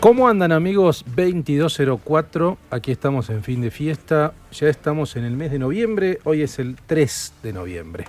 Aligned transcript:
¿Cómo 0.00 0.28
andan 0.28 0.52
amigos? 0.52 1.04
2204, 1.16 2.56
aquí 2.70 2.92
estamos 2.92 3.30
en 3.30 3.42
fin 3.42 3.60
de 3.60 3.70
fiesta, 3.72 4.32
ya 4.52 4.68
estamos 4.68 5.16
en 5.16 5.24
el 5.24 5.36
mes 5.36 5.50
de 5.50 5.58
noviembre, 5.58 6.20
hoy 6.24 6.42
es 6.42 6.58
el 6.60 6.76
3 6.86 7.34
de 7.42 7.52
noviembre. 7.52 8.04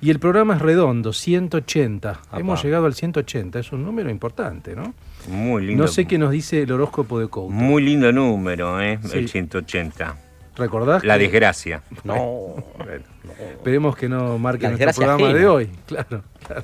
Y 0.00 0.10
el 0.10 0.20
programa 0.20 0.54
es 0.54 0.62
redondo, 0.62 1.12
180. 1.12 2.20
Hemos 2.36 2.62
llegado 2.62 2.86
al 2.86 2.94
180, 2.94 3.58
es 3.58 3.72
un 3.72 3.84
número 3.84 4.10
importante, 4.10 4.76
¿no? 4.76 4.94
Muy 5.28 5.66
lindo. 5.66 5.84
No 5.84 5.88
sé 5.88 6.06
qué 6.06 6.18
nos 6.18 6.30
dice 6.30 6.62
el 6.62 6.70
horóscopo 6.72 7.18
de 7.18 7.26
Couto. 7.28 7.50
Muy 7.50 7.82
lindo 7.82 8.12
número, 8.12 8.80
¿eh? 8.80 8.98
Sí. 9.04 9.18
El 9.18 9.28
180. 9.28 10.16
¿Recordás? 10.56 11.02
La 11.04 11.14
que- 11.14 11.24
desgracia. 11.24 11.82
No, 12.04 12.54
Esperemos 13.56 13.96
que 13.96 14.08
no 14.08 14.38
marque 14.38 14.68
nuestro 14.68 14.92
programa 14.92 15.32
de 15.32 15.46
hoy. 15.48 15.70
Claro, 15.86 16.22
claro. 16.46 16.62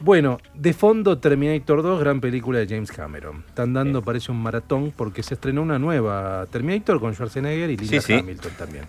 Bueno, 0.00 0.38
de 0.54 0.74
fondo 0.74 1.18
Terminator 1.18 1.82
2, 1.82 2.00
gran 2.00 2.20
película 2.20 2.58
de 2.58 2.66
James 2.66 2.92
Cameron. 2.92 3.44
Están 3.48 3.72
dando, 3.72 4.02
parece 4.02 4.30
un 4.30 4.42
maratón, 4.42 4.92
porque 4.94 5.22
se 5.22 5.34
estrenó 5.34 5.62
una 5.62 5.78
nueva 5.78 6.46
Terminator 6.50 7.00
con 7.00 7.14
Schwarzenegger 7.14 7.70
y 7.70 7.76
Linda 7.76 8.00
Sí, 8.00 8.06
sí. 8.06 8.12
Hamilton 8.12 8.52
también. 8.58 8.84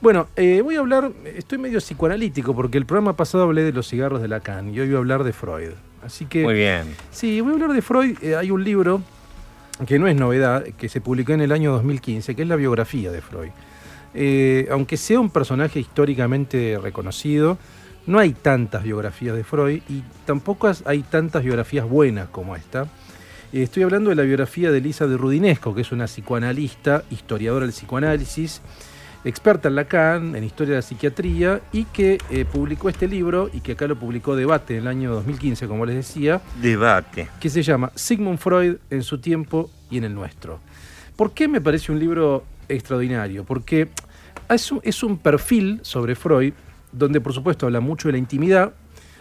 Bueno, 0.00 0.28
eh, 0.36 0.60
voy 0.62 0.76
a 0.76 0.80
hablar, 0.80 1.12
estoy 1.24 1.58
medio 1.58 1.78
psicoanalítico, 1.78 2.54
porque 2.54 2.78
el 2.78 2.86
programa 2.86 3.16
pasado 3.16 3.44
hablé 3.44 3.62
de 3.62 3.72
los 3.72 3.88
cigarros 3.88 4.20
de 4.22 4.28
Lacan 4.28 4.74
y 4.74 4.80
hoy 4.80 4.86
voy 4.88 4.96
a 4.96 4.98
hablar 4.98 5.24
de 5.24 5.32
Freud. 5.32 5.72
Así 6.02 6.26
que... 6.26 6.42
Muy 6.42 6.54
bien. 6.54 6.94
Sí, 7.10 7.40
voy 7.40 7.52
a 7.52 7.54
hablar 7.54 7.72
de 7.72 7.82
Freud. 7.82 8.16
Eh, 8.22 8.36
hay 8.36 8.50
un 8.50 8.64
libro 8.64 9.02
que 9.86 9.98
no 9.98 10.06
es 10.06 10.16
novedad, 10.16 10.64
que 10.64 10.88
se 10.88 11.00
publicó 11.00 11.32
en 11.32 11.40
el 11.42 11.52
año 11.52 11.72
2015, 11.72 12.34
que 12.34 12.42
es 12.42 12.48
la 12.48 12.56
biografía 12.56 13.10
de 13.10 13.20
Freud. 13.20 13.50
Eh, 14.14 14.68
aunque 14.70 14.96
sea 14.96 15.18
un 15.20 15.30
personaje 15.30 15.80
históricamente 15.80 16.78
reconocido, 16.80 17.58
no 18.06 18.18
hay 18.18 18.32
tantas 18.32 18.82
biografías 18.82 19.36
de 19.36 19.44
Freud 19.44 19.82
y 19.88 20.02
tampoco 20.26 20.70
hay 20.84 21.02
tantas 21.02 21.42
biografías 21.42 21.88
buenas 21.88 22.28
como 22.28 22.54
esta. 22.56 22.82
Eh, 23.52 23.62
estoy 23.62 23.82
hablando 23.82 24.10
de 24.10 24.16
la 24.16 24.22
biografía 24.22 24.70
de 24.70 24.78
Elisa 24.78 25.06
de 25.06 25.16
Rudinesco, 25.16 25.74
que 25.74 25.82
es 25.82 25.92
una 25.92 26.06
psicoanalista, 26.06 27.04
historiadora 27.10 27.66
del 27.66 27.72
psicoanálisis, 27.72 28.60
experta 29.24 29.68
en 29.68 29.76
Lacan, 29.76 30.36
en 30.36 30.44
historia 30.44 30.72
de 30.72 30.78
la 30.78 30.82
psiquiatría, 30.82 31.60
y 31.72 31.84
que 31.84 32.18
eh, 32.30 32.44
publicó 32.44 32.88
este 32.88 33.08
libro, 33.08 33.48
y 33.52 33.60
que 33.60 33.72
acá 33.72 33.86
lo 33.86 33.96
publicó 33.96 34.36
Debate 34.36 34.74
en 34.74 34.82
el 34.82 34.88
año 34.88 35.14
2015, 35.14 35.66
como 35.66 35.86
les 35.86 35.96
decía, 35.96 36.42
Debate. 36.60 37.28
que 37.40 37.48
se 37.48 37.62
llama 37.62 37.90
Sigmund 37.94 38.38
Freud 38.38 38.76
en 38.90 39.02
su 39.02 39.18
tiempo 39.18 39.70
y 39.90 39.96
en 39.96 40.04
el 40.04 40.14
nuestro. 40.14 40.60
¿Por 41.16 41.32
qué 41.32 41.48
me 41.48 41.60
parece 41.60 41.92
un 41.92 41.98
libro 42.00 42.44
extraordinario? 42.68 43.44
Porque 43.44 43.88
es 44.50 44.72
un, 44.72 44.80
es 44.82 45.02
un 45.02 45.16
perfil 45.16 45.78
sobre 45.82 46.16
Freud 46.16 46.52
donde 46.96 47.20
por 47.20 47.32
supuesto 47.32 47.66
habla 47.66 47.80
mucho 47.80 48.08
de 48.08 48.12
la 48.12 48.18
intimidad, 48.18 48.72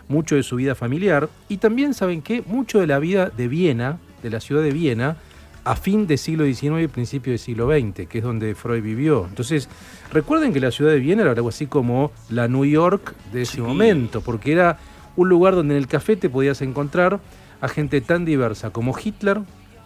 mucho 0.08 0.36
de 0.36 0.44
su 0.44 0.56
vida 0.58 0.76
familiar 0.76 1.30
y 1.50 1.58
también, 1.58 1.94
¿saben 1.94 2.22
qué? 2.22 2.44
Mucho 2.46 2.80
de 2.80 2.88
la 2.88 3.00
vida 3.00 3.30
de 3.36 3.48
Viena, 3.48 4.00
de 4.22 4.30
la 4.30 4.40
ciudad 4.40 4.62
de 4.62 4.72
Viena, 4.72 5.18
a 5.66 5.76
fin 5.78 6.08
del 6.08 6.18
siglo 6.18 6.44
XIX 6.46 6.84
y 6.84 6.88
principio 6.88 7.32
del 7.32 7.40
siglo 7.40 7.70
XX, 7.72 8.08
que 8.08 8.18
es 8.18 8.24
donde 8.24 8.54
Freud 8.54 8.84
vivió. 8.84 9.26
Entonces, 9.30 9.70
recuerden 10.12 10.52
que 10.52 10.60
la 10.60 10.72
ciudad 10.72 10.92
de 10.92 11.00
Viena 11.00 11.22
era 11.22 11.32
algo 11.32 11.48
así 11.50 11.68
como 11.68 12.12
la 12.30 12.48
New 12.50 12.66
York 12.66 13.14
de 13.32 13.44
ese 13.44 13.56
Sí. 13.56 13.62
momento, 13.62 14.20
porque 14.22 14.52
era 14.52 14.78
un 15.16 15.30
lugar 15.30 15.56
donde 15.56 15.76
en 15.76 15.78
el 15.80 15.88
café 15.88 16.18
te 16.18 16.30
podías 16.30 16.62
encontrar 16.62 17.22
a 17.62 17.68
gente 17.70 18.02
tan 18.02 18.26
diversa 18.26 18.72
como 18.72 18.94
Hitler, 19.02 19.40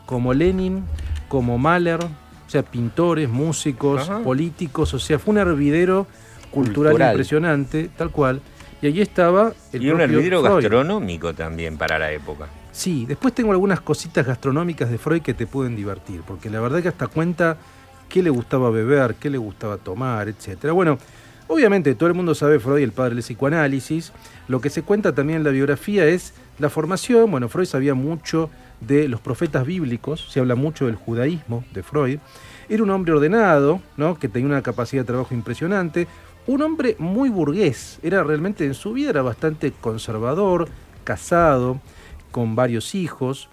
como 0.08 0.34
Lenin, 0.34 0.84
como 1.28 1.60
Mahler, 1.60 2.00
o 2.04 2.50
sea, 2.50 2.64
pintores, 2.64 3.30
músicos, 3.30 4.10
Ajá. 4.10 4.24
políticos, 4.24 4.94
o 4.96 5.00
sea, 5.00 5.20
fue 5.20 5.34
un 5.34 5.38
hervidero 5.38 6.08
cultural, 6.66 6.92
Cultural. 6.92 7.12
impresionante, 7.14 7.90
tal 7.98 8.12
cual. 8.12 8.42
Y 8.82 8.88
allí 8.88 9.02
estaba 9.02 9.54
el 9.74 9.84
y 9.84 9.90
un 9.90 10.02
hervidero 10.02 10.42
gastronómico 10.42 11.34
también 11.34 11.78
para 11.78 11.98
la 11.98 12.12
época. 12.12 12.48
Sí, 12.72 13.06
después 13.08 13.34
tengo 13.34 13.52
algunas 13.52 13.82
cositas 13.82 14.26
gastronómicas 14.26 14.90
de 14.92 14.98
Freud 15.00 15.22
que 15.22 15.34
te 15.34 15.48
pueden 15.48 15.76
divertir, 15.76 16.22
porque 16.28 16.50
la 16.50 16.60
verdad 16.60 16.82
que 16.82 16.90
hasta 16.90 17.08
cuenta 17.08 17.58
qué 18.08 18.22
le 18.22 18.30
gustaba 18.30 18.70
beber, 18.70 19.16
qué 19.16 19.30
le 19.32 19.38
gustaba 19.40 19.78
tomar, 19.78 20.28
etcétera. 20.28 20.74
Bueno, 20.74 21.00
obviamente 21.48 21.96
todo 21.96 22.08
el 22.08 22.14
mundo 22.16 22.36
sabe 22.36 22.60
Freud, 22.60 22.84
el 22.84 22.92
padre 22.92 23.16
del 23.16 23.24
psicoanálisis. 23.24 24.12
Lo 24.48 24.62
que 24.62 24.70
se 24.70 24.84
cuenta 24.84 25.14
también 25.16 25.38
en 25.40 25.44
la 25.44 25.50
biografía 25.50 26.06
es 26.06 26.34
la 26.60 26.70
formación. 26.70 27.32
Bueno, 27.32 27.50
Freud 27.50 27.66
sabía 27.66 27.96
mucho 27.96 28.50
de 28.80 29.08
los 29.08 29.22
profetas 29.22 29.66
bíblicos, 29.66 30.28
se 30.32 30.40
habla 30.40 30.54
mucho 30.54 30.86
del 30.86 30.96
judaísmo 30.96 31.64
de 31.74 31.82
Freud. 31.82 32.20
Era 32.70 32.84
un 32.84 32.92
hombre 32.92 33.14
ordenado, 33.14 33.82
¿no? 33.96 34.20
que 34.20 34.28
tenía 34.28 34.48
una 34.50 34.62
capacidad 34.62 35.02
de 35.02 35.08
trabajo 35.08 35.34
impresionante. 35.34 36.06
Un 36.48 36.62
hombre 36.62 36.96
muy 36.98 37.30
burgués, 37.30 38.00
era 38.04 38.24
realmente 38.24 38.66
en 38.66 38.74
su 38.74 38.94
vida 38.94 39.10
era 39.10 39.22
bastante 39.22 39.72
conservador, 39.82 40.70
casado, 41.04 41.80
con 42.32 42.56
varios 42.56 42.96
hijos. 42.96 43.50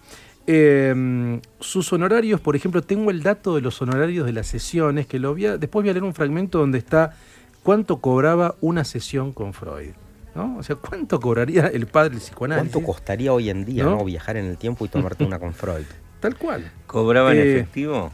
Eh, 0.46 1.40
sus 1.60 1.92
honorarios, 1.92 2.40
por 2.40 2.54
ejemplo, 2.54 2.82
tengo 2.82 3.10
el 3.10 3.22
dato 3.22 3.54
de 3.54 3.62
los 3.62 3.80
honorarios 3.82 4.26
de 4.26 4.32
las 4.32 4.46
sesiones, 4.46 5.06
que 5.06 5.18
lo 5.18 5.32
voy 5.32 5.46
a- 5.46 5.56
después 5.58 5.82
voy 5.82 5.90
a 5.90 5.92
leer 5.94 6.04
un 6.04 6.14
fragmento 6.14 6.58
donde 6.58 6.78
está 6.78 7.16
cuánto 7.62 7.96
cobraba 7.98 8.54
una 8.60 8.84
sesión 8.84 9.32
con 9.32 9.52
Freud. 9.54 9.90
¿no? 10.34 10.56
O 10.58 10.62
sea, 10.64 10.74
cuánto 10.76 11.20
cobraría 11.20 11.68
el 11.68 11.86
padre 11.86 12.10
del 12.10 12.18
psicoanálisis. 12.18 12.72
¿Cuánto 12.72 12.86
costaría 12.86 13.32
hoy 13.32 13.50
en 13.50 13.64
día 13.64 13.84
¿No? 13.84 13.90
¿no? 13.98 14.04
viajar 14.04 14.36
en 14.36 14.46
el 14.46 14.58
tiempo 14.58 14.84
y 14.84 14.88
tomarte 14.88 15.22
una 15.24 15.38
con 15.38 15.54
Freud? 15.54 15.84
Tal 16.20 16.36
cual. 16.36 16.70
¿Cobraba 16.88 17.32
en 17.32 17.38
Eh, 17.38 17.52
efectivo? 17.54 18.10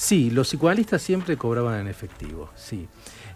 Sí, 0.00 0.30
los 0.30 0.48
psicoanalistas 0.48 1.02
siempre 1.02 1.36
cobraban 1.36 1.78
en 1.78 1.86
efectivo, 1.86 2.48
sí. 2.56 2.88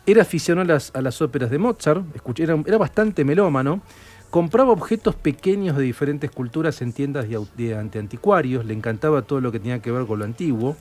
Era 0.07 0.23
aficionado 0.23 0.79
a 0.95 1.03
las, 1.03 1.21
óperas 1.21 1.51
de 1.51 1.59
Mozart, 1.59 2.03
era, 2.39 2.57
era 2.67 2.79
bastante 2.79 3.23
melómano, 3.23 3.83
compraba 4.31 4.73
objetos 4.73 5.15
pequeños 5.15 5.77
de 5.77 5.83
diferentes 5.83 6.31
culturas 6.31 6.81
en 6.81 6.95
tiendas 6.95 7.29
de, 7.29 7.39
de 7.59 7.99
anticuarios, 7.99 8.65
le 8.65 8.73
encantaba 8.73 9.21
todo 9.21 9.43
lo 9.43 9.53
que 9.53 9.59
tenía 9.59 9.83
que 9.83 9.91
ver 9.91 10.07
con 10.07 10.21
lo 10.21 10.25
antiguo, 10.25 10.75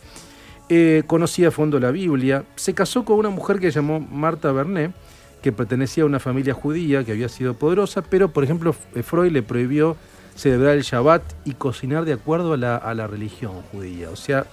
eh, 0.69 1.03
conocía 1.05 1.49
a 1.49 1.51
fondo 1.51 1.77
la 1.81 1.91
Biblia, 1.91 2.45
se 2.55 2.73
casó 2.73 3.03
con 3.03 3.17
una 3.17 3.29
mujer 3.29 3.59
que 3.59 3.69
llamó 3.69 3.99
Marta 3.99 4.53
Bernet, 4.53 4.93
que 5.41 5.51
pertenecía 5.51 6.03
a 6.03 6.05
una 6.05 6.21
familia 6.21 6.53
judía 6.53 7.03
que 7.03 7.11
había 7.11 7.27
sido 7.27 7.55
poderosa, 7.55 8.01
pero 8.03 8.31
por 8.31 8.45
ejemplo 8.45 8.71
Freud 8.71 9.33
le 9.33 9.43
prohibió 9.43 9.97
celebrar 10.33 10.77
el 10.77 10.83
Shabbat 10.83 11.23
y 11.43 11.55
cocinar 11.55 12.05
de 12.05 12.13
acuerdo 12.13 12.53
a 12.53 12.57
la, 12.57 12.77
a 12.77 12.93
la 12.93 13.05
religión 13.05 13.61
judía. 13.73 14.09
O 14.11 14.15
sea, 14.15 14.47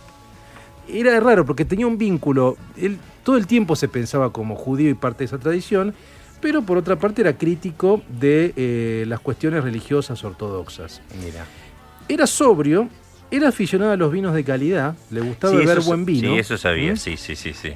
era 0.94 1.18
raro 1.20 1.44
porque 1.44 1.64
tenía 1.64 1.86
un 1.86 1.98
vínculo, 1.98 2.56
él 2.76 2.98
todo 3.22 3.36
el 3.36 3.46
tiempo 3.46 3.76
se 3.76 3.88
pensaba 3.88 4.32
como 4.32 4.56
judío 4.56 4.90
y 4.90 4.94
parte 4.94 5.18
de 5.20 5.24
esa 5.26 5.38
tradición, 5.38 5.94
pero 6.40 6.62
por 6.62 6.78
otra 6.78 6.96
parte 6.96 7.20
era 7.22 7.36
crítico 7.36 8.02
de 8.08 8.52
eh, 8.56 9.04
las 9.06 9.20
cuestiones 9.20 9.62
religiosas 9.62 10.24
ortodoxas. 10.24 11.02
Mira. 11.22 11.44
Era 12.08 12.26
sobrio, 12.26 12.88
era 13.30 13.48
aficionado 13.48 13.92
a 13.92 13.96
los 13.96 14.10
vinos 14.10 14.34
de 14.34 14.42
calidad, 14.42 14.96
le 15.10 15.20
gustaba 15.20 15.52
Sí, 15.52 15.58
beber 15.58 15.78
eso, 15.78 15.86
buen 15.88 16.04
vino. 16.04 16.32
Sí, 16.32 16.38
eso 16.38 16.56
sabía, 16.56 16.94
¿Mm? 16.94 16.96
sí, 16.96 17.16
sí, 17.16 17.36
sí, 17.36 17.52
sí. 17.52 17.72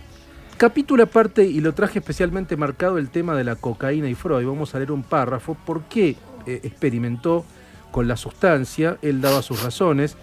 Capítulo 0.56 1.02
aparte, 1.02 1.44
y 1.44 1.60
lo 1.60 1.74
traje 1.74 1.98
especialmente 1.98 2.56
marcado 2.56 2.98
el 2.98 3.10
tema 3.10 3.36
de 3.36 3.44
la 3.44 3.56
cocaína 3.56 4.08
y 4.08 4.14
Freud. 4.14 4.46
Vamos 4.46 4.74
a 4.74 4.78
leer 4.78 4.92
un 4.92 5.02
párrafo. 5.02 5.56
¿Por 5.66 5.82
qué 5.84 6.16
eh, 6.46 6.60
experimentó 6.62 7.44
con 7.90 8.06
la 8.06 8.16
sustancia? 8.16 8.96
Él 9.02 9.20
daba 9.20 9.42
sus 9.42 9.62
razones. 9.62 10.16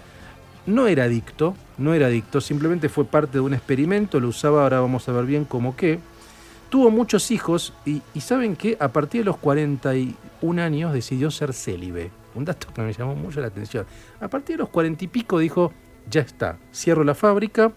No 0.65 0.87
era 0.87 1.03
adicto, 1.03 1.53
no 1.81 1.93
era 1.93 2.07
adicto, 2.07 2.39
simplemente 2.41 2.87
fue 2.89 3.05
parte 3.05 3.33
de 3.33 3.39
un 3.41 3.53
experimento, 3.53 4.19
lo 4.19 4.29
usaba, 4.29 4.63
ahora 4.63 4.79
vamos 4.79 5.07
a 5.09 5.11
ver 5.11 5.25
bien 5.25 5.45
cómo 5.45 5.75
qué. 5.75 5.99
Tuvo 6.69 6.89
muchos 6.89 7.31
hijos 7.31 7.73
y, 7.85 8.01
y 8.13 8.21
¿saben 8.21 8.55
qué? 8.55 8.77
A 8.79 8.87
partir 8.89 9.21
de 9.21 9.25
los 9.25 9.37
41 9.37 10.61
años 10.61 10.93
decidió 10.93 11.29
ser 11.31 11.53
célibe. 11.53 12.11
Un 12.33 12.45
dato 12.45 12.67
que 12.73 12.81
me 12.81 12.93
llamó 12.93 13.13
mucho 13.15 13.41
la 13.41 13.47
atención. 13.47 13.85
A 14.21 14.27
partir 14.29 14.55
de 14.55 14.59
los 14.59 14.69
40 14.69 15.03
y 15.03 15.07
pico 15.09 15.37
dijo, 15.39 15.73
ya 16.09 16.21
está, 16.21 16.57
cierro 16.73 17.03
la 17.03 17.13
fábrica 17.13 17.71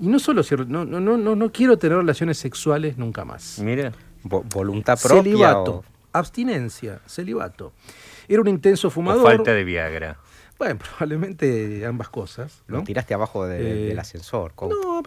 y 0.00 0.08
no 0.08 0.18
solo 0.18 0.42
cierro, 0.42 0.64
no, 0.64 0.84
no, 0.84 0.98
no, 0.98 1.16
no, 1.16 1.36
no 1.36 1.52
quiero 1.52 1.78
tener 1.78 1.98
relaciones 1.98 2.38
sexuales 2.38 2.98
nunca 2.98 3.24
más. 3.24 3.58
Mira. 3.60 3.92
Vo- 4.24 4.42
¿Voluntad 4.52 4.98
propia? 5.00 5.22
Celibato, 5.22 5.72
o- 5.76 5.84
abstinencia, 6.12 7.00
celibato. 7.06 7.72
Era 8.28 8.40
un 8.40 8.48
intenso 8.48 8.88
O 8.88 8.90
fumador. 8.90 9.22
falta 9.24 9.52
de 9.52 9.64
Viagra. 9.64 10.16
Bueno, 10.60 10.78
probablemente 10.98 11.84
ambas 11.86 12.10
cosas, 12.10 12.62
¿no? 12.68 12.76
Lo 12.78 12.84
tiraste 12.84 13.14
abajo 13.14 13.46
de- 13.46 13.86
Eh, 13.86 13.88
del 13.88 13.98
ascensor. 13.98 14.52
con- 14.54 14.68
No, 14.68 15.02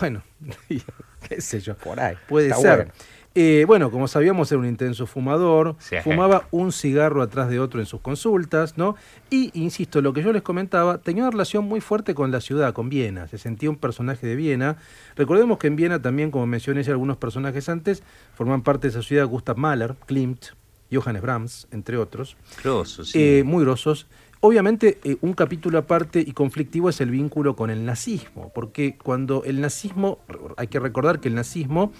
bueno, 0.00 0.22
qué 1.28 1.40
sé 1.40 1.60
yo. 1.60 1.76
Por 1.76 2.00
ahí. 2.00 2.16
Puede 2.28 2.48
Está 2.48 2.60
ser. 2.60 2.76
bueno. 2.76 2.92
Eh, 3.36 3.64
bueno, 3.66 3.90
como 3.90 4.06
sabíamos, 4.08 4.50
era 4.52 4.60
un 4.60 4.66
intenso 4.66 5.06
fumador, 5.06 5.74
Sí. 5.80 5.96
fumaba 6.04 6.46
un 6.52 6.70
cigarro 6.72 7.20
atrás 7.20 7.50
de 7.50 7.58
otro 7.58 7.80
en 7.80 7.86
sus 7.86 8.00
consultas, 8.00 8.78
¿no? 8.78 8.94
Y, 9.28 9.50
insisto, 9.60 10.00
lo 10.00 10.12
que 10.12 10.22
yo 10.22 10.32
les 10.32 10.42
comentaba, 10.42 10.98
tenía 10.98 11.24
una 11.24 11.32
relación 11.32 11.64
muy 11.64 11.80
fuerte 11.80 12.14
con 12.14 12.30
la 12.30 12.40
ciudad, 12.40 12.72
con 12.72 12.88
Viena, 12.88 13.26
se 13.26 13.36
sentía 13.38 13.68
un 13.70 13.76
personaje 13.76 14.24
de 14.26 14.36
Viena. 14.36 14.76
Recordemos 15.16 15.58
que 15.58 15.66
en 15.66 15.74
Viena 15.76 16.00
también, 16.00 16.30
como 16.30 16.46
mencioné 16.46 16.82
ya 16.84 16.92
algunos 16.92 17.16
personajes 17.16 17.68
antes, 17.68 18.04
forman 18.34 18.62
parte 18.62 18.86
de 18.86 18.92
esa 18.92 19.02
ciudad 19.02 19.26
Gustav 19.26 19.56
Mahler, 19.58 19.96
Klimt, 20.06 20.46
Johannes 20.92 21.20
Brahms, 21.22 21.66
entre 21.72 21.96
otros. 21.98 22.36
Grosso, 22.62 23.04
sí. 23.04 23.18
Eh, 23.20 23.42
muy 23.44 23.64
grosos. 23.64 24.06
Obviamente, 24.46 24.98
eh, 25.04 25.16
un 25.22 25.32
capítulo 25.32 25.78
aparte 25.78 26.20
y 26.20 26.32
conflictivo 26.32 26.90
es 26.90 27.00
el 27.00 27.10
vínculo 27.10 27.56
con 27.56 27.70
el 27.70 27.86
nazismo, 27.86 28.52
porque 28.54 28.94
cuando 29.02 29.42
el 29.44 29.58
nazismo, 29.62 30.18
hay 30.58 30.66
que 30.66 30.78
recordar 30.78 31.18
que 31.18 31.28
el 31.28 31.34
nazismo 31.34 31.92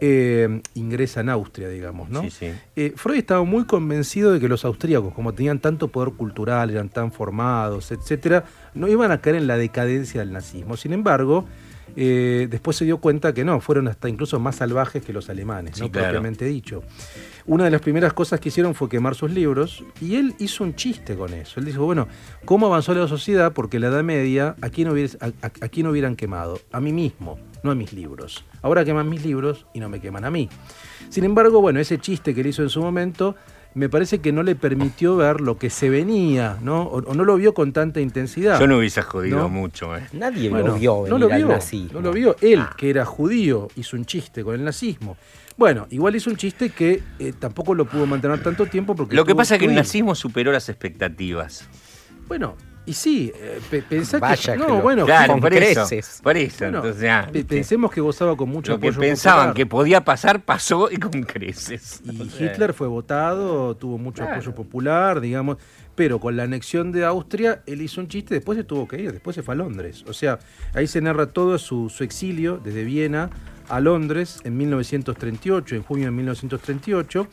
eh, 0.00 0.60
ingresa 0.74 1.20
en 1.20 1.28
Austria, 1.28 1.68
digamos, 1.68 2.10
¿no? 2.10 2.22
Sí, 2.22 2.30
sí. 2.30 2.46
Eh, 2.74 2.94
Freud 2.96 3.18
estaba 3.18 3.44
muy 3.44 3.64
convencido 3.64 4.32
de 4.32 4.40
que 4.40 4.48
los 4.48 4.64
austríacos, 4.64 5.14
como 5.14 5.34
tenían 5.34 5.60
tanto 5.60 5.86
poder 5.86 6.14
cultural, 6.14 6.70
eran 6.70 6.88
tan 6.88 7.12
formados, 7.12 7.92
etcétera, 7.92 8.44
no 8.74 8.88
iban 8.88 9.12
a 9.12 9.20
caer 9.20 9.36
en 9.36 9.46
la 9.46 9.56
decadencia 9.56 10.18
del 10.18 10.32
nazismo. 10.32 10.76
Sin 10.76 10.94
embargo, 10.94 11.44
eh, 11.94 12.48
después 12.50 12.76
se 12.76 12.84
dio 12.84 12.98
cuenta 12.98 13.32
que 13.32 13.44
no, 13.44 13.60
fueron 13.60 13.86
hasta 13.86 14.08
incluso 14.08 14.40
más 14.40 14.56
salvajes 14.56 15.04
que 15.04 15.12
los 15.12 15.30
alemanes, 15.30 15.76
Sí, 15.76 15.82
¿no? 15.82 15.92
claro. 15.92 16.08
propiamente 16.08 16.44
dicho. 16.44 16.82
Una 17.46 17.64
de 17.64 17.70
las 17.70 17.82
primeras 17.82 18.14
cosas 18.14 18.40
que 18.40 18.48
hicieron 18.48 18.74
fue 18.74 18.88
quemar 18.88 19.14
sus 19.14 19.30
libros 19.30 19.84
y 20.00 20.16
él 20.16 20.34
hizo 20.38 20.64
un 20.64 20.74
chiste 20.74 21.14
con 21.14 21.34
eso. 21.34 21.60
Él 21.60 21.66
dijo, 21.66 21.84
bueno, 21.84 22.08
¿cómo 22.46 22.66
avanzó 22.66 22.94
la 22.94 23.06
sociedad? 23.06 23.52
Porque 23.52 23.76
en 23.76 23.82
la 23.82 23.88
Edad 23.88 24.02
Media, 24.02 24.56
¿a 24.62 24.70
quién, 24.70 24.88
hubies- 24.88 25.18
a, 25.20 25.26
a- 25.46 25.50
a 25.66 25.68
quién 25.68 25.86
hubieran 25.86 26.16
quemado? 26.16 26.58
A 26.72 26.80
mí 26.80 26.90
mismo, 26.92 27.38
no 27.62 27.70
a 27.70 27.74
mis 27.74 27.92
libros. 27.92 28.44
Ahora 28.62 28.82
queman 28.86 29.10
mis 29.10 29.26
libros 29.26 29.66
y 29.74 29.80
no 29.80 29.90
me 29.90 30.00
queman 30.00 30.24
a 30.24 30.30
mí. 30.30 30.48
Sin 31.10 31.24
embargo, 31.24 31.60
bueno, 31.60 31.80
ese 31.80 31.98
chiste 31.98 32.34
que 32.34 32.40
él 32.40 32.46
hizo 32.46 32.62
en 32.62 32.70
su 32.70 32.80
momento 32.80 33.34
me 33.74 33.88
parece 33.90 34.20
que 34.20 34.32
no 34.32 34.42
le 34.42 34.54
permitió 34.54 35.16
ver 35.16 35.40
lo 35.42 35.58
que 35.58 35.68
se 35.68 35.90
venía, 35.90 36.56
¿no? 36.62 36.82
O, 36.84 36.98
o 37.02 37.14
no 37.14 37.24
lo 37.24 37.36
vio 37.36 37.52
con 37.52 37.72
tanta 37.74 38.00
intensidad. 38.00 38.58
Yo 38.58 38.66
no 38.68 38.78
hubiese 38.78 39.02
jodido 39.02 39.36
No. 39.40 39.48
mucho, 39.50 39.94
¿eh? 39.96 40.06
Nadie 40.14 40.48
Bueno, 40.48 40.68
lo 40.68 40.74
vio 40.76 41.04
no 41.08 41.18
lo 41.18 41.26
al 41.30 41.36
vio, 41.36 41.48
nazismo. 41.48 41.94
no 41.94 42.00
lo 42.00 42.12
vio. 42.12 42.36
Él, 42.40 42.62
que 42.78 42.88
era 42.88 43.04
judío, 43.04 43.68
hizo 43.76 43.96
un 43.96 44.06
chiste 44.06 44.42
con 44.44 44.54
el 44.54 44.64
nazismo. 44.64 45.16
Bueno, 45.56 45.86
igual 45.90 46.16
hizo 46.16 46.30
un 46.30 46.36
chiste 46.36 46.70
que 46.70 47.02
eh, 47.18 47.32
tampoco 47.38 47.74
lo 47.74 47.84
pudo 47.84 48.06
mantener 48.06 48.42
tanto 48.42 48.66
tiempo 48.66 48.94
porque 48.96 49.14
Lo 49.14 49.24
que 49.24 49.34
pasa 49.34 49.54
es 49.54 49.60
que 49.60 49.66
el 49.66 49.74
nazismo 49.74 50.14
superó 50.14 50.50
las 50.50 50.68
expectativas. 50.68 51.68
Bueno, 52.26 52.56
y 52.86 52.92
sí, 52.94 53.32
eh, 53.34 53.60
pe- 53.70 53.82
pensá 53.82 54.18
Vaya 54.18 54.54
que 54.54 54.58
que 54.58 54.66
no, 54.66 54.76
lo- 54.76 54.82
bueno, 54.82 55.04
claro, 55.06 55.34
con 55.34 55.40
por 55.40 55.50
creces. 55.50 55.92
eso. 55.92 56.22
Por 56.22 56.36
eso. 56.36 56.56
bueno, 56.64 56.78
entonces, 56.78 57.08
ah, 57.10 57.30
pensemos 57.48 57.90
que 57.92 58.00
gozaba 58.00 58.36
con 58.36 58.48
mucho 58.48 58.72
Lo 58.72 58.80
que 58.80 58.88
apoyo 58.88 59.00
pensaban 59.00 59.38
popular. 59.50 59.54
que 59.54 59.66
podía 59.66 60.04
pasar, 60.04 60.42
pasó 60.44 60.90
y 60.90 60.96
con 60.96 61.22
creces. 61.22 62.02
Y 62.04 62.20
O 62.20 62.24
sea, 62.26 62.46
Hitler 62.46 62.74
fue 62.74 62.88
votado, 62.88 63.76
tuvo 63.76 63.96
mucho 63.96 64.22
Claro. 64.24 64.32
apoyo 64.32 64.54
popular, 64.54 65.20
digamos, 65.20 65.58
pero 65.94 66.18
con 66.18 66.36
la 66.36 66.42
anexión 66.42 66.90
de 66.92 67.04
Austria, 67.04 67.62
él 67.66 67.80
hizo 67.80 68.00
un 68.00 68.08
chiste, 68.08 68.34
después 68.34 68.58
se 68.58 68.64
tuvo 68.64 68.88
que 68.88 69.00
ir, 69.00 69.12
después 69.12 69.36
se 69.36 69.42
fue 69.42 69.54
a 69.54 69.56
Londres. 69.58 70.04
O 70.08 70.12
sea, 70.12 70.40
ahí 70.74 70.86
se 70.88 71.00
narra 71.00 71.26
todo 71.26 71.56
su, 71.58 71.88
su 71.88 72.02
exilio 72.04 72.58
desde 72.62 72.82
Viena 72.84 73.30
a 73.68 73.80
Londres 73.80 74.40
en 74.44 74.56
1938, 74.56 75.74
en 75.76 75.82
junio 75.82 76.06
de 76.06 76.10
1938, 76.12 77.26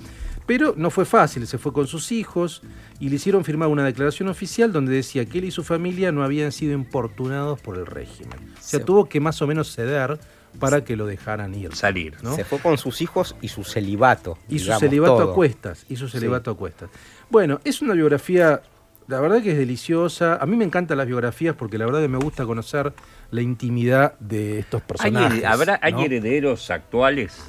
pero 0.45 0.73
no 0.75 0.89
fue 0.89 1.05
fácil, 1.05 1.45
se 1.47 1.57
fue 1.57 1.71
con 1.71 1.87
sus 1.87 2.11
hijos 2.11 2.61
y 2.99 3.09
le 3.09 3.15
hicieron 3.15 3.45
firmar 3.45 3.69
una 3.69 3.83
declaración 3.85 4.27
oficial 4.29 4.71
donde 4.73 4.93
decía 4.93 5.25
que 5.25 5.37
él 5.39 5.45
y 5.45 5.51
su 5.51 5.63
familia 5.63 6.11
no 6.11 6.23
habían 6.23 6.51
sido 6.51 6.73
importunados 6.73 7.59
por 7.61 7.77
el 7.77 7.85
régimen. 7.85 8.33
O 8.53 8.61
sea, 8.61 8.79
Se- 8.79 8.85
tuvo 8.85 9.05
que 9.05 9.19
más 9.19 9.41
o 9.41 9.47
menos 9.47 9.73
ceder 9.73 10.19
para 10.59 10.83
que 10.83 10.97
lo 10.97 11.05
dejaran 11.05 11.55
ir. 11.55 11.73
Salir. 11.75 12.17
¿no? 12.23 12.35
Se 12.35 12.43
fue 12.43 12.59
con 12.59 12.77
sus 12.77 13.01
hijos 13.01 13.35
y 13.41 13.47
su 13.47 13.63
celibato. 13.63 14.37
Y 14.49 14.59
su 14.59 14.73
celibato 14.73 15.17
todo. 15.17 15.31
a 15.31 15.35
cuestas. 15.35 15.85
Y 15.87 15.95
su 15.95 16.09
celibato 16.09 16.51
a 16.51 16.57
cuestas. 16.57 16.89
Bueno, 17.29 17.61
es 17.63 17.81
una 17.81 17.93
biografía, 17.93 18.61
la 19.11 19.19
verdad 19.19 19.43
que 19.43 19.51
es 19.51 19.57
deliciosa. 19.57 20.37
A 20.37 20.45
mí 20.45 20.55
me 20.55 20.65
encantan 20.65 20.97
las 20.97 21.05
biografías 21.05 21.53
porque 21.55 21.77
la 21.77 21.85
verdad 21.85 22.01
que 22.01 22.07
me 22.07 22.17
gusta 22.17 22.45
conocer 22.45 22.93
la 23.29 23.41
intimidad 23.41 24.17
de 24.19 24.59
estos 24.59 24.81
¿Hay, 24.81 24.87
personajes. 24.87 25.43
hered- 25.43 25.45
¿habrá, 25.45 25.79
¿Hay 25.83 25.93
herederos 26.05 26.71
actuales? 26.71 27.39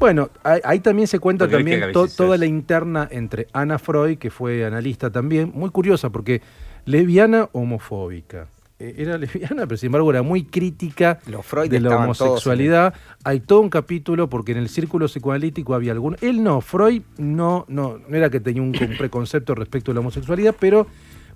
Bueno, 0.00 0.30
ahí, 0.42 0.60
ahí 0.64 0.80
también 0.80 1.06
se 1.06 1.18
cuenta 1.20 1.44
Porque 1.44 1.58
también 1.58 1.92
to- 1.92 2.08
toda 2.08 2.36
la 2.38 2.46
interna 2.46 3.06
entre 3.10 3.46
Ana 3.52 3.78
Freud, 3.78 4.18
que 4.18 4.30
fue 4.30 4.64
analista 4.64 5.10
también, 5.10 5.52
muy 5.54 5.70
curiosa 5.70 6.10
porque 6.10 6.40
lesbiana 6.86 7.48
homofóbica. 7.52 8.48
Eh, 8.82 8.94
Era 8.98 9.16
lesbiana, 9.18 9.66
pero 9.66 9.76
sin 9.76 9.86
embargo 9.86 10.10
era 10.10 10.22
muy 10.22 10.44
crítica 10.44 11.20
Los 11.26 11.46
Freud 11.46 11.70
de 11.70 11.78
la 11.80 11.90
todos 11.90 12.02
homosexualidad. 12.02 12.94
Hay 13.24 13.40
todo 13.40 13.60
un 13.60 13.70
capítulo 13.70 14.28
porque 14.28 14.52
en 14.52 14.58
el 14.58 14.68
círculo 14.68 15.06
psicoanalítico 15.06 15.74
había 15.74 15.92
algún... 15.92 16.16
Él 16.20 16.42
no, 16.42 16.60
Freud 16.60 17.02
no, 17.16 17.64
no, 17.68 17.98
no 18.08 18.16
era 18.16 18.28
que 18.28 18.40
tenía 18.40 18.60
un 18.62 18.72
con- 18.74 18.88
preconcepto 18.98 19.54
respecto 19.54 19.92
a 19.92 19.94
la 19.94 20.00
homosexualidad, 20.00 20.56
pero, 20.58 20.86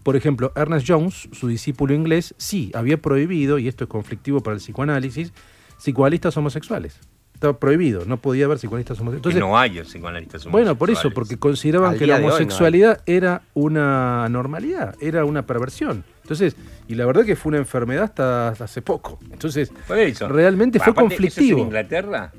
por 0.03 0.17
ejemplo, 0.17 0.53
Ernest 0.57 0.87
Jones, 0.89 1.29
su 1.33 1.47
discípulo 1.47 1.95
inglés, 1.95 2.35
sí, 2.37 2.73
había 2.75 2.97
prohibido, 3.01 3.59
y 3.61 3.69
esto 3.69 3.85
es 3.85 3.91
conflictivo 3.91 4.41
para 4.41 4.55
el 4.55 4.61
psicoanálisis, 4.61 5.33
psicoanalistas 5.79 6.37
homosexuales. 6.37 6.99
Estaba 7.35 7.59
prohibido, 7.59 8.07
no 8.07 8.17
podía 8.17 8.47
haber 8.47 8.57
psicoanalistas 8.57 8.99
homosexuales. 8.99 9.35
que 9.35 9.39
Entonces, 9.39 9.41
no 9.41 9.59
hay 9.59 9.85
psicoanalistas 9.85 10.45
bueno, 10.47 10.75
por 10.75 10.89
eso, 10.89 11.01
homosexuales. 11.01 11.15
porque 11.15 11.39
consideraban 11.39 11.93
Al 11.93 11.99
que 11.99 12.07
la 12.07 12.19
no 12.19 12.27
homosexualidad 12.29 13.03
era 13.05 13.43
una 13.53 14.25
anormalidad, 14.25 14.95
era 15.01 15.25
una 15.27 15.45
perversión. 15.45 16.03
Entonces, 16.27 16.57
y 16.89 16.97
la 16.97 17.07
verdad 17.07 17.25
que 17.25 17.37
fue 17.37 17.51
una 17.51 17.59
enfermedad 17.59 18.03
hasta, 18.05 18.49
hasta 18.49 18.65
hace 18.65 18.83
poco. 18.83 19.19
Entonces, 19.31 19.71
Por 19.87 19.97
eso. 19.99 20.27
realmente 20.29 20.81
fue 20.81 20.91
Aparte, 20.91 21.15
¿eso 21.15 21.23
es 21.23 21.23
en 21.23 21.33
conflictivo. 21.35 21.61
Inglaterra? 21.61 22.33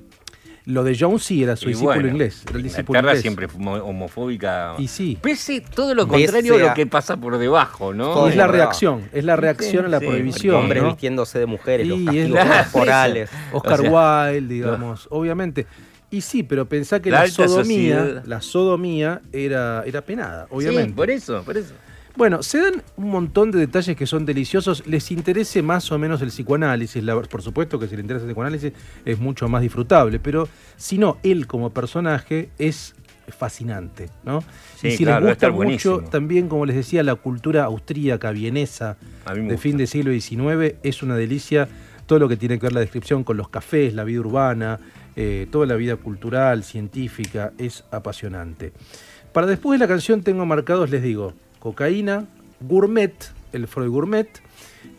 Lo 0.65 0.83
de 0.83 0.97
Jones 0.99 1.23
sí 1.23 1.41
era 1.43 1.55
su 1.55 1.65
Y 1.65 1.69
discípulo 1.69 1.93
bueno, 1.95 2.09
inglés. 2.09 2.43
Era 2.49 2.57
el 2.57 2.63
discípulo 2.63 2.99
Inglaterra 2.99 3.11
inglés. 3.13 3.21
siempre 3.21 3.47
fue 3.47 3.61
homo- 3.61 3.75
homofóbica. 3.85 4.73
Y 4.77 4.89
sí. 4.89 5.17
Pese 5.21 5.61
todo 5.61 5.95
lo 5.95 6.05
contrario 6.09 6.55
a 6.55 6.57
lo 6.57 6.73
que 6.73 6.85
pasa 6.85 7.15
por 7.15 7.37
debajo, 7.37 7.93
¿no? 7.93 8.27
Y 8.27 8.31
es 8.31 8.35
la 8.35 8.47
reacción, 8.47 9.03
es 9.13 9.23
la 9.23 9.37
reacción 9.37 9.85
a 9.85 9.87
la 9.87 9.99
sí, 10.01 10.05
prohibición. 10.07 10.55
Hombres 10.55 10.83
¿no? 10.83 10.89
vistiéndose 10.89 11.39
de 11.39 11.45
mujeres, 11.45 11.87
los 11.87 11.97
Y 11.99 12.05
castigos 12.05 12.39
corporales. 12.73 13.29
Oscar 13.53 13.79
O 13.79 13.83
sea, 13.83 14.29
Wilde, 14.33 14.53
digamos, 14.55 15.07
obviamente. 15.09 15.65
Y 16.11 16.19
sí, 16.19 16.43
pero 16.43 16.67
pensá 16.67 17.01
que 17.01 17.11
La 17.11 17.27
sodomía, 17.27 17.99
sociedad. 17.99 18.23
la 18.25 18.41
sodomía 18.41 19.21
era, 19.31 19.83
era 19.85 20.01
penada, 20.01 20.47
obviamente. 20.49 20.89
Sí, 20.89 20.93
por 20.95 21.09
eso, 21.09 21.43
por 21.43 21.57
eso. 21.57 21.73
Bueno, 22.17 22.41
se 22.41 22.59
dan 22.59 22.81
un 22.97 23.09
montón 23.11 23.51
de 23.51 23.59
detalles 23.59 23.95
que 23.95 24.07
son 24.07 24.25
deliciosos. 24.25 24.85
Les 24.87 25.11
interese 25.11 25.61
más 25.61 25.91
o 25.91 25.99
menos 25.99 26.21
el 26.23 26.29
psicoanálisis. 26.29 27.03
la- 27.03 27.21
por 27.21 27.41
supuesto 27.43 27.77
que 27.79 27.87
si 27.87 27.95
les 27.95 28.03
interesa 28.03 28.25
el 28.25 28.31
psicoanálisis 28.31 28.73
es 29.05 29.19
mucho 29.19 29.47
más 29.47 29.61
disfrutable, 29.61 30.19
pero 30.19 30.47
si 30.77 30.97
no, 30.97 31.17
él 31.21 31.45
como 31.45 31.69
personaje 31.69 32.49
es 32.57 32.95
fascinante, 33.27 34.09
¿no? 34.23 34.41
Sí, 34.77 34.87
y 34.87 34.91
si 34.97 35.03
claro, 35.03 35.25
les 35.27 35.35
gusta 35.35 35.47
mucho, 35.49 35.57
buenísimo. 35.57 35.99
también, 36.09 36.47
como 36.47 36.65
les 36.65 36.75
decía, 36.75 37.03
la 37.03 37.15
cultura 37.15 37.65
austríaca, 37.65 38.31
vienesa, 38.31 38.97
de 39.33 39.41
gusta. 39.41 39.57
fin 39.57 39.77
del 39.77 39.87
siglo 39.87 40.11
XIX, 40.11 40.75
es 40.81 41.03
una 41.03 41.15
delicia. 41.15 41.67
Todo 42.07 42.19
lo 42.19 42.29
que 42.29 42.37
tiene 42.37 42.57
que 42.57 42.63
ver 42.67 42.73
la 42.73 42.79
descripción 42.79 43.23
con 43.25 43.35
los 43.37 43.49
cafés, 43.49 43.93
la 43.93 44.05
vida 44.05 44.21
urbana, 44.21 44.79
eh, 45.17 45.45
toda 45.51 45.65
la 45.67 45.75
vida 45.75 45.97
cultural, 45.97 46.63
científica, 46.63 47.51
es 47.57 47.83
apasionante. 47.91 48.71
Para 49.33 49.45
después 49.45 49.77
de 49.77 49.85
la 49.85 49.89
canción 49.89 50.23
tengo 50.23 50.45
marcados, 50.45 50.89
les 50.89 51.03
digo, 51.03 51.33
cocaína, 51.59 52.27
gourmet, 52.61 53.13
el 53.53 53.67
Freud 53.67 53.89
gourmet, 53.89 54.29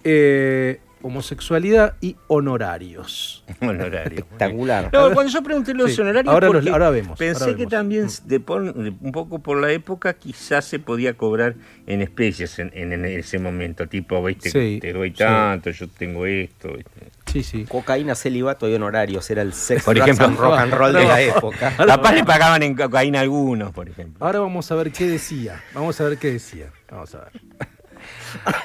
eh, 0.04 0.80
homosexualidad 1.02 1.94
y 2.00 2.16
honorarios. 2.26 3.44
Honorario. 3.60 4.18
Espectacular. 4.20 4.90
No, 4.92 5.12
cuando 5.12 5.32
yo 5.32 5.42
pregunté 5.42 5.74
los 5.74 5.92
Sí, 5.94 6.00
honorarios, 6.00 6.32
ahora 6.32 6.46
los- 6.48 6.56
porque 6.56 6.70
ahora 6.70 6.90
vemos, 6.90 7.18
pensé 7.18 7.44
ahora 7.44 7.52
que 7.56 7.58
vemos. 7.66 7.70
también 7.70 8.04
Mm. 8.06 8.28
de 8.28 8.40
por- 8.40 8.74
de- 8.74 8.92
un 9.00 9.12
poco 9.12 9.38
por 9.40 9.58
la 9.60 9.70
época 9.72 10.14
quizás 10.14 10.64
se 10.64 10.78
podía 10.78 11.14
cobrar 11.14 11.54
en 11.86 12.02
especies 12.02 12.58
en, 12.58 12.70
en- 12.74 12.92
en 12.92 13.04
ese 13.04 13.38
momento, 13.38 13.86
tipo, 13.88 14.22
viste, 14.22 14.50
Sí, 14.50 14.78
te 14.80 14.92
doy 14.92 15.10
sí. 15.10 15.16
tanto, 15.18 15.70
yo 15.70 15.88
tengo 15.88 16.26
esto. 16.26 16.72
¿viste? 16.74 16.90
Sí, 17.26 17.42
sí. 17.42 17.64
Cocaína, 17.68 18.14
celibato 18.14 18.68
y 18.68 18.74
honorarios. 18.74 19.28
Era 19.30 19.42
el 19.42 19.52
sex, 19.52 19.84
Por 19.84 19.98
ejemplo. 19.98 20.24
and 20.26 20.36
rock 20.38 20.58
and 20.58 20.72
roll 20.74 20.92
de 20.92 21.04
la 21.04 21.20
época. 21.20 21.74
Capaz 21.76 22.12
le 22.12 22.24
pagaban 22.24 22.62
en 22.62 22.74
cocaína 22.74 23.20
algunos, 23.20 23.70
por 23.72 23.88
ejemplo. 23.88 24.24
Ahora 24.24 24.40
vamos 24.40 24.70
a 24.72 24.74
ver 24.76 24.90
qué 24.92 25.06
decía. 25.06 25.62
Vamos 25.74 26.00
a 26.00 26.04
ver 26.04 26.18
qué 26.18 26.32
decía. 26.32 26.70
Vamos 26.90 27.14
a 27.14 27.18
ver. 27.18 27.32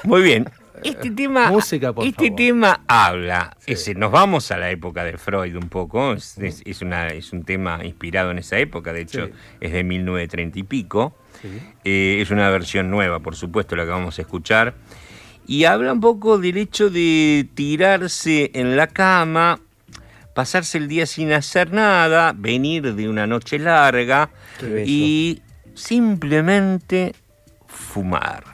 Muy 0.04 0.22
bien. 0.22 0.48
Este 0.84 1.10
tema, 1.10 1.50
Música, 1.50 1.92
por 1.92 2.06
este 2.06 2.26
favor. 2.26 2.36
tema 2.36 2.80
habla, 2.86 3.56
Sí. 3.66 3.94
nos 3.94 4.10
vamos 4.12 4.50
a 4.50 4.58
la 4.58 4.70
época 4.70 5.02
de 5.04 5.16
Freud 5.18 5.56
un 5.56 5.68
poco, 5.68 6.12
es, 6.12 6.36
es- 6.38 6.62
es 6.64 6.82
una, 6.82 7.08
es 7.08 7.32
un 7.32 7.42
tema 7.44 7.80
inspirado 7.84 8.30
en 8.30 8.38
esa 8.38 8.58
época, 8.58 8.92
de 8.92 9.00
hecho 9.02 9.26
Sí. 9.26 9.32
es 9.60 9.72
de 9.72 9.82
1930 9.84 10.58
y 10.58 10.62
pico, 10.62 11.16
Sí. 11.42 11.48
Eh, 11.84 12.18
es 12.20 12.30
una 12.30 12.48
versión 12.50 12.90
nueva, 12.90 13.20
por 13.20 13.34
supuesto, 13.36 13.76
la 13.76 13.84
que 13.84 13.90
vamos 13.90 14.18
a 14.18 14.22
escuchar, 14.22 14.74
y 15.46 15.64
habla 15.64 15.92
un 15.92 16.00
poco 16.00 16.38
del 16.38 16.56
hecho 16.56 16.88
de 16.90 17.46
tirarse 17.54 18.50
en 18.54 18.76
la 18.76 18.86
cama, 18.86 19.60
pasarse 20.34 20.78
el 20.78 20.88
día 20.88 21.06
sin 21.06 21.32
hacer 21.32 21.72
nada, 21.72 22.32
venir 22.36 22.94
de 22.94 23.08
una 23.08 23.26
noche 23.26 23.58
larga 23.58 24.30
y 24.86 25.40
simplemente 25.74 27.14
fumar. 27.66 28.53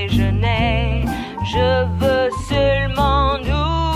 je 1.53 1.85
veux 1.99 2.29
seulement 2.49 3.35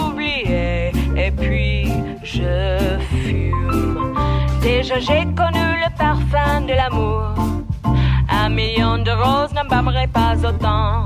oublier 0.10 0.92
et 1.16 1.32
puis 1.32 1.90
je 2.24 2.98
fume. 3.10 4.14
Déjà 4.62 5.00
j'ai 5.00 5.24
connu 5.40 5.66
le 5.84 5.90
parfum 5.98 6.62
de 6.70 6.74
l'amour, 6.74 7.34
un 8.30 8.50
million 8.50 8.98
de 8.98 9.12
roses 9.12 9.54
n'embâmerait 9.54 10.12
pas 10.20 10.36
autant. 10.50 11.06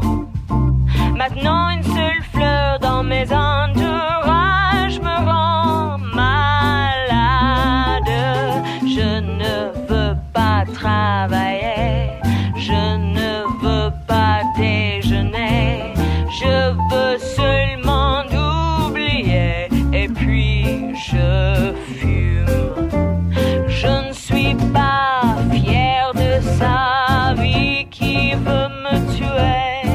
Maintenant 1.16 1.70
une 1.70 1.84
seule 1.84 2.24
fleur 2.34 2.80
dans 2.80 3.04
mes 3.04 3.26
entourages 3.32 5.00
me 5.08 5.16
rend 5.30 5.49
je 23.68 23.88
ne 23.88 24.14
suis 24.14 24.56
pas 24.74 25.38
fière 25.52 26.14
de 26.14 26.40
sa 26.60 27.34
vie 27.42 27.88
qui 27.90 28.34
veut 28.34 28.70
me 28.84 28.96
tuer. 29.16 29.90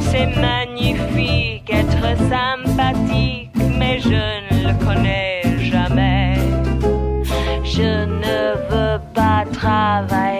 C'est 0.00 0.26
magnifique 0.26 1.68
être 1.70 2.16
sympathique, 2.28 3.50
mais 3.78 3.98
je 4.00 4.08
ne 4.08 4.68
le 4.68 4.74
connais 4.84 5.42
jamais. 5.58 6.34
Je 7.64 8.04
ne 8.04 8.54
veux 8.70 9.00
pas 9.14 9.44
travailler, 9.52 10.31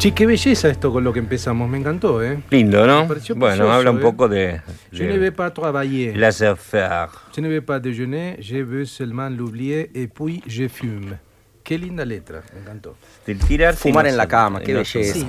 Che, 0.00 0.12
qué 0.14 0.24
belleza 0.24 0.68
esto 0.70 0.90
con 0.90 1.04
lo 1.04 1.12
que 1.12 1.18
empezamos, 1.18 1.68
me 1.68 1.76
encantó, 1.76 2.22
¿eh? 2.24 2.42
Lindo, 2.48 2.86
¿no? 2.86 3.02
Me 3.02 3.08
pareció 3.08 3.34
Bueno, 3.34 3.56
precioso, 3.56 3.72
habla 3.72 3.90
un 3.90 3.98
¿eh? 3.98 4.00
poco 4.00 4.28
de, 4.30 4.62
Je 4.92 5.04
ne 5.06 5.18
vais 5.18 5.30
pas 5.30 5.52
travailler. 5.52 6.16
las 6.16 6.40
affaires. 6.40 7.10
Je 7.36 7.42
ne 7.42 7.48
vais 7.50 7.60
pas 7.60 7.78
déjeuner, 7.80 8.38
je 8.40 8.62
veux 8.64 8.86
seulement 8.86 9.28
l'oublier 9.28 9.90
et 9.94 10.08
puis 10.08 10.42
je 10.46 10.68
fume. 10.68 11.18
Qué 11.62 11.76
linda 11.76 12.06
letra, 12.06 12.40
me 12.54 12.60
encantó. 12.62 12.96
Del 13.26 13.40
tirarse 13.40 13.82
Fumar 13.82 14.06
en 14.06 14.16
la 14.16 14.26
cama, 14.26 14.60
qué 14.60 14.72
belleza. 14.72 15.12
Sí. 15.12 15.28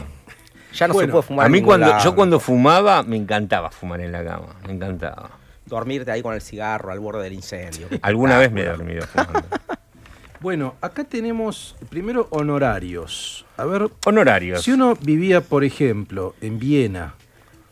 Ya 0.74 0.88
no 0.88 0.94
Bueno, 0.94 1.08
se 1.08 1.12
puede 1.12 1.24
fumar 1.24 1.44
A 1.44 1.48
en 1.48 1.52
mí 1.52 1.62
cuando 1.62 1.88
lado. 1.88 2.04
yo 2.06 2.16
cuando 2.16 2.40
fumaba 2.40 3.04
me 3.04 3.18
encantaba 3.18 3.72
fumar 3.72 4.00
en 4.00 4.14
la 4.14 4.24
cama, 4.24 4.56
me 4.66 4.72
encantaba. 4.74 5.32
Dormirte 5.66 6.12
ahí 6.12 6.22
con 6.22 6.34
el 6.34 6.40
cigarro 6.42 6.92
al 6.94 7.00
borde 7.02 7.24
del 7.26 7.34
incendio. 7.34 7.88
Alguna 8.02 8.38
vez 8.38 8.50
me 8.54 8.62
he 8.62 8.66
dormido 8.68 9.06
fumando. 9.06 9.44
Bueno, 10.42 10.74
acá 10.82 11.04
tenemos 11.04 11.76
primero 11.90 12.28
honorarios. 12.32 13.46
A 13.58 13.66
ver, 13.66 13.90
Honorarios. 14.06 14.64
si 14.64 14.72
uno 14.72 14.98
vivía, 15.00 15.42
por 15.42 15.64
ejemplo, 15.64 16.34
en 16.42 16.58
Viena 16.58 17.14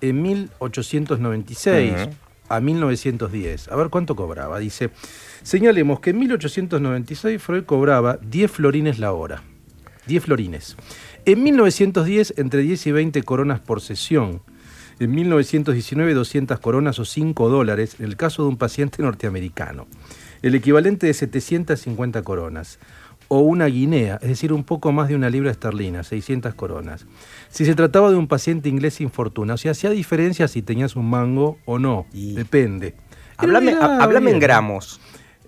en 0.01 0.21
1896 0.21 1.93
Ujú. 1.93 2.11
a 2.47 2.59
1910, 2.59 3.69
a 3.69 3.75
ver 3.75 3.89
cuánto 3.89 4.15
cobraba. 4.15 4.59
Dice, 4.59 4.91
señalemos 5.41 5.99
que 5.99 6.11
en 6.11 6.19
1896 6.19 7.41
Freud 7.41 7.63
cobraba 7.65 8.17
10 8.21 8.51
florines 8.51 8.99
la 8.99 9.13
hora. 9.13 9.41
10 10.05 10.23
florines. 10.23 10.77
En 11.25 11.41
1910, 11.43 12.35
entre 12.37 12.61
10 12.61 12.85
y 12.87 12.91
20 12.91 13.23
coronas 13.23 13.59
por 13.59 13.81
sesión. 13.81 14.41
En 14.99 15.11
1919, 15.11 16.13
200 16.13 16.59
coronas 16.59 16.99
o 16.99 17.05
5 17.05 17.49
dólares 17.49 17.95
en 17.99 18.05
el 18.05 18.15
caso 18.15 18.43
de 18.43 18.49
un 18.49 18.57
paciente 18.57 19.01
norteamericano. 19.01 19.87
El 20.41 20.55
equivalente 20.55 21.07
de 21.07 21.13
750 21.13 22.21
coronas. 22.23 22.79
O 23.27 23.39
una 23.41 23.67
guinea, 23.67 24.17
es 24.23 24.29
decir, 24.29 24.51
un 24.51 24.63
poco 24.63 24.91
más 24.91 25.07
de 25.07 25.15
una 25.15 25.29
libra 25.29 25.51
esterlina, 25.51 26.03
600 26.03 26.55
coronas. 26.55 27.05
Si 27.49 27.63
se 27.63 27.75
trataba 27.75 28.09
de 28.09 28.15
un 28.15 28.27
paciente 28.27 28.69
inglés 28.69 28.95
sin 28.95 29.11
fortuna, 29.11 29.53
o 29.53 29.57
sea, 29.57 29.71
hacía 29.71 29.91
diferencia 29.91 30.47
si 30.47 30.63
tenías 30.63 30.95
un 30.95 31.07
mango 31.09 31.59
o 31.65 31.77
no. 31.77 32.07
Y- 32.11 32.33
Depende. 32.33 32.95
Háblame, 33.37 33.71
Era 33.73 33.85
ha- 33.85 34.03
háblame 34.03 34.31
en 34.31 34.39
gramos. 34.39 34.99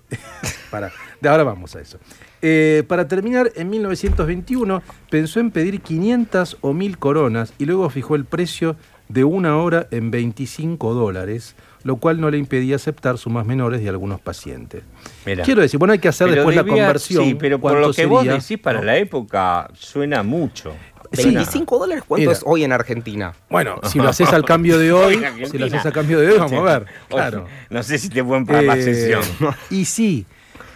Para, 0.72 0.92
de 1.22 1.30
ahora 1.30 1.44
vamos 1.44 1.76
a 1.76 1.82
eso. 1.82 1.98
Eh, 2.44 2.84
para 2.88 3.08
terminar, 3.08 3.52
en 3.56 3.70
1921 3.70 4.82
pensó 5.10 5.40
en 5.40 5.52
pedir 5.52 5.82
500 5.82 6.58
o 6.62 6.74
1000 6.74 6.98
coronas 6.98 7.54
y 7.58 7.66
luego 7.66 7.90
fijó 7.90 8.16
el 8.16 8.26
precio 8.26 8.76
de 9.10 9.24
una 9.24 9.58
hora 9.58 9.88
en 9.92 10.10
25 10.12 10.94
dólares, 10.94 11.56
lo 11.84 11.96
cual 11.98 12.20
no 12.22 12.30
le 12.30 12.38
impedía 12.38 12.76
aceptar 12.76 13.18
sumas 13.18 13.46
menores 13.46 13.82
de 13.82 13.90
algunos 13.90 14.20
pacientes. 14.22 14.84
Mirá. 15.26 15.44
Quiero 15.44 15.62
decir, 15.62 15.78
bueno, 15.80 15.94
hay 15.94 16.00
que 16.00 16.08
hacer 16.08 16.30
después 16.30 16.56
la 16.56 16.64
conversión. 16.64 17.24
Sí, 17.26 17.36
pero 17.36 17.60
por 17.60 17.72
¿cuánto 17.72 17.88
lo 17.90 17.94
que 17.94 18.06
vos 18.06 18.26
decís 18.26 18.58
para 18.60 18.80
¿no? 18.80 18.86
la 18.86 18.98
época 18.98 19.70
suena 19.74 20.24
mucho. 20.24 20.74
Sí. 21.14 21.24
25 21.26 21.78
dólares, 21.80 22.04
¿cuánto 22.08 22.22
Mira. 22.22 22.32
es 22.32 22.42
hoy 22.46 22.64
en 22.64 22.72
Argentina? 22.72 23.34
Bueno, 23.50 23.82
si 23.84 23.98
lo 24.00 24.08
haces 24.08 24.32
al 24.32 24.46
cambio 24.46 24.78
de 24.80 24.94
hoy, 24.94 25.20
si 25.52 25.58
lo 25.58 25.66
haces 25.66 25.86
al 25.86 25.92
cambio 25.92 26.20
de 26.20 26.32
hoy, 26.32 26.40
vamos 26.40 26.54
a 26.70 26.80
ver. 26.80 26.86
Claro. 27.10 27.48
No 27.70 27.84
sé 27.84 27.98
si 27.98 28.08
te 28.10 28.24
pueden 28.24 28.46
pagar 28.46 28.64
la 28.64 28.78
Eh, 28.78 28.82
sesión. 28.84 29.22
Y 29.70 29.84
sí, 29.86 30.26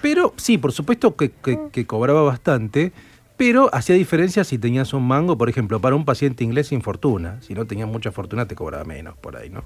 pero 0.02 0.34
sí, 0.36 0.58
por 0.58 0.74
supuesto 0.74 1.16
que, 1.16 1.32
que- 1.32 1.60
que 1.72 1.86
cobraba 1.88 2.22
bastante, 2.24 2.92
pero 3.38 3.70
hacía 3.74 3.96
diferencia 3.96 4.44
si 4.44 4.58
tenías 4.58 4.94
un 4.94 5.08
mango, 5.08 5.38
por 5.38 5.48
ejemplo, 5.50 5.80
para 5.80 5.96
un 5.96 6.04
paciente 6.04 6.44
inglés 6.44 6.68
sin 6.68 6.82
fortuna. 6.82 7.38
Si 7.42 7.54
no 7.54 7.66
tenías 7.66 7.88
mucha 7.88 8.12
fortuna, 8.12 8.46
te 8.46 8.56
cobraba 8.56 8.84
menos 8.84 9.16
por 9.18 9.38
ahí, 9.38 9.50
¿no? 9.50 9.64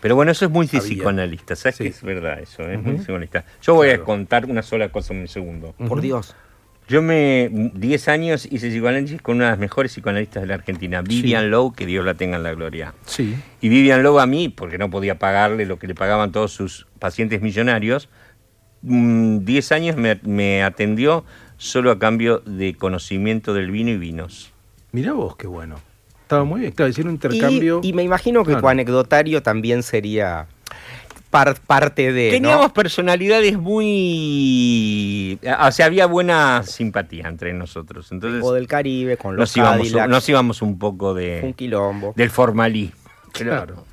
Pero 0.00 0.14
bueno, 0.16 0.32
eso 0.32 0.44
es 0.44 0.50
muy 0.50 0.66
Había. 0.68 0.80
psicoanalista, 0.80 1.56
¿sabes 1.56 1.76
Sí. 1.76 1.84
que 1.84 1.90
es 1.90 2.02
verdad 2.02 2.40
eso? 2.40 2.62
Es 2.68 2.78
Ujú. 2.78 2.88
muy 2.88 2.98
psicoanalista. 2.98 3.44
Yo 3.62 3.74
voy 3.74 3.90
a 3.90 4.02
contar 4.02 4.46
una 4.46 4.62
sola 4.62 4.90
cosa 4.90 5.14
en 5.14 5.20
un 5.20 5.28
segundo. 5.28 5.74
Por 5.88 6.00
Dios. 6.00 6.34
Yo 6.88 7.00
me, 7.00 7.48
10 7.74 8.08
años 8.08 8.46
hice 8.50 8.68
psicoanálisis 8.68 9.22
con 9.22 9.36
una 9.36 9.44
de 9.46 9.50
las 9.52 9.58
mejores 9.58 9.92
psicoanalistas 9.92 10.42
de 10.42 10.48
la 10.48 10.54
Argentina, 10.54 11.00
Vivian 11.00 11.50
Lowe, 11.50 11.72
que 11.74 11.86
Dios 11.86 12.04
la 12.04 12.14
tenga 12.14 12.36
en 12.36 12.42
la 12.42 12.52
gloria. 12.54 12.92
sí. 13.06 13.34
Y 13.60 13.68
Vivian 13.68 14.02
Lowe 14.02 14.20
a 14.20 14.26
mí, 14.26 14.48
porque 14.48 14.78
no 14.78 14.90
podía 14.90 15.18
pagarle 15.18 15.64
lo 15.64 15.78
que 15.78 15.86
le 15.86 15.94
pagaban 15.94 16.32
todos 16.32 16.52
sus 16.52 16.86
pacientes 16.98 17.40
millonarios, 17.40 18.08
mm, 18.82 19.38
10 19.44 19.72
años 19.72 19.96
me, 19.96 20.18
me 20.24 20.62
atendió 20.64 21.24
solo 21.56 21.92
a 21.92 21.98
cambio 22.00 22.40
de 22.44 22.74
conocimiento 22.74 23.54
del 23.54 23.70
vino 23.70 23.90
y 23.90 23.96
vinos. 23.98 24.52
Mirá 24.90 25.12
vos, 25.12 25.36
qué 25.36 25.46
bueno. 25.46 25.76
Estaba 26.32 26.44
muy 26.44 26.60
bien, 26.60 26.72
claro, 26.72 26.88
hicieron 26.90 27.10
un 27.10 27.14
intercambio. 27.16 27.80
Y, 27.82 27.88
y 27.90 27.92
me 27.92 28.02
imagino 28.02 28.40
que 28.42 28.52
Claro. 28.52 28.62
tu 28.62 28.68
anecdotario 28.68 29.42
también 29.42 29.82
sería 29.82 30.46
par- 31.30 31.60
parte 31.60 32.10
de. 32.12 32.26
¿no? 32.28 32.32
Teníamos 32.48 32.72
personalidades 32.72 33.58
muy... 33.58 35.38
O 35.66 35.72
sea, 35.72 35.86
había 35.86 36.06
buena 36.06 36.62
simpatía 36.64 37.28
entre 37.28 37.52
nosotros. 37.52 38.10
Entonces 38.12 38.42
O 38.42 38.52
del 38.54 38.66
Caribe, 38.66 39.16
con 39.16 39.36
los 39.36 39.40
nos 39.54 39.56
íbamos, 39.56 40.08
nos 40.08 40.28
íbamos 40.28 40.62
un 40.62 40.78
poco 40.78 41.10
un 41.10 41.16
de, 41.18 41.54
quilombo. 41.56 42.12
del 42.16 42.30
formalismo. 42.30 42.96
Claro. 43.32 43.84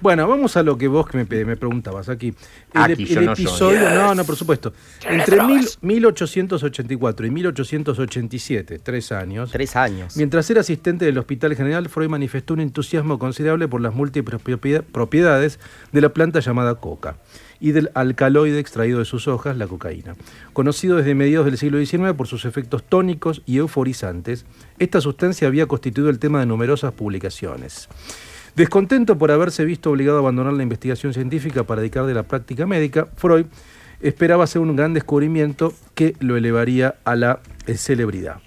Bueno, 0.00 0.26
vamos 0.28 0.56
a 0.56 0.62
lo 0.62 0.76
que 0.78 0.88
vos 0.88 1.08
que 1.08 1.18
me, 1.24 1.44
me 1.44 1.56
preguntabas 1.56 2.08
aquí. 2.08 2.34
El, 2.74 2.80
Aquí, 2.82 3.04
ep- 3.04 3.06
yo 3.08 3.20
el 3.20 3.26
no 3.26 3.36
soy. 3.36 3.44
episodio, 3.44 3.90
no, 3.94 4.14
no, 4.14 4.24
por 4.24 4.36
supuesto. 4.36 4.72
Entre 5.08 5.42
mil- 5.42 5.66
1884 5.82 7.26
y 7.26 7.30
1887, 7.30 8.78
tres 8.78 9.12
años, 9.12 9.50
Tres 9.50 9.76
años. 9.76 10.16
mientras 10.16 10.48
era 10.50 10.60
asistente 10.60 11.04
del 11.04 11.18
Hospital 11.18 11.54
General, 11.56 11.88
Freud 11.88 12.08
manifestó 12.08 12.54
un 12.54 12.60
entusiasmo 12.60 13.18
considerable 13.18 13.68
por 13.68 13.80
las 13.80 13.94
múltiples 13.94 14.40
propiedad- 14.40 14.82
propiedades 14.84 15.58
de 15.92 16.00
la 16.00 16.10
planta 16.10 16.40
llamada 16.40 16.76
coca 16.76 17.16
y 17.60 17.72
del 17.72 17.90
alcaloide 17.94 18.60
extraído 18.60 19.00
de 19.00 19.04
sus 19.04 19.26
hojas, 19.26 19.56
la 19.56 19.66
cocaína. 19.66 20.14
Conocido 20.52 20.96
desde 20.96 21.14
mediados 21.16 21.46
del 21.46 21.58
siglo 21.58 21.84
XIX 21.84 22.12
por 22.16 22.28
sus 22.28 22.44
efectos 22.44 22.84
tónicos 22.84 23.42
y 23.46 23.56
euforizantes, 23.58 24.46
esta 24.78 25.00
sustancia 25.00 25.48
había 25.48 25.66
constituido 25.66 26.08
el 26.08 26.20
tema 26.20 26.38
de 26.38 26.46
numerosas 26.46 26.92
publicaciones. 26.92 27.88
Descontento 28.58 29.16
por 29.16 29.30
haberse 29.30 29.64
visto 29.64 29.88
obligado 29.88 30.16
a 30.16 30.20
abandonar 30.20 30.52
la 30.52 30.64
investigación 30.64 31.14
científica 31.14 31.62
para 31.62 31.80
dedicarse 31.80 32.10
a 32.10 32.14
la 32.14 32.24
práctica 32.24 32.66
médica, 32.66 33.06
Freud 33.14 33.46
esperaba 34.00 34.42
hacer 34.42 34.60
un 34.60 34.74
gran 34.74 34.94
descubrimiento 34.94 35.72
que 35.94 36.16
lo 36.18 36.36
elevaría 36.36 36.96
a 37.04 37.14
la 37.14 37.38
eh, 37.68 37.74
celebridad. 37.74 38.40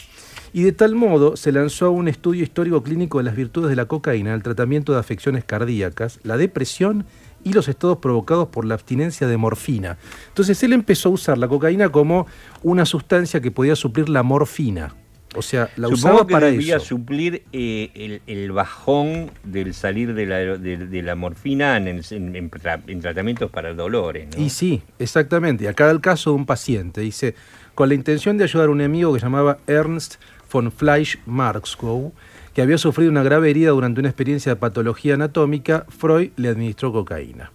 Y 0.51 0.63
de 0.63 0.73
tal 0.73 0.95
modo 0.95 1.37
se 1.37 1.53
lanzó 1.53 1.85
a 1.85 1.89
un 1.91 2.09
estudio 2.09 2.43
histórico 2.43 2.83
clínico 2.83 3.19
de 3.19 3.23
las 3.23 3.37
virtudes 3.37 3.69
de 3.69 3.77
la 3.77 3.85
cocaína, 3.85 4.33
el 4.33 4.43
tratamiento 4.43 4.91
de 4.91 4.99
afecciones 4.99 5.45
cardíacas, 5.45 6.19
la 6.23 6.35
depresión 6.35 7.05
y 7.45 7.53
los 7.53 7.69
estados 7.69 7.99
provocados 7.99 8.49
por 8.49 8.65
la 8.65 8.73
abstinencia 8.73 9.27
de 9.27 9.37
morfina. 9.37 9.97
Entonces 10.27 10.61
él 10.63 10.73
empezó 10.73 11.07
a 11.07 11.13
usar 11.13 11.37
la 11.37 11.47
cocaína 11.47 11.87
como 11.87 12.27
una 12.63 12.85
sustancia 12.85 13.39
que 13.39 13.51
podía 13.51 13.77
suplir 13.77 14.09
la 14.09 14.23
morfina. 14.23 14.93
O 15.35 15.41
sea, 15.41 15.69
la 15.77 15.87
usaba 15.87 16.13
Supongo 16.15 16.27
que 16.27 16.31
para 16.33 16.47
debía 16.47 16.75
eso. 16.75 16.85
suplir 16.85 17.43
eh, 17.53 17.89
el, 17.95 18.21
el 18.27 18.51
bajón 18.51 19.31
del 19.45 19.73
salir 19.73 20.13
de 20.13 20.25
la, 20.25 20.37
de, 20.37 20.77
de 20.77 21.01
la 21.03 21.15
morfina 21.15 21.77
en, 21.77 21.87
el- 21.87 22.05
en- 22.11 22.35
en 22.35 22.51
tra- 22.51 22.81
en 22.87 22.99
tratamientos 22.99 23.49
para 23.49 23.73
dolores. 23.73 24.27
¿no? 24.35 24.43
Y 24.43 24.49
sí, 24.49 24.81
exactamente. 24.99 25.69
Acá 25.69 25.89
el 25.89 26.01
caso 26.01 26.31
de 26.31 26.35
un 26.35 26.45
paciente. 26.45 26.99
Dice, 27.01 27.33
con 27.75 27.87
la 27.87 27.95
intención 27.95 28.37
de 28.37 28.43
ayudar 28.43 28.67
a 28.67 28.71
un 28.71 28.81
amigo 28.81 29.13
que 29.13 29.19
se 29.19 29.25
llamaba 29.25 29.59
Ernst 29.67 30.15
von 30.51 30.69
Fleisch-Marxkow, 30.71 32.11
que 32.53 32.61
había 32.61 32.77
sufrido 32.77 33.09
una 33.09 33.23
grave 33.23 33.49
herida 33.49 33.69
durante 33.69 34.01
una 34.01 34.09
experiencia 34.09 34.51
de 34.53 34.55
patología 34.57 35.13
anatómica, 35.13 35.85
Freud 35.89 36.31
le 36.35 36.49
administró 36.49 36.91
cocaína. 36.91 37.51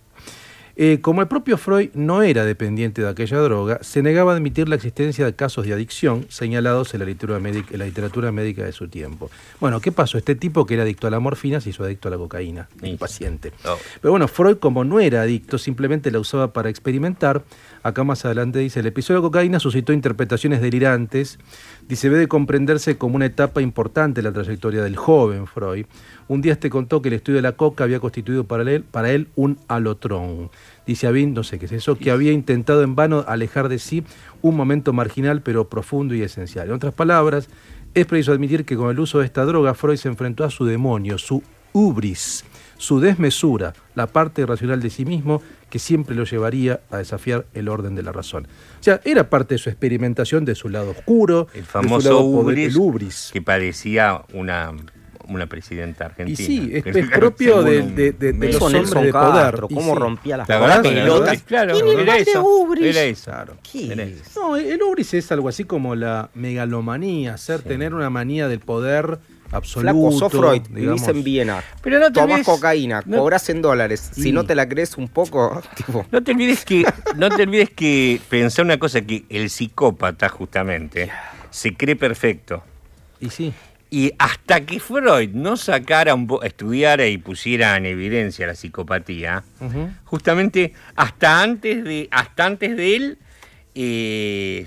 Eh, 0.78 1.00
como 1.00 1.22
el 1.22 1.28
propio 1.28 1.56
Freud 1.56 1.88
no 1.94 2.22
era 2.22 2.44
dependiente 2.44 3.00
de 3.00 3.08
aquella 3.08 3.38
droga, 3.38 3.78
se 3.80 4.02
negaba 4.02 4.32
a 4.32 4.36
admitir 4.36 4.68
la 4.68 4.76
existencia 4.76 5.24
de 5.24 5.34
casos 5.34 5.64
de 5.64 5.72
adicción 5.72 6.26
señalados 6.28 6.92
en 6.92 7.00
la 7.00 7.06
literatura 7.06 7.40
médica, 7.40 7.68
en 7.72 7.78
la 7.78 7.86
literatura 7.86 8.30
médica 8.30 8.62
de 8.62 8.72
su 8.72 8.86
tiempo. 8.86 9.30
Bueno, 9.58 9.80
¿qué 9.80 9.90
pasó? 9.90 10.18
Este 10.18 10.34
tipo 10.34 10.66
que 10.66 10.74
era 10.74 10.82
adicto 10.82 11.06
a 11.06 11.10
la 11.10 11.18
morfina 11.18 11.62
se 11.62 11.70
hizo 11.70 11.82
adicto 11.82 12.08
a 12.08 12.10
la 12.10 12.18
cocaína, 12.18 12.68
el 12.82 12.98
paciente. 12.98 13.54
Oh. 13.64 13.78
Pero 14.02 14.12
bueno, 14.12 14.28
Freud 14.28 14.58
como 14.58 14.84
no 14.84 15.00
era 15.00 15.22
adicto, 15.22 15.56
simplemente 15.56 16.10
la 16.10 16.20
usaba 16.20 16.52
para 16.52 16.68
experimentar. 16.68 17.42
Acá 17.86 18.02
más 18.02 18.24
adelante 18.24 18.58
dice, 18.58 18.80
el 18.80 18.86
episodio 18.86 19.20
de 19.20 19.26
cocaína 19.28 19.60
suscitó 19.60 19.92
interpretaciones 19.92 20.60
delirantes. 20.60 21.38
Dice, 21.86 22.10
debe 22.10 22.26
comprenderse 22.26 22.98
como 22.98 23.14
una 23.14 23.26
etapa 23.26 23.62
importante 23.62 24.18
en 24.18 24.24
la 24.24 24.32
trayectoria 24.32 24.82
del 24.82 24.96
joven 24.96 25.46
Freud. 25.46 25.86
Un 26.26 26.42
día 26.42 26.54
este 26.54 26.68
contó 26.68 27.00
que 27.00 27.10
el 27.10 27.14
estudio 27.14 27.36
de 27.36 27.42
la 27.42 27.52
coca 27.52 27.84
había 27.84 28.00
constituido 28.00 28.42
para 28.42 28.68
él, 28.68 28.82
para 28.82 29.12
él 29.12 29.28
un 29.36 29.60
alotrón. 29.68 30.50
Dice 30.84 31.06
Avin, 31.06 31.32
no 31.32 31.44
sé 31.44 31.60
qué 31.60 31.66
es 31.66 31.72
eso, 31.72 31.96
que 31.96 32.10
había 32.10 32.32
intentado 32.32 32.82
en 32.82 32.96
vano 32.96 33.24
alejar 33.28 33.68
de 33.68 33.78
sí 33.78 34.02
un 34.42 34.56
momento 34.56 34.92
marginal 34.92 35.40
pero 35.42 35.68
profundo 35.68 36.12
y 36.16 36.22
esencial. 36.22 36.66
En 36.66 36.74
otras 36.74 36.92
palabras, 36.92 37.48
es 37.94 38.04
preciso 38.04 38.32
admitir 38.32 38.64
que 38.64 38.74
con 38.74 38.90
el 38.90 38.98
uso 38.98 39.20
de 39.20 39.26
esta 39.26 39.44
droga 39.44 39.74
Freud 39.74 39.98
se 39.98 40.08
enfrentó 40.08 40.42
a 40.42 40.50
su 40.50 40.64
demonio, 40.64 41.18
su 41.18 41.40
ubris, 41.72 42.44
su 42.78 43.00
desmesura, 43.00 43.72
la 43.94 44.06
parte 44.06 44.42
irracional 44.42 44.80
de 44.80 44.90
sí 44.90 45.04
mismo 45.04 45.42
que 45.70 45.78
siempre 45.78 46.14
lo 46.14 46.24
llevaría 46.24 46.80
a 46.90 46.98
desafiar 46.98 47.46
el 47.54 47.68
orden 47.68 47.94
de 47.94 48.02
la 48.02 48.12
razón. 48.12 48.46
O 48.80 48.82
sea, 48.82 49.00
era 49.04 49.28
parte 49.30 49.54
de 49.54 49.58
su 49.58 49.68
experimentación 49.70 50.44
de 50.44 50.54
su 50.54 50.68
lado 50.68 50.90
oscuro, 50.90 51.48
El 51.54 51.60
de 51.60 51.66
su 51.66 51.72
famoso 51.72 52.08
lado 52.08 52.20
poder- 52.22 52.44
ubris, 52.44 52.74
el 52.74 52.76
ubris. 52.80 53.30
que 53.32 53.42
parecía 53.42 54.22
una, 54.32 54.72
una 55.28 55.46
presidenta 55.46 56.04
Y 56.04 56.06
argentina. 56.06 56.36
sí, 56.46 56.70
es, 56.72 56.86
es 56.96 57.10
propio 57.10 57.62
de, 57.64 57.82
de- 57.82 58.12
de- 58.12 58.32
de 58.32 58.52
los 58.52 58.62
hombres 58.62 58.82
Nelson 58.84 59.02
de 59.04 59.12
poder. 59.12 59.32
Castro, 59.32 59.66
Y 59.70 59.74
cómo 59.74 59.94
sí. 59.94 59.98
rompía 59.98 60.36
las 60.36 60.48
La 60.48 60.82
pelotas. 60.82 61.32
el- 61.34 61.42
claro, 61.42 61.74
¿Quién 61.80 61.98
era 62.00 62.16
eso, 62.18 62.44
ubris? 62.44 62.84
era 62.96 63.02
eso. 63.02 63.32
¿Qué 63.72 63.92
Era 63.92 64.02
eso. 64.04 64.22
No, 64.40 64.56
el 64.56 64.80
ubris 64.82 65.14
es 65.14 65.32
algo 65.32 65.48
así 65.48 65.64
como 65.64 65.96
la 65.96 66.30
megalomanía, 66.34 67.36
ser, 67.38 67.62
tener 67.62 67.92
una 67.94 68.10
manía 68.10 68.46
del 68.48 68.60
poder 68.60 69.18
absoluto. 69.56 69.92
Flaco, 69.92 70.12
sos 70.12 70.32
Freud, 70.32 70.62
digamos. 70.70 71.00
vivís 71.02 71.08
en 71.16 71.24
Viena. 71.24 71.64
Pero 71.82 71.98
no 71.98 72.06
te 72.06 72.12
Tomás 72.20 72.40
olvides- 72.40 72.44
cocaína, 72.44 73.02
no- 73.06 73.18
cobras 73.18 73.48
en 73.48 73.62
dólares. 73.62 74.10
Si 74.14 74.32
no 74.32 74.44
te 74.44 74.54
la 74.54 74.68
crees 74.68 74.96
un 74.96 75.08
poco, 75.08 75.62
tipo, 75.76 76.06
No 76.10 76.22
te 76.22 76.32
olvides 76.32 76.64
que, 76.64 76.84
no 77.16 77.28
te 77.30 77.42
olvides 77.42 77.70
que 77.70 78.20
pensar 78.28 78.64
una 78.64 78.78
cosa 78.78 79.00
que 79.02 79.24
el 79.28 79.50
psicópata 79.50 80.28
justamente 80.28 81.10
se 81.50 81.74
cree 81.74 81.96
perfecto. 81.96 82.62
Y 83.20 83.30
sí. 83.30 83.52
Y 83.88 84.12
hasta 84.18 84.60
que 84.66 84.80
Freud 84.80 85.30
no 85.32 85.56
sacara 85.56 86.12
un 86.14 86.28
estudiara 86.42 87.06
y 87.06 87.18
pusiera 87.18 87.76
en 87.76 87.86
evidencia 87.86 88.44
la 88.46 88.54
psicopatía, 88.56 89.44
justamente 90.04 90.72
hasta 90.96 91.40
antes 91.40 91.84
de, 91.84 92.08
hasta 92.10 92.46
antes 92.46 92.76
de 92.76 92.96
él, 92.96 93.18
eh, 93.76 94.66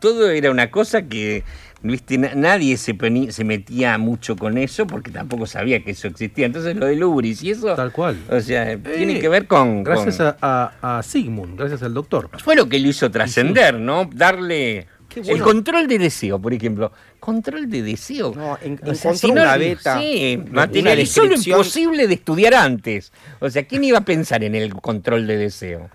todo 0.00 0.30
era 0.30 0.50
una 0.50 0.70
cosa 0.70 1.02
que 1.02 1.44
¿viste? 1.82 2.18
Na- 2.18 2.34
nadie 2.34 2.76
se, 2.76 2.96
se 3.30 3.44
metía 3.44 3.98
mucho 3.98 4.36
con 4.36 4.58
eso 4.58 4.86
porque 4.86 5.10
tampoco 5.10 5.46
sabía 5.46 5.82
que 5.84 5.92
eso 5.92 6.08
existía. 6.08 6.46
Entonces 6.46 6.76
lo 6.76 6.86
del 6.86 7.02
Ubris 7.02 7.42
y 7.42 7.50
eso, 7.50 7.74
Tal 7.74 7.92
cual. 7.92 8.16
o 8.30 8.40
sea, 8.40 8.76
tiene 8.78 9.16
Eh, 9.16 9.20
que 9.20 9.28
ver 9.28 9.46
con... 9.46 9.82
Gracias 9.84 10.16
con- 10.16 10.26
a, 10.40 10.72
a, 10.82 10.98
a 10.98 11.02
Sigmund, 11.02 11.58
gracias 11.58 11.82
al 11.82 11.94
doctor. 11.94 12.30
Fue 12.42 12.54
lo 12.56 12.68
que 12.68 12.78
lo 12.78 12.88
hizo 12.88 13.10
trascender, 13.10 13.78
¿no? 13.78 14.08
Darle... 14.12 14.86
Qué 15.08 15.20
El 15.20 15.26
bueno. 15.26 15.44
control 15.44 15.88
de 15.88 15.98
deseo, 15.98 16.40
por 16.40 16.54
ejemplo. 16.54 16.90
Control 17.20 17.68
de 17.68 17.82
deseo. 17.82 18.32
no, 18.34 18.56
en- 18.62 18.80
O 18.82 18.94
sea, 18.94 19.10
encontró 19.10 19.14
si 19.14 19.26
no- 19.26 19.42
una 19.42 19.56
beta. 19.58 19.98
Sí, 20.00 20.40
materializó 20.50 21.26
lo 21.26 21.34
imposible 21.34 22.06
de 22.08 22.14
estudiar 22.14 22.54
antes. 22.54 23.12
O 23.38 23.50
sea, 23.50 23.64
¿quién 23.64 23.84
iba 23.84 23.98
a 23.98 24.04
pensar 24.06 24.42
en 24.42 24.54
el 24.54 24.72
control 24.72 25.26
de 25.26 25.36
deseo? 25.36 25.90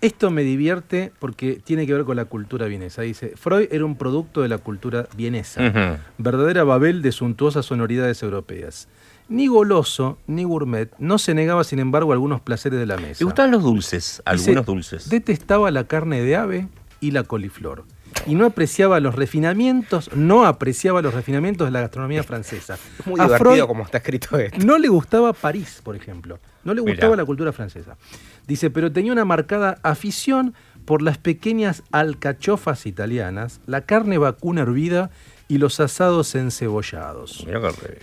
Esto 0.00 0.30
me 0.30 0.42
divierte 0.42 1.12
porque 1.18 1.60
tiene 1.64 1.86
que 1.86 1.92
ver 1.92 2.04
con 2.04 2.14
la 2.16 2.24
cultura 2.26 2.66
vienesa. 2.66 3.02
Dice, 3.02 3.32
Freud 3.36 3.66
era 3.72 3.84
un 3.84 3.96
producto 3.96 4.42
de 4.42 4.48
la 4.48 4.58
cultura 4.58 5.08
vienesa, 5.16 5.98
verdadera 6.18 6.62
Babel 6.64 7.02
de 7.02 7.10
suntuosas 7.12 7.66
sonoridades 7.66 8.22
europeas. 8.22 8.88
Ni 9.28 9.46
goloso, 9.48 10.16
ni 10.26 10.44
gourmet, 10.44 10.90
no 10.98 11.18
se 11.18 11.34
negaba, 11.34 11.64
sin 11.64 11.80
embargo, 11.80 12.12
a 12.12 12.14
algunos 12.14 12.40
placeres 12.40 12.78
de 12.78 12.86
la 12.86 12.96
mesa. 12.96 13.16
¿Le 13.20 13.24
gustaban 13.24 13.50
los 13.50 13.62
dulces? 13.62 14.22
Dice, 14.32 14.50
Algunos 14.50 14.66
dulces. 14.66 15.10
Detestaba 15.10 15.70
la 15.70 15.84
carne 15.84 16.22
de 16.22 16.36
ave 16.36 16.68
y 17.00 17.10
la 17.10 17.24
coliflor. 17.24 17.84
Y 18.26 18.34
no 18.36 18.46
apreciaba 18.46 19.00
los 19.00 19.14
refinamientos, 19.16 20.10
no 20.14 20.46
apreciaba 20.46 21.02
los 21.02 21.12
refinamientos 21.12 21.66
de 21.66 21.72
la 21.72 21.80
gastronomía 21.82 22.22
francesa. 22.22 22.78
Es 22.98 23.06
muy 23.06 23.20
A 23.20 23.24
divertido 23.24 23.50
Freud 23.52 23.66
como 23.66 23.82
está 23.84 23.98
escrito 23.98 24.38
esto. 24.38 24.64
no 24.64 24.78
le 24.78 24.88
gustaba 24.88 25.32
París, 25.34 25.80
por 25.84 25.94
ejemplo. 25.94 26.38
No 26.64 26.72
le 26.72 26.80
Mirá. 26.82 26.94
gustaba 26.94 27.16
la 27.16 27.24
cultura 27.26 27.52
francesa. 27.52 27.96
Dice, 28.48 28.70
pero 28.70 28.90
tenía 28.90 29.12
una 29.12 29.26
marcada 29.26 29.78
afición 29.82 30.54
por 30.86 31.02
las 31.02 31.18
pequeñas 31.18 31.82
alcachofas 31.92 32.86
italianas, 32.86 33.60
la 33.66 33.82
carne 33.82 34.16
vacuna 34.16 34.62
hervida 34.62 35.10
y 35.48 35.58
los 35.58 35.80
asados 35.80 36.34
encebollados. 36.34 37.44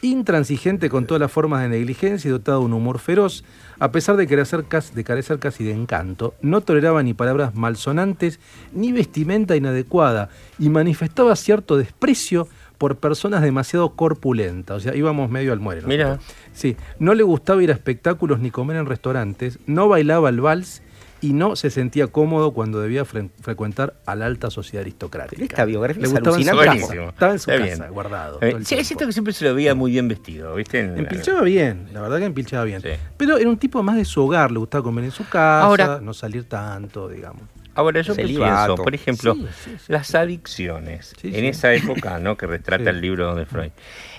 Intransigente 0.03 0.87
con 0.87 1.07
todas 1.07 1.19
las 1.19 1.31
formas 1.31 1.63
de 1.63 1.69
negligencia 1.69 2.27
y 2.27 2.31
dotado 2.31 2.59
de 2.59 2.65
un 2.65 2.73
humor 2.73 2.99
feroz, 2.99 3.43
a 3.79 3.91
pesar 3.91 4.17
de 4.17 4.27
carecer, 4.27 4.65
casi, 4.65 4.93
de 4.93 5.03
carecer 5.03 5.39
casi 5.39 5.63
de 5.63 5.73
encanto, 5.73 6.35
no 6.41 6.61
toleraba 6.61 7.01
ni 7.01 7.15
palabras 7.15 7.55
malsonantes 7.55 8.39
ni 8.71 8.91
vestimenta 8.91 9.55
inadecuada 9.55 10.29
y 10.59 10.69
manifestaba 10.69 11.35
cierto 11.35 11.77
desprecio 11.77 12.47
por 12.77 12.97
personas 12.97 13.41
demasiado 13.41 13.89
corpulentas. 13.95 14.77
O 14.77 14.79
sea, 14.79 14.95
íbamos 14.95 15.29
medio 15.29 15.53
al 15.53 15.59
muere. 15.59 15.81
Mira. 15.85 16.19
Sí, 16.53 16.75
no 16.99 17.13
le 17.13 17.23
gustaba 17.23 17.61
ir 17.63 17.69
a 17.71 17.73
espectáculos 17.73 18.39
ni 18.39 18.51
comer 18.51 18.77
en 18.77 18.85
restaurantes, 18.85 19.59
no 19.65 19.87
bailaba 19.87 20.29
el 20.29 20.41
vals 20.41 20.81
y 21.21 21.33
no 21.33 21.55
se 21.55 21.69
sentía 21.71 22.07
cómodo 22.07 22.51
cuando 22.51 22.81
debía 22.81 23.03
fre- 23.03 23.29
frecuentar 23.41 23.95
a 24.05 24.15
la 24.15 24.25
alta 24.27 24.49
sociedad 24.51 24.81
aristocrática. 24.81 25.41
Esta 25.43 25.65
biografía 25.65 26.01
Le 26.01 26.07
es 26.07 26.13
gustaba 26.13 26.37
en 26.37 26.43
su 26.43 26.49
casa. 26.57 26.93
Estaba 27.09 27.31
en 27.31 27.39
su 27.39 27.51
Está 27.51 27.65
casa, 27.65 27.83
bien. 27.83 27.93
guardado. 27.93 28.37
Eh, 28.41 28.57
sí, 28.63 28.75
es 28.75 28.85
cierto 28.87 29.05
que 29.07 29.13
siempre 29.13 29.33
se 29.33 29.45
lo 29.45 29.55
veía 29.55 29.73
muy 29.73 29.91
bien 29.91 30.07
vestido, 30.07 30.53
¿viste? 30.55 30.81
En- 30.81 30.97
Empilchaba 30.99 31.41
bien, 31.41 31.87
la 31.93 32.01
verdad 32.01 32.19
que 32.19 32.25
empilchaba 32.25 32.65
bien. 32.65 32.81
Sí. 32.81 32.89
Pero 33.17 33.37
era 33.37 33.49
un 33.49 33.57
tipo 33.57 33.81
más 33.81 33.95
de 33.95 34.05
su 34.05 34.21
hogar, 34.23 34.51
le 34.51 34.59
gustaba 34.59 34.83
comer 34.83 35.05
en 35.05 35.11
su 35.11 35.23
casa, 35.27 35.61
Ahora- 35.61 35.99
no 36.01 36.13
salir 36.13 36.43
tanto, 36.43 37.07
digamos. 37.07 37.41
Ahora 37.75 38.01
yo 38.01 38.15
pienso, 38.15 38.75
por 38.75 38.95
ejemplo, 38.95 39.35
Sí, 39.35 39.47
sí, 39.63 39.71
sí. 39.77 39.91
las 39.91 40.15
adicciones, 40.15 41.13
en 41.21 41.45
esa 41.45 41.73
época 41.73 42.19
¿no? 42.19 42.37
que 42.37 42.47
retrata 42.47 42.89
el 42.89 43.01
libro 43.01 43.35
de 43.35 43.45
Freud, 43.45 43.71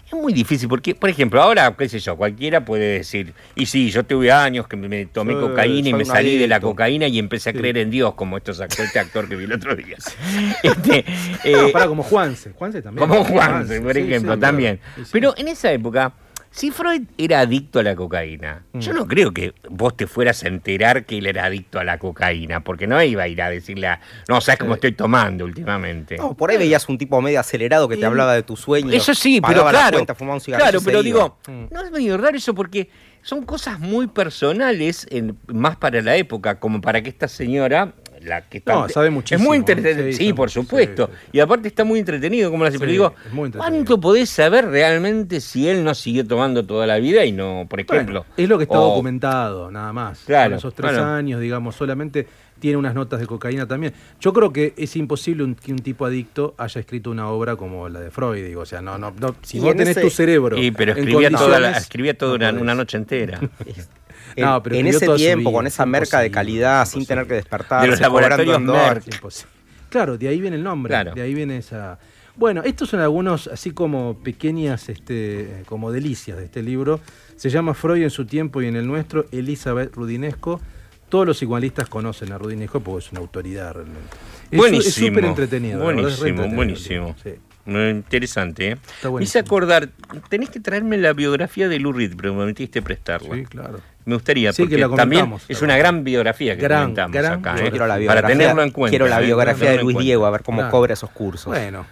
Es 0.07 0.13
muy 0.13 0.33
difícil 0.33 0.69
porque, 0.69 0.95
por 0.95 1.11
ejemplo, 1.11 1.43
ahora, 1.43 1.75
qué 1.77 1.89
sé 1.89 1.99
yo, 1.99 2.17
cualquiera 2.17 2.65
puede 2.65 2.99
decir, 2.99 3.33
y 3.55 3.67
sí, 3.67 3.91
yo 3.91 4.05
tuve 4.05 4.31
años 4.31 4.69
que 4.69 4.77
me 4.77 5.07
tomé 5.07 5.35
cocaína 5.35 5.89
y 5.89 5.95
me 5.95 6.05
salí 6.05 6.39
de 6.39 6.47
la 6.47 6.61
cocaína 6.61 7.09
y 7.09 7.19
empecé 7.19 7.51
a 7.51 7.53
creer 7.53 7.79
en 7.79 7.91
Dios, 7.91 8.15
como 8.15 8.37
estos 8.37 8.61
este 8.61 8.99
actor 8.99 9.29
que 9.29 9.37
vi 9.37 9.45
el 9.45 9.53
otro 9.55 9.75
día. 9.75 9.97
Este, 10.63 11.05
eh, 11.45 11.73
No, 11.75 11.89
como 11.89 12.03
Juanse. 12.03 12.53
Juanse 12.53 12.83
también. 12.83 13.09
como 13.09 13.25
Juanse, 13.25 13.81
por 13.81 13.97
ejemplo, 13.97 14.39
también. 14.39 14.81
Pero 15.13 15.35
en 15.37 15.49
esa 15.49 15.73
época, 15.73 16.13
si 16.57 16.71
Freud 16.71 17.03
era 17.19 17.41
adicto 17.41 17.81
a 17.81 17.83
la 17.83 17.95
cocaína, 17.95 18.63
Mm. 18.73 18.79
yo 18.79 18.95
no 18.95 19.07
creo 19.07 19.33
que 19.35 19.53
vos 19.69 19.95
te 19.95 20.07
fueras 20.07 20.43
a 20.43 20.49
enterar 20.49 21.05
que 21.05 21.19
él 21.19 21.27
era 21.27 21.45
adicto 21.45 21.79
a 21.79 21.85
la 21.85 21.99
cocaína, 21.99 22.61
porque 22.65 22.87
no 22.87 23.01
iba 23.03 23.25
a 23.25 23.29
ir 23.29 23.43
a 23.43 23.51
decirle, 23.51 23.89
a, 23.89 24.01
no, 24.27 24.41
¿sabes 24.41 24.59
cómo 24.61 24.73
estoy 24.75 24.93
tomando 24.93 25.45
últimamente? 25.45 26.17
No, 26.17 26.35
por 26.35 26.51
ahí 26.51 26.57
veías 26.57 26.89
un 26.89 26.97
tipo 26.97 27.21
medio 27.21 27.41
acelerado 27.41 27.89
que 27.89 27.99
te 27.99 28.07
hablaba 28.07 28.35
de 28.35 28.43
tus 28.43 28.61
sueños. 28.61 28.95
Eso 28.95 29.15
sí, 29.15 29.39
pero 29.47 29.67
claro. 29.69 29.99
cuenta, 29.99 30.17
un 30.19 30.41
claro, 30.41 30.81
pero 30.83 31.03
digo, 31.03 31.37
Mm. 31.47 31.65
no 31.71 31.83
es 31.83 31.91
medio 31.91 32.17
raro 32.17 32.37
eso 32.39 32.55
porque 32.55 32.89
son 33.21 33.43
cosas 33.45 33.79
muy 33.79 34.07
personales, 34.07 35.07
en- 35.11 35.37
más 35.49 35.77
para 35.77 36.01
la 36.01 36.17
época, 36.17 36.59
como 36.59 36.81
para 36.81 37.03
que 37.03 37.11
esta 37.11 37.29
señora, 37.29 37.93
la 38.27 38.43
que 38.43 38.59
está. 38.59 38.75
No, 38.75 38.89
sabe 38.89 39.07
Es 39.09 39.13
muchísimo, 39.13 39.49
muy 39.49 39.59
¿no? 39.59 39.63
entretenido. 39.63 40.07
Sí, 40.13 40.13
Sí, 40.27 40.33
por 40.33 40.51
supuesto. 40.51 41.07
sí, 41.07 41.19
sí. 41.25 41.29
Y 41.33 41.41
aparte 41.41 41.69
está 41.69 41.85
muy 41.85 41.99
entretenido, 42.01 42.51
como 42.51 42.65
la 42.65 42.71
Sí, 42.71 42.79
pero 42.79 42.91
digo, 42.91 43.15
es 43.27 43.33
muy. 43.33 43.51
¿cuánto 43.51 44.01
podés 44.01 44.29
saber 44.29 44.67
realmente 44.69 45.41
si 45.41 45.69
él 45.69 45.83
no 45.85 45.95
siguió 45.95 46.27
tomando 46.27 46.65
toda 46.67 46.87
la 46.87 46.99
vida 46.99 47.25
y 47.25 47.33
no, 47.33 47.67
por 47.69 47.81
ejemplo? 47.81 48.21
Bueno, 48.21 48.35
es 48.37 48.49
lo 48.49 48.59
que 48.59 48.65
está 48.65 48.81
o- 48.81 48.89
documentado, 48.91 49.71
nada 49.71 49.93
más. 49.93 50.21
Claro, 50.27 50.51
Con 50.51 50.59
esos 50.59 50.75
tres 50.75 50.93
bueno. 50.93 51.07
años, 51.07 51.41
digamos, 51.41 51.75
solamente 51.77 52.27
tiene 52.59 52.79
unas 52.79 52.95
notas 52.95 53.21
de 53.21 53.27
cocaína 53.27 53.67
también. 53.69 53.93
Yo 54.19 54.33
creo 54.33 54.51
que 54.53 54.73
es 54.79 54.97
imposible 54.97 55.45
un- 55.45 55.55
que 55.55 55.73
un 55.73 55.79
tipo 55.79 56.07
adicto 56.07 56.55
haya 56.57 56.81
escrito 56.81 57.11
una 57.11 57.29
obra 57.29 57.55
como 57.57 57.89
la 57.89 58.01
de 58.01 58.11
Freud. 58.11 58.43
Digo, 58.45 58.63
o 58.63 58.67
sea, 58.67 58.81
no, 58.81 58.97
no, 58.97 59.13
no 59.21 59.37
si 59.43 59.61
vos 59.61 59.73
en 59.73 59.77
tenés 59.79 59.91
ese- 59.97 60.01
tu 60.01 60.11
cerebro. 60.11 60.57
Y, 60.57 60.71
pero 60.71 60.93
escribía 60.93 61.31
toda, 61.31 61.61
la- 61.61 61.73
escribía 61.77 62.17
toda 62.17 62.39
no 62.39 62.49
una, 62.51 62.61
una 62.63 62.75
noche 62.75 62.97
entera. 62.97 63.39
En, 64.37 64.45
No, 64.45 64.63
pero 64.63 64.77
en 64.77 64.87
escribió 64.87 65.15
ese 65.15 65.25
tiempo, 65.25 65.51
vida, 65.51 65.57
con 65.59 65.67
esa 65.67 65.83
es 65.83 65.89
merca 65.89 66.19
de 66.21 66.27
imposible, 66.27 66.31
calidad, 66.35 66.87
sin 66.87 67.07
tener 67.07 67.27
que 67.27 67.35
despertar, 67.35 67.83
De 67.83 67.89
los 67.89 68.01
laboratorios. 68.01 69.47
Claro, 69.89 70.19
de 70.19 70.29
ahí 70.29 70.41
viene 70.41 70.57
el 70.57 70.63
nombre. 70.63 70.91
Claro. 70.91 71.15
De 71.15 71.23
ahí 71.23 71.33
viene 71.35 71.57
esa. 71.59 71.99
Bueno, 72.37 72.63
estos 72.65 72.91
son 72.91 73.01
algunos, 73.01 73.47
así 73.47 73.71
como 73.71 74.19
pequeñas, 74.23 74.91
este, 74.91 75.63
como 75.67 75.91
delicias 75.91 76.37
de 76.37 76.45
este 76.45 76.63
libro. 76.63 77.01
Se 77.37 77.49
llama 77.49 77.73
Freud 77.73 78.03
en 78.03 78.11
su 78.11 78.27
tiempo 78.27 78.61
y 78.61 78.67
en 78.67 78.77
el 78.77 78.87
nuestro, 78.87 79.25
Elizabeth 79.33 79.95
Rudinesco. 79.95 80.61
Todos 81.09 81.25
los 81.27 81.39
psicoanalistas 81.39 81.89
conocen 81.89 82.33
a 82.33 82.39
Rudinesco 82.39 82.81
porque 82.81 83.07
es 83.07 83.13
una 83.13 83.21
autoridad 83.21 83.73
realmente. 83.75 84.09
Es 84.51 84.51
su- 84.51 84.57
buenísimo. 84.59 84.89
Es 84.89 84.95
súper 84.95 85.25
entretenido. 85.25 85.79
es 85.79 85.85
Buenísimo, 85.85 86.27
entretenido 86.27 86.57
buenísimo. 86.57 87.17
sí. 87.23 87.31
Muy 87.67 87.91
interesante, 87.91 88.71
¿eh? 88.71 88.77
Está 88.97 89.11
Me 89.11 89.23
hice 89.25 89.39
acordar, 89.41 89.89
tenés 90.29 90.51
que 90.51 90.61
traerme 90.61 90.97
la 90.99 91.13
biografía 91.13 91.69
de 91.69 91.79
Lou 91.81 91.93
Reed, 91.93 92.15
pero 92.17 92.33
me 92.33 92.39
prometiste 92.39 92.81
prestarla. 92.81 93.35
Sí, 93.35 93.45
claro. 93.45 93.81
Me 94.05 94.15
gustaría, 94.15 94.53
Sí, 94.53 94.63
que 94.63 94.69
porque 94.69 94.79
la 94.79 94.89
también 94.97 95.23
comentamos, 95.23 95.45
es 95.49 95.63
una 95.63 95.77
gran 95.77 96.05
biografía 96.05 96.55
que 96.55 96.63
Gran, 96.63 96.83
comentamos 96.95 97.13
gran 97.13 97.33
acá. 97.41 97.57
¿eh? 97.57 97.71
Quiero 97.71 97.87
la 97.87 97.95
para 97.95 97.99
biografía, 97.99 98.29
tenerlo 98.29 98.63
en 98.63 98.71
cuenta. 98.71 98.91
quiero 98.91 99.09
la 99.09 99.21
¿eh? 99.21 99.25
biografía 99.27 99.71
de 99.73 99.83
Luis. 99.83 99.99
Diego, 99.99 100.27
a 100.27 100.31
ver 100.31 100.43
cómo 100.45 100.59
Claro. 100.59 100.71
cobra 100.71 100.93
esos 100.95 101.11
cursos. 101.11 101.47
Bueno, 101.47 101.85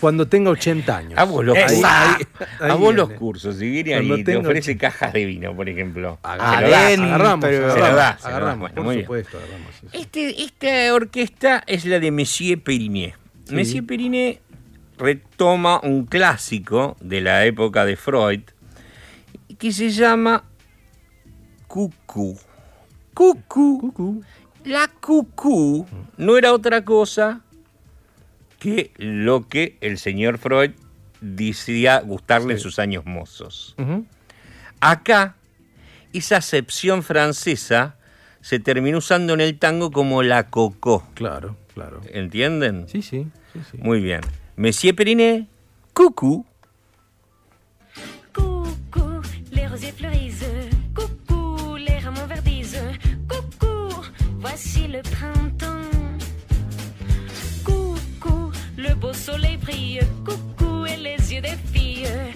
cuando 0.00 0.26
tenga 0.26 0.50
80 0.50 0.96
años. 0.96 1.12
A 1.16 1.22
vos 1.24 1.44
los, 1.44 1.56
Ahí- 1.56 1.62
cursos. 1.62 1.84
ahí- 1.84 2.26
ahí 2.60 2.70
a 2.70 2.74
vos 2.74 2.94
los 2.94 3.10
cursos, 3.12 3.56
si 3.56 3.70
viene 3.70 3.94
ahí 3.94 4.08
te 4.24 4.32
tengo- 4.32 4.40
ofrece 4.48 4.76
cajas 4.76 5.12
de 5.12 5.24
vino, 5.26 5.54
por 5.54 5.68
ejemplo. 5.68 6.18
Ah, 6.24 6.32
Se 6.34 6.38
lo. 6.38 6.74
Agarramos, 6.74 7.06
agarramos, 7.06 7.44
Se 7.46 7.58
lo 7.60 7.66
da, 7.68 7.74
se 7.74 7.78
lo 7.80 7.96
da. 7.96 8.08
agarramos, 8.24 8.70
Bueno, 8.74 8.84
por 8.84 9.00
supuesto, 9.00 9.38
agarramos. 9.38 9.70
Este, 9.92 10.42
esta 10.42 10.92
orquesta 10.92 11.62
es 11.68 11.84
la 11.84 12.00
de 12.00 12.10
Monsieur 12.10 12.60
Periné. 12.60 13.14
Sí. 13.46 13.54
Monsieur 13.54 13.84
Periné 13.86 14.40
retoma 14.98 15.80
un 15.82 16.06
clásico 16.06 16.96
de 17.00 17.20
la 17.20 17.44
época 17.44 17.84
de 17.84 17.96
Freud 17.96 18.42
que 19.58 19.72
se 19.72 19.90
llama 19.90 20.44
Cucú. 21.66 22.38
Cucú. 23.14 23.78
Cucú. 23.80 24.22
La 24.64 24.88
cucú 24.88 25.86
no 26.16 26.38
era 26.38 26.52
otra 26.52 26.84
cosa 26.84 27.42
que 28.58 28.92
lo 28.96 29.46
que 29.46 29.76
el 29.82 29.98
señor 29.98 30.38
Freud 30.38 30.70
decía 31.20 32.00
gustarle 32.00 32.54
en 32.54 32.60
sus 32.60 32.78
años 32.78 33.04
mozos. 33.04 33.76
Acá, 34.80 35.36
esa 36.12 36.38
acepción 36.38 37.02
francesa 37.02 37.96
se 38.40 38.58
terminó 38.58 38.98
usando 38.98 39.34
en 39.34 39.40
el 39.40 39.58
tango 39.58 39.90
como 39.90 40.22
la 40.22 40.48
cocó. 40.48 41.06
Claro, 41.14 41.56
claro. 41.74 42.00
¿Entienden? 42.10 42.88
Sí, 42.88 43.02
sí, 43.02 43.26
sí, 43.52 43.60
sí. 43.70 43.78
Muy 43.78 44.00
bien. 44.00 44.22
Monsieur 44.56 44.92
Periné, 44.92 45.48
cucú. 45.94 46.44
Coucou, 48.32 49.20
les 49.52 49.66
rosiers 49.66 49.92
fleurissent. 49.92 50.44
Coucou, 50.94 51.74
les 51.76 51.98
rameaux 51.98 52.26
verdissent. 52.28 52.78
Coucou, 53.28 53.88
voici 54.38 54.86
le 54.86 55.02
printemps. 55.02 55.90
Coucou, 57.64 58.52
le 58.78 58.94
beau 58.94 59.12
soleil 59.12 59.56
brille. 59.56 60.00
Coucou, 60.24 60.86
et 60.86 60.96
les 60.98 61.34
yeux 61.34 61.40
des 61.40 61.56
filles. 61.72 62.33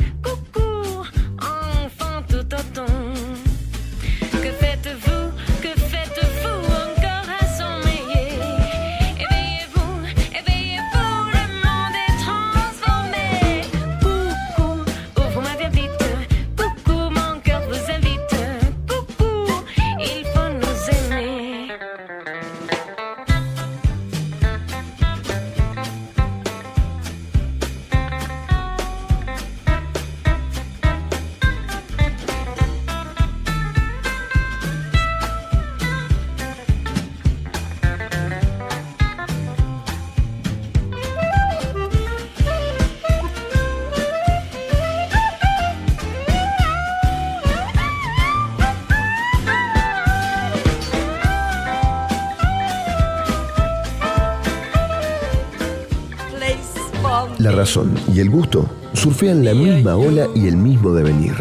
Razón 57.59 57.93
y 58.15 58.21
el 58.21 58.31
gusto 58.31 58.67
surfean 58.93 59.45
la 59.45 59.53
misma 59.53 59.97
ola 59.97 60.29
y 60.33 60.47
el 60.47 60.57
mismo 60.57 60.93
devenir. 60.93 61.35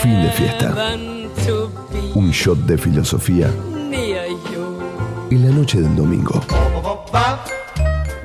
Fin 0.00 0.22
de 0.22 0.30
fiesta. 0.30 0.72
Un 2.14 2.30
shot 2.30 2.58
de 2.58 2.78
filosofía 2.78 3.50
en 5.30 5.48
la 5.48 5.52
noche 5.52 5.80
del 5.80 5.96
domingo. 5.96 6.40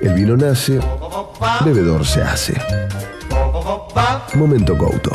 El 0.02 0.14
vino 0.14 0.38
nace, 0.38 0.80
bebedor 1.66 2.06
se 2.06 2.22
hace. 2.22 2.54
Momento 4.36 4.78
Couto. 4.78 5.12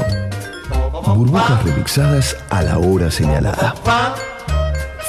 Burbujas 1.14 1.64
remixadas 1.64 2.37
a 2.51 2.62
la 2.62 2.79
hora 2.79 3.09
señalada. 3.09 3.75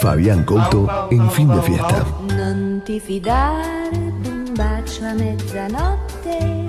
Fabián 0.01 0.43
Couto 0.43 1.07
en 1.09 1.31
fin 1.31 1.47
de 1.47 1.61
fiesta. 1.63 2.05
Mezzanotte. 5.17 6.65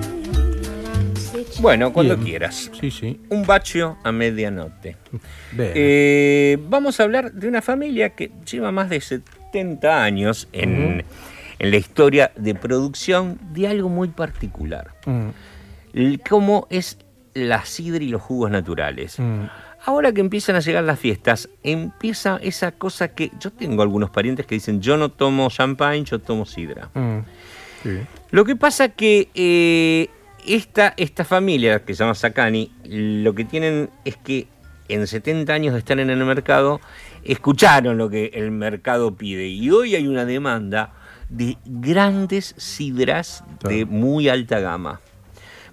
Bueno, 1.61 1.93
cuando 1.93 2.17
Bien. 2.17 2.27
quieras. 2.29 2.71
Sí, 2.81 2.91
sí. 2.91 3.21
Un 3.31 3.45
bacio 3.47 3.97
a 4.05 4.13
medianoche. 4.13 4.97
Eh, 5.59 6.59
vamos 6.69 7.01
a 7.01 7.05
hablar 7.05 7.33
de 7.33 7.49
una 7.49 7.63
familia 7.63 8.11
que 8.11 8.31
lleva 8.51 8.73
más 8.73 8.89
de 8.91 9.01
70 9.01 10.03
años 10.03 10.49
en, 10.53 11.05
en 11.59 11.71
la 11.71 11.77
historia 11.77 12.33
de 12.37 12.55
producción 12.55 13.39
de 13.53 13.69
algo 13.69 13.89
muy 13.89 14.09
particular, 14.09 14.93
Mm, 15.07 15.29
como 16.29 16.67
es 16.69 16.99
la 17.33 17.65
sidra 17.65 18.03
y 18.05 18.09
los 18.09 18.21
jugos 18.23 18.51
naturales. 18.51 19.19
mm. 19.19 19.45
Ahora 19.89 20.11
que 20.13 20.21
empiezan 20.21 20.57
a 20.57 20.61
llegar 20.61 20.83
las 20.83 20.99
fiestas, 20.99 21.49
empieza 21.63 22.41
esa 22.43 22.73
cosa 22.73 23.15
que 23.15 23.31
yo 23.39 23.53
tengo 23.53 23.83
algunos 23.83 24.11
parientes 24.11 24.45
que 24.45 24.57
dicen, 24.57 24.81
yo 24.81 24.97
no 24.97 25.11
tomo 25.11 25.49
champagne, 25.49 26.03
yo 26.03 26.19
tomo 26.19 26.45
sidra. 26.45 26.91
Sí. 27.83 27.99
Lo 28.31 28.45
que 28.45 28.57
pasa 28.57 28.89
que 28.89 29.29
eh, 29.35 30.09
esta, 30.47 30.95
esta 30.97 31.25
familia 31.25 31.85
que 31.85 31.95
se 31.95 32.03
llama 32.03 32.15
Sakani, 32.15 32.73
lo 32.85 33.35
que 33.35 33.45
tienen 33.45 33.91
es 34.05 34.17
que 34.17 34.49
en 34.89 35.07
70 35.07 35.53
años 35.53 35.73
de 35.73 35.81
estar 35.81 35.99
en 35.99 36.11
el 36.11 36.25
mercado, 36.25 36.81
escucharon 37.25 37.99
lo 37.99 38.09
que 38.09 38.31
el 38.35 38.51
mercado 38.51 39.17
pide 39.17 39.49
y 39.49 39.71
hoy 39.71 39.95
hay 39.97 40.07
una 40.07 40.25
demanda 40.25 40.93
de 41.29 41.59
grandes 41.65 42.55
sidras 42.57 43.43
de 43.65 43.85
muy 43.85 44.29
alta 44.29 44.61
gama. 44.61 45.01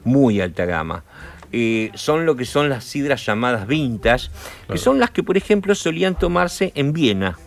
muy 0.03 0.41
alta 0.41 0.65
gama. 0.65 1.03
Eh, 1.51 1.91
son 1.93 2.25
lo 2.25 2.35
que 2.35 2.45
son 2.45 2.67
las 2.67 2.83
sidras 2.83 3.23
llamadas 3.25 3.67
vintage, 3.67 4.29
que 4.67 4.79
son 4.79 4.99
las 4.99 5.11
que, 5.11 5.21
por 5.21 5.37
ejemplo, 5.37 5.75
solían 5.75 6.17
tomarse 6.17 6.71
en 6.75 6.93
Viena. 6.93 7.37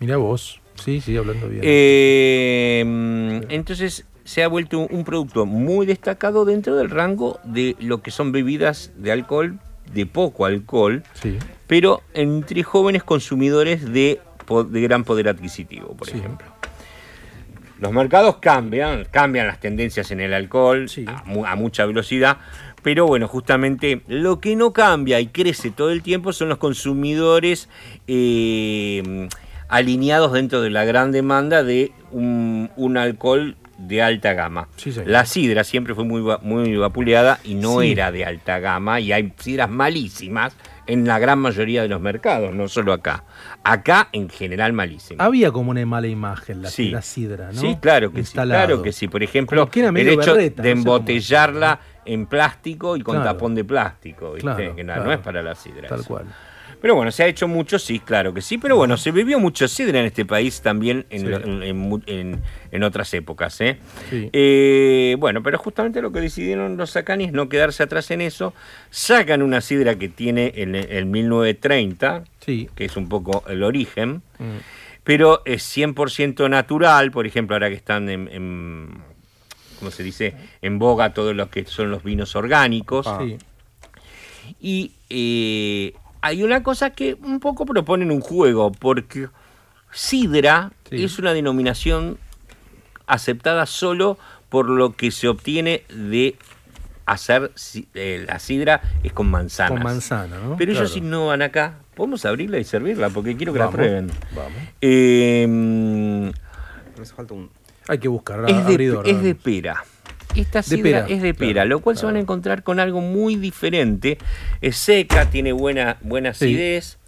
Mirá 0.00 0.16
vos. 0.16 0.60
Sí, 0.76 1.00
sí, 1.00 1.16
hablando 1.16 1.48
bien. 1.48 1.62
Eh, 1.64 3.40
entonces 3.48 4.04
se 4.24 4.42
ha 4.42 4.48
vuelto 4.48 4.78
un, 4.80 5.04
producto 5.04 5.46
muy 5.46 5.86
destacado 5.86 6.44
dentro 6.44 6.76
del 6.76 6.90
rango 6.90 7.38
de 7.44 7.76
lo 7.80 8.00
que 8.02 8.10
son 8.10 8.32
bebidas 8.32 8.90
de 8.96 9.12
alcohol, 9.12 9.58
de 9.92 10.06
poco 10.06 10.46
alcohol, 10.46 11.02
sí. 11.14 11.36
pero 11.66 12.02
entre 12.14 12.62
jóvenes 12.62 13.04
consumidores 13.04 13.92
de, 13.92 14.20
de 14.70 14.80
gran 14.80 15.04
poder 15.04 15.28
adquisitivo, 15.28 15.94
por 15.94 16.08
Sí. 16.08 16.18
ejemplo. 16.18 16.46
Los 17.80 17.92
mercados 17.92 18.36
cambian, 18.38 19.04
cambian 19.10 19.46
las 19.46 19.60
tendencias 19.60 20.10
en 20.10 20.20
el 20.20 20.32
alcohol 20.32 20.88
Sí. 20.88 21.04
a, 21.06 21.22
mu- 21.26 21.44
a 21.44 21.54
mucha 21.54 21.84
velocidad, 21.84 22.38
pero 22.82 23.06
bueno, 23.06 23.28
justamente 23.28 24.00
lo 24.08 24.40
que 24.40 24.56
no 24.56 24.72
cambia 24.72 25.20
y 25.20 25.26
crece 25.26 25.70
todo 25.70 25.90
el 25.90 26.02
tiempo 26.02 26.32
son 26.32 26.48
los 26.48 26.58
consumidores 26.58 27.68
eh, 28.06 29.28
alineados 29.68 30.32
dentro 30.32 30.60
de 30.62 30.70
la 30.70 30.84
gran 30.84 31.12
demanda 31.12 31.62
de 31.62 31.92
un, 32.10 32.70
un 32.76 32.96
alcohol 32.96 33.56
de 33.78 34.02
alta 34.02 34.32
gama. 34.34 34.68
Sí, 34.76 34.94
la 35.04 35.24
sidra 35.26 35.64
siempre 35.64 35.94
fue 35.94 36.04
muy, 36.04 36.22
muy 36.42 36.76
vapuleada 36.76 37.40
y 37.44 37.54
no 37.54 37.80
Sí. 37.80 37.92
era 37.92 38.12
de 38.12 38.24
alta 38.24 38.60
gama 38.60 39.00
y 39.00 39.12
hay 39.12 39.32
sidras 39.38 39.68
malísimas 39.68 40.54
en 40.86 41.06
la 41.06 41.18
gran 41.18 41.38
mayoría 41.40 41.82
de 41.82 41.88
los 41.88 42.00
mercados, 42.00 42.54
no 42.54 42.68
solo 42.68 42.92
acá. 42.92 43.24
Acá 43.64 44.08
en 44.12 44.28
general 44.28 44.74
malísimas. 44.74 45.26
Había 45.26 45.50
como 45.50 45.70
una 45.72 45.84
mala 45.86 46.06
imagen 46.06 46.62
la, 46.62 46.68
Sí. 46.70 46.90
la 46.90 47.02
sidra, 47.02 47.50
¿no? 47.52 47.60
Sí, 47.60 47.76
claro 47.80 48.12
que 48.12 48.20
Instalado. 48.20 48.60
sí, 48.60 48.66
claro 48.66 48.82
que 48.82 48.92
sí. 48.92 49.08
Por 49.08 49.22
ejemplo, 49.22 49.68
el 49.74 50.08
hecho 50.08 50.34
berreta, 50.34 50.62
de 50.62 50.74
no 50.74 50.80
sé 50.82 50.84
cómo- 50.84 50.96
embotellarla 50.96 51.80
en 52.04 52.26
plástico 52.26 52.96
y 52.96 53.00
con 53.00 53.16
Claro. 53.16 53.30
tapón 53.32 53.54
de 53.54 53.64
plástico, 53.64 54.34
¿viste? 54.34 54.42
Claro, 54.42 54.76
que 54.76 54.84
no, 54.84 54.92
claro. 54.92 55.04
no 55.04 55.12
es 55.12 55.18
para 55.20 55.42
la 55.42 55.54
sidra. 55.54 55.88
Tal 55.88 56.00
eso. 56.00 56.08
cual. 56.08 56.26
Pero 56.84 56.96
bueno, 56.96 57.10
se 57.12 57.22
ha 57.22 57.26
hecho 57.28 57.48
mucho, 57.48 57.78
sí, 57.78 57.98
claro 57.98 58.34
que 58.34 58.42
sí. 58.42 58.58
Pero 58.58 58.76
bueno, 58.76 58.98
se 58.98 59.10
bebió 59.10 59.40
mucho 59.40 59.68
sidra 59.68 60.00
en 60.00 60.04
este 60.04 60.26
país 60.26 60.60
también 60.60 61.06
en, 61.08 62.02
Sí. 62.04 62.42
en- 62.72 62.82
otras 62.82 63.14
épocas. 63.14 63.58
¿eh? 63.62 63.78
Sí. 64.10 64.28
Eh, 64.34 65.16
bueno, 65.18 65.42
pero 65.42 65.56
justamente 65.56 66.02
lo 66.02 66.12
que 66.12 66.20
decidieron 66.20 66.76
los 66.76 66.90
Sacani 66.90 67.24
es 67.24 67.32
no 67.32 67.48
quedarse 67.48 67.82
atrás 67.82 68.10
en 68.10 68.20
eso. 68.20 68.52
Sacan 68.90 69.40
una 69.40 69.62
sidra 69.62 69.94
que 69.94 70.10
tiene 70.10 70.52
en 70.56 70.74
el 70.74 71.06
1930, 71.06 72.24
Sí. 72.44 72.68
que 72.74 72.84
es 72.84 72.98
un 72.98 73.08
poco 73.08 73.44
el 73.48 73.62
origen 73.62 74.20
Mm. 74.38 74.58
pero 75.04 75.40
es 75.46 75.62
100% 75.62 76.50
natural, 76.50 77.10
por 77.12 77.26
ejemplo, 77.26 77.56
ahora 77.56 77.70
que 77.70 77.76
están 77.76 78.10
en, 78.10 78.90
¿cómo 79.78 79.90
se 79.90 80.02
dice? 80.02 80.34
En 80.60 80.78
boga 80.78 81.14
todos 81.14 81.34
los 81.34 81.48
que 81.48 81.64
son 81.64 81.90
los 81.90 82.02
vinos 82.04 82.36
orgánicos. 82.36 83.08
Sí. 83.22 83.38
Y 84.60 84.92
eh, 85.08 85.94
hay 86.26 86.42
una 86.42 86.62
cosa 86.62 86.88
que 86.90 87.18
un 87.22 87.38
poco 87.38 87.66
proponen 87.66 88.10
un 88.10 88.20
juego, 88.22 88.72
porque 88.72 89.28
sidra 89.92 90.72
Sí. 90.88 91.04
es 91.04 91.18
una 91.18 91.34
denominación 91.34 92.16
aceptada 93.06 93.66
solo 93.66 94.16
por 94.48 94.70
lo 94.70 94.94
que 94.96 95.10
se 95.10 95.28
obtiene 95.28 95.82
de 95.90 96.36
hacer 97.04 97.52
eh, 97.92 98.24
la 98.26 98.38
sidra 98.38 98.80
es 99.02 99.12
con 99.12 99.30
manzanas. 99.30 99.72
Con 99.72 99.82
manzana, 99.82 100.38
¿no? 100.38 100.56
Pero 100.56 100.72
ellos 100.72 100.92
Claro. 100.92 101.06
innovan 101.06 101.42
acá. 101.42 101.74
Podemos 101.94 102.24
abrirla 102.24 102.58
y 102.58 102.64
servirla 102.64 103.10
porque 103.10 103.36
quiero 103.36 103.52
que 103.52 103.58
Vamos, 103.58 103.74
la 103.74 103.76
prueben. 103.78 104.10
Vamos. 104.34 104.52
Eh, 104.80 105.46
Me 105.46 107.02
hace 107.02 107.14
falta 107.14 107.34
un. 107.34 107.50
Hay 107.86 107.98
que 107.98 108.08
buscar 108.08 108.40
es, 108.48 108.56
de, 108.66 108.72
abridor. 108.72 109.06
es 109.06 109.22
de 109.22 109.34
pera. 109.34 109.84
Esta 110.34 110.62
sidra 110.62 110.82
pera, 110.82 111.06
es 111.08 111.22
de 111.22 111.34
pera, 111.34 111.52
claro, 111.52 111.68
lo 111.70 111.80
cual 111.80 111.96
se 111.96 112.06
van 112.06 112.16
a 112.16 112.20
encontrar 112.20 112.62
con 112.62 112.80
algo 112.80 113.00
muy 113.00 113.36
diferente. 113.36 114.18
Es 114.60 114.76
seca, 114.76 115.30
tiene 115.30 115.52
buena, 115.52 115.98
buena 116.02 116.34
Sí. 116.34 116.46
acidez 116.46 116.98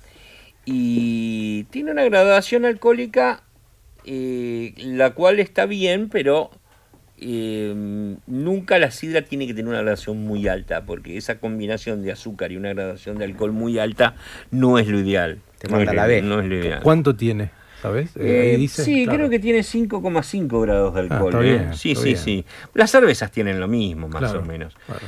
y 0.65 1.65
tiene 1.71 1.91
una 1.93 2.05
graduación 2.05 2.65
alcohólica 2.65 3.43
eh, 4.05 4.73
la 4.79 5.11
cual 5.15 5.41
está 5.41 5.67
bien, 5.67 6.09
pero 6.09 6.51
eh, 7.19 7.75
nunca 8.27 8.79
la 8.79 8.91
sidra 8.93 9.23
tiene 9.23 9.47
que 9.47 9.55
tener 9.55 9.69
una 9.69 9.79
graduación 9.81 10.23
muy 10.25 10.47
alta, 10.47 10.85
porque 10.85 11.17
esa 11.17 11.39
combinación 11.41 12.03
de 12.03 12.12
azúcar 12.12 12.53
y 12.53 12.57
una 12.57 12.73
graduación 12.73 13.19
de 13.19 13.25
alcohol 13.25 13.53
muy 13.53 13.79
alta 13.81 14.15
no 14.53 14.79
es 14.79 14.87
lo 14.87 15.01
ideal. 15.01 15.41
Te 15.59 15.67
no, 15.69 15.77
manda 15.77 15.91
es 15.93 15.97
la 15.97 16.07
B. 16.07 16.23
no 16.23 16.41
es 16.41 16.47
lo 16.47 16.55
ideal. 16.57 16.81
¿Cuánto 16.83 17.17
tiene? 17.17 17.51
¿Sabes? 17.87 18.16
Eh, 18.16 18.20
Eh, 18.20 18.51
ahí 18.53 18.57
dice. 18.57 18.85
sí, 18.85 19.05
Claro. 19.05 19.18
creo 19.18 19.31
que 19.31 19.38
tiene 19.38 19.62
5,5 19.62 20.61
grados 20.61 20.94
de 20.94 21.01
Ah, 21.01 21.03
alcohol. 21.05 21.33
está 21.35 21.40
¿eh? 21.40 21.51
bien, 21.51 21.75
sí, 21.77 21.90
está 21.92 22.03
sí, 22.03 22.09
bien. 22.09 22.18
sí. 22.18 22.44
Las 22.75 22.90
cervezas 22.90 23.31
tienen 23.31 23.61
lo 23.61 23.68
mismo, 23.68 24.09
más 24.09 24.18
Claro, 24.20 24.40
o 24.40 24.44
menos. 24.44 24.75
claro. 24.87 25.07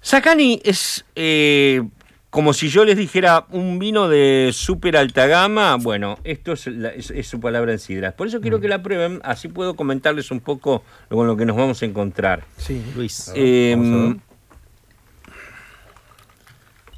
Sacani 0.00 0.60
es 0.64 1.04
eh, 1.16 1.82
como 2.30 2.52
si 2.52 2.68
yo 2.68 2.84
les 2.84 2.96
dijera 2.96 3.46
un 3.50 3.78
vino 3.78 4.08
de 4.08 4.50
súper 4.52 4.96
alta 4.96 5.26
gama. 5.26 5.76
Bueno, 5.76 6.18
esto 6.24 6.52
es, 6.52 6.66
la- 6.66 6.88
es- 6.90 7.10
es 7.10 7.26
su 7.26 7.40
palabra 7.40 7.72
en 7.72 7.78
sidras. 7.78 8.12
Por 8.14 8.26
eso 8.26 8.38
Mm. 8.38 8.42
quiero 8.42 8.60
que 8.60 8.68
la 8.68 8.82
prueben, 8.82 9.20
así 9.24 9.48
puedo 9.48 9.74
comentarles 9.76 10.30
un 10.30 10.40
poco 10.40 10.82
con 11.08 11.26
lo 11.26 11.36
que 11.36 11.44
nos 11.46 11.56
vamos 11.56 11.80
a 11.82 11.86
encontrar. 11.86 12.44
Sí. 12.56 12.82
Luis. 12.96 13.32
Eh, 13.34 13.76
ver. 13.78 14.16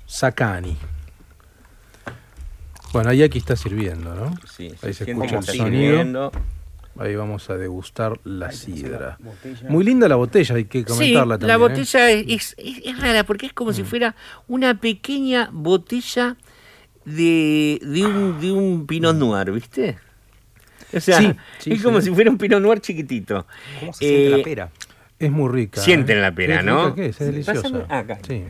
Sacani. 0.06 0.76
Bueno, 2.92 3.10
ahí 3.10 3.22
aquí 3.22 3.38
está 3.38 3.56
sirviendo, 3.56 4.14
¿no? 4.14 4.34
sí, 4.46 4.72
Ahí 4.82 4.94
se 4.94 5.04
escucha 5.10 5.34
el 5.34 5.40
está 5.40 5.52
sonido. 5.52 5.70
sirviendo. 5.96 6.32
Ahí 6.98 7.14
vamos 7.14 7.50
a 7.50 7.56
degustar 7.58 8.18
la 8.24 8.52
sidra. 8.52 9.18
Muy 9.68 9.84
linda 9.84 10.08
la 10.08 10.16
botella, 10.16 10.54
hay 10.54 10.64
que 10.64 10.78
Sí, 10.78 10.84
comentarla 10.86 11.34
la 11.34 11.38
también. 11.38 11.50
¿eh? 11.50 11.56
botella 11.56 12.10
es, 12.10 12.54
es- 12.56 12.82
es 12.84 12.98
rara 13.00 13.24
porque 13.24 13.44
es 13.46 13.52
como 13.52 13.70
Mm. 13.72 13.74
si 13.74 13.82
fuera 13.84 14.14
una 14.48 14.80
pequeña 14.80 15.50
botella 15.52 16.36
de, 17.04 17.78
de, 17.82 18.06
un, 18.06 18.40
de 18.40 18.50
un 18.52 18.86
Pinot 18.86 19.14
Noir, 19.14 19.52
¿viste? 19.52 19.98
O 20.94 21.00
sea, 21.00 21.20
Mm. 21.20 21.24
Sí, 21.32 21.36
sí, 21.58 21.72
es 21.72 21.82
como 21.82 22.00
sí. 22.00 22.08
si 22.08 22.14
fuera 22.14 22.30
un 22.30 22.38
Pinot 22.38 22.62
Noir 22.62 22.80
chiquitito. 22.80 23.46
¿Cómo 23.80 23.92
se 23.92 23.98
siente 23.98 24.26
Eh, 24.26 24.30
la 24.38 24.42
pera? 24.44 24.70
Es 25.18 25.30
muy 25.30 25.50
rica. 25.52 25.80
Sienten 25.82 26.18
¿eh? 26.18 26.20
la 26.22 26.32
pera, 26.34 26.60
¿Es 26.60 26.64
¿no? 26.64 26.84
rica 26.86 26.94
qué 26.94 27.06
es? 27.06 27.20
Es 27.20 27.26
deliciosa. 27.26 27.86
Acá. 27.90 28.18
Sí. 28.26 28.44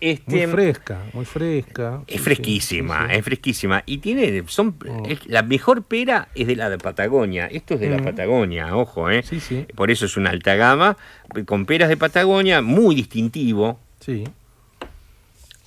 Este, 0.00 0.46
Muy 0.46 0.54
fresca, 0.54 1.02
muy 1.12 1.24
fresca. 1.24 2.02
Es 2.06 2.20
fresquísima, 2.20 3.06
sí, 3.06 3.12
sí. 3.12 3.18
es 3.18 3.24
fresquísima. 3.24 3.82
Y 3.86 3.98
tiene, 3.98 4.44
son, 4.46 4.76
Oh. 4.88 5.02
es- 5.08 5.26
la 5.26 5.42
mejor 5.42 5.82
pera 5.82 6.28
es 6.34 6.46
de 6.46 6.54
la 6.56 6.70
de 6.70 6.78
Patagonia. 6.78 7.46
Esto 7.46 7.74
es 7.74 7.80
de 7.80 7.90
la 7.90 7.98
Mm. 7.98 8.04
Patagonia, 8.04 8.76
ojo, 8.76 9.10
¿eh? 9.10 9.22
Sí, 9.24 9.40
sí. 9.40 9.66
Por 9.74 9.90
eso 9.90 10.06
es 10.06 10.16
una 10.16 10.30
alta 10.30 10.54
gama, 10.54 10.96
con 11.46 11.66
peras 11.66 11.88
de 11.88 11.96
Patagonia, 11.96 12.62
muy 12.62 12.94
distintivo. 12.94 13.80
Sí. 14.00 14.24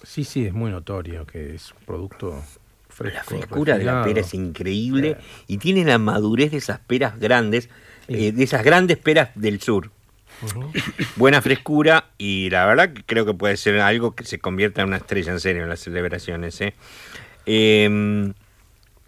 Sí, 0.04 0.24
sí, 0.24 0.46
es 0.46 0.54
muy 0.54 0.72
notorio 0.72 1.26
que 1.26 1.56
es 1.56 1.72
un 1.72 1.86
producto 1.86 2.41
fresco. 2.89 3.17
La 3.17 3.24
frescura 3.24 3.78
de 3.78 3.84
la 3.84 4.04
pera 4.04 4.22
es 4.22 4.34
increíble 4.34 5.17
y 5.48 5.58
tiene 5.58 5.86
la 5.86 5.98
madurez 5.98 6.52
de 6.52 6.58
esas 6.58 6.80
peras 6.80 7.20
grandes, 7.20 7.70
eh, 8.08 8.32
de 8.32 8.44
esas 8.44 8.63
grandes 8.63 8.98
peras 8.98 9.30
del 9.36 9.62
sur. 9.62 9.91
Buena 11.15 11.41
frescura 11.41 12.06
y 12.17 12.49
la 12.49 12.65
verdad 12.65 12.93
que 12.93 13.04
creo 13.04 13.25
que 13.25 13.34
puede 13.34 13.58
ser 13.58 13.80
algo 13.80 14.15
que 14.15 14.23
se 14.23 14.39
convierta 14.39 14.82
en 14.82 14.88
una 14.88 14.97
estrella 14.97 15.32
en 15.32 15.39
serio 15.39 15.63
en 15.63 15.69
las 15.69 15.80
celebraciones. 15.82 16.60
¿eh? 16.62 16.73
Em, 17.45 18.34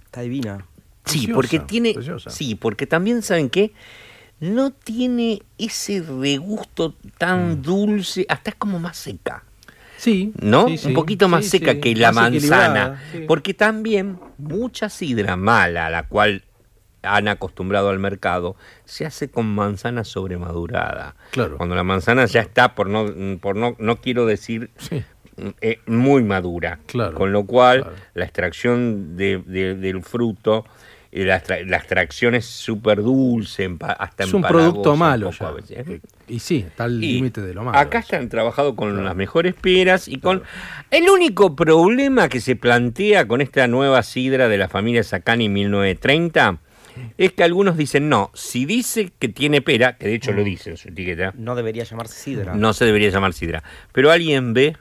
Está 0.05 0.21
divina. 0.21 0.65
Sí, 1.05 1.19
Preciosa, 1.27 1.33
porque 1.35 1.59
tiene. 1.59 1.93
preciosa. 1.93 2.29
Sí, 2.29 2.55
porque 2.55 2.87
también 2.87 3.21
saben 3.23 3.49
que 3.49 3.71
no 4.39 4.71
tiene 4.71 5.41
ese 5.57 6.01
regusto 6.01 6.95
tan 7.17 7.59
Mm. 7.59 7.61
dulce, 7.61 8.25
hasta 8.29 8.51
es 8.51 8.55
como 8.55 8.79
más 8.79 8.97
seca, 8.97 9.43
Sí. 9.97 10.33
¿no? 10.41 10.67
sí, 10.67 10.77
sí, 10.77 10.87
Un 10.89 10.93
poquito 10.93 11.27
más 11.29 11.45
sí, 11.45 11.51
seca 11.51 11.73
sí, 11.73 11.79
que 11.81 11.95
la 11.95 12.11
más 12.11 12.31
manzana. 12.31 13.01
Porque 13.27 13.53
también 13.53 14.19
mucha 14.37 14.89
sidra 14.89 15.35
mala, 15.35 15.89
la 15.89 16.03
cual 16.07 16.43
han 17.03 17.27
acostumbrado 17.27 17.89
al 17.89 17.99
mercado, 17.99 18.55
se 18.85 19.05
hace 19.05 19.29
con 19.29 19.45
manzana 19.53 20.03
sobremadurada. 20.03 21.15
Claro. 21.31 21.57
Cuando 21.57 21.75
la 21.75 21.83
manzana 21.83 22.25
ya 22.25 22.41
está, 22.41 22.75
por 22.75 22.87
no, 22.89 23.05
por 23.39 23.55
no, 23.55 23.75
no 23.79 23.97
quiero 23.97 24.25
decir 24.25 24.69
Sí. 24.77 25.03
eh, 25.61 25.79
muy 25.85 26.23
madura. 26.23 26.79
Claro, 26.87 27.13
Con 27.15 27.31
lo 27.31 27.45
cual, 27.45 27.81
claro. 27.83 27.95
la 28.13 28.23
extracción 28.25 29.15
de- 29.17 29.41
de- 29.45 29.75
del 29.75 30.03
fruto, 30.03 30.65
eh, 31.11 31.25
la, 31.25 31.43
la 31.67 31.77
extracción 31.77 32.33
es 32.35 32.45
súper 32.45 33.01
dulce, 33.03 33.69
hasta 33.99 34.23
Es 34.23 34.33
un 34.33 34.41
producto 34.41 34.93
un 34.93 34.99
malo 34.99 35.29
poco 35.31 35.37
ya. 35.39 35.47
a 35.47 35.51
veces, 35.51 35.87
¿eh? 35.87 36.01
Y 36.27 36.39
sí, 36.39 36.65
está 36.67 36.85
al 36.85 36.99
límite 36.99 37.41
de 37.41 37.53
lo 37.53 37.63
malo. 37.63 37.77
Acá 37.77 37.99
están 37.99 38.29
trabajado 38.29 38.75
con 38.75 39.03
las 39.03 39.15
mejores 39.15 39.53
peras 39.53 40.07
y 40.07 40.17
con... 40.19 40.41
El 40.89 41.09
único 41.09 41.55
problema 41.55 42.29
que 42.29 42.39
se 42.39 42.55
plantea 42.55 43.27
con 43.27 43.41
esta 43.41 43.67
nueva 43.67 44.01
sidra 44.03 44.47
de 44.47 44.57
la 44.57 44.69
familia 44.69 45.03
Sacani 45.03 45.49
1930 45.49 46.57
es 47.17 47.31
que 47.33 47.43
algunos 47.43 47.77
dicen, 47.77 48.09
no, 48.09 48.31
si 48.33 48.65
dice 48.65 49.11
que 49.19 49.29
tiene 49.29 49.61
pera, 49.61 49.97
que 49.97 50.07
de 50.07 50.15
hecho 50.15 50.31
Mm. 50.31 50.35
lo 50.35 50.43
dice 50.43 50.69
en 50.71 50.77
su 50.77 50.89
etiqueta, 50.89 51.33
No 51.37 51.55
debería 51.55 51.83
llamarse 51.83 52.15
sidra. 52.19 52.53
no 52.55 52.73
se 52.73 52.85
debería 52.85 53.09
llamar 53.09 53.33
sidra. 53.33 53.63
Pero 53.91 54.11
alguien 54.11 54.53
ve 54.53 54.77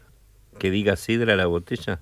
que 0.58 0.70
diga 0.70 0.96
sidra 0.96 1.34
a 1.34 1.36
la 1.36 1.46
botella. 1.46 2.00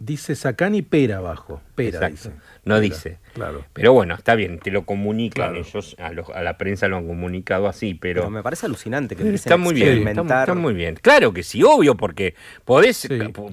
Dice 0.00 0.36
Sacani 0.36 0.82
pera 0.82 1.16
abajo. 1.16 1.60
Pera 1.74 2.06
Exacto. 2.06 2.14
dice. 2.14 2.28
No 2.64 2.74
Pera, 2.76 2.80
dice. 2.80 3.18
Claro. 3.34 3.64
Pero 3.72 3.92
bueno, 3.92 4.14
está 4.14 4.36
bien, 4.36 4.60
te 4.60 4.70
lo 4.70 4.84
comunican 4.84 5.48
Claro. 5.54 5.58
ellos, 5.66 5.96
a, 5.98 6.12
los- 6.12 6.28
a 6.30 6.40
la 6.42 6.56
prensa 6.56 6.86
lo 6.86 6.98
han 6.98 7.08
comunicado 7.08 7.66
así, 7.66 7.94
Pero, 7.94 8.20
pero... 8.22 8.30
me 8.30 8.42
parece 8.44 8.66
alucinante 8.66 9.16
que 9.16 9.28
Está 9.34 9.56
muy 9.56 9.74
bien, 9.74 9.88
está, 9.88 9.96
experimentar. 10.10 10.48
está 10.50 10.54
muy 10.54 10.74
bien. 10.74 10.94
Claro 11.02 11.32
que 11.32 11.42
sí, 11.42 11.64
obvio, 11.64 11.96
porque 11.96 12.36
podés, 12.64 12.96
Sí. 12.98 13.08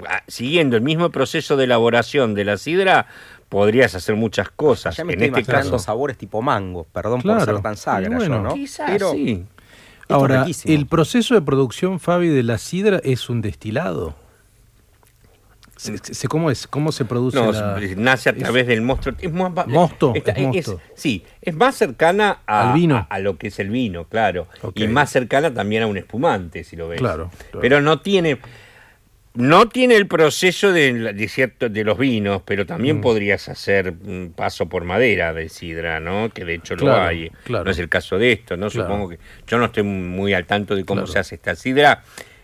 ah, 0.07 0.21
siguiendo 0.27 0.75
el 0.75 0.83
mismo 0.83 1.09
proceso 1.09 1.57
de 1.57 1.63
elaboración 1.63 2.35
de 2.35 2.45
la 2.45 2.57
sidra, 2.57 3.07
podrías 3.49 3.95
hacer 3.95 4.15
muchas 4.15 4.49
cosas. 4.49 4.95
Ya 4.97 5.03
me 5.05 5.13
en 5.13 5.21
estoy 5.23 5.39
este 5.41 5.51
imaginando 5.51 5.77
caso, 5.77 5.83
sabores 5.85 6.17
tipo 6.17 6.41
mango, 6.41 6.85
perdón 6.91 7.21
Claro. 7.21 7.39
por 7.45 7.53
ser 7.55 7.61
tan 7.61 7.77
sagra 7.77 8.15
bueno, 8.15 8.35
yo, 8.37 8.41
¿no? 8.43 8.53
quizás 8.53 8.89
Pero 8.91 9.11
sí. 9.11 9.45
Ahora, 10.09 10.41
riquísimo. 10.41 10.73
el 10.73 10.85
proceso 10.87 11.33
de 11.33 11.41
producción, 11.41 11.99
Fabi, 11.99 12.27
de 12.29 12.43
la 12.43 12.57
sidra 12.57 12.99
es 13.03 13.29
un 13.29 13.41
destilado. 13.41 14.15
Se- 15.77 15.97
se- 15.97 16.27
¿Cómo 16.29 16.49
es? 16.51 16.67
¿Cómo 16.67 16.93
se 16.93 17.03
produce 17.03 17.37
No, 17.37 17.51
la- 17.51 17.77
nace 17.97 18.29
a 18.29 18.31
es- 18.31 18.37
través 18.39 18.65
del 18.65 18.81
mosto. 18.81 19.11
Es 19.19 19.31
más, 19.33 19.51
Mosto, 19.67 20.13
es 20.15 20.23
mosto. 20.41 20.79
sí, 20.95 21.25
es 21.41 21.53
más 21.53 21.75
cercana 21.75 22.39
a, 22.45 22.69
Al 22.69 22.73
vino. 22.79 22.95
A, 22.95 23.01
a 23.01 23.19
lo 23.19 23.37
que 23.37 23.47
es 23.47 23.59
el 23.59 23.69
vino, 23.71 24.05
claro. 24.05 24.47
Y 24.73 24.87
más 24.87 25.09
cercana 25.09 25.53
también 25.53 25.83
a 25.83 25.87
un 25.87 25.97
espumante, 25.97 26.63
si 26.63 26.77
lo 26.77 26.87
ves. 26.87 26.99
Claro, 26.99 27.29
claro. 27.51 27.59
Pero 27.61 27.81
no 27.81 27.99
tiene. 27.99 28.39
No 29.35 29.67
tiene 29.67 29.95
el 29.95 30.07
proceso 30.07 30.71
de, 30.71 31.27
cierto, 31.29 31.67
de 31.69 31.83
los 31.83 31.97
vinos, 31.97 32.41
pero 32.45 32.65
también 32.65 32.97
Mm. 32.97 33.01
podrías 33.01 33.49
hacer 33.49 33.93
un 34.05 34.33
paso 34.35 34.67
por 34.69 34.85
madera 34.85 35.33
de 35.33 35.49
sidra, 35.49 35.99
¿no? 35.99 36.29
Que 36.29 36.45
de 36.45 36.55
hecho 36.55 36.75
Claro, 36.77 37.01
lo 37.01 37.07
hay. 37.07 37.31
claro. 37.43 37.65
No 37.65 37.71
es 37.71 37.79
el 37.79 37.89
caso 37.89 38.17
de 38.17 38.31
esto, 38.31 38.55
¿no? 38.57 38.69
Claro. 38.69 38.87
Supongo 38.89 39.09
que. 39.09 39.19
Yo 39.47 39.57
no 39.57 39.65
estoy 39.65 39.83
muy 39.83 40.33
al 40.33 40.45
tanto 40.45 40.75
de 40.75 40.85
cómo 40.85 41.05
se 41.05 41.19
hace 41.19 41.35
esta 41.35 41.55
sidra, 41.55 42.03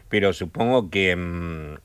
pero 0.09 0.33
supongo 0.33 0.89
que. 0.89 1.15
mm, 1.15 1.75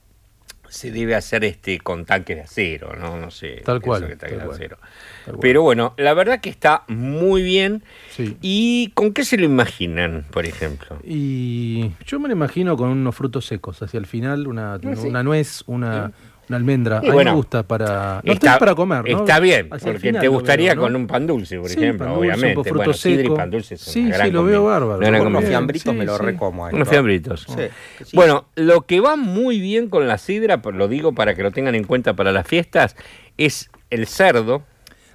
se 0.68 0.90
debe 0.90 1.14
hacer 1.14 1.44
este 1.44 1.78
con 1.80 2.04
tanques 2.04 2.36
de 2.36 2.42
acero, 2.42 2.94
¿no? 2.96 3.18
No 3.18 3.30
sé. 3.30 3.62
Tal 3.64 3.80
cual, 3.80 4.06
que 4.06 4.16
tanques 4.16 4.30
tal 4.30 4.38
de 4.38 4.44
cual. 4.44 4.56
acero. 4.56 4.76
Tal 5.24 5.34
cual. 5.34 5.38
Pero 5.40 5.62
bueno, 5.62 5.94
la 5.96 6.14
verdad 6.14 6.40
que 6.40 6.50
está 6.50 6.84
muy 6.88 7.42
bien. 7.42 7.82
Sí. 8.10 8.36
¿Y 8.40 8.90
con 8.94 9.12
qué 9.12 9.24
se 9.24 9.36
lo 9.36 9.44
imaginan, 9.44 10.24
por 10.30 10.46
ejemplo? 10.46 10.98
Y 11.04 11.92
yo 12.04 12.18
me 12.20 12.28
lo 12.28 12.34
imagino 12.34 12.76
con 12.76 12.88
unos 12.90 13.14
frutos 13.14 13.46
secos. 13.46 13.82
Hacia 13.82 13.98
el 13.98 14.06
final, 14.06 14.46
una, 14.46 14.74
Ah, 14.74 14.78
sí. 14.96 15.06
una 15.08 15.22
nuez, 15.22 15.62
una, 15.66 16.12
una 16.48 16.56
almendra. 16.58 17.00
Y 17.02 17.08
a 17.08 17.12
mí 17.12 17.24
me 17.24 17.32
gusta 17.32 17.62
para. 17.62 18.20
No 18.24 18.32
estoy 18.32 18.50
para 18.58 18.74
comer, 18.74 19.02
¿no? 19.08 19.18
Está 19.20 19.40
bien, 19.40 19.68
Hacia 19.72 19.92
porque 19.92 20.12
te 20.12 20.28
gustaría 20.28 20.70
veo, 20.70 20.76
¿no? 20.76 20.82
con 20.82 20.96
un 20.96 21.06
pan 21.06 21.26
dulce, 21.26 21.58
por 21.58 21.68
Sí, 21.68 21.78
ejemplo, 21.78 22.06
pan 22.06 22.14
dulce, 22.14 22.28
un 22.28 22.34
obviamente. 22.36 22.62
fruto 22.68 22.76
Bueno, 22.84 22.92
sidra 22.92 23.22
y 23.24 23.30
pan 23.30 23.50
dulce 23.50 23.74
es 23.74 23.80
Sí, 23.80 24.00
una 24.00 24.08
sí, 24.12 24.18
gran 24.18 24.32
lo 24.32 24.44
veo 24.44 24.64
bárbaro. 24.64 24.98
gran 25.00 25.18
Por 25.18 25.26
unos 25.26 25.44
fiambritos 25.44 25.92
sí, 25.92 25.98
me 25.98 26.04
lo 26.04 26.16
sí. 26.16 26.22
recomo. 26.22 26.64
a 26.64 26.68
esto. 26.68 26.76
Unos 26.76 26.88
fiambritos. 26.88 27.46
Sí, 27.48 27.62
sí. 28.04 28.16
Bueno, 28.16 28.46
lo 28.54 28.82
que 28.82 29.00
va 29.00 29.16
muy 29.16 29.60
bien 29.60 29.88
con 29.88 30.06
la 30.06 30.18
sidra, 30.18 30.60
lo 30.72 30.88
digo 30.88 31.14
para 31.14 31.34
que 31.34 31.42
lo 31.42 31.50
tengan 31.50 31.74
en 31.74 31.84
cuenta 31.84 32.14
para 32.14 32.32
las 32.32 32.46
fiestas, 32.46 32.96
es 33.36 33.70
el 33.90 34.06
cerdo. 34.06 34.62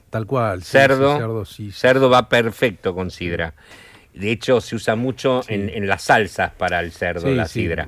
Tal 0.09 0.25
cual. 0.25 0.61
sí, 0.63 0.71
cerdo, 0.71 1.13
sí, 1.13 1.17
cerdo, 1.19 1.45
sí, 1.45 1.65
sí. 1.71 1.71
cerdo 1.71 2.09
va 2.09 2.27
perfecto 2.27 2.93
con 2.93 3.11
sidra. 3.11 3.53
De 4.13 4.29
hecho, 4.31 4.59
se 4.61 4.75
usa 4.75 4.95
mucho 4.95 5.41
en, 5.47 5.69
en 5.69 5.87
las 5.87 6.03
salsas 6.03 6.51
para 6.51 6.79
el 6.81 6.91
cerdo, 6.91 7.27
Sí, 7.29 7.33
la 7.35 7.47
sidra. 7.47 7.87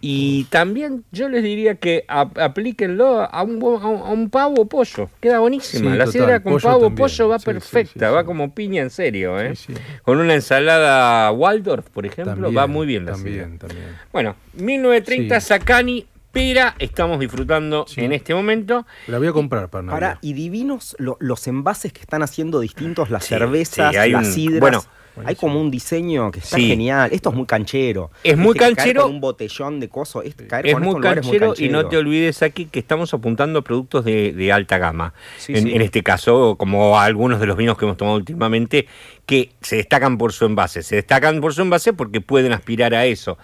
Y 0.00 0.44
también 0.44 1.04
yo 1.10 1.28
les 1.28 1.42
diría 1.42 1.74
que 1.74 2.04
aplíquenlo 2.08 3.22
a 3.22 3.42
un, 3.42 3.60
a 3.62 3.66
un- 3.88 4.02
a 4.02 4.10
un 4.10 4.30
pavo 4.30 4.62
o 4.62 4.66
pollo. 4.66 5.10
Queda 5.20 5.40
buenísima. 5.40 5.90
Sí, 5.92 5.96
la 5.98 6.04
total, 6.04 6.12
sidra 6.22 6.40
con 6.42 6.52
pollo 6.54 6.62
pavo 6.62 6.76
o 6.76 6.80
también. 6.82 6.96
pollo 6.96 7.28
va 7.28 7.38
Sí, 7.38 7.42
sí, 7.42 7.50
perfecta, 7.50 8.08
sí, 8.08 8.14
va 8.14 8.20
sí. 8.20 8.26
como 8.26 8.54
piña 8.54 8.82
en 8.82 8.90
serio. 8.90 9.38
¿eh? 9.40 9.54
Sí, 9.56 9.74
sí. 9.74 9.80
Con 10.02 10.18
una 10.18 10.34
ensalada 10.34 11.30
Waldorf, 11.32 11.88
por 11.90 12.06
ejemplo, 12.06 12.34
También, 12.34 12.56
va 12.56 12.66
muy 12.66 12.86
bien 12.86 13.04
la 13.04 13.12
También, 13.12 13.44
sidra. 13.54 13.58
también. 13.68 13.88
Bueno, 14.12 14.36
1930 14.54 15.40
Sí. 15.40 15.46
Sacani, 15.48 16.06
pera, 16.32 16.74
estamos 16.78 17.18
disfrutando 17.18 17.84
Sí. 17.88 18.00
en 18.02 18.12
este 18.12 18.34
momento. 18.34 18.86
La 19.06 19.18
voy 19.18 19.26
a 19.28 19.32
comprar 19.32 19.68
para 19.68 19.82
Navidad. 19.82 20.00
Para, 20.10 20.18
y 20.22 20.34
divinos 20.34 20.94
lo- 20.98 21.16
los 21.20 21.46
envases 21.48 21.92
que 21.92 22.00
están 22.00 22.22
haciendo 22.22 22.60
distintos, 22.60 23.10
las 23.10 23.24
Sí, 23.24 23.30
cervezas, 23.30 23.90
sí, 23.92 23.96
hay 23.98 24.12
las 24.12 24.26
un- 24.28 24.32
sidras. 24.32 24.60
bueno, 24.60 24.84
hay 25.24 25.34
como 25.36 25.60
un 25.60 25.70
diseño 25.70 26.30
que 26.30 26.40
está 26.40 26.56
Sí. 26.56 26.68
genial. 26.68 27.10
Esto 27.12 27.30
es 27.30 27.34
muy 27.36 27.46
canchero. 27.46 28.10
Es 28.24 28.36
muy 28.36 28.54
caer 28.54 28.74
canchero. 28.76 29.02
con 29.02 29.12
un 29.12 29.20
botellón 29.20 29.80
de. 29.80 29.86
Es, 30.24 30.34
caer 30.48 30.66
Es 30.66 30.74
con 30.74 30.82
muy 30.82 30.90
en 30.90 30.96
lugares 30.96 31.22
canchero, 31.26 31.54
y 31.58 31.68
no 31.68 31.78
te 31.78 31.82
canchero. 31.84 32.00
olvides 32.00 32.42
aquí 32.42 32.66
que 32.66 32.78
estamos 32.78 33.12
apuntando 33.14 33.58
a 33.60 33.62
productos 33.62 34.04
de, 34.04 34.32
de 34.32 34.52
alta 34.52 34.78
gama. 34.78 35.14
Sí, 35.38 35.54
en, 35.54 35.64
sí. 35.64 35.72
en 35.74 35.82
este 35.82 36.02
caso, 36.02 36.56
como 36.56 36.98
algunos 36.98 37.40
de 37.40 37.46
los 37.46 37.56
vinos 37.56 37.76
que 37.78 37.84
hemos 37.84 37.96
tomado 37.96 38.16
últimamente, 38.16 38.86
que 39.26 39.50
se 39.60 39.76
destacan 39.76 40.18
por 40.18 40.32
su 40.32 40.44
envase. 40.46 40.82
Se 40.82 40.96
destacan 40.96 41.40
por 41.40 41.54
su 41.54 41.62
envase 41.62 41.92
porque 41.92 42.20
pueden 42.20 42.52
aspirar 42.52 42.94
a 42.94 43.06
eso. 43.06 43.38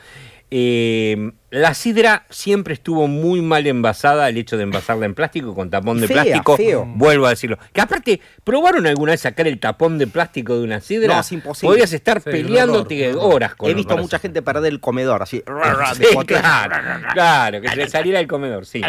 Eh, 0.51 1.33
la 1.55 1.73
sidra 1.73 2.27
siempre 2.31 2.75
estuvo 2.75 3.07
muy 3.07 3.40
mal 3.40 3.64
envasada, 3.69 4.29
el 4.29 4.37
hecho 4.38 4.57
de 4.57 4.64
envasarla 4.64 5.07
en 5.07 5.14
plástico 5.14 5.55
con 5.55 5.71
tapón 5.71 6.01
de 6.01 6.09
plástico. 6.09 6.57
feo. 6.57 6.85
Vuelvo 6.97 7.27
a 7.27 7.31
decirlo. 7.31 7.59
Que 7.73 7.81
aparte, 7.81 8.21
¿probaron 8.43 8.87
alguna 8.88 9.12
vez 9.12 9.21
sacar 9.21 9.47
el 9.47 9.61
tapón 9.61 9.97
de 9.97 10.09
plástico 10.09 10.57
de 10.59 10.64
una 10.64 10.81
sidra? 10.81 11.14
No, 11.14 11.21
es 11.21 11.31
imposible. 11.31 11.69
Podrías 11.69 11.93
estar 11.93 12.21
Sí, 12.21 12.31
peleándote 12.31 13.09
horror, 13.11 13.14
un 13.17 13.21
horror. 13.21 13.35
horas 13.35 13.55
con 13.55 13.71
He 13.71 13.75
visto 13.75 13.97
mucha 13.97 14.19
gente 14.19 14.43
perder 14.43 14.73
el 14.73 14.81
comedor, 14.81 15.23
así. 15.23 15.43
Sí, 15.95 16.05
claro, 16.27 16.75
claro, 17.12 17.61
que 17.61 17.69
se 17.69 17.77
le 17.77 17.88
saliera 17.88 18.19
del 18.19 18.27
comedor, 18.27 18.67
sí. 18.67 18.83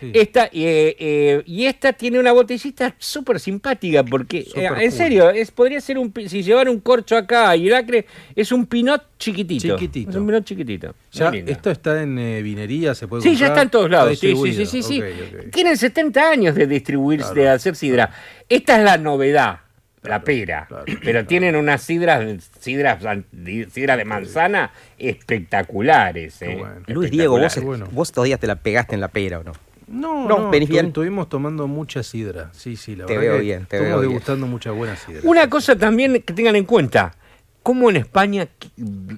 Sí. 0.00 0.10
Esta, 0.14 0.46
eh, 0.46 0.96
eh, 0.98 1.42
y 1.46 1.66
esta 1.66 1.92
tiene 1.92 2.18
una 2.18 2.32
botellita 2.32 2.94
súper 2.98 3.38
simpática, 3.38 4.02
porque, 4.02 4.46
eh, 4.54 4.68
en 4.80 4.92
serio, 4.92 5.30
es, 5.30 5.50
podría 5.50 5.80
ser 5.80 5.98
un, 5.98 6.12
si 6.26 6.42
llevar 6.42 6.68
un 6.68 6.80
corcho 6.80 7.16
acá 7.16 7.54
y 7.54 7.68
el 7.68 7.74
acre, 7.74 8.06
es 8.34 8.50
un 8.50 8.66
pinot 8.66 9.02
chiquitito. 9.18 9.76
Chiquitito. 9.76 10.10
Es 10.10 10.16
un 10.16 10.26
pinot 10.26 10.44
chiquitito. 10.44 10.94
Ya, 11.12 11.30
esto 11.46 11.70
está 11.70 12.02
en 12.02 12.07
eh, 12.16 12.40
vinería, 12.42 12.94
se 12.94 13.08
puede 13.08 13.22
Sí, 13.24 13.34
ya 13.34 13.48
está 13.48 13.62
en 13.62 13.70
todos 13.70 13.90
lados. 13.90 14.16
Sí, 14.16 14.36
sí, 14.54 14.64
sí, 14.66 14.82
sí. 14.84 15.02
Tienen 15.50 15.76
70 15.76 16.30
años 16.30 16.54
de 16.54 16.68
distribuirse, 16.68 17.34
de 17.34 17.48
hacer 17.48 17.74
sidra. 17.74 18.10
Esta 18.48 18.78
es 18.78 18.84
la 18.84 18.96
novedad, 18.98 19.58
la 20.02 20.22
pera. 20.22 20.66
claro, 20.68 20.84
Pero 20.86 21.00
claro. 21.00 21.26
tienen 21.26 21.56
unas 21.56 21.82
sidras, 21.82 22.48
sidras, 22.60 23.04
an- 23.04 23.24
di- 23.32 23.64
sidra 23.64 23.96
de 23.96 24.04
manzana 24.04 24.70
espectaculares. 25.42 26.40
Eh, 26.42 26.56
bueno. 26.58 26.74
Luis 26.86 27.10
Diego, 27.10 27.38
vos. 27.38 27.62
Bueno. 27.62 27.88
vos 27.92 28.12
todavía 28.12 28.38
te 28.38 28.46
la 28.46 28.56
pegaste 28.56 28.94
en 28.94 29.00
la 29.00 29.08
pera, 29.08 29.40
¿o 29.40 29.44
no? 29.44 29.52
No, 29.88 30.28
No, 30.28 30.50
bien. 30.50 30.86
estuvimos 30.86 31.30
tomando 31.30 31.66
mucha 31.66 32.02
sidra. 32.02 32.50
Sí, 32.52 32.76
sí, 32.76 32.94
la 32.94 33.06
Te 33.06 33.16
verdad 33.16 33.32
veo 33.32 33.40
bien, 33.42 33.66
te 33.66 33.78
veo 33.80 33.98
bien. 34.00 34.10
degustando 34.10 34.46
mucha 34.46 34.70
buena 34.70 34.96
sidra. 34.96 35.22
Una 35.24 35.48
cosa 35.48 35.76
también 35.76 36.22
que 36.22 36.34
tengan 36.34 36.56
en 36.56 36.64
cuenta, 36.64 37.14
cómo 37.68 37.90
en 37.90 37.96
España 37.96 38.48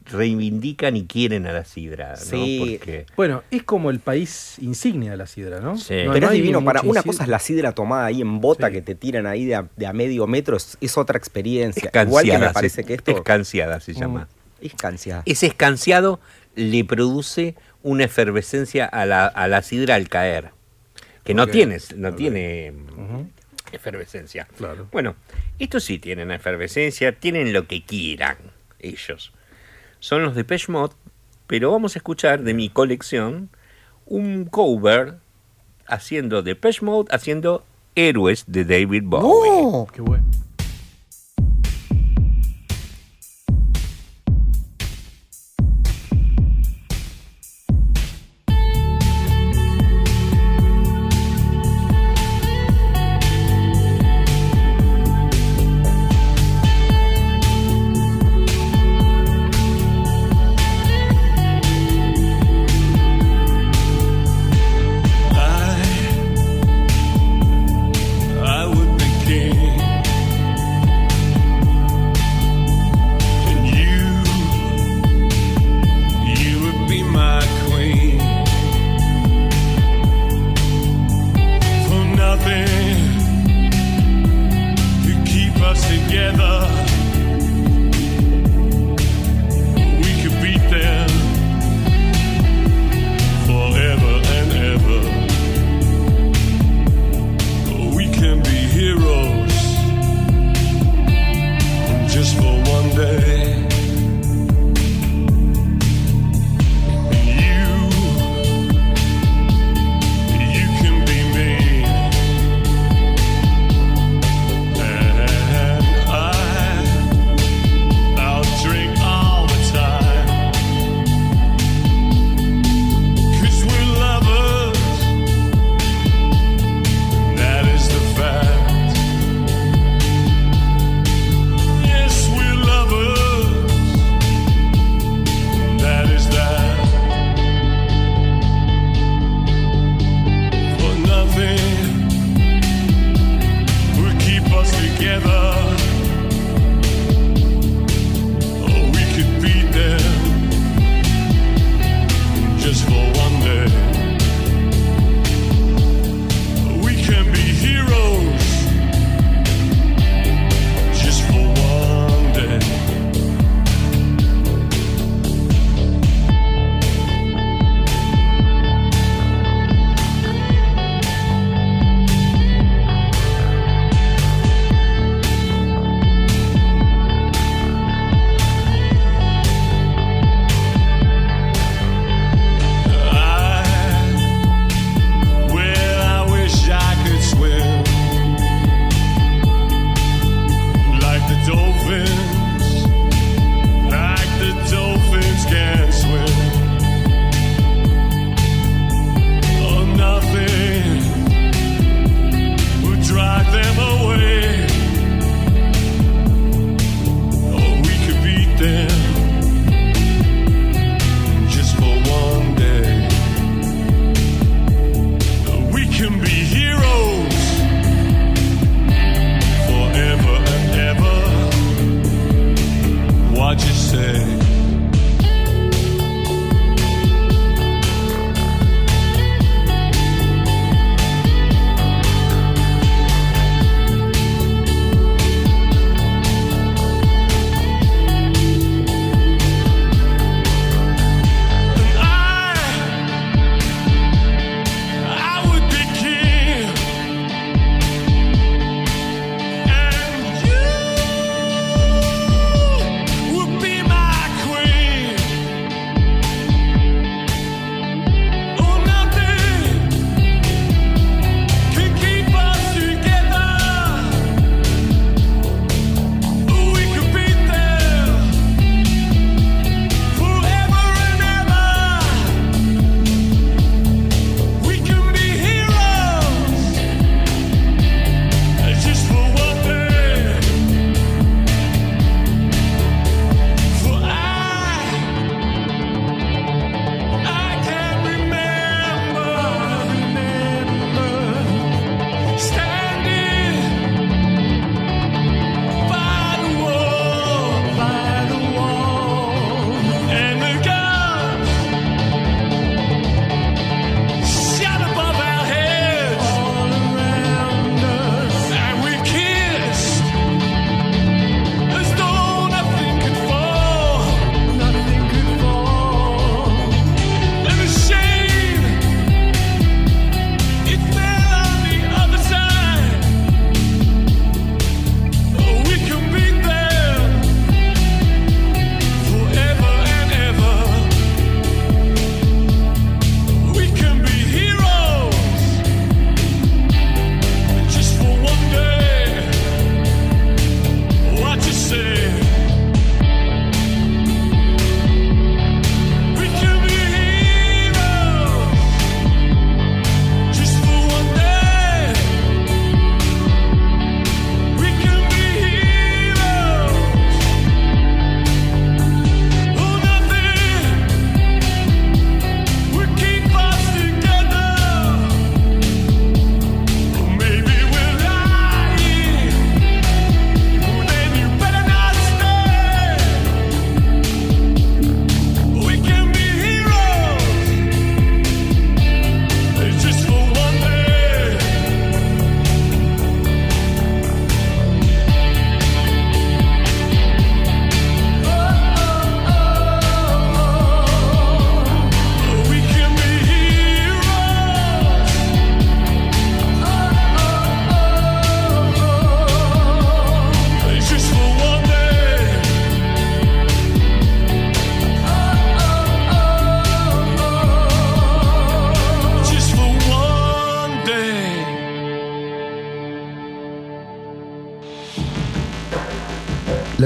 reivindican 0.07 0.97
y 0.97 1.07
quieren 1.07 1.47
a 1.47 1.53
la 1.53 1.65
sidra, 1.65 2.11
¿no? 2.11 2.17
Sí. 2.17 2.59
Porque 2.79 3.07
Bueno, 3.17 3.45
es 3.53 3.63
como 3.63 3.91
el 3.91 4.01
país 4.01 4.57
insignia 4.61 5.13
de 5.13 5.17
la 5.17 5.29
sidra, 5.29 5.61
¿no? 5.61 5.77
Sí. 5.77 5.95
No- 6.05 6.13
Pero 6.13 6.27
no 6.27 6.33
es 6.33 6.33
divino. 6.33 6.65
Para, 6.65 6.81
una 6.83 7.05
cosa 7.05 7.23
es 7.23 7.29
la 7.29 7.39
sidra 7.39 7.73
tomada 7.73 8.07
ahí 8.07 8.21
en 8.21 8.41
bota 8.41 8.67
Sí. 8.67 8.73
que 8.73 8.83
te 8.83 8.97
tiran 8.97 9.27
ahí 9.27 9.45
de 9.45 9.55
a, 9.55 9.69
de 9.77 9.87
a 9.87 9.93
medio 9.93 10.27
metro, 10.27 10.57
es, 10.57 10.77
es 10.81 10.99
otra 10.99 11.17
experiencia. 11.17 11.81
escanciada, 11.85 12.09
Igual 12.09 12.25
que 12.25 12.39
me 12.39 12.49
se- 12.49 12.53
parece 12.55 12.85
que 12.85 12.95
esto 12.95 13.11
escanciada 13.13 13.79
se 13.79 13.95
llama. 13.95 14.27
es 14.61 14.75
canciada. 14.75 15.23
Ese 15.27 15.47
escanciado 15.47 16.19
le 16.57 16.85
produce 16.85 17.55
una 17.85 18.03
efervescencia 18.03 18.85
a 18.85 19.07
la, 19.07 19.27
a 19.27 19.47
la 19.47 19.63
sidra 19.63 19.95
al 19.95 20.09
caer, 20.09 20.51
que 21.23 21.35
no 21.35 21.45
Ok, 21.45 21.51
tiene, 21.53 21.79
no 21.97 22.15
tiene 22.15 22.73
efervescencia. 23.73 24.47
Claro. 24.57 24.89
Bueno, 24.93 25.17
estos 25.59 25.85
sí 25.85 25.99
tienen 25.99 26.31
efervescencia, 26.31 27.13
tienen 27.13 27.53
lo 27.53 27.67
que 27.67 27.85
quieran 27.85 28.37
ellos. 28.79 29.33
Son 29.99 30.23
los 30.23 30.35
de 30.35 30.45
Mode, 30.69 30.95
pero 31.47 31.71
vamos 31.71 31.95
a 31.97 31.99
escuchar 31.99 32.43
de 32.43 32.55
mi 32.55 32.69
colección 32.69 33.51
un 34.07 34.47
cover 34.47 35.17
haciendo 35.87 36.43
de 36.43 36.57
Mode, 36.83 37.09
haciendo 37.11 37.65
Héroes 37.95 38.45
de 38.47 38.65
David 38.65 39.03
Bowie. 39.05 39.51
¡No! 39.51 39.87
Qué 39.93 40.01
bueno. 40.01 40.25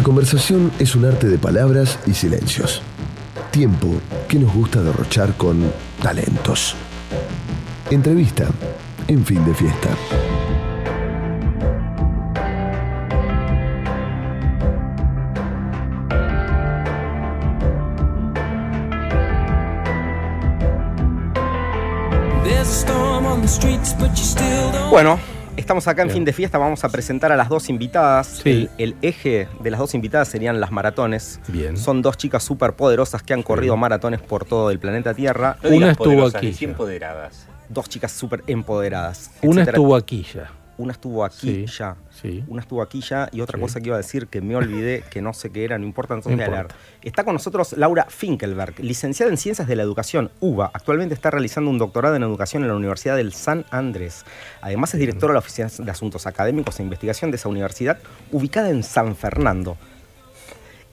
Conversación 0.04 0.70
es 0.78 0.94
un 0.94 1.06
arte 1.06 1.28
de 1.28 1.38
palabras 1.38 1.98
y 2.06 2.12
silencios. 2.12 2.82
Tiempo 3.50 3.88
que 4.28 4.38
nos 4.38 4.54
gusta 4.54 4.82
derrochar 4.82 5.34
con 5.36 5.72
talentos. 6.02 6.76
Entrevista 7.90 8.46
en 9.08 9.24
fin 9.24 9.44
de 9.44 9.54
fiesta. 9.54 9.88
Bueno, 24.90 25.18
estamos 25.74 25.88
acá 25.88 26.02
en 26.02 26.10
fin 26.10 26.24
de 26.24 26.32
fiesta, 26.32 26.56
vamos 26.56 26.84
a 26.84 26.88
presentar 26.88 27.32
a 27.32 27.36
las 27.36 27.48
dos 27.48 27.68
invitadas. 27.68 28.40
Sí. 28.44 28.50
El, 28.50 28.70
el 28.78 28.96
eje 29.02 29.48
de 29.60 29.70
las 29.72 29.80
dos 29.80 29.94
invitadas 29.94 30.28
serían 30.28 30.60
las 30.60 30.70
maratones. 30.70 31.40
Bien. 31.48 31.76
Son 31.76 32.00
dos 32.00 32.16
chicas 32.16 32.44
súper 32.44 32.74
poderosas 32.74 33.24
que 33.24 33.34
han 33.34 33.42
corrido 33.42 33.76
maratones 33.76 34.20
por 34.20 34.44
todo 34.44 34.70
el 34.70 34.78
planeta 34.78 35.14
Tierra. 35.14 35.56
No 35.64 35.70
Una 35.70 35.90
estuvo 35.90 36.26
aquí. 36.26 36.56
Dos 37.68 37.88
chicas 37.88 38.12
súper 38.12 38.44
empoderadas. 38.46 39.32
Una 39.42 39.62
etcétera. 39.62 39.76
estuvo 39.78 39.96
aquí 39.96 40.24
ya. 40.32 40.50
Una 40.76 40.92
estuvo 40.92 41.24
aquí 41.24 41.66
Sí, 41.66 41.66
ya. 41.78 41.96
sí. 42.10 42.44
Una 42.48 42.60
estuvo 42.60 42.82
aquí 42.82 43.00
ya. 43.00 43.28
Y 43.32 43.40
otra 43.40 43.58
Sí. 43.58 43.62
cosa 43.62 43.80
que 43.80 43.86
iba 43.88 43.94
a 43.96 43.98
decir 43.98 44.26
que 44.26 44.40
me 44.40 44.56
olvidé, 44.56 45.02
que 45.10 45.22
no 45.22 45.32
sé 45.32 45.50
qué 45.50 45.64
era, 45.64 45.78
no 45.78 45.84
importa, 45.84 46.14
entonces 46.14 46.36
No 46.36 46.44
importa. 46.44 46.74
Está 47.02 47.22
con 47.24 47.34
nosotros 47.34 47.74
Laura 47.78 48.06
Finkelberg, 48.08 48.80
licenciada 48.80 49.30
en 49.30 49.36
Ciencias 49.38 49.68
de 49.68 49.76
la 49.76 49.82
Educación, 49.82 50.30
UBA. 50.40 50.70
Actualmente 50.74 51.14
está 51.14 51.30
realizando 51.30 51.70
un 51.70 51.78
doctorado 51.78 52.16
en 52.16 52.22
Educación 52.22 52.62
en 52.62 52.68
la 52.70 52.74
Universidad 52.76 53.16
del 53.16 53.32
San 53.32 53.64
Andrés. 53.70 54.24
Además 54.62 54.92
es 54.94 55.00
directora 55.00 55.32
de 55.32 55.34
la 55.34 55.38
Oficina 55.40 55.68
de 55.78 55.90
Asuntos 55.90 56.26
Académicos 56.26 56.80
e 56.80 56.82
Investigación 56.82 57.30
de 57.30 57.36
esa 57.36 57.48
universidad, 57.48 57.98
ubicada 58.32 58.70
en 58.70 58.82
San 58.82 59.14
Fernando. 59.16 59.76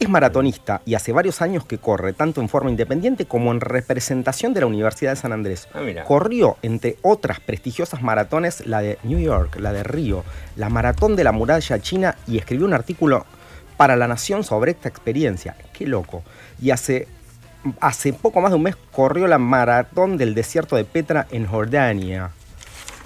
Es 0.01 0.09
maratonista 0.09 0.81
y 0.83 0.95
hace 0.95 1.11
varios 1.11 1.43
años 1.43 1.63
que 1.63 1.77
corre, 1.77 2.13
tanto 2.13 2.41
en 2.41 2.49
forma 2.49 2.71
independiente 2.71 3.25
como 3.27 3.51
en 3.51 3.61
representación 3.61 4.51
de 4.51 4.61
la 4.61 4.65
Universidad 4.65 5.11
de 5.11 5.15
San 5.15 5.31
Andrés. 5.31 5.67
Ah. 5.75 5.81
Corrió, 6.07 6.57
entre 6.63 6.97
otras 7.03 7.39
prestigiosas 7.39 8.01
maratones, 8.01 8.65
la 8.65 8.81
de 8.81 8.97
New 9.03 9.19
York, 9.19 9.57
la 9.59 9.71
de 9.71 9.83
Río, 9.83 10.23
la 10.55 10.69
maratón 10.69 11.15
de 11.15 11.23
la 11.23 11.31
muralla 11.31 11.77
china 11.77 12.15
y 12.25 12.39
escribió 12.39 12.65
un 12.65 12.73
artículo 12.73 13.27
para 13.77 13.95
La 13.95 14.07
Nación 14.07 14.43
sobre 14.43 14.71
esta 14.71 14.89
experiencia. 14.89 15.55
Qué 15.71 15.85
loco. 15.85 16.23
Y 16.59 16.71
hace, 16.71 17.07
hace 17.79 18.11
poco 18.11 18.41
más 18.41 18.49
de 18.49 18.57
un 18.57 18.63
mes 18.63 18.75
corrió 18.91 19.27
la 19.27 19.37
maratón 19.37 20.17
del 20.17 20.33
desierto 20.33 20.77
de 20.77 20.83
Petra 20.83 21.27
en 21.29 21.45
Jordania. 21.45 22.31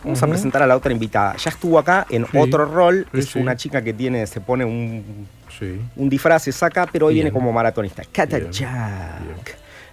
Vamos 0.02 0.24
a 0.24 0.28
presentar 0.28 0.64
a 0.64 0.68
la 0.68 0.78
otra 0.78 0.93
invitada. 0.93 1.36
Ya 1.36 1.50
estuvo 1.50 1.78
acá 1.78 2.06
en 2.10 2.26
Sí. 2.28 2.38
otro 2.38 2.64
rol. 2.64 3.06
Sí, 3.12 3.20
es 3.20 3.26
sí. 3.32 3.39
una 3.39 3.58
chica 3.58 3.82
que 3.82 3.91
tiene, 3.91 4.26
se 4.28 4.39
pone 4.39 4.64
un 4.64 5.28
Sí. 5.60 5.80
un 5.95 6.10
disfraz 6.10 6.43
se 6.43 6.51
saca, 6.51 6.88
pero 6.91 7.08
hoy 7.08 7.14
Bien. 7.14 7.26
viene 7.26 7.34
como 7.34 7.51
maratonista. 7.51 8.03
Bien. 8.14 8.49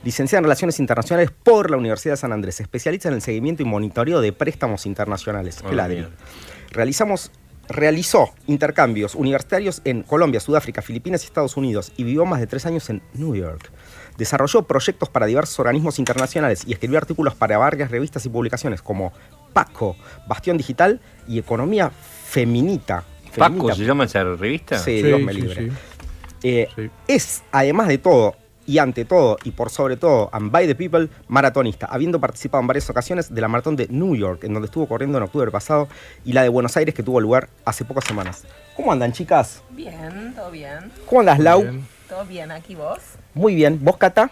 Licenciada 0.04 0.40
en 0.40 0.44
Relaciones 0.44 0.80
Internacionales 0.80 1.30
por 1.30 1.70
la 1.70 1.76
Universidad 1.76 2.14
de 2.14 2.16
San 2.16 2.32
Andrés. 2.32 2.60
Especialista 2.60 3.08
en 3.08 3.14
el 3.14 3.22
seguimiento 3.22 3.62
y 3.62 3.66
monitoreo 3.66 4.20
de 4.20 4.32
préstamos 4.32 4.84
internacionales. 4.86 5.62
Bien. 5.88 6.08
Realizamos, 6.72 7.30
realizó 7.68 8.30
intercambios 8.48 9.14
universitarios 9.14 9.80
en 9.84 10.02
Colombia, 10.02 10.40
Sudáfrica, 10.40 10.82
Filipinas 10.82 11.22
y 11.22 11.26
Estados 11.26 11.56
Unidos 11.56 11.92
y 11.96 12.02
vivió 12.02 12.26
más 12.26 12.40
de 12.40 12.48
tres 12.48 12.66
años 12.66 12.90
en 12.90 13.00
New 13.14 13.36
York. 13.36 13.70
Desarrolló 14.18 14.62
proyectos 14.64 15.08
para 15.08 15.26
diversos 15.26 15.58
organismos 15.60 15.98
internacionales 16.00 16.64
y 16.66 16.72
escribió 16.72 16.98
artículos 16.98 17.34
para 17.34 17.56
varias 17.58 17.90
revistas 17.90 18.26
y 18.26 18.28
publicaciones 18.28 18.82
como 18.82 19.12
Paco, 19.52 19.96
Bastión 20.26 20.56
Digital 20.56 21.00
y 21.28 21.38
Economía 21.38 21.90
Feminita. 22.24 23.04
Paco, 23.38 23.54
Feminita. 23.54 23.74
¿se 23.76 23.84
llama 23.84 24.04
esa 24.04 24.24
revista? 24.24 24.78
Sí, 24.78 24.98
Sí, 25.00 25.02
Dios 25.02 25.20
me 25.20 25.32
sí, 25.32 25.40
libre. 25.40 25.54
sí. 25.68 25.72
Eh, 26.44 26.68
Sí. 26.74 26.90
Es, 27.08 27.42
además 27.52 27.88
de 27.88 27.98
todo, 27.98 28.34
y 28.66 28.78
ante 28.78 29.04
todo, 29.04 29.38
y 29.44 29.50
por 29.52 29.70
sobre 29.70 29.96
todo, 29.96 30.28
and 30.32 30.50
by 30.50 30.66
the 30.66 30.74
people, 30.74 31.08
maratonista, 31.28 31.86
habiendo 31.86 32.20
participado 32.20 32.60
en 32.60 32.66
varias 32.66 32.88
ocasiones 32.90 33.32
de 33.34 33.40
la 33.40 33.48
maratón 33.48 33.76
de 33.76 33.88
New 33.88 34.14
York, 34.16 34.44
en 34.44 34.52
donde 34.54 34.66
estuvo 34.66 34.86
corriendo 34.86 35.18
en 35.18 35.24
octubre 35.24 35.50
pasado, 35.50 35.88
y 36.24 36.32
la 36.32 36.42
de 36.42 36.48
Buenos 36.48 36.76
Aires, 36.76 36.94
que 36.94 37.02
tuvo 37.02 37.20
lugar 37.20 37.48
hace 37.64 37.84
pocas 37.84 38.04
semanas. 38.04 38.44
¿Cómo 38.76 38.92
andan, 38.92 39.12
chicas? 39.12 39.62
Bien, 39.70 40.32
todo 40.34 40.50
bien. 40.50 40.90
¿Cómo 41.06 41.20
andas, 41.20 41.38
Lau? 41.38 41.62
Bien. 41.62 41.86
Todo 42.08 42.24
bien, 42.24 42.50
aquí 42.50 42.74
vos. 42.74 42.98
Muy 43.34 43.54
bien. 43.54 43.78
¿Vos, 43.82 43.96
Cata? 43.96 44.30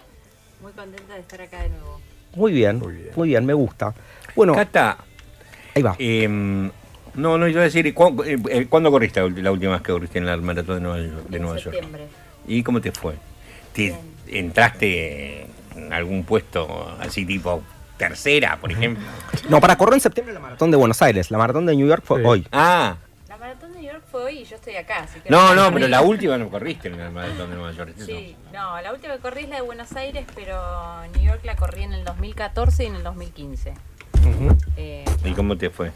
Muy 0.63 0.73
contenta 0.73 1.15
de 1.15 1.21
estar 1.21 1.41
acá 1.41 1.63
de 1.63 1.71
nuevo. 1.71 2.01
Muy 2.35 2.53
bien. 2.53 2.79
Muy 2.79 2.93
bien. 2.95 3.11
Muy 3.17 3.29
bien, 3.29 3.47
me 3.47 3.55
gusta. 3.55 3.95
Bueno, 4.37 4.55
Cata, 4.55 4.99
ahí 5.75 5.83
va. 5.83 5.97
em, 5.99 6.71
no, 7.15 7.39
no, 7.39 7.49
iba 7.49 7.61
a 7.61 7.65
decir, 7.65 7.93
¿cu- 7.95 8.23
eh, 8.25 8.39
eh, 8.51 8.67
¿cuándo 8.69 8.91
corriste 8.91 9.21
la 9.43 9.53
última 9.53 9.73
vez 9.73 9.83
que 9.83 9.93
corriste 9.93 10.19
en 10.19 10.27
la 10.27 10.37
maratón 10.37 10.77
de 10.77 10.81
Nueva 10.81 10.99
York? 10.99 11.27
De 11.29 11.37
en 11.37 11.43
Nueva 11.43 11.57
York? 11.59 11.73
septiembre. 11.75 12.07
¿Y 12.47 12.63
cómo 12.63 12.81
te 12.81 12.93
fue? 12.93 13.15
¿Te 13.73 13.95
entraste 14.29 15.47
en 15.77 15.93
algún 15.93 16.25
puesto 16.25 16.97
así 17.01 17.25
tipo 17.25 17.63
tercera, 17.97 18.57
por 18.61 18.73
ejemplo? 18.73 19.05
No, 19.49 19.61
para 19.61 19.77
correr 19.77 19.95
en 19.95 20.01
septiembre 20.01 20.35
la 20.35 20.41
maratón 20.41 20.71
de 20.71 20.77
Buenos 20.77 21.01
Aires. 21.03 21.31
La 21.31 21.39
maratón 21.39 21.67
de 21.67 21.77
New 21.77 21.87
York 21.87 22.03
fue 22.05 22.21
Sí. 22.21 22.27
hoy. 22.27 22.47
Ah, 22.53 22.97
La 23.29 23.37
maratón 23.37 23.73
de 23.73 23.81
New 23.81 23.93
York 23.93 24.03
fue 24.11 24.25
hoy 24.25 24.39
y 24.41 24.45
yo 24.45 24.57
estoy 24.57 24.75
acá, 24.77 25.05
así 25.05 25.21
que... 25.21 25.31
no, 25.31 25.55
no, 25.55 25.73
pero 25.73 25.87
la 25.89 26.03
última 26.03 26.37
no 26.37 26.49
corriste 26.51 26.89
en 26.89 26.99
la 26.99 27.11
maratón 27.11 27.49
de 27.51 27.57
Nueva 27.57 27.73
York. 27.73 27.93
Sí, 27.97 28.35
no, 28.53 28.81
la 28.83 28.93
última 28.93 29.15
que 29.15 29.21
corrí 29.21 29.43
es 29.45 29.49
la 29.49 29.57
de 29.57 29.63
Buenos 29.63 29.93
Aires, 29.97 30.25
pero 30.35 30.61
New 31.15 31.25
York 31.25 31.41
la 31.45 31.57
corrí 31.57 31.85
en 31.85 31.93
el 31.93 32.05
2014 32.05 32.85
y 32.85 32.87
en 32.89 32.97
el 32.97 33.03
2015. 33.05 33.71
Ujú. 33.71 34.57
Eh, 34.77 35.05
¿Y 35.25 35.33
cómo 35.33 35.57
te 35.57 35.71
fue? 35.71 35.93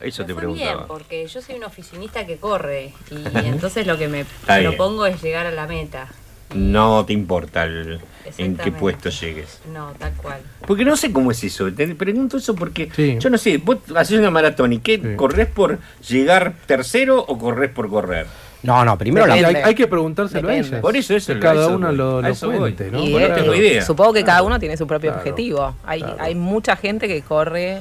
Eso 0.00 0.22
me 0.22 0.28
te 0.28 0.34
fue 0.34 0.46
bien, 0.46 0.56
preguntaba. 0.56 0.86
porque 0.86 1.26
yo 1.26 1.42
soy 1.42 1.56
un 1.56 1.64
oficinista 1.64 2.26
que 2.26 2.36
corre 2.38 2.92
y 3.10 3.38
entonces 3.46 3.86
lo 3.86 3.98
que 3.98 4.08
me 4.08 4.24
propongo 4.46 5.06
es 5.06 5.22
llegar 5.22 5.46
a 5.46 5.50
la 5.50 5.66
meta. 5.66 6.08
No 6.54 7.04
te 7.06 7.12
importa 7.12 7.64
el- 7.64 8.00
en 8.38 8.56
qué 8.56 8.72
puesto 8.72 9.08
llegues. 9.10 9.60
No, 9.72 9.92
tal 9.98 10.12
cual. 10.14 10.40
Porque 10.66 10.84
no 10.84 10.96
sé 10.96 11.12
cómo 11.12 11.30
es 11.30 11.42
eso. 11.44 11.72
Te 11.72 11.94
pregunto 11.94 12.38
eso 12.38 12.54
porque 12.56 12.90
Sí. 12.94 13.16
yo 13.20 13.30
no 13.30 13.38
sé. 13.38 13.58
Vos 13.58 13.78
haces 13.94 14.18
una 14.18 14.30
maratón 14.30 14.72
y 14.72 14.78
qué 14.80 14.96
Sí. 14.98 15.16
corres 15.16 15.46
por 15.48 15.78
llegar 16.08 16.54
tercero 16.66 17.20
o 17.20 17.38
corres 17.38 17.70
por 17.70 17.88
correr. 17.88 18.26
No, 18.62 18.84
no, 18.84 18.98
primero 18.98 19.26
la 19.26 19.34
Hay, 19.34 19.44
hay 19.44 19.74
que 19.74 19.86
preguntárselo 19.86 20.48
a 20.48 20.54
ellas. 20.56 20.80
Por 20.80 20.96
eso, 20.96 21.14
eso, 21.14 21.32
Que 21.34 21.40
cada 21.40 21.62
eso 21.66 21.76
uno 21.76 21.86
voy. 21.88 21.96
lo, 21.96 22.18
A 22.18 22.22
lo 22.22 22.28
eso 22.28 22.50
voy. 22.50 22.76
¿no? 22.90 23.02
Y, 23.04 23.12
Bueno, 23.12 23.34
tengo 23.34 23.54
idea. 23.54 23.82
Supongo 23.82 24.12
que 24.12 24.24
cada 24.24 24.42
uno 24.42 24.58
tiene 24.58 24.76
su 24.76 24.86
propio 24.86 25.10
Claro, 25.12 25.20
objetivo. 25.22 25.74
Hay, 25.84 26.00
claro. 26.00 26.16
hay 26.18 26.34
mucha 26.34 26.74
gente 26.76 27.06
que 27.08 27.22
corre 27.22 27.80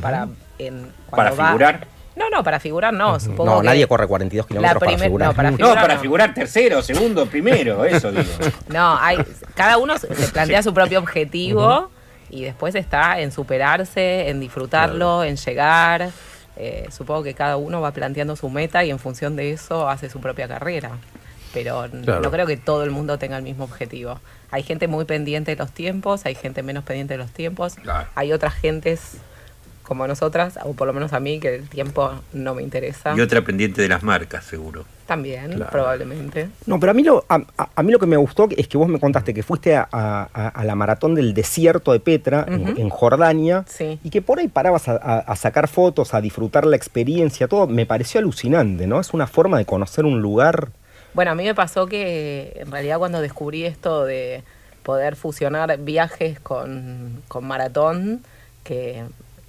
para 0.00 0.28
en, 0.58 0.92
Para 1.10 1.30
va- 1.32 1.46
figurar. 1.48 1.86
No, 2.16 2.30
no, 2.30 2.44
para 2.44 2.60
figurar 2.60 2.92
no. 2.94 3.18
Supongo 3.18 3.46
No, 3.56 3.60
que 3.60 3.66
nadie 3.66 3.86
corre 3.88 4.06
42 4.06 4.46
kilómetros 4.46 4.78
para 4.84 4.98
figurar. 4.98 5.28
no, 5.30 5.34
para 5.34 5.94
No, 5.94 6.00
figurar 6.00 6.28
no. 6.28 6.34
tercero, 6.34 6.80
segundo, 6.82 7.26
primero, 7.26 7.84
eso 7.84 8.12
digo. 8.12 8.22
No, 8.68 8.96
hay, 9.00 9.18
cada 9.56 9.78
uno 9.78 9.98
se 9.98 10.06
plantea 10.32 10.62
su 10.62 10.72
propio 10.72 11.00
objetivo 11.00 11.90
y 12.30 12.44
después 12.44 12.74
está 12.76 13.18
en 13.20 13.32
superarse, 13.32 14.28
en 14.28 14.38
disfrutarlo, 14.40 15.24
en 15.24 15.36
llegar. 15.36 16.10
Eh, 16.56 16.86
supongo 16.92 17.24
que 17.24 17.34
cada 17.34 17.56
uno 17.56 17.80
va 17.80 17.90
planteando 17.90 18.36
su 18.36 18.48
meta 18.48 18.84
y 18.84 18.90
en 18.90 19.00
función 19.00 19.34
de 19.34 19.50
eso 19.50 19.88
hace 19.88 20.08
su 20.08 20.20
propia 20.20 20.46
carrera. 20.46 20.92
Pero 21.52 21.86
Claro. 22.04 22.20
no 22.20 22.30
creo 22.30 22.46
que 22.46 22.56
todo 22.56 22.84
el 22.84 22.90
mundo 22.92 23.18
tenga 23.18 23.36
el 23.36 23.42
mismo 23.42 23.64
objetivo. 23.64 24.20
Hay 24.52 24.62
gente 24.62 24.86
muy 24.86 25.04
pendiente 25.04 25.50
de 25.52 25.56
los 25.56 25.72
tiempos, 25.72 26.26
hay 26.26 26.36
gente 26.36 26.62
menos 26.62 26.84
pendiente 26.84 27.14
de 27.14 27.18
los 27.18 27.30
tiempos, 27.32 27.74
Claro. 27.74 28.06
hay 28.14 28.32
otras 28.32 28.54
gentes 28.54 29.16
como 29.84 30.06
nosotras, 30.08 30.58
o 30.64 30.72
por 30.72 30.86
lo 30.86 30.92
menos 30.94 31.12
a 31.12 31.20
mí, 31.20 31.38
que 31.38 31.54
el 31.56 31.68
tiempo 31.68 32.10
no 32.32 32.54
me 32.54 32.62
interesa. 32.62 33.14
Y 33.16 33.20
otra 33.20 33.42
pendiente 33.42 33.82
de 33.82 33.88
las 33.88 34.02
marcas, 34.02 34.44
seguro. 34.44 34.84
También, 35.06 35.52
Claro. 35.52 35.70
probablemente. 35.70 36.48
No, 36.64 36.80
pero 36.80 36.92
a 36.92 36.94
mí, 36.94 37.02
lo, 37.02 37.26
a, 37.28 37.34
a- 37.58 37.68
a 37.76 37.82
mí 37.82 37.92
lo 37.92 37.98
que 37.98 38.06
me 38.06 38.16
gustó 38.16 38.48
es 38.56 38.66
que 38.66 38.78
vos 38.78 38.88
me 38.88 38.98
contaste 38.98 39.34
que 39.34 39.42
fuiste 39.42 39.76
a, 39.76 39.86
a- 39.92 40.24
a 40.48 40.64
la 40.64 40.74
maratón 40.74 41.14
del 41.14 41.34
desierto 41.34 41.92
de 41.92 42.00
Petra, 42.00 42.46
en- 42.48 42.78
en, 42.78 42.88
Jordania, 42.88 43.64
Sí. 43.68 43.98
y 44.02 44.08
que 44.08 44.22
por 44.22 44.38
ahí 44.38 44.48
parabas 44.48 44.88
a, 44.88 44.92
a- 44.96 45.18
a 45.18 45.36
sacar 45.36 45.68
fotos, 45.68 46.14
a 46.14 46.22
disfrutar 46.22 46.64
la 46.64 46.76
experiencia, 46.76 47.46
todo. 47.48 47.66
Me 47.66 47.84
pareció 47.84 48.20
alucinante, 48.20 48.86
¿no? 48.86 48.98
Es 49.00 49.12
una 49.12 49.26
forma 49.26 49.58
de 49.58 49.66
conocer 49.66 50.06
un 50.06 50.22
lugar. 50.22 50.70
Bueno, 51.12 51.32
a 51.32 51.34
mí 51.34 51.44
me 51.44 51.54
pasó 51.54 51.86
que 51.86 52.54
en 52.56 52.72
realidad 52.72 52.98
cuando 52.98 53.20
descubrí 53.20 53.64
esto 53.66 54.04
de 54.06 54.42
poder 54.82 55.16
fusionar 55.16 55.76
viajes 55.80 56.40
con, 56.40 57.20
con 57.28 57.44
maratón, 57.46 58.22
que, 58.64 59.04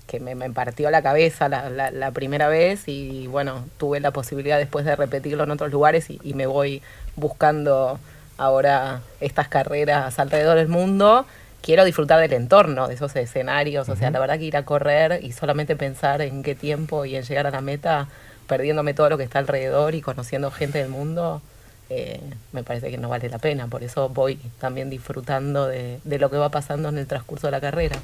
que 0.07 0.19
me, 0.19 0.35
me 0.35 0.49
partió 0.51 0.89
la 0.91 1.01
cabeza 1.01 1.49
la, 1.49 1.69
la- 1.69 1.91
la 1.91 2.11
primera 2.11 2.47
vez 2.47 2.87
y 2.87 3.27
bueno, 3.27 3.65
tuve 3.77 3.99
la 3.99 4.11
posibilidad 4.11 4.57
después 4.59 4.85
de 4.85 4.95
repetirlo 4.95 5.43
en 5.45 5.51
otros 5.51 5.71
lugares 5.71 6.09
y, 6.09 6.19
y 6.23 6.33
me 6.35 6.45
voy 6.47 6.81
buscando 7.15 7.99
ahora 8.37 9.01
estas 9.19 9.47
carreras 9.47 10.19
alrededor 10.19 10.57
del 10.57 10.67
mundo. 10.67 11.25
Quiero 11.61 11.83
disfrutar 11.83 12.19
del 12.19 12.33
entorno, 12.33 12.87
de 12.87 12.93
esos 12.93 13.15
escenarios, 13.15 13.89
o 13.89 13.95
sea, 13.95 14.11
la 14.11 14.19
verdad 14.19 14.37
que 14.37 14.43
ir 14.45 14.55
a 14.57 14.63
correr 14.65 15.19
y 15.23 15.31
solamente 15.31 15.75
pensar 15.75 16.21
en 16.21 16.43
qué 16.43 16.53
tiempo 16.53 17.05
y 17.05 17.15
en 17.15 17.23
llegar 17.23 17.47
a 17.47 17.51
la 17.51 17.61
meta, 17.61 18.07
perdiéndome 18.47 18.93
todo 18.93 19.09
lo 19.09 19.17
que 19.17 19.23
está 19.23 19.39
alrededor 19.39 19.95
y 19.95 20.01
conociendo 20.01 20.51
gente 20.51 20.77
del 20.77 20.89
mundo, 20.89 21.41
eh, 21.89 22.19
me 22.51 22.61
parece 22.63 22.91
que 22.91 22.99
no 22.99 23.09
vale 23.09 23.29
la 23.29 23.39
pena. 23.39 23.65
Por 23.65 23.81
eso 23.83 24.09
voy 24.09 24.35
también 24.59 24.91
disfrutando 24.91 25.65
de, 25.67 25.99
de 26.03 26.19
lo 26.19 26.29
que 26.29 26.37
va 26.37 26.49
pasando 26.49 26.89
en 26.89 26.99
el 26.99 27.07
transcurso 27.07 27.47
de 27.47 27.51
la 27.51 27.61
carrera. 27.61 27.95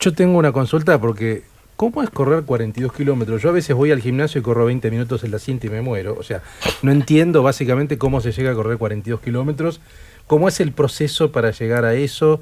Yo 0.00 0.12
tengo 0.12 0.38
una 0.38 0.52
consulta 0.52 1.00
porque 1.00 1.44
¿Cómo 1.76 2.04
es 2.04 2.10
correr 2.10 2.44
42 2.44 2.92
kilómetros? 2.92 3.42
Yo 3.42 3.48
a 3.48 3.52
veces 3.52 3.74
voy 3.74 3.90
al 3.90 4.00
gimnasio 4.00 4.38
y 4.38 4.42
corro 4.42 4.66
20 4.66 4.92
minutos 4.92 5.24
en 5.24 5.32
la 5.32 5.40
cinta 5.40 5.66
y 5.66 5.70
me 5.70 5.80
muero. 5.80 6.16
O 6.16 6.22
sea, 6.22 6.40
no 6.82 6.92
entiendo 6.92 7.42
básicamente 7.42 7.98
cómo 7.98 8.20
se 8.20 8.30
llega 8.30 8.52
a 8.52 8.54
correr 8.54 8.78
42 8.78 9.20
kilómetros, 9.20 9.80
cómo 10.28 10.46
es 10.46 10.60
el 10.60 10.70
proceso 10.70 11.32
para 11.32 11.50
llegar 11.50 11.84
a 11.84 11.94
eso, 11.94 12.40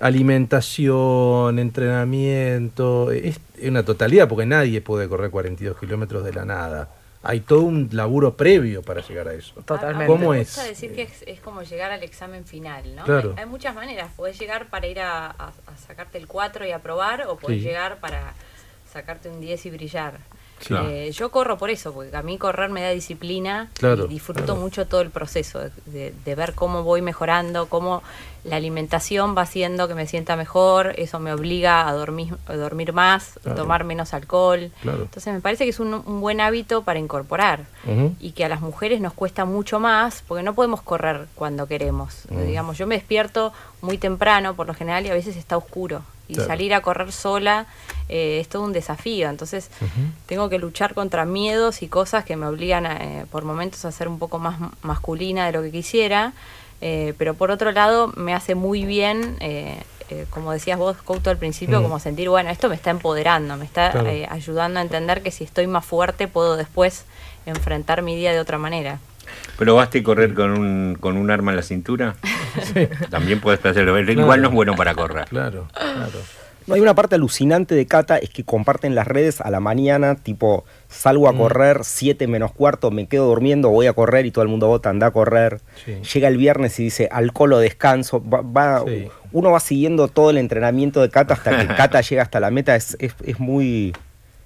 alimentación, 0.00 1.60
entrenamiento, 1.60 3.12
es 3.12 3.38
una 3.62 3.84
totalidad 3.84 4.28
porque 4.28 4.46
nadie 4.46 4.80
puede 4.80 5.08
correr 5.08 5.30
42 5.30 5.78
kilómetros 5.78 6.24
de 6.24 6.32
la 6.32 6.44
nada. 6.44 6.88
Hay 7.24 7.40
todo 7.40 7.60
un 7.62 7.88
laburo 7.92 8.36
previo 8.36 8.82
para 8.82 9.00
llegar 9.00 9.28
a 9.28 9.34
eso. 9.34 9.54
Totalmente. 9.64 10.06
¿Cómo 10.06 10.30
Me 10.30 10.40
es? 10.40 10.48
gusta 10.48 10.64
decir 10.64 10.92
que 10.94 11.02
es, 11.02 11.22
es 11.26 11.40
como 11.40 11.62
llegar 11.62 11.92
al 11.92 12.02
examen 12.02 12.44
final, 12.44 12.96
¿no? 12.96 13.04
Claro. 13.04 13.34
Hay, 13.36 13.44
hay 13.44 13.48
muchas 13.48 13.74
maneras. 13.74 14.10
Podés 14.16 14.38
llegar 14.38 14.66
para 14.70 14.86
ir 14.88 14.98
a, 15.00 15.26
a- 15.26 15.52
a 15.66 15.76
sacarte 15.86 16.18
el 16.18 16.26
4 16.26 16.66
y 16.66 16.72
aprobar, 16.72 17.26
o 17.28 17.36
podés 17.36 17.58
Sí. 17.58 17.64
llegar 17.68 17.98
para 18.00 18.34
sacarte 18.92 19.28
un 19.28 19.40
10 19.40 19.66
y 19.66 19.70
brillar. 19.70 20.18
Sí. 20.58 20.74
Eh, 20.76 21.10
yo 21.12 21.30
corro 21.30 21.58
por 21.58 21.70
eso, 21.70 21.92
porque 21.92 22.14
a 22.16 22.22
mí 22.22 22.38
correr 22.38 22.70
me 22.70 22.82
da 22.82 22.90
disciplina 22.90 23.70
Claro, 23.74 24.04
y 24.04 24.08
disfruto 24.08 24.44
claro. 24.44 24.60
mucho 24.60 24.86
todo 24.86 25.00
el 25.00 25.10
proceso, 25.10 25.58
de, 25.60 25.70
de- 25.86 26.14
de 26.24 26.34
ver 26.34 26.54
cómo 26.54 26.82
voy 26.84 27.02
mejorando, 27.02 27.66
cómo 27.68 28.02
la 28.44 28.56
alimentación 28.56 29.36
va 29.36 29.42
haciendo 29.42 29.86
que 29.86 29.94
me 29.94 30.06
sienta 30.06 30.34
mejor, 30.36 30.94
eso 30.98 31.20
me 31.20 31.32
obliga 31.32 31.86
a 31.88 31.92
dormir, 31.92 32.34
a 32.46 32.54
dormir 32.56 32.92
más, 32.92 33.38
Claro. 33.42 33.62
tomar 33.62 33.84
menos 33.84 34.14
alcohol. 34.14 34.70
Claro. 34.82 35.02
Entonces 35.02 35.32
me 35.32 35.40
parece 35.40 35.64
que 35.64 35.70
es 35.70 35.78
un, 35.80 35.94
un 35.94 36.20
buen 36.20 36.40
hábito 36.40 36.82
para 36.82 36.98
incorporar 36.98 37.66
y 38.20 38.32
que 38.32 38.44
a 38.44 38.48
las 38.48 38.60
mujeres 38.60 39.00
nos 39.00 39.12
cuesta 39.12 39.44
mucho 39.44 39.78
más 39.80 40.22
porque 40.26 40.42
no 40.42 40.54
podemos 40.54 40.82
correr 40.82 41.26
cuando 41.34 41.66
queremos. 41.68 42.22
Digamos, 42.30 42.78
yo 42.78 42.86
me 42.86 42.96
despierto 42.96 43.52
muy 43.80 43.96
temprano 43.98 44.54
por 44.54 44.66
lo 44.66 44.74
general 44.74 45.06
y 45.06 45.10
a 45.10 45.14
veces 45.14 45.36
está 45.36 45.56
oscuro. 45.56 46.02
Y 46.28 46.34
Claro. 46.34 46.48
salir 46.48 46.72
a 46.72 46.80
correr 46.80 47.12
sola 47.12 47.66
eh, 48.08 48.38
es 48.40 48.48
todo 48.48 48.62
un 48.62 48.72
desafío. 48.72 49.28
Entonces 49.28 49.70
tengo 50.26 50.48
que 50.48 50.58
luchar 50.58 50.94
contra 50.94 51.24
miedos 51.26 51.82
y 51.82 51.88
cosas 51.88 52.24
que 52.24 52.36
me 52.36 52.46
obligan 52.46 52.86
a, 52.86 52.96
eh, 52.96 53.26
por 53.30 53.44
momentos 53.44 53.84
a 53.84 53.92
ser 53.92 54.08
un 54.08 54.18
poco 54.18 54.38
más 54.38 54.58
masculina 54.82 55.46
de 55.46 55.52
lo 55.52 55.62
que 55.62 55.70
quisiera. 55.70 56.32
Eh, 56.84 57.14
pero 57.16 57.34
por 57.34 57.50
otro 57.52 57.70
lado 57.70 58.12
me 58.16 58.34
hace 58.34 58.56
muy 58.56 58.84
bien, 58.84 59.36
eh, 59.40 59.80
eh, 60.10 60.26
como 60.30 60.50
decías 60.52 60.76
vos, 60.78 60.96
Couto, 60.98 61.30
al 61.30 61.36
principio, 61.38 61.78
Mm. 61.78 61.82
como 61.84 62.00
sentir, 62.00 62.28
bueno, 62.28 62.50
esto 62.50 62.68
me 62.68 62.74
está 62.74 62.90
empoderando, 62.90 63.56
me 63.56 63.64
está 63.64 63.92
Claro. 63.92 64.08
eh, 64.08 64.26
ayudando 64.28 64.80
a 64.80 64.82
entender 64.82 65.22
que 65.22 65.30
si 65.30 65.44
estoy 65.44 65.68
más 65.68 65.84
fuerte 65.84 66.26
puedo 66.26 66.56
después 66.56 67.04
enfrentar 67.46 68.02
mi 68.02 68.16
día 68.16 68.32
de 68.32 68.40
otra 68.40 68.58
manera. 68.58 68.98
¿Pero 69.58 69.76
basta 69.76 69.96
y 69.96 70.02
correr 70.02 70.34
con 70.34 70.50
un, 70.50 70.96
con 71.00 71.16
un 71.16 71.30
arma 71.30 71.52
en 71.52 71.56
la 71.56 71.62
cintura? 71.62 72.16
También 73.10 73.40
puedes 73.40 73.64
hacerlo. 73.64 73.98
Igual 73.98 74.42
no 74.42 74.48
es 74.48 74.54
bueno 74.54 74.74
para 74.74 74.94
correr. 74.94 75.26
Claro, 75.28 75.68
claro. 75.72 76.18
No, 76.66 76.74
hay 76.74 76.80
una 76.80 76.94
parte 76.94 77.14
alucinante 77.16 77.74
de 77.74 77.86
Cata, 77.86 78.18
es 78.18 78.30
que 78.30 78.44
comparten 78.44 78.94
las 78.94 79.06
redes 79.06 79.40
a 79.40 79.50
la 79.50 79.60
mañana, 79.60 80.14
tipo, 80.16 80.64
salgo 80.88 81.28
a 81.28 81.32
Mm. 81.32 81.38
correr, 81.38 81.78
7 81.82 82.26
menos 82.26 82.52
cuarto, 82.52 82.90
me 82.90 83.06
quedo 83.06 83.26
durmiendo, 83.26 83.68
voy 83.70 83.86
a 83.86 83.92
correr 83.92 84.26
y 84.26 84.30
todo 84.30 84.42
el 84.42 84.48
mundo 84.48 84.68
vota, 84.68 84.90
anda 84.90 85.08
a 85.08 85.10
correr. 85.10 85.60
Sí. 85.84 85.96
Llega 86.14 86.28
el 86.28 86.36
viernes 86.36 86.78
y 86.80 86.84
dice, 86.84 87.08
alcohol 87.10 87.54
o 87.54 87.58
descanso. 87.58 88.22
Va, 88.28 88.40
va- 88.42 88.84
Sí. 88.86 89.08
Uno 89.32 89.50
va 89.50 89.60
siguiendo 89.60 90.08
todo 90.08 90.30
el 90.30 90.36
entrenamiento 90.38 91.00
de 91.00 91.08
Cata 91.10 91.34
hasta 91.34 91.58
que 91.58 91.66
Cata 91.76 92.00
llega 92.02 92.22
hasta 92.22 92.38
la 92.40 92.50
meta, 92.50 92.76
es, 92.76 92.96
es, 93.00 93.14
es 93.24 93.40
muy... 93.40 93.92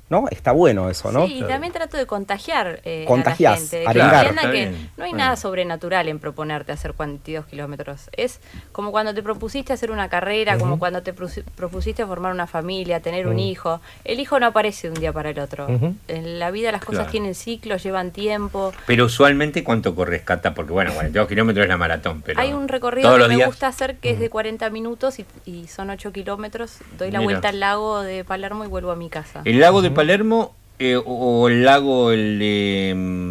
¿No? 0.09 0.27
Está 0.31 0.53
bueno 0.53 0.89
eso, 0.89 1.11
¿no? 1.11 1.27
Sí, 1.27 1.39
y 1.39 1.43
también 1.43 1.73
trato 1.73 1.97
de 1.97 2.07
contagiar 2.07 2.81
eh, 2.85 3.05
Contagiás, 3.09 3.55
a 3.55 3.55
la 3.55 3.59
gente, 3.61 3.77
de 3.79 3.83
que 3.83 3.89
arengar. 3.89 4.41
que 4.41 4.51
bien. 4.53 4.91
no 4.97 5.05
hay 5.05 5.11
Bueno. 5.11 5.25
nada 5.25 5.37
sobrenatural 5.37 6.09
en 6.09 6.21
proponerte 6.21 6.71
hacer 6.71 6.93
42 6.95 7.47
kilómetros. 7.47 8.09
Es 8.13 8.41
como 8.71 8.93
cuando 8.93 9.13
te 9.15 9.23
propusiste 9.25 9.73
hacer 9.73 9.91
una 9.91 10.09
carrera, 10.09 10.59
como 10.59 10.79
cuando 10.79 11.03
te 11.03 11.13
propusiste 11.13 12.07
formar 12.07 12.33
una 12.33 12.47
familia, 12.47 13.01
tener 13.01 13.27
un 13.27 13.39
hijo. 13.41 13.81
El 14.05 14.21
hijo 14.21 14.39
no 14.39 14.47
aparece 14.47 14.87
de 14.89 14.95
un 14.95 15.01
día 15.01 15.13
para 15.13 15.31
el 15.31 15.39
otro. 15.41 15.67
En 16.07 16.39
la 16.39 16.51
vida 16.53 16.71
las 16.71 16.81
cosas 16.83 16.97
Claro. 17.07 17.11
tienen 17.11 17.35
ciclos, 17.35 17.83
llevan 17.83 18.11
tiempo. 18.13 18.73
Pero 18.87 19.07
usualmente, 19.07 19.65
¿cuánto 19.65 19.95
corres, 19.95 20.23
Cata? 20.23 20.55
Porque 20.55 20.73
bueno, 20.73 20.93
42 20.95 21.29
kilómetros 21.29 21.65
es 21.65 21.69
la 21.69 21.77
maratón, 21.77 22.23
pero... 22.23 22.41
Hay 22.41 22.53
un 22.53 22.69
recorrido 22.69 23.17
que 23.19 23.29
me 23.29 23.45
gusta 23.45 23.67
hacer 23.67 23.97
que 23.97 24.11
es 24.11 24.21
de 24.21 24.31
40 24.31 24.71
minutos 24.71 25.19
y, 25.19 25.27
y 25.45 25.67
son 25.67 25.91
8 25.91 26.13
kilómetros. 26.13 26.79
Doy 26.97 27.11
la 27.11 27.19
Mira. 27.19 27.31
vuelta 27.33 27.49
al 27.49 27.59
lago 27.61 28.03
de 28.03 28.25
Palermo 28.25 28.65
y 28.65 28.69
vuelvo 28.69 28.93
a 28.93 28.97
mi 28.97 29.11
casa. 29.11 29.43
¿El 29.45 29.59
lago 29.61 29.83
de 29.83 29.91
Palermo 29.97 30.55
eh, 30.79 31.01
o, 31.05 31.49
el 31.49 31.65
lago 31.65 32.13
el 32.13 32.39
de... 32.39 32.95
mm, 32.97 33.31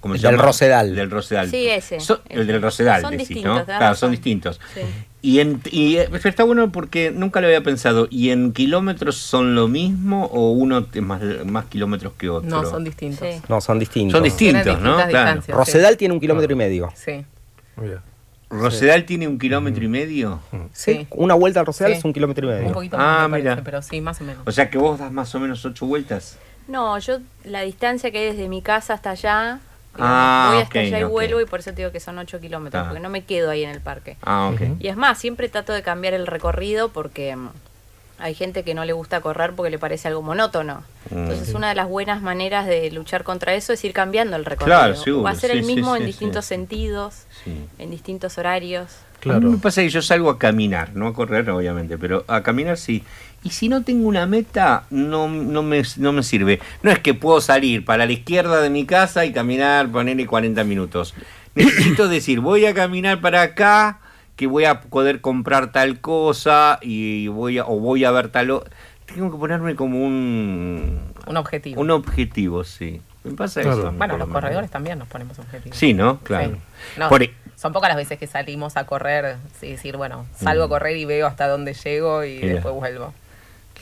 ¿Cómo 0.00 0.14
El 0.14 0.20
se 0.20 0.26
del 0.26 0.36
llama? 0.36 0.46
Rosedal. 0.46 0.94
Del 0.94 1.10
Rosedal. 1.10 1.50
Sí, 1.50 1.68
ese, 1.68 1.98
el 2.28 2.46
del 2.46 2.62
Rosedal, 2.62 3.02
Son 3.02 3.10
decís, 3.10 3.28
distintos, 3.28 3.58
¿no? 3.58 3.64
Claro, 3.64 3.94
son 3.96 4.10
distintos. 4.12 4.60
Sí. 4.74 4.82
Y, 5.22 5.40
en, 5.40 5.60
y 5.72 5.96
eh, 5.96 6.08
está 6.22 6.44
bueno 6.44 6.70
porque 6.70 7.10
nunca 7.10 7.40
lo 7.40 7.48
había 7.48 7.62
pensado. 7.62 8.06
¿Y 8.10 8.30
en 8.30 8.52
kilómetros 8.52 9.16
son 9.16 9.56
lo 9.56 9.66
mismo 9.66 10.26
o 10.26 10.52
uno 10.52 10.86
es 10.92 11.02
más, 11.02 11.20
más 11.46 11.64
kilómetros 11.64 12.12
que 12.16 12.28
otro? 12.28 12.48
No, 12.48 12.64
son 12.64 12.84
distintos. 12.84 13.26
Sí. 13.28 13.40
No, 13.48 13.60
son 13.60 13.80
distintos. 13.80 14.12
Son 14.12 14.22
distintos, 14.22 14.80
¿no? 14.80 15.04
Claro. 15.08 15.42
Rosedal 15.48 15.96
tiene 15.96 16.14
un 16.14 16.20
kilómetro 16.20 16.52
y 16.52 16.56
medio. 16.56 16.92
Sí. 16.94 17.24
Mira. 17.76 18.02
¿Rosedal 18.48 19.04
tiene 19.04 19.26
un 19.26 19.38
kilómetro 19.38 19.82
y 19.84 19.88
medio? 19.88 20.40
Sí. 20.72 21.06
Una 21.10 21.34
vuelta 21.34 21.60
al 21.60 21.66
Rosedal 21.66 21.92
Sí. 21.92 21.98
es 21.98 22.04
un 22.04 22.12
kilómetro 22.12 22.46
y 22.48 22.52
Un 22.52 22.58
medio. 22.60 22.72
poquito 22.72 22.96
Ah, 22.98 23.20
más, 23.22 23.30
me 23.30 23.38
mira. 23.38 23.50
parece, 23.52 23.64
pero 23.64 23.82
sí, 23.82 24.00
más 24.00 24.20
o 24.20 24.24
menos. 24.24 24.42
O 24.46 24.52
sea 24.52 24.70
que 24.70 24.78
vos 24.78 24.98
das 24.98 25.10
más 25.10 25.34
o 25.34 25.40
menos 25.40 25.64
ocho 25.64 25.86
vueltas. 25.86 26.38
No, 26.68 26.98
yo 26.98 27.18
la 27.44 27.62
distancia 27.62 28.10
que 28.10 28.18
hay 28.18 28.24
desde 28.32 28.48
mi 28.48 28.62
casa 28.62 28.94
hasta 28.94 29.10
allá, 29.10 29.60
digamos, 29.94 30.16
Ah, 30.18 30.50
voy 30.54 30.62
hasta 30.62 30.78
allá 30.80 31.00
y 31.00 31.04
vuelvo 31.04 31.40
y 31.40 31.46
por 31.46 31.60
eso 31.60 31.70
te 31.70 31.76
digo 31.76 31.90
que 31.92 32.00
son 32.00 32.18
8 32.18 32.38
kilómetros, 32.40 32.82
Ah. 32.84 32.86
porque 32.88 33.00
no 33.02 33.08
me 33.08 33.24
quedo 33.24 33.50
ahí 33.50 33.64
en 33.64 33.70
el 33.70 33.80
parque. 33.80 34.16
Ah, 34.22 34.50
ok. 34.52 34.60
Ujú. 34.60 34.76
Y 34.80 34.88
es 34.88 34.96
más, 34.96 35.18
siempre 35.18 35.48
trato 35.48 35.72
de 35.72 35.82
cambiar 35.82 36.14
el 36.14 36.26
recorrido 36.26 36.90
porque 36.90 37.34
mm, 37.34 37.48
hay 38.18 38.34
gente 38.34 38.62
que 38.62 38.74
no 38.74 38.84
le 38.84 38.92
gusta 38.92 39.20
correr 39.20 39.52
porque 39.54 39.70
le 39.70 39.78
parece 39.78 40.08
algo 40.08 40.22
monótono. 40.22 40.82
Mm. 41.10 41.18
Entonces 41.18 41.54
una 41.54 41.68
de 41.68 41.74
las 41.74 41.88
buenas 41.88 42.22
maneras 42.22 42.66
de 42.66 42.90
luchar 42.90 43.24
contra 43.24 43.54
eso 43.54 43.72
es 43.72 43.84
ir 43.84 43.92
cambiando 43.92 44.36
el 44.36 44.44
recorrido. 44.44 44.78
Claro, 44.78 44.96
seguro, 44.96 45.22
Va 45.24 45.30
a 45.30 45.34
ser 45.34 45.50
sí, 45.52 45.58
el 45.58 45.64
mismo 45.64 45.92
sí, 45.94 45.96
en 45.96 46.02
sí. 46.02 46.06
distintos 46.06 46.44
sentidos, 46.44 47.24
Sí. 47.44 47.52
en 47.78 47.90
distintos 47.90 48.38
horarios. 48.38 48.84
A 48.90 49.18
mí 49.18 49.20
Claro. 49.32 49.50
me 49.50 49.58
pasa 49.58 49.82
que 49.82 49.88
yo 49.88 50.02
salgo 50.02 50.30
a 50.30 50.38
caminar, 50.38 50.90
no 50.94 51.08
a 51.08 51.14
correr 51.14 51.48
obviamente, 51.50 51.98
pero 51.98 52.24
a 52.28 52.42
caminar 52.42 52.76
sí. 52.78 53.02
Y 53.42 53.50
si 53.50 53.68
no 53.68 53.82
tengo 53.82 54.06
una 54.08 54.26
meta, 54.26 54.84
no, 54.90 55.28
no, 55.28 55.62
me, 55.62 55.82
no 55.98 56.12
me 56.12 56.22
sirve. 56.22 56.60
No 56.82 56.90
es 56.90 56.98
que 57.00 57.14
puedo 57.14 57.40
salir 57.40 57.84
para 57.84 58.06
la 58.06 58.12
izquierda 58.12 58.60
de 58.60 58.70
mi 58.70 58.86
casa 58.86 59.24
y 59.24 59.32
caminar, 59.32 59.88
ponerle 59.90 60.26
40 60.26 60.64
minutos. 60.64 61.14
Necesito 61.54 62.08
decir, 62.08 62.40
voy 62.40 62.66
a 62.66 62.74
caminar 62.74 63.20
para 63.20 63.42
acá, 63.42 64.00
que 64.36 64.46
voy 64.46 64.64
a 64.66 64.82
poder 64.82 65.20
comprar 65.20 65.72
tal 65.72 66.00
cosa 66.00 66.78
y 66.82 67.28
voy 67.28 67.58
a, 67.58 67.64
o 67.66 67.78
voy 67.80 68.04
a 68.04 68.10
ver 68.10 68.28
tal... 68.28 68.50
o- 68.50 68.64
Tengo 69.06 69.30
que 69.30 69.38
ponerme 69.38 69.74
como 69.74 70.04
un, 70.04 71.00
Un 71.26 71.36
objetivo. 71.36 71.80
un 71.80 71.90
objetivo, 71.90 72.62
sí. 72.64 73.00
Me 73.24 73.32
pasa 73.32 73.62
Claro. 73.62 73.78
eso. 73.78 73.92
bueno, 73.92 74.16
los 74.18 74.28
corredores 74.28 74.70
también 74.70 74.98
nos 74.98 75.08
ponemos 75.08 75.38
objetivos. 75.38 75.76
Sí, 75.76 75.94
¿no? 75.94 76.18
Claro. 76.20 76.50
Sí. 76.50 76.56
No, 76.98 77.08
Por- 77.08 77.22
e- 77.22 77.34
Son 77.56 77.72
pocas 77.72 77.88
las 77.88 77.96
veces 77.96 78.18
que 78.18 78.26
salimos 78.26 78.76
a 78.76 78.84
correr, 78.84 79.36
sí, 79.58 79.70
decir, 79.72 79.96
bueno, 79.96 80.26
salgo 80.36 80.64
a 80.64 80.68
correr 80.68 80.96
y 80.98 81.06
veo 81.06 81.26
hasta 81.26 81.48
dónde 81.48 81.72
llego 81.72 82.22
y 82.24 82.38
Mira. 82.40 82.54
después 82.54 82.74
vuelvo. 82.74 83.14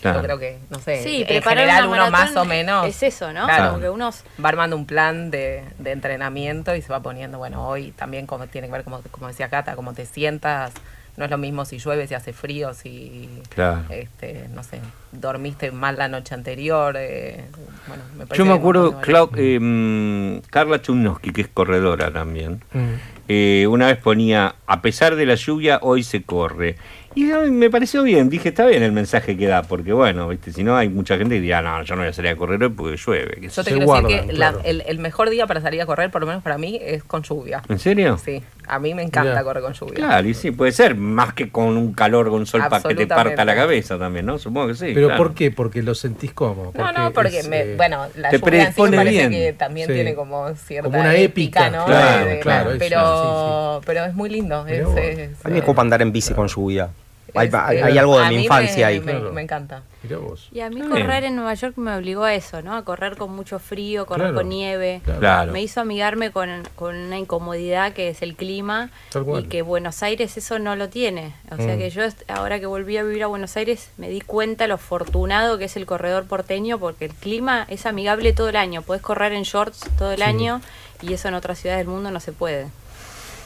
Claro. 0.00 0.18
Yo 0.18 0.24
creo 0.24 0.38
que, 0.38 0.58
no 0.70 0.78
sé, 0.78 1.02
Sí, 1.02 1.20
en 1.22 1.26
preparar 1.26 1.58
general 1.64 1.86
uno 1.88 2.10
más 2.10 2.36
o 2.36 2.44
menos 2.44 2.86
es 2.86 3.02
eso, 3.02 3.32
¿no? 3.32 3.46
Claro. 3.46 3.68
Como 3.70 3.80
que 3.80 3.90
uno 3.90 4.10
va 4.44 4.48
armando 4.48 4.76
un 4.76 4.86
plan 4.86 5.30
de, 5.30 5.64
de 5.78 5.92
entrenamiento 5.92 6.74
y 6.74 6.82
se 6.82 6.88
va 6.92 7.00
poniendo, 7.00 7.38
bueno, 7.38 7.66
hoy 7.68 7.92
también 7.92 8.26
como 8.26 8.46
tiene 8.46 8.66
que 8.68 8.72
ver, 8.72 8.84
como, 8.84 9.00
como 9.10 9.28
decía 9.28 9.48
Cata, 9.48 9.76
cómo 9.76 9.92
te 9.94 10.06
sientas. 10.06 10.72
No 11.16 11.24
es 11.24 11.30
lo 11.30 11.38
mismo 11.38 11.64
si 11.64 11.78
llueve, 11.78 12.08
si 12.08 12.14
hace 12.14 12.32
frío, 12.32 12.74
si, 12.74 13.28
Claro. 13.50 13.82
este, 13.88 14.48
no 14.52 14.64
sé, 14.64 14.80
dormiste 15.12 15.70
mal 15.70 15.96
la 15.96 16.08
noche 16.08 16.34
anterior. 16.34 16.96
eh, 16.98 17.44
bueno, 17.86 18.02
me 18.18 18.26
parece 18.26 18.38
Yo 18.38 18.44
me 18.44 18.52
acuerdo, 18.54 19.00
Clau- 19.00 19.30
eh, 19.36 19.60
mm, 19.60 20.40
Carla 20.50 20.82
Chumnowski, 20.82 21.30
que 21.32 21.42
es 21.42 21.48
corredora 21.48 22.10
también, 22.12 22.64
Mm. 22.72 22.94
eh, 23.28 23.66
una 23.68 23.86
vez 23.86 23.98
ponía, 23.98 24.56
a 24.66 24.82
pesar 24.82 25.14
de 25.14 25.24
la 25.26 25.36
lluvia, 25.36 25.78
hoy 25.82 26.02
se 26.02 26.24
corre. 26.24 26.74
Y 27.16 27.24
me 27.24 27.70
pareció 27.70 28.02
bien, 28.02 28.28
dije, 28.28 28.48
está 28.48 28.66
bien 28.66 28.82
el 28.82 28.90
mensaje 28.92 29.36
que 29.36 29.46
da, 29.46 29.62
porque 29.62 29.92
bueno, 29.92 30.28
viste, 30.28 30.50
si 30.52 30.64
no 30.64 30.76
hay 30.76 30.88
mucha 30.88 31.16
gente 31.16 31.36
que 31.36 31.40
dirá, 31.40 31.62
no, 31.62 31.82
yo 31.84 31.94
no 31.94 32.00
voy 32.02 32.10
a 32.10 32.12
salir 32.12 32.32
a 32.32 32.36
correr 32.36 32.62
hoy 32.62 32.70
porque 32.70 32.96
llueve. 32.96 33.36
Yo 33.40 33.48
te 33.48 33.50
Se 33.50 33.62
quiero 33.70 33.86
guardan, 33.86 34.10
decir 34.10 34.26
que 34.26 34.32
la- 34.32 34.54
el, 34.64 34.82
el 34.86 34.98
mejor 34.98 35.30
día 35.30 35.46
para 35.46 35.60
salir 35.60 35.80
a 35.80 35.86
correr, 35.86 36.10
por 36.10 36.22
lo 36.22 36.26
menos 36.26 36.42
para 36.42 36.58
mí, 36.58 36.78
es 36.82 37.04
con 37.04 37.22
lluvia. 37.22 37.62
¿En 37.68 37.78
serio? 37.78 38.18
Sí, 38.18 38.42
a 38.66 38.78
mí 38.80 38.94
me 38.94 39.02
encanta 39.02 39.44
correr 39.44 39.62
con 39.62 39.74
lluvia. 39.74 39.94
Claro, 39.94 40.28
y 40.28 40.34
sí, 40.34 40.50
puede 40.50 40.72
ser, 40.72 40.96
más 40.96 41.32
que 41.34 41.50
con 41.50 41.76
un 41.76 41.92
calor, 41.92 42.30
con 42.30 42.40
un 42.40 42.46
sol 42.46 42.62
para 42.68 42.82
que 42.82 42.94
te 42.96 43.06
parta 43.06 43.44
la 43.44 43.54
cabeza 43.54 43.96
también, 43.96 44.26
¿no? 44.26 44.38
Supongo 44.38 44.68
que 44.68 44.74
sí. 44.74 44.90
¿Pero 44.92 45.06
claro. 45.08 45.22
por 45.22 45.34
qué? 45.34 45.52
Porque 45.52 45.82
lo 45.82 45.94
sentís 45.94 46.32
como. 46.32 46.72
No, 46.74 46.92
no, 46.92 47.12
porque, 47.12 47.38
es, 47.38 47.48
me, 47.48 47.60
eh, 47.60 47.74
bueno, 47.76 48.06
la 48.16 48.30
te 48.30 48.38
lluvia 48.38 48.64
en 48.66 48.74
sí 48.74 48.82
me 48.82 48.96
parece 48.96 49.28
bien. 49.28 49.30
que 49.30 49.52
también 49.52 49.86
Sí. 49.86 49.94
tiene 49.94 50.14
como 50.16 50.52
cierta 50.56 50.88
Como 50.88 51.00
una 51.00 51.14
épica, 51.14 51.70
¿no? 51.70 51.84
claro, 51.84 52.26
De- 52.26 52.40
claro, 52.40 52.70
pero, 52.78 53.78
sí, 53.80 53.84
pero 53.86 54.04
es 54.04 54.14
muy 54.14 54.30
lindo. 54.30 54.66
Es- 54.66 54.84
es- 54.96 55.44
A 55.44 55.48
mí 55.48 55.54
me 55.54 55.62
copa 55.62 55.80
andar 55.82 56.02
en 56.02 56.10
bici 56.10 56.34
con 56.34 56.48
lluvia. 56.48 56.88
Hay, 57.34 57.48
Es, 57.48 57.54
hay- 57.54 57.78
hay 57.78 57.98
algo 57.98 58.18
de 58.18 58.26
a 58.26 58.28
mi 58.28 58.42
infancia 58.42 58.86
me- 58.86 58.92
ahí. 58.92 59.00
Me, 59.00 59.12
Claro. 59.12 59.32
me 59.32 59.42
encanta. 59.42 59.82
Mirá 60.02 60.18
vos. 60.18 60.48
Y 60.52 60.60
a 60.60 60.70
mí 60.70 60.80
correr 60.82 61.24
en 61.24 61.34
Nueva 61.36 61.54
York 61.54 61.76
me 61.78 61.94
obligó 61.96 62.24
a 62.24 62.34
eso, 62.34 62.62
¿no? 62.62 62.74
A 62.76 62.84
correr 62.84 63.16
con 63.16 63.34
mucho 63.34 63.58
frío, 63.58 64.06
correr 64.06 64.28
Claro. 64.28 64.36
con 64.36 64.48
nieve. 64.50 65.00
Claro. 65.18 65.50
Me 65.52 65.62
hizo 65.62 65.80
amigarme 65.80 66.30
con, 66.30 66.62
con 66.76 66.94
una 66.94 67.18
incomodidad 67.18 67.92
que 67.92 68.08
es 68.10 68.22
el 68.22 68.36
clima 68.36 68.90
Tal 69.10 69.24
cual. 69.24 69.44
y 69.44 69.48
que 69.48 69.62
Buenos 69.62 70.02
Aires 70.02 70.36
eso 70.36 70.58
no 70.58 70.76
lo 70.76 70.88
tiene. 70.90 71.34
O 71.50 71.56
sea 71.56 71.74
Mm. 71.74 71.78
que 71.78 71.90
yo 71.90 72.02
ahora 72.28 72.60
que 72.60 72.66
volví 72.66 72.96
a 72.98 73.02
vivir 73.02 73.22
a 73.24 73.26
Buenos 73.26 73.56
Aires 73.56 73.90
me 73.96 74.08
di 74.08 74.20
cuenta 74.20 74.66
lo 74.66 74.74
afortunado 74.74 75.58
que 75.58 75.64
es 75.64 75.76
el 75.76 75.86
corredor 75.86 76.24
porteño 76.26 76.78
porque 76.78 77.06
el 77.06 77.14
clima 77.14 77.64
es 77.68 77.86
amigable 77.86 78.32
todo 78.32 78.48
el 78.50 78.56
año. 78.56 78.82
Podés 78.82 79.02
correr 79.02 79.32
en 79.32 79.42
shorts 79.44 79.80
todo 79.98 80.12
el 80.12 80.18
Sí. 80.18 80.22
año 80.22 80.60
y 81.02 81.12
eso 81.14 81.28
en 81.28 81.34
otras 81.34 81.58
ciudades 81.58 81.84
del 81.84 81.92
mundo 81.92 82.10
no 82.10 82.20
se 82.20 82.32
puede. 82.32 82.66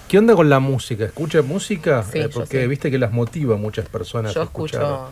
¿Qué 0.08 0.18
onda 0.18 0.34
con 0.34 0.48
la 0.48 0.58
música? 0.58 1.04
¿Escucha 1.04 1.42
música? 1.42 2.02
Sí, 2.02 2.18
Eh, 2.18 2.22
yo 2.22 2.30
porque 2.30 2.62
sí. 2.62 2.66
viste 2.66 2.90
que 2.90 2.98
las 2.98 3.12
motiva 3.12 3.54
a 3.56 3.58
muchas 3.58 3.88
personas. 3.88 4.32
Yo 4.34 4.40
a 4.40 4.44
escuchar. 4.44 4.80
escucho 4.82 5.06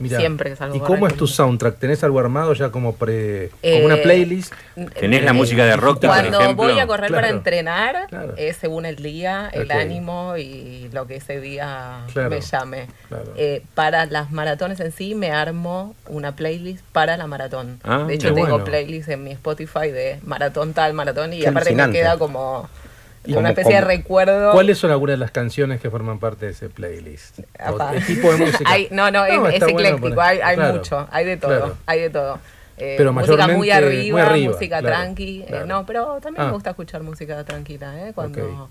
Mirá, 0.00 0.18
siempre 0.18 0.48
que 0.48 0.56
salgo 0.56 0.74
¿Y 0.76 0.80
cómo 0.80 1.06
es 1.06 1.14
tu 1.14 1.26
soundtrack? 1.26 1.78
¿Tenés 1.78 2.02
algo 2.02 2.18
armado 2.18 2.54
ya 2.54 2.70
como 2.70 2.94
pre 2.96 3.50
como 3.60 3.74
Eh, 3.74 3.84
una 3.84 3.96
playlist? 3.98 4.50
Tenés 4.98 5.22
la 5.24 5.32
Eh, 5.32 5.34
música 5.34 5.66
de 5.66 5.76
Rocky, 5.76 6.06
por 6.06 6.16
Cuando 6.16 6.40
ejemplo. 6.40 6.64
voy 6.68 6.78
a 6.80 6.86
correr 6.86 7.10
para 7.12 7.28
entrenar, 7.28 8.06
Claro. 8.08 8.32
es 8.38 8.56
según 8.56 8.86
el 8.86 8.96
día, 8.96 9.50
el 9.52 9.70
ánimo 9.70 10.38
y 10.38 10.88
lo 10.92 11.06
que 11.06 11.16
ese 11.16 11.38
día 11.38 12.00
Claro. 12.14 12.30
me 12.30 12.40
llame. 12.40 12.86
Claro. 13.08 13.34
Eh, 13.36 13.62
para 13.74 14.06
las 14.06 14.32
maratones 14.32 14.80
en 14.80 14.90
sí, 14.90 15.14
me 15.14 15.32
armo 15.32 15.94
una 16.08 16.34
playlist 16.34 16.82
para 16.92 17.18
la 17.18 17.26
maratón. 17.26 17.78
Ah, 17.84 18.04
de 18.08 18.14
hecho, 18.14 18.32
tengo 18.32 18.48
bueno. 18.48 18.64
playlist 18.64 19.10
en 19.10 19.22
mi 19.22 19.32
Spotify 19.32 19.90
de 19.90 20.18
maratón 20.24 20.72
tal, 20.72 20.94
maratón, 20.94 21.34
y 21.34 21.40
Qué 21.40 21.48
aparte 21.48 21.74
me 21.74 21.82
alucinante. 21.82 21.98
queda 21.98 22.18
como, 22.18 22.70
Y 23.24 23.32
una 23.32 23.40
como- 23.40 23.48
especie 23.48 23.74
de 23.74 23.80
recuerdo. 23.82 24.52
¿Cuáles 24.52 24.78
son 24.78 24.90
algunas 24.90 25.14
de 25.14 25.18
las 25.18 25.30
canciones 25.30 25.80
que 25.80 25.90
forman 25.90 26.18
parte 26.18 26.46
de 26.46 26.52
ese 26.52 26.68
playlist? 26.70 27.40
¿El 27.58 28.06
tipo 28.06 28.32
de 28.32 28.36
música? 28.46 28.64
Hay- 28.70 28.88
no, 28.90 29.10
no, 29.10 29.24
es, 29.26 29.62
ecléctico, 29.62 30.20
hay, 30.20 30.38
hay 30.40 30.56
claro, 30.56 30.74
mucho, 30.74 31.06
hay 31.10 31.24
de 31.26 31.36
todo, 31.36 31.50
claro. 31.58 31.76
hay 31.86 32.00
de 32.00 32.10
todo. 32.10 32.38
Eh, 32.78 32.94
Pero 32.96 33.12
música 33.12 33.46
muy 33.48 33.70
arriba, 33.70 34.12
muy 34.16 34.20
arriba, 34.22 34.52
música 34.54 34.80
claro, 34.80 34.96
tranqui. 34.96 35.44
eh, 35.46 35.64
no, 35.66 35.84
pero 35.84 36.18
también 36.22 36.44
Ah. 36.44 36.46
me 36.46 36.52
gusta 36.54 36.70
escuchar 36.70 37.02
música 37.02 37.44
tranquila, 37.44 38.08
¿eh? 38.08 38.12
Cuando 38.14 38.70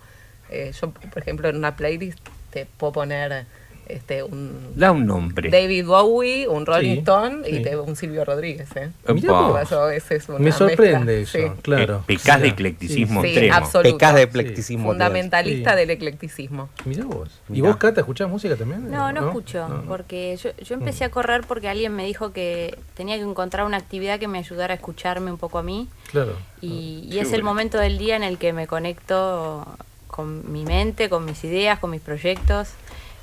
eh, 0.50 0.72
yo, 0.82 0.89
por 0.89 1.22
ejemplo, 1.22 1.47
en 1.47 1.56
una 1.56 1.76
playlist 1.76 2.18
te 2.50 2.66
puedo 2.66 2.91
poner 2.93 3.45
este 3.90 4.24
un 4.24 4.74
Da 4.76 4.92
un 4.92 5.06
nombre. 5.06 5.50
David 5.50 5.86
Bowie, 5.86 6.48
un 6.48 6.66
Rolling 6.66 6.94
Sí, 6.94 7.00
Stone 7.00 7.44
sí. 7.46 7.56
y 7.58 7.62
te, 7.64 7.76
un 7.76 7.96
Silvio 7.96 8.24
Rodríguez, 8.24 8.70
¿eh? 8.76 8.92
Eso, 9.08 9.90
ese 9.90 10.16
es 10.16 10.30
una 10.30 10.40
Me 10.40 10.52
sorprende 10.52 11.18
mezcla, 11.20 11.40
eso, 11.42 11.54
sí. 11.56 11.62
claro. 11.62 11.96
Eh, 11.98 12.02
pecás 12.06 12.42
de 12.42 12.48
eclecticismo 12.50 13.22
Sí, 13.22 13.28
extremo. 13.30 13.56
absoluto. 13.56 13.90
Pecas 13.98 14.16
de 14.16 14.22
eclecticismo. 14.24 14.88
Fundamentalista 14.90 15.72
Sí. 15.72 15.78
del 15.78 15.90
eclecticismo. 15.90 16.70
Mirá 16.86 17.06
vos. 17.06 17.30
¿Y 17.50 17.54
Mirá. 17.54 17.68
vos, 17.70 17.78
Cata, 17.78 18.02
escuchás 18.02 18.30
música 18.30 18.56
también? 18.56 18.90
No, 18.90 19.12
no, 19.12 19.28
escucho, 19.28 19.68
No, 19.68 19.78
no. 19.80 19.82
porque 19.84 20.38
yo, 20.42 20.52
yo 20.64 20.76
empecé 20.76 21.04
a 21.06 21.10
correr 21.10 21.42
porque 21.48 21.68
alguien 21.68 21.96
me 21.96 22.06
dijo 22.06 22.32
que 22.32 22.78
tenía 22.96 23.16
que 23.18 23.24
encontrar 23.24 23.66
una 23.66 23.78
actividad 23.78 24.20
que 24.20 24.28
me 24.28 24.38
ayudara 24.38 24.74
a 24.74 24.78
escucharme 24.78 25.32
un 25.32 25.38
poco 25.38 25.58
a 25.58 25.64
mí 25.64 25.88
Claro. 26.12 26.34
y, 26.62 27.02
y 27.06 27.10
Qué 27.12 27.22
es 27.22 27.34
el 27.34 27.44
momento 27.44 27.78
del 27.80 27.98
día 27.98 28.16
en 28.16 28.24
el 28.24 28.38
que 28.38 28.54
me 28.54 28.68
conecto 28.68 29.66
con 30.08 30.52
mi 30.52 30.64
mente, 30.66 31.10
con 31.10 31.26
mis 31.26 31.44
ideas, 31.44 31.80
con 31.80 31.92
mis 31.92 32.02
proyectos 32.02 32.70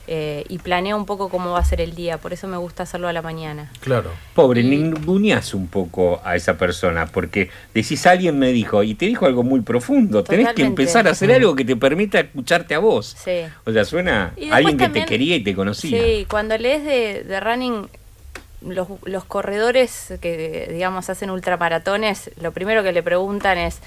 eh, 0.08 0.44
y 0.48 0.58
planeo 0.58 0.96
un 0.96 1.04
poco 1.06 1.28
cómo 1.28 1.50
va 1.52 1.58
a 1.58 1.64
ser 1.64 1.80
el 1.80 1.94
día, 1.94 2.18
por 2.18 2.32
eso 2.32 2.46
me 2.46 2.56
gusta 2.56 2.84
hacerlo 2.84 3.08
a 3.08 3.12
la 3.12 3.22
mañana. 3.22 3.70
Claro. 3.80 4.10
Pobre, 4.34 4.60
Y- 4.60 4.64
ninguneás 4.64 5.52
un 5.54 5.66
poco 5.66 6.20
a 6.24 6.36
esa 6.36 6.56
persona, 6.58 7.06
porque 7.06 7.50
decís 7.74 8.06
alguien 8.06 8.38
me 8.38 8.52
dijo, 8.52 8.82
y 8.82 8.94
te 8.94 9.06
dijo 9.06 9.26
algo 9.26 9.42
muy 9.42 9.60
profundo, 9.62 10.22
tenés 10.24 10.46
que 10.46 10.52
Totalmente. 10.52 10.82
empezar 10.82 11.08
a 11.08 11.10
hacer 11.10 11.32
algo 11.32 11.56
que 11.56 11.64
te 11.64 11.76
permita 11.76 12.20
escucharte 12.20 12.74
a 12.74 12.78
vos. 12.78 13.16
Sí. 13.22 13.40
O 13.64 13.72
sea, 13.72 13.84
suena 13.84 14.32
a 14.50 14.56
alguien 14.56 14.76
que 14.78 14.84
también- 14.84 15.04
te 15.06 15.08
quería 15.08 15.36
y 15.36 15.42
te 15.42 15.54
conocía. 15.54 16.00
Sí, 16.02 16.26
cuando 16.30 16.56
lees 16.56 16.84
de, 16.84 17.24
de 17.24 17.40
running, 17.40 17.88
los, 18.62 18.88
los 19.04 19.24
corredores 19.24 20.14
que, 20.20 20.68
digamos, 20.72 21.10
hacen 21.10 21.30
ultramaratones, 21.30 22.30
lo 22.40 22.52
primero 22.52 22.82
que 22.82 22.92
le 22.92 23.02
preguntan 23.02 23.58
es, 23.58 23.80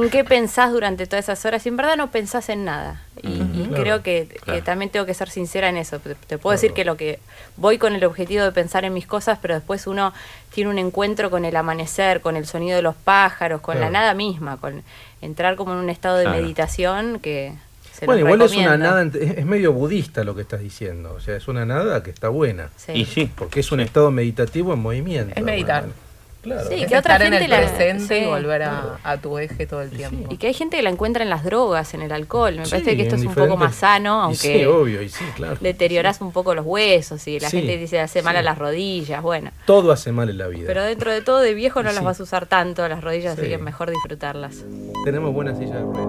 ¿que 0.00 0.04
¿en 0.04 0.10
qué 0.10 0.24
pensás 0.24 0.72
durante 0.72 1.06
todas 1.06 1.24
esas 1.26 1.44
horas? 1.44 1.64
Y 1.66 1.68
en 1.68 1.76
verdad 1.76 1.96
no 1.96 2.10
pensás 2.10 2.48
en 2.48 2.64
nada. 2.64 3.02
Y, 3.22 3.28
y 3.28 3.66
Claro, 3.68 3.82
creo 3.82 4.02
que, 4.02 4.28
también 4.64 4.90
tengo 4.90 5.06
que 5.06 5.14
ser 5.14 5.28
sincera 5.28 5.68
en 5.68 5.76
eso. 5.76 5.98
Te, 6.00 6.14
te 6.14 6.38
puedo 6.38 6.52
decir 6.52 6.72
que 6.72 6.84
lo 6.84 6.96
que 6.96 7.18
voy 7.56 7.78
con 7.78 7.94
el 7.94 8.04
objetivo 8.04 8.44
de 8.44 8.52
pensar 8.52 8.84
en 8.84 8.94
mis 8.94 9.06
cosas, 9.06 9.38
pero 9.40 9.54
después 9.54 9.86
uno 9.86 10.12
tiene 10.54 10.70
un 10.70 10.78
encuentro 10.78 11.30
con 11.30 11.44
el 11.44 11.54
amanecer, 11.56 12.20
con 12.20 12.36
el 12.36 12.46
sonido 12.46 12.76
de 12.76 12.82
los 12.82 12.94
pájaros, 12.94 13.60
con 13.60 13.76
Claro. 13.76 13.92
la 13.92 14.00
nada 14.00 14.14
misma, 14.14 14.56
con 14.56 14.82
entrar 15.20 15.56
como 15.56 15.72
en 15.72 15.78
un 15.78 15.90
estado 15.90 16.16
de 16.16 16.24
Claro. 16.24 16.40
meditación 16.42 17.18
que... 17.20 17.52
Se 17.92 18.06
Bueno, 18.06 18.20
igual 18.20 18.40
es 18.42 18.56
una 18.56 18.78
nada, 18.78 19.02
es 19.02 19.14
es 19.38 19.44
medio 19.46 19.72
budista 19.72 20.24
lo 20.24 20.34
que 20.34 20.40
estás 20.42 20.60
diciendo. 20.60 21.12
O 21.14 21.20
sea, 21.20 21.36
es 21.36 21.46
una 21.46 21.66
nada 21.66 22.02
que 22.02 22.10
está 22.10 22.30
buena. 22.30 22.70
Sí. 22.76 22.92
Y 22.92 23.04
sí, 23.04 23.30
Porque 23.36 23.60
es 23.60 23.70
un 23.70 23.80
estado 23.80 24.10
meditativo 24.10 24.72
en 24.72 24.78
movimiento. 24.80 25.34
Es 25.36 25.44
meditar. 25.44 25.82
Bueno, 25.82 25.94
Claro. 26.42 26.68
Sí, 26.68 26.74
Es 26.82 26.88
que 26.88 26.96
otra 26.98 27.14
estar 27.14 27.22
en 27.28 27.34
el 27.34 27.40
gente 27.40 27.56
la- 27.56 27.60
presente 27.68 28.18
y 28.18 28.26
volver 28.26 28.64
a, 28.64 28.98
a 29.04 29.16
tu 29.18 29.38
eje 29.38 29.64
todo 29.66 29.80
el 29.82 29.90
tiempo. 29.90 30.26
Y 30.34 30.38
que 30.38 30.48
hay 30.48 30.54
gente 30.54 30.76
que 30.76 30.82
la 30.82 30.90
encuentra 30.90 31.22
en 31.22 31.30
las 31.30 31.44
drogas, 31.44 31.94
en 31.94 32.02
el 32.02 32.10
alcohol. 32.10 32.56
Me 32.56 32.64
Sí, 32.64 32.72
parece 32.72 32.96
que 32.96 33.02
esto 33.04 33.14
es 33.14 33.24
un 33.24 33.32
poco 33.34 33.56
más 33.56 33.76
sano, 33.76 34.18
Y 34.18 34.24
aunque 34.24 34.36
Sí, 34.58 34.64
obvio, 34.64 35.02
y 35.02 35.08
sí, 35.08 35.24
claro. 35.36 35.56
deteriorás 35.60 36.20
un 36.20 36.32
poco 36.32 36.54
los 36.56 36.66
huesos 36.66 37.26
y 37.28 37.38
la 37.38 37.48
Sí, 37.48 37.58
gente 37.58 37.76
dice 37.76 38.00
hace 38.00 38.22
mal 38.22 38.34
sí. 38.34 38.38
a 38.40 38.42
las 38.42 38.58
rodillas, 38.58 39.22
bueno. 39.22 39.52
Todo 39.66 39.92
hace 39.92 40.10
mal 40.10 40.28
en 40.30 40.38
la 40.38 40.48
vida. 40.48 40.64
Pero 40.66 40.82
dentro 40.82 41.12
de 41.12 41.22
todo, 41.22 41.38
de 41.40 41.54
viejo 41.54 41.82
no 41.84 41.92
las 41.92 42.02
vas 42.02 42.18
a 42.18 42.24
usar 42.24 42.46
tanto 42.46 42.88
las 42.88 43.02
rodillas, 43.04 43.36
Sí. 43.36 43.42
así 43.42 43.50
que 43.50 43.58
mejor 43.58 43.90
disfrutarlas. 43.90 44.64
Tenemos 45.04 45.32
buena 45.32 45.54
silla 45.54 45.76
de 45.76 45.82
ruedas. 45.82 46.08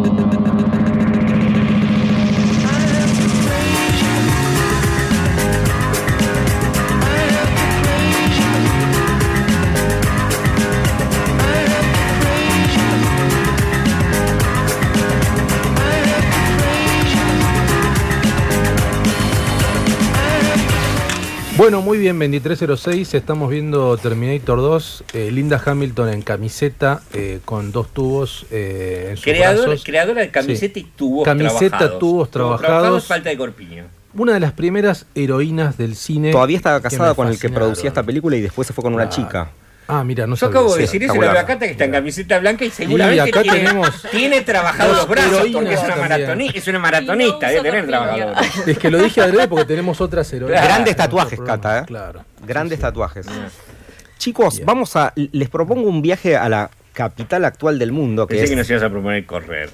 Bueno, 21.61 21.83
muy 21.83 21.99
bien, 21.99 22.17
2306. 22.17 23.13
Estamos 23.13 23.47
viendo 23.51 23.95
Terminator 23.95 24.57
2. 24.57 25.03
eh, 25.13 25.29
Linda 25.31 25.61
Hamilton 25.63 26.09
en 26.09 26.23
camiseta 26.23 27.03
eh, 27.13 27.39
con 27.45 27.71
dos 27.71 27.89
tubos 27.93 28.47
eh, 28.49 29.09
en 29.11 29.17
sus 29.17 29.25
Creador, 29.25 29.67
brazos. 29.67 29.83
creadora 29.85 30.21
de 30.21 30.31
camiseta 30.31 30.73
Sí. 30.73 30.79
y 30.79 30.83
tubos 30.97 31.23
Camiseta, 31.23 31.77
trabajados. 31.77 31.99
tubos 31.99 32.31
trabajados. 32.31 33.05
falta 33.05 33.29
de 33.29 33.37
corpiño. 33.37 33.83
Una 34.15 34.33
de 34.33 34.39
las 34.39 34.53
primeras 34.53 35.05
heroínas 35.13 35.77
del 35.77 35.95
cine. 35.95 36.31
Todavía 36.31 36.57
estaba 36.57 36.81
casada 36.81 37.13
con 37.13 37.27
el 37.27 37.37
que 37.39 37.49
producía 37.49 37.89
esta 37.89 38.01
película 38.01 38.35
y 38.37 38.41
después 38.41 38.67
se 38.67 38.73
fue 38.73 38.83
con 38.83 38.95
una 38.95 39.09
chica. 39.09 39.51
Ah, 39.93 40.03
mira, 40.03 40.25
no 40.25 40.35
Yo 40.35 40.39
sabía. 40.39 40.51
acabo 40.59 40.69
de 40.69 40.75
Sí, 40.75 40.81
decir 40.83 41.03
eso, 41.03 41.21
la 41.21 41.45
Cata 41.45 41.65
que 41.65 41.71
está 41.71 41.83
en 41.85 41.91
camiseta 41.91 42.39
blanca 42.39 42.63
y 42.65 42.69
seguramente 42.71 43.21
acá 43.21 43.41
tiene, 43.41 43.57
tenemos 43.57 44.01
tiene 44.11 44.37
los 44.37 45.07
brazos 45.07 45.47
porque 45.51 45.73
es 45.73 45.79
una, 45.81 45.95
también. 45.95 46.09
maratoni- 46.29 46.51
es 46.55 46.67
una 46.67 46.79
maratonista, 46.79 47.47
debe 47.49 47.61
tener 47.61 47.85
corpiño. 47.85 47.87
trabajadores. 47.87 48.67
Es 48.67 48.77
que 48.77 48.89
lo 48.91 48.97
dije 48.99 49.21
adrede 49.21 49.47
porque 49.47 49.65
tenemos 49.65 49.99
otras 49.99 50.31
heroínas. 50.31 50.63
Grandes 50.63 50.95
tatuajes. 50.95 51.39
Cata, 51.41 51.79
¿eh? 51.79 51.83
Claro. 51.85 52.23
Grandes 52.45 52.77
Sí, 52.77 52.81
sí. 52.81 52.81
tatuajes. 52.81 53.25
Chicos, 54.17 54.55
Bien. 54.57 54.65
vamos 54.65 54.95
a. 54.95 55.13
Les 55.15 55.49
propongo 55.49 55.89
un 55.89 56.01
viaje 56.01 56.37
a 56.37 56.47
la 56.47 56.69
capital 56.93 57.43
actual 57.45 57.79
del 57.79 57.91
mundo, 57.91 58.27
que 58.27 58.35
Pensé 58.35 58.43
es. 58.45 58.49
que 58.51 58.55
nos 58.55 58.69
ibas 58.69 58.83
a 58.83 58.89
proponer 58.89 59.25
correr. 59.25 59.69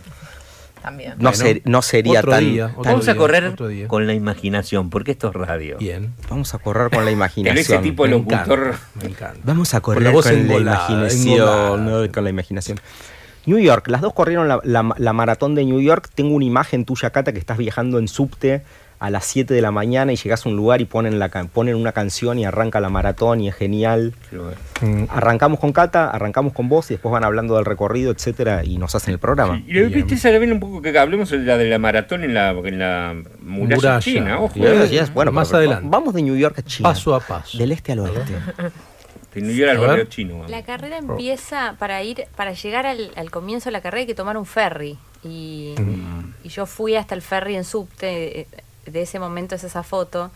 También. 0.87 1.11
no, 1.17 1.29
Bueno, 1.29 1.37
ser- 1.37 1.61
no 1.65 1.81
sería 1.81 2.19
otro 2.19 2.31
tan. 2.31 2.43
día, 2.45 2.65
otro 2.77 2.91
Vamos 2.91 3.07
a 3.07 3.15
correr 3.15 3.43
otro 3.45 3.67
día. 3.67 3.87
con 3.87 4.07
la 4.07 4.13
imaginación, 4.13 4.89
porque 4.89 5.11
esto 5.11 5.29
es 5.29 5.33
radio. 5.35 5.77
Bien. 5.77 6.13
Vamos 6.29 6.53
a 6.53 6.59
correr 6.59 6.89
con 6.89 6.99
la 6.99 7.05
Pero 7.05 7.11
imaginación. 7.17 7.57
ese 7.57 7.77
tipo 7.79 8.03
de 8.05 8.09
locutor. 8.11 8.75
me 9.01 9.09
encanta. 9.09 9.39
Vamos 9.43 9.73
a 9.73 9.81
correr 9.81 10.11
Con 10.11 10.13
la 10.15 10.21
con 10.21 10.51
imaginación. 10.61 11.85
¿no? 11.85 12.11
Con 12.11 12.23
la 12.23 12.29
imaginación. 12.29 12.79
New 13.45 13.59
York, 13.59 13.87
las 13.87 14.01
dos 14.01 14.13
corrieron 14.13 14.47
la, 14.47 14.59
la- 14.63 14.93
la 14.97 15.13
maratón 15.13 15.55
de 15.55 15.63
New 15.65 15.79
York. 15.79 16.09
Tengo 16.13 16.35
una 16.35 16.45
imagen 16.45 16.83
tuya, 16.85 17.09
Cata, 17.11 17.31
que 17.31 17.39
estás 17.39 17.57
viajando 17.57 17.97
en 17.99 18.07
subte 18.07 18.61
a 18.99 19.09
las 19.11 19.25
7 19.25 19.53
de 19.53 19.61
la 19.61 19.71
mañana 19.71 20.11
y 20.11 20.15
llegas 20.15 20.45
a 20.45 20.49
un 20.49 20.55
lugar 20.55 20.81
y 20.81 20.85
ponen, 20.85 21.19
la, 21.19 21.29
ponen 21.29 21.75
una 21.75 21.91
canción 21.91 22.39
y 22.39 22.45
arranca 22.45 22.79
la 22.79 22.89
maratón 22.89 23.41
y 23.41 23.47
es 23.49 23.55
genial. 23.55 24.13
Mm, 24.81 25.03
Arrancamos 25.09 25.59
con 25.59 25.71
Cata, 25.71 26.09
arrancamos 26.09 26.53
con 26.53 26.67
vos 26.67 26.89
y 26.89 26.95
después 26.95 27.11
van 27.11 27.23
hablando 27.23 27.55
del 27.55 27.65
recorrido, 27.65 28.11
etcétera, 28.11 28.63
y 28.63 28.77
nos 28.77 28.95
hacen 28.95 29.13
el 29.13 29.19
programa. 29.19 29.61
Y 29.67 29.73
le 29.73 29.85
Bien. 29.85 30.05
viste 30.07 30.31
también 30.31 30.51
un 30.51 30.59
poco 30.59 30.81
que 30.81 30.97
hablemos 30.97 31.29
de 31.29 31.37
la 31.39 31.57
de 31.57 31.69
la 31.69 31.77
maratón 31.79 32.23
en 32.23 32.33
la, 32.33 32.49
en 32.51 32.79
la 32.79 33.15
muralla, 33.41 33.75
Muralla. 33.75 33.99
china, 33.99 34.39
ojo. 34.39 34.55
Yes, 34.55 34.89
yes, 34.89 35.13
bueno, 35.13 35.31
Más 35.31 35.49
pero 35.49 35.59
adelante. 35.59 35.87
Vamos 35.89 36.13
de 36.15 36.21
New 36.23 36.35
York 36.35 36.57
a 36.59 36.61
China. 36.63 36.89
Paso 36.89 37.13
a 37.13 37.19
paso. 37.19 37.57
Del 37.57 37.71
este 37.71 37.91
al 37.91 37.99
oeste. 37.99 38.33
Si 39.33 39.41
no 39.43 39.51
ir 39.51 39.69
al 39.69 39.77
barrio 39.77 40.05
chino. 40.05 40.45
La 40.47 40.63
carrera 40.63 40.97
empieza 40.97 41.75
para 41.77 42.01
ir, 42.01 42.25
para 42.35 42.53
llegar 42.53 42.87
al, 42.87 43.11
al 43.15 43.29
comienzo 43.29 43.65
de 43.65 43.73
la 43.73 43.81
carrera 43.81 44.01
hay 44.01 44.07
que 44.07 44.15
tomar 44.15 44.35
un 44.37 44.47
ferry. 44.47 44.97
Y, 45.23 45.75
y 46.43 46.49
yo 46.49 46.65
fui 46.65 46.95
hasta 46.95 47.13
el 47.13 47.21
ferry 47.21 47.55
en 47.55 47.63
subte, 47.63 48.41
eh, 48.41 48.47
de 48.91 49.01
ese 49.03 49.19
momento 49.19 49.55
es 49.55 49.63
esa 49.63 49.83
foto. 49.83 50.31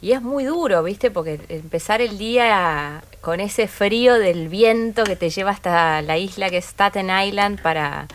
Y 0.00 0.12
es 0.12 0.20
muy 0.20 0.42
duro, 0.44 0.82
¿viste? 0.82 1.12
Porque 1.12 1.38
empezar 1.48 2.00
el 2.00 2.18
día 2.18 3.04
con 3.20 3.38
ese 3.38 3.68
frío 3.68 4.14
del 4.18 4.48
viento 4.48 5.04
que 5.04 5.14
te 5.14 5.30
lleva 5.30 5.52
hasta 5.52 6.02
la 6.02 6.18
isla 6.18 6.50
que 6.50 6.56
es 6.56 6.64
Staten 6.64 7.08
Island 7.08 7.62
para, 7.62 8.08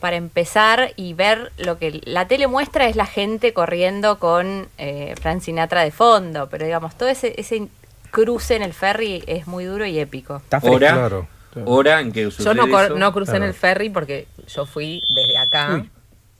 para 0.00 0.16
empezar 0.16 0.92
y 0.96 1.14
ver 1.14 1.52
lo 1.56 1.78
que 1.78 2.00
la 2.04 2.26
tele 2.26 2.48
muestra 2.48 2.88
es 2.88 2.96
la 2.96 3.06
gente 3.06 3.52
corriendo 3.52 4.18
con 4.18 4.66
eh, 4.76 5.14
Frank 5.20 5.40
Sinatra 5.42 5.82
de 5.84 5.92
fondo. 5.92 6.48
Pero 6.50 6.64
digamos, 6.64 6.98
todo 6.98 7.08
ese, 7.08 7.32
ese 7.40 7.68
cruce 8.10 8.56
en 8.56 8.62
el 8.62 8.72
ferry 8.74 9.22
es 9.28 9.46
muy 9.46 9.64
duro 9.66 9.86
y 9.86 10.00
épico. 10.00 10.38
Está 10.38 10.60
fresco. 10.60 10.74
Hora, 10.74 10.92
Claro, 10.94 11.28
hora 11.64 12.00
en 12.00 12.10
que 12.10 12.28
Yo 12.28 12.54
no, 12.54 12.64
eso. 12.66 12.96
no 12.96 13.12
crucé 13.12 13.36
en 13.36 13.44
el 13.44 13.54
ferry 13.54 13.88
porque 13.88 14.26
yo 14.48 14.66
fui 14.66 15.00
desde 15.14 15.38
acá 15.38 15.74
Uy. 15.74 15.90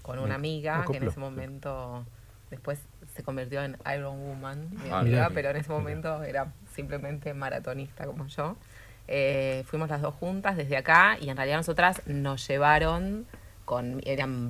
con 0.02 0.18
una 0.18 0.34
amiga 0.34 0.84
que 0.90 0.96
en 0.96 1.06
ese 1.06 1.20
momento 1.20 2.04
después 2.50 2.78
se 3.14 3.22
convirtió 3.22 3.62
en 3.62 3.76
Iron 3.94 4.18
Woman, 4.20 4.68
mi 4.84 4.90
Ah, 4.90 5.00
amiga, 5.00 5.30
pero 5.34 5.50
en 5.50 5.56
ese 5.56 5.70
momento 5.70 6.22
era 6.22 6.52
simplemente 6.74 7.34
maratonista 7.34 8.06
como 8.06 8.26
yo. 8.26 8.56
Eh, 9.08 9.64
fuimos 9.66 9.88
las 9.88 10.00
dos 10.02 10.14
juntas 10.14 10.56
desde 10.56 10.76
acá 10.76 11.16
y 11.20 11.30
en 11.30 11.36
realidad 11.36 11.56
nosotras 11.56 12.00
nos 12.06 12.46
llevaron 12.46 13.26
con 13.64 14.00
eran 14.04 14.48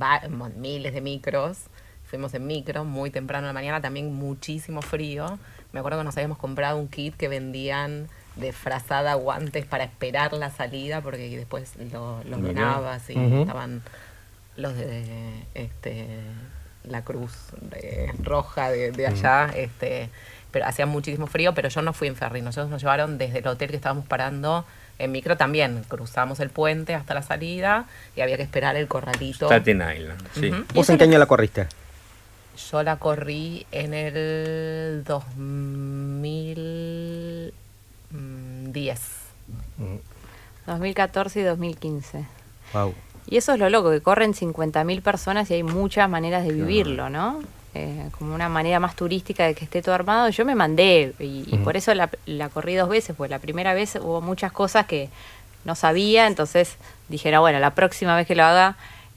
miles 0.57 0.93
de 0.93 1.01
micros. 1.01 1.65
Fuimos 2.05 2.35
en 2.35 2.47
micro 2.47 2.85
muy 2.85 3.11
temprano 3.11 3.47
en 3.47 3.49
la 3.49 3.53
mañana, 3.61 3.81
también 3.81 4.13
muchísimo 4.13 4.83
frío. 4.83 5.39
Me 5.73 5.79
acuerdo 5.81 5.99
que 5.99 6.05
nos 6.05 6.17
habíamos 6.17 6.39
comprado 6.39 6.77
un 6.79 6.89
kit 6.89 7.15
que 7.17 7.29
vendían 7.29 8.09
de 8.37 8.53
frazada 8.53 9.15
guantes 9.15 9.65
para 9.65 9.85
esperar 9.85 10.33
la 10.33 10.51
salida 10.51 11.01
porque 11.01 11.37
después 11.37 11.77
lo, 11.93 12.23
los 12.25 12.41
Mirá. 12.41 12.63
donabas 12.63 13.09
y 13.11 13.15
estaban 13.41 13.83
los 14.57 14.75
de 14.77 15.45
este 15.55 16.07
la 16.85 17.03
cruz 17.03 17.33
de- 17.61 18.13
roja 18.23 18.71
de, 18.71 18.93
de 18.93 19.07
allá 19.07 19.51
este 19.55 20.09
pero 20.51 20.67
hacía 20.67 20.87
muchísimo 20.87 21.27
frío 21.27 21.53
pero 21.55 21.69
yo 21.69 21.83
no 21.83 21.93
fui 21.93 22.09
en 22.09 22.17
ferry 22.17 22.41
nosotros 22.43 22.71
nos 22.71 22.81
llevaron 22.83 23.19
desde 23.19 23.39
el 23.41 23.47
hotel 23.47 23.69
que 23.71 23.77
estábamos 23.77 24.07
parando 24.07 24.65
en 24.99 25.13
micro 25.13 25.37
también 25.37 25.85
cruzamos 25.89 26.41
el 26.41 26.49
puente 26.51 26.95
hasta 26.95 27.15
la 27.15 27.23
salida 27.23 27.85
y 28.17 28.21
había 28.23 28.37
que 28.37 28.43
esperar 28.43 28.75
el 28.77 28.89
corralito 28.89 29.47
Staten 29.47 29.83
Island, 29.97 30.29
sí. 30.35 30.51
Ujú. 30.51 30.65
¿Vos 30.75 30.91
en 30.91 30.99
qué 30.99 31.05
año 31.05 31.19
la 31.19 31.27
corriste? 31.27 31.67
yo 32.71 32.83
la 32.83 32.97
corrí 32.97 33.65
en 33.73 33.95
el 33.95 35.03
2010 35.07 37.53
2014 40.67 41.41
y 41.41 41.43
2015. 41.45 42.25
Wow. 42.75 42.95
Y 43.29 43.37
eso 43.37 43.53
es 43.53 43.59
lo 43.59 43.71
loco, 43.71 43.91
que 43.91 44.01
corren 44.01 44.35
50.000 44.35 45.03
personas 45.03 45.51
y 45.51 45.55
hay 45.55 45.63
muchas 45.63 46.09
maneras 46.09 46.45
de 46.45 46.53
vivirlo, 46.53 47.11
¿no? 47.11 47.41
Eh, 47.75 48.09
como 48.19 48.35
una 48.35 48.49
manera 48.49 48.81
más 48.81 48.97
turística 48.97 49.47
de 49.47 49.55
que 49.55 49.65
esté 49.65 49.83
todo 49.83 49.95
armado. 49.95 50.29
Yo 50.31 50.45
me 50.45 50.55
mandé 50.57 51.15
y, 51.21 51.45
y 51.47 51.57
por 51.59 51.77
eso 51.77 51.95
la, 51.95 52.11
la 52.27 52.49
corrí 52.49 52.75
dos 52.75 52.89
veces, 52.89 53.15
porque 53.17 53.31
la 53.31 53.39
primera 53.39 53.75
vez 53.75 53.95
hubo 53.97 54.21
muchas 54.21 54.51
cosas 54.51 54.87
que 54.87 55.09
no 55.65 55.75
sabía, 55.75 56.27
entonces 56.27 56.77
dije, 57.09 57.31
no, 57.31 57.41
bueno, 57.41 57.61
la 57.61 57.75
próxima 57.75 58.17
vez 58.17 58.27
que 58.27 58.35
lo 58.35 58.45
haga 58.45 58.77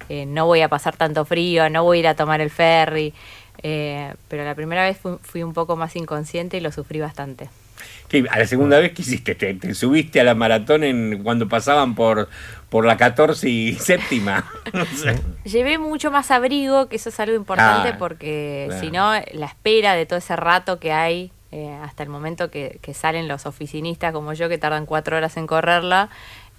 eh, 0.10 0.26
no 0.26 0.46
voy 0.46 0.62
a 0.62 0.70
pasar 0.70 0.96
tanto 0.98 1.26
frío, 1.26 1.70
no 1.70 1.84
voy 1.84 1.98
a 1.98 2.00
ir 2.02 2.08
a 2.08 2.16
tomar 2.16 2.42
el 2.42 2.50
ferry. 2.50 3.14
Eh, 3.62 4.14
pero 4.28 4.44
la 4.44 4.56
primera 4.56 4.84
vez 4.84 4.98
fui, 4.98 5.18
fui 5.22 5.44
un 5.44 5.54
poco 5.54 5.76
más 5.76 5.96
inconsciente 5.96 6.58
y 6.58 6.60
lo 6.60 6.72
sufrí 6.72 7.00
bastante. 7.00 7.50
¿Qué, 8.14 8.24
¿A 8.30 8.38
la 8.38 8.46
segunda 8.46 8.78
vez 8.80 8.92
qué 8.92 9.02
hiciste? 9.02 9.34
¿Te, 9.34 9.56
te 9.56 9.74
subiste 9.74 10.20
a 10.22 10.24
la 10.24 10.36
maratón 10.36 10.84
en, 10.84 11.24
cuando 11.24 11.48
pasaban 11.50 11.96
por, 11.96 12.30
por 12.70 12.86
la 12.86 12.96
14 12.96 13.50
y 13.50 13.74
séptima? 13.80 14.46
No 14.72 14.86
sé. 14.86 15.16
Llevé 15.46 15.80
mucho 15.80 16.12
más 16.12 16.30
abrigo, 16.30 16.90
que 16.90 16.98
eso 16.98 17.10
es 17.10 17.20
algo 17.20 17.36
importante 17.36 17.90
Ah, 17.90 17.96
porque 17.98 18.66
claro. 18.68 18.82
si 18.86 18.92
no, 18.92 19.14
la 19.40 19.48
espera 19.48 19.96
de 19.96 20.06
todo 20.06 20.20
ese 20.20 20.36
rato 20.36 20.80
que 20.80 20.92
hay 20.92 21.32
eh, 21.52 21.76
hasta 21.84 22.04
el 22.04 22.10
momento 22.10 22.52
que, 22.52 22.78
que 22.84 22.94
salen 22.94 23.28
los 23.28 23.48
oficinistas 23.48 24.14
como 24.14 24.34
yo, 24.34 24.48
que 24.48 24.60
tardan 24.60 24.86
cuatro 24.86 25.18
horas 25.18 25.36
en 25.38 25.48
correrla, 25.48 26.10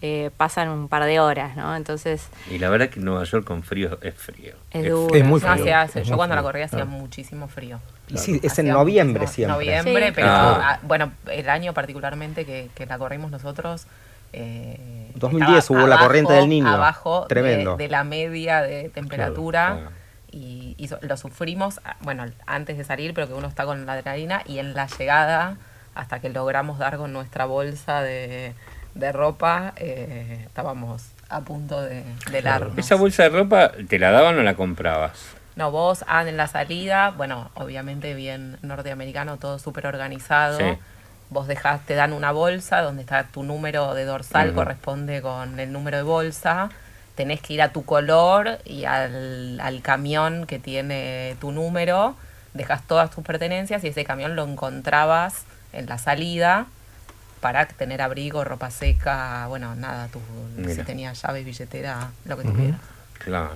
eh, 0.06 0.30
pasan 0.36 0.68
un 0.68 0.88
par 0.88 1.04
de 1.04 1.18
horas, 1.18 1.56
¿no? 1.56 1.74
Entonces 1.74 2.28
Y 2.50 2.58
la 2.58 2.68
verdad 2.68 2.90
que 2.90 3.00
Nueva 3.00 3.24
York 3.24 3.46
con 3.46 3.62
frío 3.62 3.98
es 4.02 4.12
frío. 4.14 4.52
es 4.70 4.86
duro. 4.90 5.14
Es 5.14 5.24
muy 5.24 5.40
No, 5.40 5.56
frío. 5.56 5.76
hace- 5.78 6.00
es 6.02 6.06
yo 6.06 6.12
muy 6.12 6.18
cuando 6.18 6.36
la 6.36 6.42
corrí 6.42 6.60
hacía 6.60 6.84
muchísimo 6.84 7.48
frío 7.48 7.80
Y 8.08 8.18
sí, 8.18 8.38
es 8.42 8.58
en 8.58 8.68
noviembre 8.68 9.26
siempre. 9.26 9.54
Noviembre, 9.54 10.06
Sí. 10.08 10.12
pero 10.14 10.28
Ah. 10.28 10.78
bueno, 10.82 11.12
el 11.30 11.48
año 11.48 11.72
particularmente 11.72 12.44
que, 12.44 12.68
que 12.74 12.84
la 12.84 12.98
corrimos 12.98 13.30
nosotros. 13.30 13.86
Eh, 14.34 15.10
2010 15.14 15.58
estaba 15.60 15.80
hubo 15.80 15.86
la 15.88 15.94
abajo- 15.94 16.06
corriente 16.08 16.32
del 16.34 16.48
Niño. 16.50 16.68
Abajo 16.68 17.22
de- 17.22 17.28
Tremendo. 17.28 17.76
De, 17.78 17.88
la 17.88 18.04
media 18.04 18.60
de 18.62 18.90
temperatura. 18.90 19.66
Claro, 19.66 19.80
claro. 19.80 19.96
Y, 20.32 20.74
y 20.76 20.88
so- 20.88 20.98
lo 21.00 21.16
sufrimos, 21.16 21.80
ah, 21.84 21.96
bueno, 22.00 22.24
antes 22.46 22.76
de 22.76 22.84
salir, 22.84 23.14
pero 23.14 23.28
que 23.28 23.34
uno 23.34 23.46
está 23.46 23.64
con 23.64 23.86
la 23.86 23.92
adrenalina. 23.94 24.42
Y 24.44 24.58
en 24.58 24.74
la 24.74 24.86
llegada, 24.86 25.56
hasta 25.94 26.18
que 26.18 26.28
logramos 26.28 26.78
dar 26.78 26.96
con 26.96 27.12
nuestra 27.12 27.44
bolsa 27.46 28.02
de, 28.02 28.52
de 28.94 29.12
ropa, 29.12 29.72
eh, 29.76 30.42
estábamos 30.46 31.02
a 31.28 31.40
punto 31.40 31.80
de, 31.82 32.04
de. 32.30 32.70
¿Esa 32.76 32.94
bolsa 32.94 33.24
de 33.24 33.28
ropa 33.30 33.72
te 33.88 33.98
la 33.98 34.10
daban 34.10 34.38
o 34.38 34.42
la 34.42 34.54
comprabas? 34.54 35.12
No, 35.56 35.70
vos 35.70 36.04
ah, 36.08 36.26
en 36.26 36.36
la 36.36 36.46
salida, 36.46 37.10
bueno, 37.10 37.50
obviamente 37.54 38.14
bien 38.14 38.58
norteamericano, 38.62 39.36
todo 39.36 39.58
súper 39.58 39.86
organizado. 39.86 40.58
Sí. 40.58 40.64
Vos 41.30 41.46
dejás, 41.46 41.84
te 41.86 41.94
dan 41.94 42.12
una 42.12 42.32
bolsa 42.32 42.82
donde 42.82 43.02
está 43.02 43.24
tu 43.24 43.42
número 43.42 43.94
de 43.94 44.04
dorsal, 44.04 44.52
corresponde 44.52 45.22
con 45.22 45.58
el 45.58 45.72
número 45.72 45.96
de 45.96 46.02
bolsa. 46.02 46.70
Tenés 47.14 47.40
que 47.40 47.54
ir 47.54 47.62
a 47.62 47.72
tu 47.72 47.84
color 47.84 48.58
y 48.64 48.84
al, 48.84 49.60
al 49.60 49.82
camión 49.82 50.46
que 50.46 50.58
tiene 50.58 51.36
tu 51.40 51.52
número. 51.52 52.16
Dejas 52.52 52.82
todas 52.86 53.10
tus 53.10 53.24
pertenencias 53.24 53.82
y 53.84 53.88
ese 53.88 54.04
camión 54.04 54.36
lo 54.36 54.44
encontrabas 54.44 55.44
en 55.72 55.86
la 55.86 55.98
salida 55.98 56.66
para 57.44 57.66
tener 57.66 58.00
abrigo, 58.00 58.42
ropa 58.42 58.70
seca, 58.70 59.44
bueno, 59.48 59.74
nada, 59.74 60.08
tu, 60.08 60.18
si 60.66 60.82
tenías 60.82 61.20
llaves, 61.20 61.44
billetera, 61.44 62.08
lo 62.24 62.38
que 62.38 62.44
tuvieras. 62.44 62.80
Claro. 63.18 63.50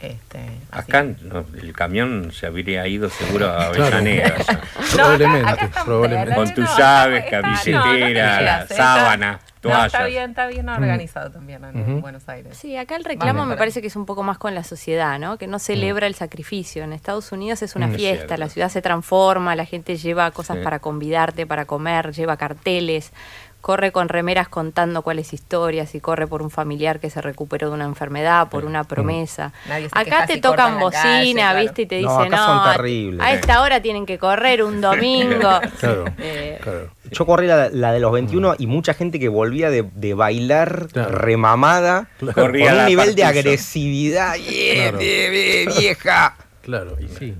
Este. 0.00 0.40
Acá 0.70 1.02
no, 1.02 1.44
el 1.60 1.74
camión 1.74 2.32
se 2.32 2.46
habría 2.46 2.86
ido 2.86 3.10
seguro 3.10 3.46
a 3.50 3.72
Claro. 3.72 3.96
Avellaneda. 3.98 4.38
ya. 4.38 4.52
No, 4.54 4.58
acá- 4.60 4.66
Probablemente, 4.94 5.50
acá 5.50 5.84
probablemente. 5.84 6.34
Con 6.34 6.54
tus 6.54 6.64
no, 6.64 6.78
llaves, 6.78 7.24
está- 7.24 7.42
no, 7.42 9.16
no 9.26 9.38
No, 9.64 9.84
está 9.84 10.04
bien, 10.06 10.30
está 10.30 10.46
bien 10.46 10.68
organizado 10.68 11.30
también 11.30 11.64
en. 11.64 12.00
Buenos 12.00 12.28
Aires. 12.28 12.56
Sí, 12.56 12.76
acá 12.76 12.96
el 12.96 13.04
reclamo 13.04 13.44
me 13.44 13.56
parece 13.56 13.80
que 13.80 13.88
es 13.88 13.96
un 13.96 14.06
poco 14.06 14.22
más 14.22 14.38
con 14.38 14.54
la 14.54 14.62
sociedad, 14.64 15.18
¿no? 15.18 15.36
Que 15.38 15.46
no 15.46 15.58
celebra 15.58 16.06
el 16.06 16.14
sacrificio. 16.14 16.84
En 16.84 16.92
Estados 16.92 17.32
Unidos 17.32 17.62
es 17.62 17.74
una 17.76 17.86
Mm, 17.88 17.90
es 17.92 17.96
fiesta, 17.96 18.36
la 18.36 18.48
ciudad 18.48 18.68
se 18.68 18.82
transforma, 18.82 19.56
la 19.56 19.64
gente 19.64 19.96
lleva 19.96 20.30
cosas 20.30 20.58
Sí. 20.58 20.62
para 20.64 20.78
convidarte, 20.78 21.46
para 21.46 21.64
comer, 21.64 22.12
lleva 22.12 22.36
carteles, 22.36 23.12
corre 23.60 23.90
con 23.92 24.08
remeras 24.08 24.48
contando 24.48 25.02
cuáles 25.02 25.32
historias 25.32 25.94
y 25.94 26.00
corre 26.00 26.26
por 26.26 26.42
un 26.42 26.50
familiar 26.50 27.00
que 27.00 27.10
se 27.10 27.20
recuperó 27.20 27.68
de 27.68 27.74
una 27.74 27.84
enfermedad, 27.86 28.48
por 28.48 28.64
una 28.64 28.84
promesa. 28.84 29.52
Nadie 29.68 29.88
se 29.88 29.90
queja 30.04 30.16
Acá 30.16 30.26
te 30.26 30.40
tocan 30.40 30.78
la 30.78 30.90
calle, 30.90 31.18
bocina, 31.20 31.42
claro. 31.50 31.60
¿viste? 31.60 31.82
Y 31.82 31.86
te 31.86 32.00
No, 32.02 32.16
dicen, 32.18 32.34
acá 32.34 32.36
no, 32.36 32.46
son 32.46 32.68
a- 32.68 32.72
terribles". 32.76 33.20
a 33.26 33.32
esta 33.32 33.60
hora 33.62 33.82
tienen 33.82 34.06
que 34.06 34.16
correr 34.18 34.62
un 34.62 34.80
domingo. 34.80 35.50
Claro, 35.80 36.04
Eh, 36.18 36.58
claro. 36.62 36.90
Yo 37.10 37.26
corrí 37.26 37.46
la, 37.46 37.68
la 37.70 37.92
de 37.92 38.00
los 38.00 38.12
21 38.12 38.54
y 38.58 38.66
mucha 38.66 38.94
gente 38.94 39.18
que 39.18 39.28
volvía 39.28 39.70
de, 39.70 39.82
de 39.94 40.14
bailar 40.14 40.86
Claro. 40.92 41.10
remamada. 41.18 42.08
Corría 42.34 42.70
con 42.70 42.80
un 42.80 42.86
nivel 42.86 43.14
de 43.14 43.24
agresividad. 43.24 44.34
Yeah, 44.36 44.92
bien, 44.92 45.68
vieja. 45.78 46.36
Claro, 46.62 46.96
y 47.00 47.08
sí. 47.08 47.34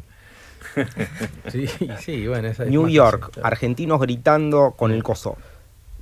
Sí, 1.51 1.67
sí, 2.01 2.27
bueno, 2.29 2.49
esa 2.49 2.65
es 2.65 2.71
New 2.71 2.89
York, 2.89 3.31
argentinos 3.43 4.01
gritando 4.01 4.75
con 4.77 4.93
el 4.93 5.03
coso. 5.03 5.37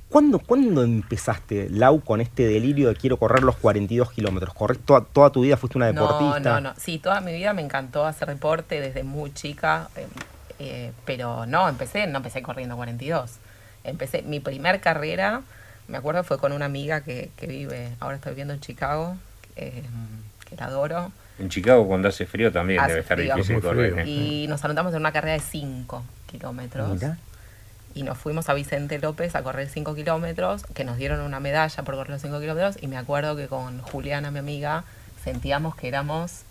¿Cuándo, 0.09 0.39
¿Cuándo 0.39 0.83
empezaste, 0.83 1.69
Lau, 1.69 1.99
con 2.01 2.21
este 2.21 2.47
delirio 2.47 2.87
de 2.87 2.95
quiero 2.95 3.17
correr 3.17 3.43
los 3.43 3.57
42 3.57 4.11
kilómetros? 4.11 4.53
¿Corres 4.53 4.79
toda, 4.79 5.01
toda 5.01 5.31
tu 5.31 5.41
vida? 5.41 5.57
¿Fuiste 5.57 5.77
una 5.77 5.87
deportista? 5.87 6.39
No, 6.39 6.61
no, 6.61 6.69
no. 6.69 6.73
Sí, 6.77 6.97
toda 6.97 7.19
mi 7.19 7.33
vida 7.33 7.51
me 7.53 7.61
encantó 7.61 8.05
hacer 8.05 8.29
deporte 8.29 8.79
desde 8.79 9.03
muy 9.03 9.33
chica, 9.33 9.89
eh, 9.97 10.07
eh, 10.59 10.91
pero 11.05 11.45
no, 11.45 11.67
empecé, 11.67 12.07
no 12.07 12.17
empecé 12.17 12.41
corriendo 12.41 12.77
42. 12.77 13.31
Empecé, 13.83 14.21
mi 14.21 14.39
primer 14.39 14.79
carrera, 14.79 15.41
me 15.89 15.97
acuerdo, 15.97 16.23
fue 16.23 16.37
con 16.37 16.53
una 16.53 16.65
amiga 16.65 17.01
que, 17.01 17.29
que 17.35 17.47
vive, 17.47 17.89
ahora 17.99 18.15
está 18.15 18.29
viviendo 18.29 18.53
en 18.53 18.61
Chicago, 18.61 19.17
eh, 19.57 19.83
que 20.49 20.55
la 20.55 20.65
adoro. 20.65 21.11
En 21.37 21.49
Chicago 21.49 21.85
cuando 21.85 22.07
hace 22.07 22.25
frío 22.25 22.51
también 22.51 22.79
Hace 22.79 22.89
debe 22.89 23.01
estar 23.01 23.17
frío. 23.17 23.35
difícil 23.35 23.61
correr. 23.61 24.07
Y 24.07 24.47
nos 24.47 24.63
anotamos 24.63 24.93
en 24.93 25.01
una 25.01 25.11
carrera 25.11 25.33
de 25.33 25.41
5 25.41 26.03
kilómetros. 26.27 26.93
Mira. 26.93 27.17
Y 27.97 28.03
nos 28.03 28.17
fuimos 28.19 28.47
a 28.47 28.53
Vicente 28.53 28.99
López 28.99 29.35
a 29.35 29.41
correr 29.41 29.67
5 29.69 29.95
kilómetros, 29.95 30.63
que 30.75 30.83
nos 30.83 30.97
dieron 30.97 31.19
una 31.21 31.39
medalla 31.39 31.83
por 31.83 31.95
correr 31.95 32.11
los 32.11 32.21
5 32.21 32.39
kilómetros, 32.39 32.77
y 32.81 32.85
me 32.87 32.95
acuerdo 32.97 33.35
que 33.35 33.47
con 33.47 33.81
Juliana, 33.81 34.29
mi 34.29 34.37
amiga, 34.37 34.83
sentíamos 35.23 35.75
que 35.75 35.87
éramos 35.87 36.41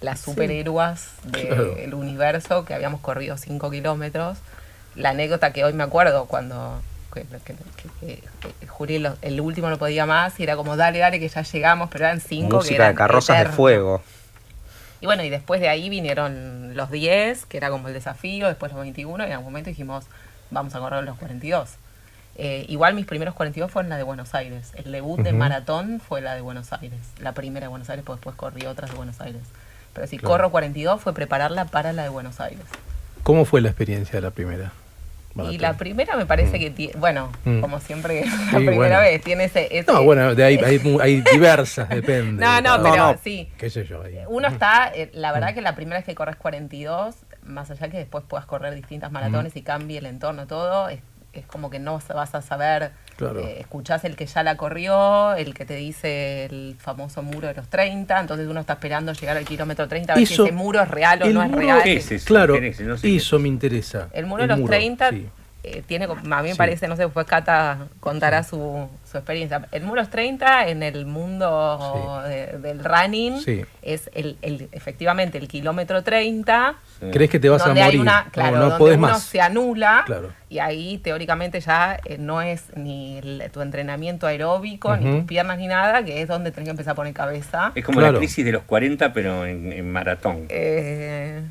las 0.00 0.18
superhéroas 0.20 1.10
del 1.22 1.94
universo, 1.94 2.64
que 2.64 2.74
habíamos 2.74 3.00
corrido 3.00 3.36
5 3.36 3.70
kilómetros. 3.70 4.38
La 4.96 5.10
anécdota 5.10 5.52
que 5.52 5.64
hoy 5.64 5.72
me 5.72 5.84
acuerdo 5.84 6.24
cuando 6.26 6.82
que, 7.14 7.22
que, 7.44 7.54
que- 8.00 8.22
que 8.60 8.66
Juli 8.66 8.98
lo- 8.98 9.16
el 9.22 9.40
último 9.40 9.70
no 9.70 9.78
podía 9.78 10.04
más 10.04 10.38
y 10.40 10.42
era 10.42 10.56
como 10.56 10.76
dale, 10.76 10.98
dale, 10.98 11.20
que 11.20 11.28
ya 11.28 11.42
llegamos, 11.42 11.88
pero 11.90 12.04
eran 12.06 12.20
cinco 12.20 12.48
que 12.48 12.54
Música 12.56 12.74
eran 12.74 12.88
de 12.92 12.96
carrozas 12.98 13.38
de 13.38 13.44
fuego. 13.56 14.02
Y 15.00 15.06
bueno, 15.06 15.22
y 15.22 15.30
después 15.30 15.60
de 15.60 15.68
ahí 15.68 15.88
vinieron 15.90 16.74
los 16.76 16.90
10, 16.90 17.46
que 17.46 17.56
era 17.56 17.70
como 17.70 17.86
el 17.86 17.94
desafío, 17.94 18.48
después 18.48 18.72
los 18.72 18.80
21, 18.80 19.22
y 19.24 19.26
en 19.28 19.32
algún 19.32 19.46
momento 19.52 19.70
dijimos, 19.70 20.04
vamos 20.50 20.74
a 20.74 20.78
correr 20.78 21.04
los 21.04 21.16
42. 21.18 21.70
Eh, 22.40 22.64
igual 22.68 22.94
mis 22.94 23.04
primeros 23.06 23.34
42 23.34 23.70
fueron 23.70 23.88
la 23.90 23.96
de 23.96 24.04
Buenos 24.04 24.34
Aires. 24.34 24.72
El 24.76 24.92
debut 24.92 25.20
de 25.20 25.32
maratón 25.32 26.00
fue 26.00 26.20
la 26.20 26.34
de 26.34 26.40
Buenos 26.40 26.72
Aires. 26.72 27.00
La 27.20 27.32
primera 27.32 27.64
de 27.66 27.68
Buenos 27.68 27.90
Aires, 27.90 28.04
pues 28.06 28.18
después 28.18 28.36
corrí 28.36 28.64
otras 28.66 28.90
de 28.90 28.96
Buenos 28.96 29.20
Aires. 29.20 29.42
Pero 29.92 30.06
si 30.06 30.18
Claro. 30.18 30.34
corro 30.34 30.50
42 30.50 31.00
fue 31.00 31.12
prepararla 31.14 31.64
para 31.64 31.92
la 31.92 32.04
de 32.04 32.08
Buenos 32.10 32.40
Aires. 32.40 32.60
¿Cómo 33.24 33.44
fue 33.44 33.60
la 33.60 33.68
experiencia 33.70 34.14
de 34.14 34.20
la 34.20 34.30
primera? 34.30 34.70
Y 35.50 35.58
la 35.58 35.74
primera 35.76 36.16
me 36.16 36.26
parece 36.26 36.58
que, 36.58 36.74
tie- 36.74 36.96
bueno, 36.98 37.30
Mm. 37.44 37.60
como 37.60 37.78
siempre, 37.78 38.24
la 38.52 38.58
primera 38.58 38.76
bueno. 38.76 39.00
vez 39.00 39.22
tiene 39.22 39.44
ese... 39.44 39.68
ese- 39.76 39.92
No, 39.92 40.02
bueno, 40.02 40.34
de 40.34 40.42
ahí 40.42 40.58
hay, 40.64 40.78
mu- 40.80 41.00
hay 41.00 41.20
diversas, 41.20 41.88
depende. 41.88 42.44
No, 42.44 42.60
no, 42.60 42.82
pero 42.82 42.94
cada- 42.94 43.18
sí. 43.18 43.48
¿Qué 43.56 43.70
sé 43.70 43.84
yo? 43.84 44.02
ahí. 44.02 44.18
Uno 44.28 44.48
está, 44.48 44.90
eh, 44.94 45.10
la 45.14 45.30
verdad 45.32 45.54
que 45.54 45.60
la 45.60 45.76
primera 45.76 45.98
vez 45.98 46.04
que 46.06 46.14
corres 46.16 46.34
42, 46.36 47.14
más 47.48 47.70
allá 47.70 47.88
que 47.88 47.98
después 47.98 48.24
puedas 48.28 48.46
correr 48.46 48.74
distintas 48.74 49.10
maratones 49.10 49.56
y 49.56 49.62
cambie 49.62 49.98
el 49.98 50.06
entorno, 50.06 50.46
todo, 50.46 50.88
es, 50.88 51.00
es 51.32 51.46
como 51.46 51.70
que 51.70 51.78
no 51.78 52.00
vas 52.14 52.34
a 52.34 52.42
saber, 52.42 52.92
Claro. 53.16 53.40
eh, 53.40 53.56
escuchás 53.60 54.04
el 54.04 54.14
que 54.16 54.26
ya 54.26 54.42
la 54.42 54.56
corrió, 54.56 55.34
el 55.34 55.54
que 55.54 55.64
te 55.64 55.74
dice 55.74 56.44
el 56.44 56.76
famoso 56.78 57.22
muro 57.22 57.48
de 57.48 57.54
los 57.54 57.68
30, 57.68 58.20
entonces 58.20 58.46
uno 58.48 58.60
está 58.60 58.74
esperando 58.74 59.12
llegar 59.12 59.36
al 59.36 59.44
kilómetro 59.44 59.88
30 59.88 60.12
a 60.12 60.16
ver 60.16 60.22
Eso- 60.24 60.44
si 60.44 60.48
ese 60.48 60.52
muro 60.56 60.80
es 60.80 60.88
real 60.88 61.22
o 61.22 61.26
el 61.26 61.34
no 61.34 61.42
es 61.42 61.48
muro- 61.50 61.60
real. 61.62 61.82
¿Qué 61.82 61.96
es 61.96 62.10
eso? 62.12 62.26
Claro, 62.26 62.52
Me 62.54 62.58
interesa, 62.58 62.82
no 62.84 62.96
sé 62.96 63.02
qué 63.08 63.16
es. 63.16 63.22
eso 63.22 63.38
me 63.38 63.48
interesa. 63.48 64.08
El 64.12 64.26
muro 64.26 64.42
de 64.46 64.48
los 64.56 64.64
30 64.64 65.10
sí. 65.10 65.28
Eh, 65.64 65.82
tiene, 65.86 66.06
como- 66.06 66.20
a 66.34 66.42
mí 66.42 66.48
me 66.48 66.52
Sí. 66.54 66.58
parece, 66.58 66.86
no 66.88 66.96
sé, 66.96 67.02
después 67.02 67.26
Cata 67.26 67.88
contará 68.00 68.42
su, 68.44 68.88
su 69.10 69.16
experiencia. 69.18 69.66
El 69.72 69.82
muro 69.82 69.96
de 69.96 70.02
los 70.02 70.10
30 70.10 70.68
en 70.68 70.82
el 70.82 71.04
mundo 71.04 72.22
de- 72.26 72.58
del 72.58 72.84
running 72.84 73.40
Sí. 73.40 73.64
es 73.82 74.08
el, 74.14 74.36
el- 74.42 74.68
efectivamente 74.72 75.36
el 75.38 75.48
kilómetro 75.48 76.02
30. 76.04 76.76
¿Crees 77.12 77.30
que 77.30 77.40
te 77.40 77.48
vas 77.48 77.62
a 77.62 77.66
donde 77.66 77.80
hay 77.82 77.86
morir? 77.88 78.00
una- 78.02 78.24
No, 78.26 78.30
claro, 78.32 78.56
no, 78.56 78.62
donde 78.62 78.78
podés 78.78 78.98
uno 78.98 79.08
más. 79.08 79.22
se 79.22 79.40
anula 79.40 80.02
Claro. 80.06 80.30
y 80.48 80.58
ahí 80.60 80.98
teóricamente 80.98 81.60
ya 81.60 81.98
eh, 82.04 82.18
no 82.18 82.40
es 82.40 82.64
ni 82.76 83.18
el- 83.18 83.50
tu 83.52 83.60
entrenamiento 83.60 84.26
aeróbico, 84.26 84.96
ni 84.96 85.10
tus 85.18 85.24
piernas, 85.26 85.58
ni 85.58 85.66
nada, 85.66 86.04
que 86.04 86.22
es 86.22 86.28
donde 86.28 86.50
tenés 86.52 86.66
que 86.66 86.70
empezar 86.70 86.92
a 86.92 86.94
poner 86.94 87.12
cabeza. 87.14 87.72
Es 87.74 87.84
como 87.84 87.98
Claro. 87.98 88.14
la 88.14 88.18
crisis 88.18 88.44
de 88.44 88.52
los 88.52 88.62
40, 88.62 89.12
pero 89.12 89.44
en, 89.44 89.72
en 89.72 89.90
maratón. 89.92 90.46
Eh, 90.48 91.42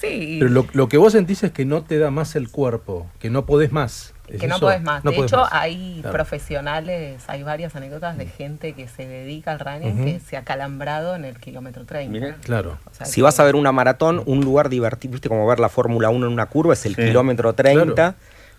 sí. 0.00 0.36
Pero 0.40 0.50
lo, 0.50 0.66
lo 0.72 0.88
que 0.88 0.96
vos 0.98 1.12
sentís 1.12 1.42
es 1.44 1.52
que 1.52 1.64
no 1.64 1.82
te 1.82 1.98
da 1.98 2.10
más 2.10 2.36
el 2.36 2.50
cuerpo, 2.50 3.10
que 3.18 3.30
no 3.30 3.46
podés 3.46 3.70
más. 3.72 4.14
¿Es 4.28 4.40
que 4.40 4.46
no 4.46 4.56
eso? 4.56 4.66
podés 4.66 4.80
más. 4.82 5.04
No 5.04 5.10
de 5.10 5.16
podés 5.16 5.32
hecho, 5.32 5.40
más. 5.42 5.52
hay 5.52 5.98
Claro. 6.02 6.12
profesionales, 6.14 7.22
hay 7.26 7.42
varias 7.42 7.74
anécdotas 7.76 8.16
de 8.16 8.26
gente 8.26 8.74
que 8.74 8.86
se 8.88 9.06
dedica 9.06 9.50
al 9.52 9.58
running 9.58 10.04
que 10.04 10.20
se 10.20 10.36
ha 10.36 10.44
calambrado 10.44 11.16
en 11.16 11.24
el 11.24 11.38
kilómetro 11.38 11.84
30. 11.84 12.12
Mirá. 12.12 12.36
Claro. 12.42 12.78
O 12.90 12.94
sea 12.94 13.06
Si 13.06 13.16
que- 13.16 13.22
vas 13.22 13.40
a 13.40 13.44
ver 13.44 13.56
una 13.56 13.72
maratón, 13.72 14.22
un 14.26 14.40
lugar 14.44 14.68
divertido, 14.68 15.12
viste 15.12 15.28
como 15.28 15.46
ver 15.46 15.58
la 15.60 15.68
Fórmula 15.68 16.10
1 16.10 16.26
en 16.26 16.32
una 16.32 16.46
curva, 16.46 16.74
es 16.74 16.86
el 16.86 16.94
Sí. 16.94 17.02
kilómetro 17.06 17.52
30, 17.54 17.94
Claro. 17.94 18.14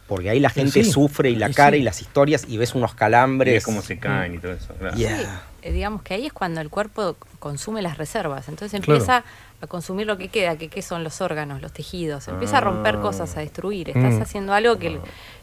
porque 0.07 0.29
ahí 0.29 0.39
la 0.41 0.49
gente 0.49 0.83
sí. 0.83 0.91
sufre 0.91 1.29
y 1.29 1.35
la 1.37 1.49
Y 1.49 1.53
cara 1.53 1.75
sí. 1.77 1.81
y 1.81 1.83
las 1.83 2.01
historias 2.01 2.45
y 2.49 2.57
ves 2.57 2.75
unos 2.75 2.91
Y 2.91 2.95
calambres. 2.95 3.53
ves 3.53 3.63
cómo 3.65 3.81
se 3.81 3.97
caen 3.97 4.35
y 4.35 4.37
todo 4.39 4.51
eso. 4.53 4.73
claro. 4.77 4.95
Yeah. 4.97 5.41
Eh, 5.61 5.71
digamos 5.71 6.01
que 6.01 6.15
ahí 6.15 6.25
es 6.25 6.33
cuando 6.33 6.59
el 6.59 6.69
cuerpo 6.69 7.15
consume 7.39 7.81
las 7.81 7.97
reservas. 7.97 8.49
Entonces 8.49 8.81
Claro. 8.81 8.99
empieza 8.99 9.23
a 9.61 9.67
consumir 9.67 10.07
lo 10.07 10.17
que 10.17 10.27
queda, 10.29 10.57
que 10.57 10.69
qué 10.69 10.81
son 10.81 11.03
los 11.03 11.21
órganos, 11.21 11.61
los 11.61 11.71
tejidos. 11.71 12.27
Empieza 12.27 12.57
a 12.57 12.61
romper 12.61 12.97
cosas, 12.99 13.37
a 13.37 13.41
destruir. 13.41 13.89
Estás 13.89 14.15
Mm. 14.15 14.21
haciendo 14.21 14.53
algo 14.53 14.77
que 14.79 14.99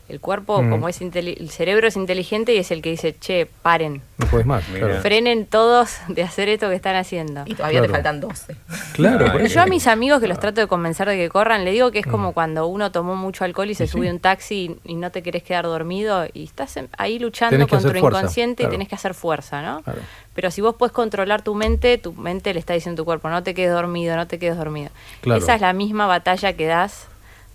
el, 0.08 0.20
cuerpo, 0.20 0.62
Mm. 0.62 0.70
como 0.70 0.88
es 0.88 1.00
inteli- 1.00 1.36
el 1.38 1.50
cerebro 1.50 1.86
es 1.88 1.96
inteligente 1.96 2.54
y 2.54 2.58
es 2.58 2.70
el 2.70 2.82
que 2.82 2.90
dice, 2.90 3.16
che, 3.18 3.46
paren, 3.62 4.00
No 4.18 4.26
podés 4.26 4.46
más. 4.46 4.64
Claro. 4.64 5.00
frenen 5.00 5.46
todos 5.46 5.98
de 6.08 6.22
hacer 6.22 6.48
esto 6.48 6.68
que 6.68 6.74
están 6.74 6.96
haciendo. 6.96 7.42
Y 7.46 7.54
todavía 7.54 7.80
te 7.82 7.86
Claro. 7.88 8.02
faltan 8.02 8.20
12. 8.20 8.56
Claro, 8.94 9.18
Ay, 9.18 9.24
por 9.26 9.32
Pero 9.34 9.44
eso. 9.46 9.54
yo 9.54 9.60
a 9.62 9.66
mis 9.66 9.86
amigos 9.86 10.20
que 10.20 10.26
los 10.28 10.40
trato 10.40 10.60
de 10.60 10.66
convencer 10.66 11.08
de 11.08 11.16
que 11.16 11.28
corran, 11.28 11.64
le 11.64 11.70
digo 11.72 11.90
que 11.92 12.00
es 12.00 12.06
Mm. 12.06 12.10
como 12.10 12.32
cuando 12.32 12.66
uno 12.66 12.90
tomó 12.92 13.14
mucho 13.16 13.44
alcohol 13.44 13.70
y 13.70 13.74
se 13.74 13.86
Sí, 13.86 13.92
sube 13.92 14.06
sí. 14.06 14.10
un 14.10 14.18
taxi 14.20 14.78
y, 14.84 14.92
y 14.92 14.94
no 14.96 15.10
te 15.10 15.22
querés 15.22 15.42
quedar 15.42 15.64
dormido 15.64 16.26
y 16.32 16.44
estás 16.44 16.76
en- 16.76 16.88
ahí 16.98 17.18
luchando 17.18 17.66
contra 17.68 17.92
tu 17.92 17.96
inconsciente 17.98 18.62
claro. 18.62 18.72
y 18.72 18.74
tenés 18.74 18.88
que 18.88 18.94
hacer 18.96 19.14
fuerza, 19.14 19.62
¿no? 19.62 19.82
Claro. 19.82 20.00
Pero 20.34 20.50
si 20.50 20.60
vos 20.60 20.74
puedes 20.78 20.92
controlar 20.92 21.42
tu 21.42 21.54
mente, 21.54 21.98
tu 21.98 22.12
mente 22.12 22.52
le 22.54 22.60
está 22.60 22.72
diciendo 22.72 23.00
a 23.00 23.02
tu 23.02 23.04
cuerpo, 23.04 23.28
no 23.28 23.42
te 23.42 23.54
quedes 23.54 23.72
dormido, 23.72 24.16
no 24.16 24.26
te 24.26 24.38
quedes 24.38 24.56
dormido. 24.56 24.90
Claro. 25.20 25.40
Esa 25.40 25.54
es 25.54 25.60
la 25.60 25.72
misma 25.72 26.06
batalla 26.06 26.52
que 26.52 26.66
das 26.66 27.06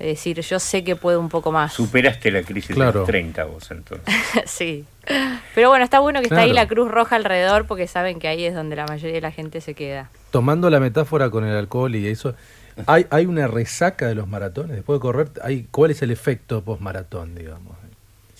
de 0.03 0.09
decir, 0.09 0.39
yo 0.41 0.59
sé 0.59 0.83
que 0.83 0.95
puedo 0.95 1.19
un 1.19 1.29
poco 1.29 1.51
más. 1.51 1.73
Superaste 1.73 2.29
la 2.31 2.43
crisis 2.43 2.69
de 2.69 2.75
Claro. 2.75 2.99
los 3.01 3.07
30 3.07 3.45
vos 3.45 3.71
entonces. 3.71 4.05
sí. 4.45 4.85
Pero 5.55 5.69
bueno, 5.69 5.83
está 5.83 5.99
bueno 5.99 6.19
que 6.19 6.25
está 6.27 6.41
ahí 6.41 6.51
Claro. 6.51 6.63
la 6.63 6.67
Cruz 6.67 6.91
Roja 6.91 7.15
alrededor 7.15 7.65
porque 7.67 7.87
saben 7.87 8.19
que 8.19 8.27
ahí 8.27 8.43
es 8.45 8.53
donde 8.53 8.75
la 8.75 8.85
mayoría 8.85 9.15
de 9.15 9.21
la 9.21 9.31
gente 9.31 9.61
se 9.61 9.73
queda. 9.73 10.09
Tomando 10.31 10.69
la 10.69 10.79
metáfora 10.79 11.29
con 11.29 11.45
el 11.45 11.55
alcohol 11.55 11.95
y 11.95 12.07
eso, 12.07 12.35
¿hay, 12.85 13.05
hay 13.09 13.25
una 13.25 13.47
resaca 13.47 14.07
de 14.07 14.15
los 14.15 14.27
maratones? 14.27 14.75
Después 14.75 14.97
de 14.99 15.01
correr, 15.01 15.27
hay, 15.41 15.67
¿cuál 15.71 15.91
es 15.91 16.01
el 16.01 16.11
efecto 16.11 16.61
post-maratón, 16.63 17.35
digamos? 17.35 17.77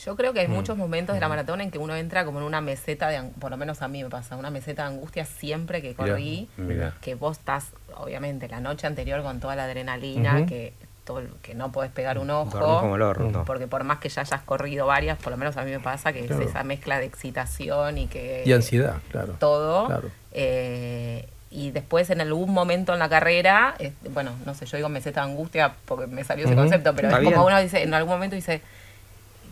Yo 0.05 0.17
creo 0.17 0.33
que 0.33 0.41
hay 0.41 0.49
Mm. 0.49 0.51
muchos 0.51 0.75
momentos 0.77 1.15
de 1.15 1.21
la 1.21 1.29
maratón 1.29 1.61
en 1.61 1.71
que 1.71 1.77
uno 1.77 1.95
entra 1.95 2.25
como 2.25 2.39
en 2.39 2.45
una 2.45 2.59
meseta 2.59 3.07
de, 3.07 3.21
por 3.39 3.51
lo 3.51 3.55
menos 3.57 3.81
a 3.81 3.87
mí 3.87 4.03
me 4.03 4.09
pasa, 4.09 4.35
una 4.35 4.49
meseta 4.49 4.81
de 4.83 4.95
angustia 4.95 5.23
siempre 5.23 5.81
que 5.81 5.93
corrí, 5.93 6.49
Mirá. 6.57 6.93
que 6.99 7.15
vos 7.15 7.37
estás, 7.37 7.67
obviamente, 7.95 8.49
la 8.49 8.59
noche 8.59 8.85
anterior 8.85 9.23
con 9.23 9.39
toda 9.39 9.55
la 9.55 9.63
adrenalina, 9.63 10.45
que 10.45 10.73
todo, 11.05 11.19
el- 11.19 11.29
que 11.41 11.53
no 11.55 11.71
podés 11.71 11.91
pegar 11.91 12.17
un 12.17 12.29
ojo. 12.29 12.59
Como 12.59 12.95
el 12.95 13.01
horno. 13.01 13.43
Porque 13.45 13.67
por 13.67 13.83
más 13.83 13.99
que 13.99 14.09
ya 14.09 14.21
hayas 14.21 14.41
corrido 14.41 14.85
varias, 14.85 15.17
por 15.17 15.31
lo 15.31 15.37
menos 15.37 15.57
a 15.57 15.63
mí 15.63 15.71
me 15.71 15.79
pasa 15.79 16.13
que 16.13 16.25
Claro. 16.25 16.41
es 16.43 16.49
esa 16.49 16.63
mezcla 16.63 16.99
de 16.99 17.05
excitación 17.05 17.97
y 17.97 18.07
que... 18.07 18.43
Y 18.45 18.53
ansiedad, 18.53 18.97
claro. 19.11 19.35
Todo. 19.39 19.87
Claro. 19.87 20.09
Eh, 20.31 21.27
y 21.51 21.71
después 21.71 22.09
en 22.09 22.19
algún 22.21 22.51
momento 22.51 22.93
en 22.93 22.99
la 22.99 23.09
carrera, 23.09 23.75
eh, 23.79 23.93
bueno, 24.09 24.31
no 24.45 24.55
sé, 24.55 24.65
yo 24.65 24.77
digo 24.77 24.89
meseta 24.89 25.23
de 25.23 25.31
angustia 25.31 25.73
porque 25.85 26.07
me 26.07 26.23
salió 26.23 26.45
ese 26.45 26.55
concepto, 26.55 26.95
pero 26.95 27.09
Está 27.09 27.19
es 27.19 27.23
como 27.25 27.37
bien. 27.45 27.53
uno 27.53 27.61
dice, 27.61 27.83
en 27.83 27.93
algún 27.93 28.13
momento 28.13 28.35
dice, 28.35 28.61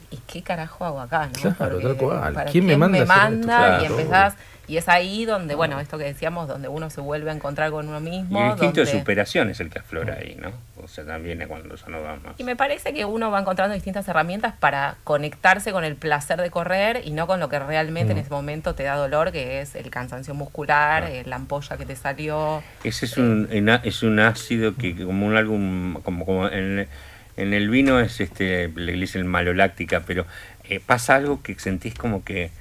¿y 0.10 0.18
qué 0.26 0.42
carajo 0.42 0.84
hago 0.84 1.00
acá? 1.00 1.30
¿no? 1.44 1.54
Claro, 1.56 1.80
tal 1.80 1.96
cual. 1.98 2.34
¿para 2.34 2.50
¿Quién 2.52 2.66
me 2.66 2.76
manda 2.76 2.98
esto? 2.98 3.08
manda? 3.14 3.78
Y 3.84 3.86
Claro. 3.86 4.00
empezás, 4.00 4.36
y 4.72 4.78
es 4.78 4.88
ahí 4.88 5.26
donde, 5.26 5.54
bueno, 5.54 5.82
esto 5.82 5.98
que 5.98 6.06
decíamos, 6.06 6.48
donde 6.48 6.70
uno 6.70 6.90
se 6.90 7.02
vuelve 7.02 7.30
a 7.30 7.34
encontrar 7.34 7.72
con 7.72 7.90
uno 7.90 8.00
mismo. 8.00 8.40
Y 8.40 8.42
el 8.42 8.50
instinto 8.52 8.80
de 8.80 8.86
superación 8.88 9.50
es 9.50 9.60
el 9.60 9.70
que 9.70 9.80
aflora 9.80 10.14
ahí, 10.14 10.38
¿no? 10.42 10.52
O 10.82 10.88
sea, 10.88 11.06
también 11.06 11.42
es 11.42 11.50
cuando 11.50 11.76
ya 11.76 11.88
no 11.90 12.02
va 12.02 12.16
más. 12.16 12.36
Y 12.38 12.46
me 12.46 12.56
parece 12.56 12.94
que 12.94 13.04
uno 13.04 13.30
va 13.32 13.42
encontrando 13.42 13.74
distintas 13.76 14.08
herramientas 14.08 14.54
para 14.58 14.96
conectarse 15.04 15.74
con 15.74 15.84
el 15.84 15.98
placer 15.98 16.42
de 16.42 16.50
correr 16.50 17.02
y 17.04 17.12
no 17.12 17.28
con 17.28 17.42
lo 17.42 17.50
que 17.50 17.60
realmente 17.60 18.14
en 18.14 18.18
Mm. 18.18 18.22
ese 18.22 18.30
momento 18.30 18.74
te 18.74 18.84
da 18.84 18.96
dolor, 18.96 19.34
que 19.34 19.60
es 19.60 19.76
el 19.76 19.90
cansancio 19.90 20.34
muscular, 20.34 21.04
eh, 21.04 21.24
la 21.26 21.36
ampolla 21.36 21.76
que 21.76 21.86
te 21.86 21.98
salió. 21.98 22.64
Ese 22.86 23.06
es 23.08 23.18
un, 23.18 23.50
es 23.84 24.04
un 24.04 24.20
ácido 24.22 24.76
que 24.76 24.96
como 24.96 25.28
un 25.28 25.36
algo, 25.36 25.52
como, 25.52 26.24
como 26.24 26.48
en, 26.48 26.88
en 27.36 27.54
el 27.54 27.70
vino 27.70 28.00
es 28.00 28.22
este, 28.22 28.70
le 28.70 28.94
dicen 28.94 29.28
maloláctica, 29.28 30.04
pero 30.08 30.26
eh, 30.64 30.80
pasa 30.80 31.16
algo 31.16 31.42
que 31.44 31.60
sentís 31.60 31.94
como 31.96 32.24
que 32.24 32.52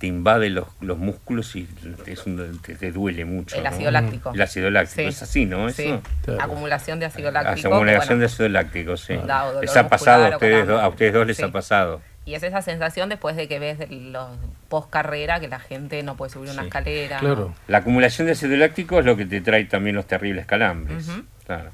te 0.00 0.06
invade 0.06 0.48
los, 0.48 0.66
los 0.80 0.96
músculos 0.96 1.54
y 1.56 1.68
es 2.06 2.24
un- 2.26 2.58
te, 2.62 2.74
te 2.74 2.90
duele 2.90 3.26
mucho. 3.26 3.54
El 3.56 3.64
¿no? 3.64 3.68
ácido 3.68 3.90
láctico. 3.90 4.32
El 4.34 4.40
ácido 4.40 4.70
láctico, 4.70 5.02
Sí. 5.02 5.06
es 5.08 5.22
así, 5.22 5.44
¿no? 5.46 5.68
Eso. 5.68 5.82
Sí, 5.82 5.94
Claro. 6.24 6.42
acumulación 6.42 6.98
de 7.00 7.06
ácido 7.06 7.30
láctico. 7.30 7.68
Acumulación 7.68 8.08
bueno, 8.08 8.20
de 8.20 8.26
ácido 8.26 8.48
láctico, 8.48 8.96
sí. 8.96 9.14
Les 9.60 9.76
ha 9.76 9.88
pasado 9.88 10.24
a 10.24 10.30
ustedes, 10.30 10.66
dos- 10.66 10.80
a 10.80 10.88
ustedes 10.88 11.12
dos 11.12 11.26
les 11.26 11.36
Sí. 11.36 11.42
ha 11.42 11.52
pasado. 11.52 12.00
Y 12.24 12.34
es 12.34 12.42
esa 12.42 12.62
sensación 12.62 13.08
después 13.10 13.36
de 13.36 13.46
que 13.48 13.58
ves 13.58 13.78
los 13.90 14.28
post 14.68 14.88
carrera 14.90 15.38
que 15.40 15.48
la 15.48 15.58
gente 15.60 16.02
no 16.02 16.16
puede 16.16 16.30
subir 16.32 16.50
una 16.50 16.62
Sí. 16.62 16.68
escalera. 16.68 17.18
Claro. 17.18 17.54
La 17.68 17.78
acumulación 17.78 18.26
de 18.26 18.32
ácido 18.32 18.56
láctico 18.56 19.00
es 19.00 19.04
lo 19.04 19.16
que 19.18 19.26
te 19.26 19.40
trae 19.42 19.64
también 19.66 19.96
los 19.96 20.06
terribles 20.06 20.46
calambres. 20.46 21.08
Claro. 21.46 21.70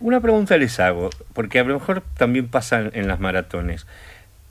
Una 0.00 0.20
pregunta 0.20 0.56
les 0.58 0.78
hago, 0.80 1.08
porque 1.32 1.60
a 1.60 1.64
lo 1.64 1.74
mejor 1.78 2.02
también 2.18 2.48
pasa 2.48 2.80
en- 2.80 2.90
en 2.94 3.08
las 3.08 3.20
maratones. 3.20 3.86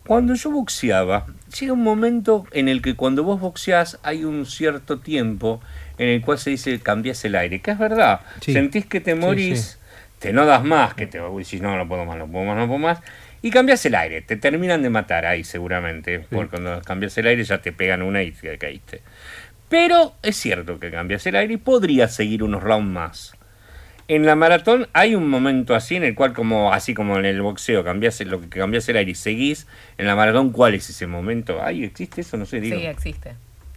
Cuando 0.05 0.33
yo 0.35 0.51
boxeaba, 0.51 1.27
llega 1.59 1.73
un 1.73 1.83
momento 1.83 2.45
en 2.51 2.67
el 2.67 2.81
que 2.81 2.95
cuando 2.95 3.23
vos 3.23 3.39
boxeás 3.39 3.99
hay 4.03 4.25
un 4.25 4.45
cierto 4.45 4.99
tiempo 4.99 5.61
en 5.97 6.09
el 6.09 6.21
cual 6.21 6.37
se 6.39 6.49
dice 6.49 6.79
cambias 6.79 7.23
el 7.23 7.35
aire, 7.35 7.61
que 7.61 7.71
es 7.71 7.77
verdad. 7.77 8.19
Sí. 8.41 8.51
Sentís 8.53 8.85
que 8.85 8.99
te 8.99 9.13
Sí, 9.13 9.17
morís, 9.19 9.61
sí. 9.61 9.77
te 10.19 10.33
no 10.33 10.45
das 10.45 10.63
más, 10.63 10.93
que 10.93 11.07
te 11.07 11.19
decís 11.19 11.61
no, 11.61 11.77
no 11.77 11.87
puedo 11.87 12.03
más, 12.05 12.17
no 12.17 12.27
puedo 12.27 12.43
más, 12.45 12.57
no 12.57 12.67
puedo 12.67 12.79
más, 12.79 12.99
y 13.41 13.49
cambias 13.49 13.85
el 13.85 13.95
aire. 13.95 14.21
Te 14.21 14.35
terminan 14.35 14.81
de 14.81 14.89
matar 14.89 15.25
ahí 15.25 15.43
seguramente, 15.45 16.19
porque 16.29 16.49
cuando 16.49 16.81
cambias 16.81 17.17
el 17.17 17.27
aire 17.27 17.43
ya 17.43 17.61
te 17.61 17.71
pegan 17.71 18.01
una 18.01 18.23
y 18.23 18.31
te 18.31 18.57
caíste. 18.57 19.01
Pero 19.69 20.15
es 20.21 20.35
cierto 20.35 20.79
que 20.79 20.91
cambias 20.91 21.25
el 21.27 21.35
aire 21.37 21.53
y 21.53 21.57
podrías 21.57 22.13
seguir 22.13 22.43
unos 22.43 22.61
rounds 22.61 22.91
más. 22.91 23.33
En 24.07 24.25
la 24.25 24.35
maratón 24.35 24.87
hay 24.93 25.15
un 25.15 25.29
momento 25.29 25.75
así 25.75 25.95
en 25.95 26.03
el 26.03 26.13
cual, 26.13 26.33
como 26.33 26.73
así 26.73 26.93
como 26.93 27.17
en 27.17 27.25
el 27.25 27.41
boxeo, 27.41 27.83
cambias 27.83 28.19
el- 28.21 28.29
lo 28.29 28.41
que 28.41 28.49
cambias 28.49 28.87
el 28.89 28.97
aire 28.97 29.11
y 29.11 29.15
seguís. 29.15 29.65
En 29.97 30.07
la 30.07 30.15
maratón, 30.15 30.51
¿cuál 30.51 30.73
es 30.73 30.89
ese 30.89 31.07
momento? 31.07 31.59
Ay, 31.63 31.85
¿existe 31.85 32.21
eso? 32.21 32.35
No 32.35 32.45
sé, 32.45 32.59
digo. 32.59 32.77
Sí, 32.77 32.85
existe. 32.85 33.35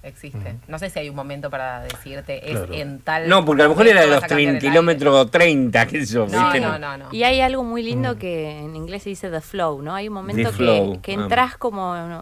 Existe. 0.08 0.56
No 0.68 0.78
sé 0.78 0.90
si 0.90 0.98
hay 0.98 1.08
un 1.08 1.16
momento 1.16 1.50
para 1.50 1.80
decirte, 1.82 2.50
es 2.50 2.56
Claro. 2.58 2.72
en 2.74 2.98
tal. 3.00 3.28
No, 3.28 3.44
porque 3.44 3.62
a 3.62 3.64
lo 3.66 3.70
mejor 3.70 3.86
era 3.88 4.00
de 4.02 4.06
los 4.06 4.16
vas 4.16 4.24
a 4.24 4.28
cambiar 4.28 4.50
30, 4.52 4.66
el 4.66 4.72
kilómetros 4.72 5.30
30, 5.30 5.86
qué 5.86 6.04
sé 6.06 6.14
yo. 6.14 6.26
No, 6.26 6.78
no, 6.78 6.96
no. 6.98 7.08
Y 7.12 7.22
hay 7.22 7.40
algo 7.40 7.62
muy 7.64 7.82
lindo 7.82 8.16
que 8.18 8.58
en 8.58 8.74
inglés 8.76 9.02
se 9.02 9.10
dice 9.10 9.30
the 9.30 9.40
flow, 9.40 9.82
¿no? 9.82 9.94
Hay 9.94 10.08
un 10.08 10.14
momento 10.14 10.50
The 10.50 10.56
flow, 10.56 11.00
que, 11.00 11.12
ah. 11.12 11.14
entras 11.14 11.56
como 11.56 11.96
en, 11.96 12.12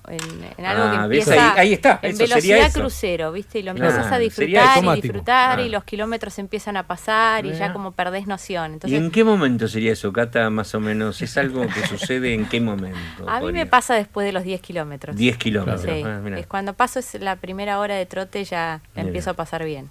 en 0.59 0.66
algo 0.66 0.82
Ah, 0.85 1.03
que 1.03 1.09
¿ves? 1.09 1.26
empieza 1.26 1.53
Ahí- 1.55 1.59
ahí 1.61 1.72
está, 1.72 1.99
en 2.03 2.11
eso 2.11 2.18
sería 2.18 2.35
velocidad 2.37 2.66
eso. 2.68 2.80
crucero, 2.80 3.32
¿viste? 3.32 3.59
Y 3.59 3.62
lo 3.62 3.70
empiezas 3.72 4.07
a 4.07 4.18
sería 4.18 4.18
disfrutar 4.20 4.85
y 4.97 5.01
disfrutar 5.01 5.59
Ah. 5.59 5.62
y 5.62 5.68
los 5.68 5.85
kilómetros 5.85 6.39
empiezan 6.39 6.76
a 6.76 6.87
pasar 6.87 7.47
y 7.47 7.53
ya 7.53 7.72
como 7.72 7.93
perdés 7.93 8.26
noción. 8.26 8.70
¿Y 8.70 8.74
Entonces, 8.74 8.99
en 8.99 9.11
qué 9.11 9.24
momento 9.24 9.68
sería 9.68 9.93
eso, 9.93 10.12
Cata, 10.12 10.49
más 10.51 10.74
o 10.74 10.80
menos? 10.80 11.20
¿Es 11.22 11.37
algo 11.37 11.62
que 11.62 11.87
sucede 11.87 12.35
en 12.35 12.47
qué 12.47 12.61
momento? 12.61 13.28
a 13.28 13.35
mí 13.37 13.41
podría? 13.41 13.64
me 13.64 13.66
pasa 13.66 13.95
después 13.95 14.26
de 14.26 14.32
los 14.32 14.45
10 14.45 14.61
kilómetros. 14.61 15.16
10 15.16 15.37
kilómetros. 15.37 15.82
Sí, 15.82 16.03
ah, 16.05 16.20
es 16.37 16.47
cuando 16.47 16.74
paso 16.74 16.99
es 16.99 17.14
la 17.20 17.37
primera 17.37 17.74
hora 17.79 17.97
de 17.97 18.07
trote 18.07 18.45
ya 18.45 18.81
la 18.95 19.03
Mira. 19.03 19.07
empiezo 19.09 19.31
a 19.31 19.35
pasar 19.35 19.64
bien. 19.64 19.89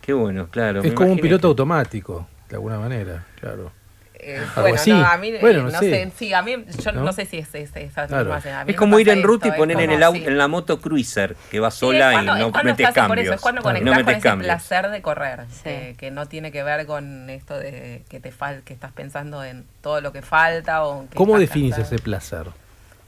Qué 0.00 0.12
bueno, 0.12 0.48
claro. 0.50 0.82
Es 0.82 0.92
como 0.92 1.12
un 1.12 1.18
piloto 1.18 1.42
que- 1.42 1.46
automático, 1.48 2.26
de 2.48 2.56
alguna 2.56 2.78
manera, 2.78 3.24
claro. 3.40 3.72
Eh, 4.26 4.40
bueno, 4.56 4.74
así. 4.76 4.90
no, 4.90 5.04
a 5.04 5.18
mí, 5.18 5.28
eh, 5.28 5.38
Bueno, 5.40 5.64
no 5.64 5.70
no 5.70 5.78
sé. 5.80 5.90
sé. 5.90 6.12
Sí, 6.16 6.32
a 6.32 6.40
mí, 6.40 6.64
yo 6.82 6.92
no, 6.92 7.02
¿No? 7.04 7.12
sé 7.12 7.26
si 7.26 7.36
es, 7.38 7.54
es- 7.54 7.76
esa 7.76 8.06
Claro. 8.06 8.34
Es 8.66 8.74
como 8.76 8.98
ir 8.98 9.10
en 9.10 9.22
ruta 9.22 9.48
y 9.48 9.50
esto, 9.50 9.56
es 9.56 9.58
poner 9.60 9.78
en, 9.80 9.90
el 9.90 10.12
si- 10.12 10.24
en 10.24 10.38
la 10.38 10.48
moto 10.48 10.80
cruiser, 10.80 11.36
que 11.50 11.60
va 11.60 11.70
Sí, 11.70 11.80
sola 11.80 12.08
es 12.08 12.14
cuando- 12.14 12.36
y 12.36 12.40
no 12.40 12.46
es 12.58 12.64
metes 12.64 12.88
estás- 12.88 12.94
por 13.06 13.08
cambios. 13.08 13.24
eso, 13.26 13.34
es 13.34 13.40
cuando 13.42 13.60
conectás 13.62 13.98
con 14.02 14.08
ese 14.08 14.20
cambios. 14.22 14.46
placer 14.46 14.88
de 14.90 15.02
correr, 15.02 15.40
Sí. 15.50 15.62
que, 15.64 15.94
que 15.98 16.10
no 16.10 16.24
tiene 16.26 16.52
que 16.52 16.62
ver 16.62 16.86
con 16.86 17.28
esto 17.28 17.58
de 17.58 18.02
que 18.08 18.18
te 18.18 18.30
fal 18.32 18.62
que 18.62 18.72
estás 18.72 18.92
pensando 18.92 19.44
en 19.44 19.66
todo 19.82 20.00
lo 20.00 20.10
que 20.12 20.22
falta 20.22 20.84
o 20.84 21.06
que 21.08 21.16
¿Cómo 21.16 21.38
definís 21.38 21.74
cansado. 21.74 21.94
ese 21.94 22.02
placer? 22.02 22.46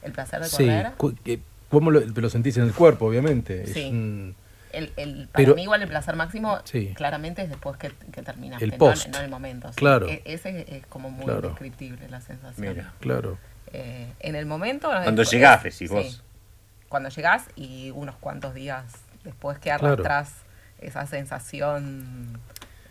El 0.03 0.11
placer 0.11 0.41
de 0.41 0.47
Sí, 0.49 0.65
correr. 0.65 0.91
que- 1.23 1.39
¿cómo 1.69 1.91
lo, 1.91 1.99
lo 2.01 2.29
sentís 2.29 2.57
en 2.57 2.63
el 2.63 2.73
cuerpo, 2.73 3.05
obviamente? 3.07 3.63
Es 3.63 3.73
Sí. 3.73 3.89
un- 3.89 4.35
El, 4.73 4.91
el, 4.97 5.27
para 5.29 5.43
Pero- 5.43 5.55
mí 5.55 5.63
igual 5.63 5.81
el 5.81 5.87
placer 5.87 6.15
máximo 6.15 6.59
Sí. 6.65 6.93
claramente 6.93 7.41
es 7.41 7.49
después 7.49 7.77
que, 7.77 7.91
que 8.11 8.21
terminaste, 8.21 8.65
El 8.65 8.71
no- 8.71 8.77
post. 8.77 9.07
no, 9.07 9.17
en 9.17 9.23
el 9.23 9.29
momento. 9.31 9.69
sí. 9.69 9.75
Claro. 9.75 10.07
E- 10.07 10.21
ese 10.25 10.65
es 10.77 10.85
como 10.87 11.09
muy 11.09 11.25
Claro. 11.25 11.49
descriptible 11.49 12.07
la 12.09 12.21
sensación. 12.21 12.69
Mira. 12.75 12.93
claro. 12.99 13.37
Eh, 13.73 14.11
en 14.19 14.35
el 14.35 14.45
momento... 14.45 14.89
Cuando 14.89 15.21
es- 15.23 15.31
llegás, 15.31 15.65
es- 15.65 15.79
decís 15.79 15.89
sí. 15.89 15.95
vos. 15.95 16.23
Cuando 16.89 17.09
llegás 17.09 17.45
y 17.55 17.91
unos 17.91 18.15
cuantos 18.17 18.53
días 18.53 18.83
después 19.23 19.57
que 19.57 19.69
Claro. 19.69 19.87
arrastras 19.87 20.33
esa 20.79 21.05
sensación 21.07 22.39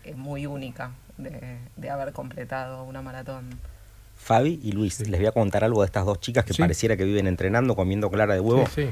eh, 0.05 0.14
muy 0.14 0.47
única 0.47 0.91
de, 1.18 1.59
de 1.77 1.91
haber 1.91 2.12
completado 2.12 2.85
una 2.85 3.03
maratón. 3.03 3.51
Fabi 4.27 4.59
y 4.62 4.72
Luis, 4.72 4.99
les 5.09 5.20
voy 5.20 5.27
a 5.29 5.33
contar 5.33 5.62
algo 5.62 5.83
de 5.83 5.87
estas 5.87 6.05
dos 6.05 6.20
chicas 6.20 6.45
que 6.45 6.53
Sí. 6.53 6.61
pareciera 6.61 6.97
que 6.97 7.05
viven 7.05 7.27
entrenando, 7.29 7.77
comiendo 7.77 8.11
clara 8.11 8.35
de 8.35 8.41
huevo. 8.41 8.66
Sí, 8.74 8.83
sí. 8.87 8.91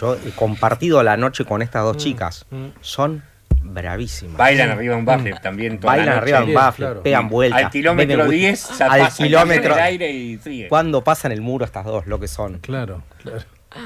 Yo 0.00 0.14
he 0.16 0.30
compartido 0.30 1.02
la 1.04 1.16
noche 1.16 1.44
con 1.44 1.62
estas 1.62 1.84
dos 1.84 1.96
Mm, 1.96 2.00
chicas. 2.00 2.46
mm. 2.50 2.66
Son 2.80 3.22
bravísimas. 3.62 4.36
Bailan 4.36 4.70
arriba 4.70 4.94
de 4.94 4.98
un 4.98 5.04
bafle 5.04 5.34
también 5.40 5.78
toda 5.78 5.92
la 5.92 5.98
Bailan 5.98 6.14
noche. 6.16 6.22
arriba 6.22 6.38
de 6.38 6.42
un 6.44 6.48
Bien, 6.48 6.56
bafle, 6.60 6.84
claro. 6.86 7.02
pegan 7.02 7.28
vueltas. 7.28 7.64
Al 7.64 7.70
kilómetro 7.70 8.16
beben 8.16 8.30
10 8.30 8.60
whisky. 8.70 8.78
ya 8.78 8.86
al 8.86 9.12
kilómetro. 9.12 9.72
en 9.74 9.78
el 9.78 9.84
aire 9.84 10.10
y 10.10 10.38
sigue. 10.38 10.68
Cuando 10.68 11.04
pasan 11.04 11.30
el 11.32 11.40
muro 11.42 11.64
estas 11.64 11.84
dos, 11.84 12.06
lo 12.08 12.18
que 12.18 12.26
son. 12.26 12.58
Claro, 12.58 13.02
claro. 13.22 13.42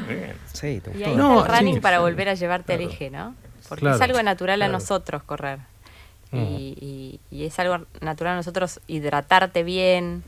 Bien. 0.08 0.32
Sí, 0.52 0.80
te 0.82 0.90
Y 0.90 0.94
gustó. 0.94 1.10
ahí 1.10 1.16
No, 1.16 1.40
está 1.42 1.52
el 1.52 1.58
running 1.58 1.74
sí, 1.74 1.80
para 1.80 1.96
sí. 1.98 2.02
volver 2.02 2.28
a 2.30 2.34
llevarte 2.34 2.72
al 2.72 2.78
Claro. 2.78 2.92
eje, 2.92 3.10
¿no? 3.10 3.34
Porque 3.68 3.80
Claro, 3.82 3.96
es 3.96 4.02
algo 4.02 4.22
natural 4.22 4.62
a 4.62 4.68
nosotros 4.68 5.22
correr. 5.24 5.58
Mm. 6.32 6.36
Y, 6.38 6.76
y- 6.80 7.20
y 7.30 7.44
es 7.44 7.58
algo 7.58 7.84
natural 8.00 8.32
a 8.32 8.36
nosotros 8.36 8.80
hidratarte 8.86 9.62
bien, 9.62 10.24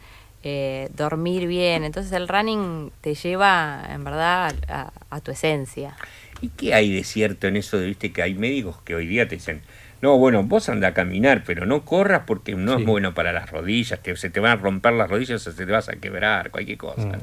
eh, 0.51 0.89
dormir 0.97 1.47
bien. 1.47 1.85
Entonces 1.85 2.11
el 2.13 2.27
running 2.27 2.91
te 3.03 3.15
lleva, 3.15 3.83
en 3.93 4.03
verdad, 4.05 4.55
a, 4.69 4.93
a 5.11 5.21
tu 5.21 5.31
esencia. 5.31 5.95
¿Y 6.41 6.49
qué 6.49 6.73
hay 6.73 6.91
de 6.93 7.05
cierto 7.05 7.47
en 7.49 7.57
eso 7.57 7.77
de, 7.79 7.87
viste, 7.87 8.13
que 8.13 8.23
hay 8.23 8.35
médicos 8.35 8.81
que 8.85 8.95
hoy 8.95 9.07
día 9.07 9.29
te 9.29 9.35
dicen, 9.37 9.61
no, 10.01 10.17
bueno, 10.17 10.43
vos 10.45 10.69
anda 10.69 10.89
a 10.89 10.95
caminar, 10.95 11.43
pero 11.45 11.67
no 11.67 11.85
corras 11.85 12.23
porque 12.27 12.55
no 12.55 12.77
Sí. 12.77 12.81
es 12.83 12.87
bueno 12.87 13.13
para 13.15 13.33
las 13.33 13.51
rodillas, 13.51 13.99
que 13.99 14.17
se 14.17 14.31
te 14.31 14.41
van 14.41 14.53
a 14.53 14.57
romper 14.57 14.93
las 14.95 15.11
rodillas 15.11 15.47
o 15.47 15.53
se 15.53 15.65
te 15.67 15.71
vas 15.71 15.89
a 15.89 15.97
quebrar, 15.97 16.51
cualquier 16.51 16.79
cosa. 16.79 17.03
Mm. 17.03 17.19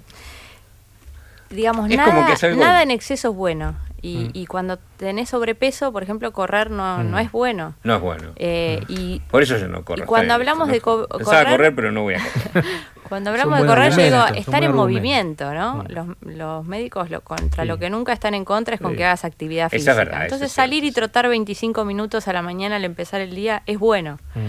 Digamos, 1.56 1.90
Es 1.90 1.98
nada, 1.98 2.26
algo- 2.42 2.60
nada 2.62 2.84
en 2.84 2.92
exceso 2.92 3.30
es 3.30 3.36
bueno. 3.36 3.76
Y, 4.02 4.18
Mm. 4.18 4.30
y 4.34 4.46
cuando 4.46 4.78
tenés 4.98 5.30
sobrepeso, 5.30 5.92
por 5.92 6.04
ejemplo, 6.04 6.32
correr 6.34 6.70
no, 6.70 7.02
no 7.04 7.18
Mm. 7.18 7.22
es 7.22 7.32
bueno. 7.32 7.74
No 7.84 7.96
es 7.96 8.02
bueno. 8.02 8.34
Eh, 8.36 8.82
y 8.88 9.20
Por 9.32 9.42
eso 9.42 9.58
yo 9.58 9.68
no 9.68 9.84
corro. 9.86 10.04
y 10.04 10.06
cuando 10.06 10.34
hablamos 10.34 10.68
no 10.68 10.74
de 10.74 10.82
co- 10.82 11.08
Pensaba 11.08 11.42
correr- 11.44 11.52
correr, 11.52 11.76
pero 11.76 11.92
no 11.92 12.02
voy 12.04 12.16
a 12.16 12.20
correr. 12.20 12.66
Cuando 13.10 13.30
hablamos 13.32 13.62
de 13.62 13.68
correr, 13.68 13.92
yo 13.92 14.04
digo, 14.04 14.26
estar 14.36 14.64
en 14.64 14.74
movimiento, 14.74 15.54
¿no? 15.54 15.84
Los, 15.88 16.08
los 16.22 16.66
médicos 16.66 17.10
lo, 17.10 17.22
contra 17.22 17.64
Sí. 17.64 17.68
lo 17.68 17.78
que 17.78 17.90
nunca 17.90 18.14
están 18.14 18.34
en 18.34 18.46
contra 18.46 18.76
es 18.76 18.82
con 18.82 18.92
Sí. 18.92 18.98
que 18.98 19.06
hagas 19.06 19.26
actividad 19.26 19.68
Eso 19.68 19.76
es 19.76 19.82
física. 19.84 19.94
verdad, 19.96 20.24
Entonces 20.24 20.48
es 20.48 20.54
salir 20.54 20.84
y 20.84 20.92
trotar 20.92 21.28
25 21.30 21.86
minutos 21.86 22.28
a 22.28 22.34
la 22.34 22.42
mañana 22.42 22.76
al 22.78 22.86
empezar 22.86 23.22
el 23.22 23.36
día 23.36 23.64
es 23.66 23.78
bueno. 23.80 24.18
Mm. 24.34 24.40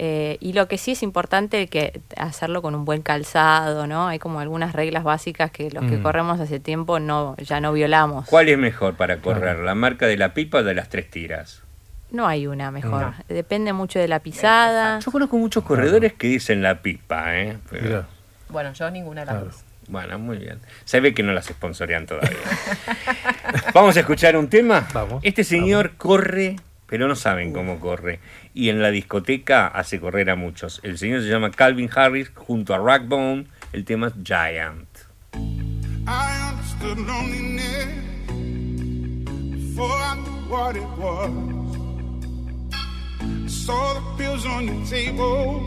Eh, 0.00 0.36
y 0.40 0.52
lo 0.52 0.68
que 0.68 0.78
sí 0.78 0.92
es 0.92 1.02
importante 1.02 1.66
que 1.66 2.00
hacerlo 2.16 2.62
con 2.62 2.76
un 2.76 2.84
buen 2.84 3.02
calzado, 3.02 3.88
¿no? 3.88 4.06
Hay 4.06 4.20
como 4.20 4.38
algunas 4.38 4.72
reglas 4.72 5.02
básicas 5.02 5.50
que 5.50 5.70
los 5.72 5.84
que 5.86 5.96
Mm. 5.96 6.02
corremos 6.04 6.38
hace 6.40 6.60
tiempo 6.60 7.00
no 7.00 7.34
ya 7.38 7.60
no 7.60 7.72
violamos. 7.72 8.26
¿Cuál 8.28 8.48
es 8.48 8.56
mejor 8.58 8.94
para 8.96 9.18
correr? 9.20 9.42
Claro. 9.42 9.62
¿La 9.64 9.74
marca 9.74 10.06
de 10.06 10.16
la 10.16 10.34
pipa 10.34 10.58
o 10.58 10.62
de 10.62 10.74
las 10.74 10.88
tres 10.88 11.10
tiras? 11.10 11.62
No 12.10 12.26
hay 12.26 12.46
una 12.46 12.70
mejor. 12.70 13.02
No. 13.02 13.14
Depende 13.28 13.72
mucho 13.72 13.98
de 13.98 14.08
la 14.08 14.20
pisada. 14.20 14.98
Yo 15.00 15.10
conozco 15.12 15.36
muchos 15.36 15.62
corredores 15.64 16.14
que 16.14 16.28
dicen 16.28 16.62
la 16.62 16.80
pipa, 16.80 17.36
¿eh? 17.38 17.58
Pero- 17.70 18.06
Bueno, 18.48 18.72
yo 18.72 18.90
ninguna 18.90 19.22
de 19.22 19.26
las 19.26 19.36
Claro. 19.42 19.56
Bueno, 19.88 20.18
muy 20.18 20.36
bien. 20.38 20.58
Se 20.84 21.00
ve 21.00 21.14
que 21.14 21.22
no 21.22 21.32
las 21.32 21.46
sponsorean 21.46 22.06
todavía. 22.06 22.36
Vamos 23.74 23.96
a 23.96 24.00
escuchar 24.00 24.36
un 24.36 24.48
tema. 24.48 24.86
Vamos, 24.92 25.20
Este 25.22 25.44
señor 25.44 25.92
corre, 25.96 26.56
pero 26.86 27.08
no 27.08 27.16
saben 27.16 27.52
cómo 27.52 27.80
corre. 27.80 28.20
Y 28.52 28.68
en 28.68 28.82
la 28.82 28.90
discoteca 28.90 29.66
hace 29.66 29.98
correr 30.00 30.28
a 30.30 30.36
muchos. 30.36 30.80
El 30.82 30.98
señor 30.98 31.22
se 31.22 31.28
llama 31.28 31.50
Calvin 31.50 31.88
Harris 31.94 32.30
junto 32.34 32.74
a 32.74 32.78
Ragbone. 32.78 33.46
El 33.72 33.84
tema 33.84 34.08
es 34.08 34.14
Giant. 34.22 34.88
I 36.06 36.48
saw 43.48 43.94
the 43.94 44.00
pills 44.18 44.44
on 44.44 44.66
your 44.66 44.84
table 44.86 45.64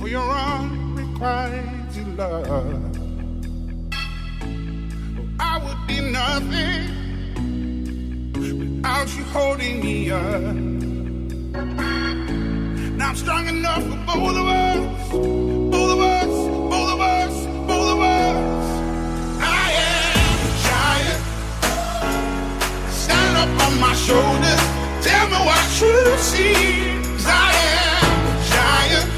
for 0.00 0.08
your 0.08 0.28
unrequited 0.30 2.16
love. 2.18 2.96
I 5.38 5.58
would 5.64 5.86
be 5.86 6.00
nothing 6.00 6.82
without 8.32 9.08
you 9.16 9.24
holding 9.24 9.80
me 9.80 10.10
up. 10.10 10.54
Now 12.96 13.08
I'm 13.10 13.16
strong 13.16 13.46
enough 13.46 13.82
for 13.82 13.96
both 14.06 14.36
of 14.36 14.48
us, 14.48 15.12
both 15.12 15.90
of 15.92 16.00
us, 16.00 16.26
both 16.68 16.90
of 16.94 17.00
us, 17.00 17.46
both 17.68 17.88
of 17.94 18.00
us. 18.00 18.66
I 19.40 19.70
am 19.88 20.38
a 20.48 20.52
giant. 20.66 21.22
Stand 22.92 23.36
up 23.36 23.50
on 23.66 23.72
my 23.80 23.94
shoulders. 23.94 24.91
Tell 25.02 25.26
me 25.26 25.38
what 25.48 25.64
you 25.80 26.16
see. 26.18 26.54
a 27.26 28.38
giant. 28.52 29.10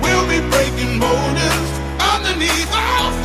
We'll 0.00 0.26
be 0.26 0.40
breaking 0.48 0.98
boulders 0.98 1.68
underneath 2.00 2.72
our 2.72 3.17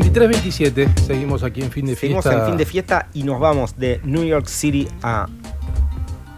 23-27, 0.00 0.94
seguimos 1.06 1.42
aquí 1.42 1.62
en 1.62 1.70
fin 1.70 1.86
de 1.86 1.96
Seguimos 1.96 2.24
fiesta. 2.24 2.40
en 2.42 2.46
fin 2.48 2.56
de 2.58 2.66
fiesta 2.66 3.08
y 3.14 3.22
nos 3.22 3.40
vamos 3.40 3.78
de 3.78 4.00
New 4.04 4.24
York 4.24 4.46
City 4.46 4.86
a. 5.02 5.26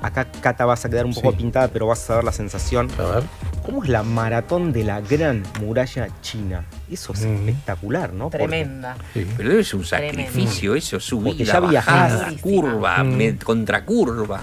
Acá 0.00 0.26
Cata 0.40 0.64
vas 0.64 0.84
a 0.84 0.88
quedar 0.88 1.06
un 1.06 1.12
poco 1.12 1.32
Sí. 1.32 1.38
pintada, 1.38 1.66
pero 1.68 1.88
vas 1.88 2.08
a 2.08 2.14
ver 2.16 2.24
la 2.24 2.30
sensación. 2.30 2.88
A 3.00 3.16
ver. 3.16 3.24
¿Cómo 3.66 3.82
es 3.82 3.88
la 3.90 4.04
maratón 4.04 4.72
de 4.72 4.84
la 4.84 5.00
gran 5.00 5.42
muralla 5.60 6.06
china? 6.22 6.64
Eso 6.88 7.12
es 7.14 7.22
espectacular, 7.24 8.12
¿no? 8.12 8.30
Porque- 8.30 8.46
Tremenda. 8.46 8.96
Sí. 9.12 9.26
Pero 9.36 9.48
debe 9.50 9.64
ser 9.64 9.80
un 9.80 9.84
Tremendo. 9.84 10.22
sacrificio 10.22 10.74
eso, 10.76 11.00
subida, 11.00 11.30
Porque 11.30 11.44
ya 11.44 11.58
bajada, 11.58 12.16
viajás. 12.28 12.40
curva, 12.40 13.02
Mm. 13.02 13.38
contracurva. 13.42 14.40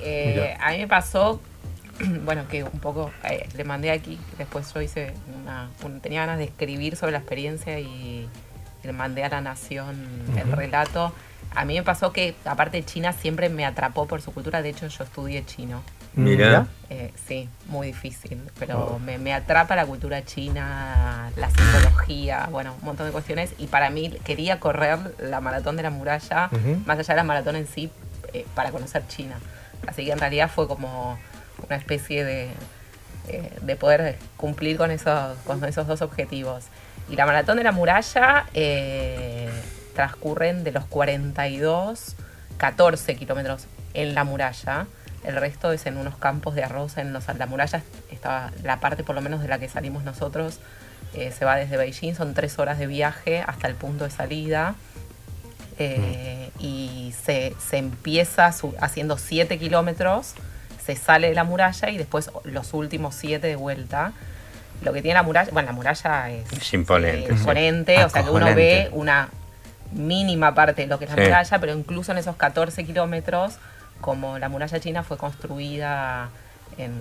Eh, 0.00 0.54
a 0.60 0.72
mí 0.72 0.78
me 0.80 0.86
pasó, 0.86 1.40
bueno, 2.26 2.42
que 2.50 2.62
un 2.64 2.78
poco 2.80 3.10
eh, 3.24 3.48
le 3.56 3.64
mandé 3.64 3.90
aquí, 3.92 4.18
después 4.36 4.70
yo 4.74 4.82
hice 4.82 5.14
una, 5.42 5.70
un- 5.82 6.00
tenía 6.00 6.20
ganas 6.20 6.36
de 6.36 6.44
escribir 6.44 6.94
sobre 6.96 7.12
la 7.12 7.18
experiencia 7.18 7.80
y 7.80 8.28
mandé 8.92 9.24
a 9.24 9.28
la 9.28 9.40
Nación 9.40 9.96
el 10.36 10.52
relato. 10.52 11.12
A 11.54 11.64
mí 11.64 11.74
me 11.74 11.82
pasó 11.82 12.12
que, 12.12 12.34
aparte 12.44 12.76
de 12.78 12.84
China, 12.84 13.12
siempre 13.12 13.48
me 13.48 13.64
atrapó 13.66 14.06
por 14.06 14.22
su 14.22 14.32
cultura. 14.32 14.62
De 14.62 14.68
hecho, 14.70 14.86
yo 14.86 15.04
estudié 15.04 15.44
chino. 15.44 15.82
Mira. 16.14 16.66
Eh, 16.90 17.12
sí, 17.26 17.48
muy 17.66 17.88
difícil, 17.88 18.40
pero 18.58 18.98
me, 18.98 19.16
me 19.18 19.32
atrapa 19.32 19.76
la 19.76 19.86
cultura 19.86 20.24
china, 20.24 21.30
la 21.36 21.48
psicología, 21.50 22.48
bueno, 22.50 22.74
un 22.80 22.84
montón 22.84 23.06
de 23.06 23.12
cuestiones. 23.12 23.52
Y 23.58 23.66
para 23.68 23.90
mí 23.90 24.10
quería 24.24 24.58
correr 24.58 24.98
la 25.18 25.40
maratón 25.40 25.76
de 25.76 25.84
la 25.84 25.90
muralla, 25.90 26.48
Ujú. 26.52 26.82
más 26.86 26.98
allá 26.98 27.14
de 27.14 27.16
la 27.16 27.24
maratón 27.24 27.56
en 27.56 27.66
sí, 27.68 27.90
eh, 28.32 28.44
para 28.54 28.70
conocer 28.72 29.06
China. 29.08 29.38
Así 29.86 30.04
que 30.04 30.12
en 30.12 30.18
realidad 30.18 30.50
fue 30.52 30.66
como 30.68 31.18
una 31.64 31.76
especie 31.76 32.24
de, 32.24 32.50
eh, 33.28 33.52
de 33.62 33.76
poder 33.76 34.18
cumplir 34.36 34.76
con 34.76 34.90
esos, 34.90 35.36
con 35.46 35.64
esos 35.64 35.86
dos 35.86 36.02
objetivos. 36.02 36.64
Y 37.10 37.16
la 37.16 37.26
maratón 37.26 37.56
de 37.56 37.64
la 37.64 37.72
muralla 37.72 38.46
eh, 38.54 39.50
transcurren 39.94 40.62
de 40.64 40.72
los 40.72 40.84
42, 40.86 42.14
14 42.56 43.16
kilómetros 43.16 43.66
en 43.94 44.14
la 44.14 44.24
muralla. 44.24 44.86
El 45.24 45.36
resto 45.36 45.72
es 45.72 45.84
en 45.86 45.96
unos 45.98 46.16
campos 46.16 46.54
de 46.54 46.62
arroz. 46.64 46.96
En 46.96 47.12
los, 47.12 47.26
la 47.36 47.46
muralla 47.46 47.82
la 48.62 48.80
parte, 48.80 49.02
por 49.04 49.14
lo 49.14 49.20
menos, 49.20 49.42
de 49.42 49.48
la 49.48 49.58
que 49.58 49.68
salimos 49.68 50.04
nosotros. 50.04 50.60
eh, 51.14 51.32
se 51.36 51.44
va 51.44 51.56
desde 51.56 51.76
Beijing, 51.76 52.14
son 52.14 52.34
tres 52.34 52.58
horas 52.60 52.78
de 52.78 52.86
viaje 52.86 53.42
hasta 53.44 53.66
el 53.66 53.74
punto 53.74 54.04
de 54.04 54.10
salida. 54.10 54.76
Eh, 55.78 56.50
Y 56.58 57.14
se, 57.24 57.54
se 57.58 57.78
empieza 57.78 58.52
haciendo 58.80 59.16
7 59.18 59.58
kilómetros, 59.58 60.34
se 60.84 60.94
sale 60.94 61.28
de 61.30 61.34
la 61.34 61.44
muralla 61.44 61.88
y 61.90 61.96
después 61.96 62.30
los 62.44 62.74
últimos 62.74 63.14
7 63.14 63.46
de 63.46 63.56
vuelta. 63.56 64.12
Lo 64.82 64.92
que 64.92 65.02
tiene 65.02 65.14
la 65.14 65.22
muralla, 65.22 65.50
bueno, 65.52 65.66
la 65.66 65.72
muralla 65.72 66.30
es 66.30 66.50
Es 66.52 66.72
imponente, 66.74 67.24
eh, 67.24 67.26
sí. 67.28 67.32
imponente, 67.40 68.04
o 68.04 68.08
sea 68.08 68.22
que 68.24 68.30
uno 68.30 68.46
ve 68.54 68.88
una 68.92 69.28
mínima 69.92 70.54
parte 70.54 70.82
de 70.82 70.88
lo 70.88 70.98
que 70.98 71.04
es 71.04 71.10
la 71.10 71.16
Sí. 71.16 71.22
muralla, 71.22 71.58
pero 71.58 71.72
incluso 71.74 72.12
en 72.12 72.18
esos 72.18 72.36
14 72.36 72.84
kilómetros, 72.84 73.58
como 74.00 74.38
la 74.38 74.48
muralla 74.48 74.80
china 74.80 75.02
fue 75.02 75.18
construida 75.18 76.28
en, 76.78 76.92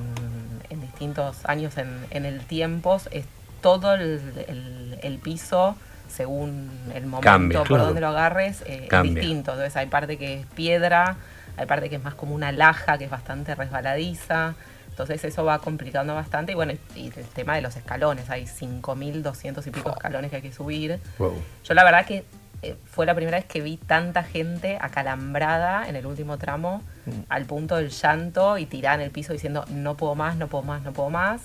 en 0.69 0.81
distintos 0.81 1.37
años 1.45 1.77
en, 1.77 2.05
en 2.09 2.25
el 2.25 2.41
tiempo, 2.41 2.99
es 3.11 3.25
todo 3.61 3.93
el, 3.93 4.21
el- 4.47 4.99
el 5.01 5.17
piso, 5.19 5.75
según 6.09 6.69
el 6.93 7.03
momento 7.05 7.21
Cambia, 7.21 7.59
por 7.59 7.67
claro. 7.67 7.85
donde 7.85 8.01
lo 8.01 8.07
agarres, 8.09 8.61
eh, 8.65 8.81
es 8.83 8.89
Cambia. 8.89 9.13
distinto. 9.13 9.51
Entonces 9.51 9.75
hay 9.77 9.85
parte 9.85 10.17
que 10.17 10.41
es 10.41 10.45
piedra, 10.47 11.15
hay 11.55 11.65
parte 11.67 11.89
que 11.89 11.95
es 11.97 12.03
más 12.03 12.15
como 12.15 12.33
una 12.35 12.51
laja, 12.51 12.97
que 12.97 13.05
es 13.05 13.09
bastante 13.11 13.55
resbaladiza. 13.55 14.55
Entonces 15.01 15.23
eso 15.23 15.45
va 15.45 15.59
complicando 15.59 16.13
bastante. 16.13 16.51
Y 16.51 16.55
bueno, 16.55 16.73
y 16.93 17.07
el 17.07 17.25
tema 17.33 17.55
de 17.55 17.61
los 17.61 17.73
escalones, 17.77 18.29
hay 18.29 18.43
5.200 18.43 19.65
y 19.65 19.71
pico 19.71 19.91
escalones 19.91 20.29
que 20.29 20.35
hay 20.35 20.41
que 20.41 20.51
subir. 20.51 20.99
Wow. 21.17 21.33
Yo 21.63 21.73
la 21.73 21.85
verdad 21.85 22.05
que 22.05 22.25
eh, 22.63 22.75
fue 22.83 23.05
la 23.05 23.15
primera 23.15 23.37
vez 23.37 23.45
que 23.45 23.61
vi 23.61 23.77
tanta 23.77 24.23
gente 24.23 24.77
acalambrada 24.81 25.87
en 25.87 25.95
el 25.95 26.05
último 26.05 26.37
tramo, 26.37 26.83
al 27.29 27.45
punto 27.45 27.77
del 27.77 27.91
llanto 27.91 28.57
y 28.57 28.65
tirada 28.65 28.95
en 28.95 29.01
el 29.01 29.11
piso 29.11 29.31
diciendo 29.31 29.63
no 29.69 29.95
puedo 29.95 30.15
más, 30.15 30.35
no 30.35 30.47
puedo 30.47 30.65
más, 30.65 30.81
no 30.81 30.91
puedo 30.91 31.09
más. 31.09 31.43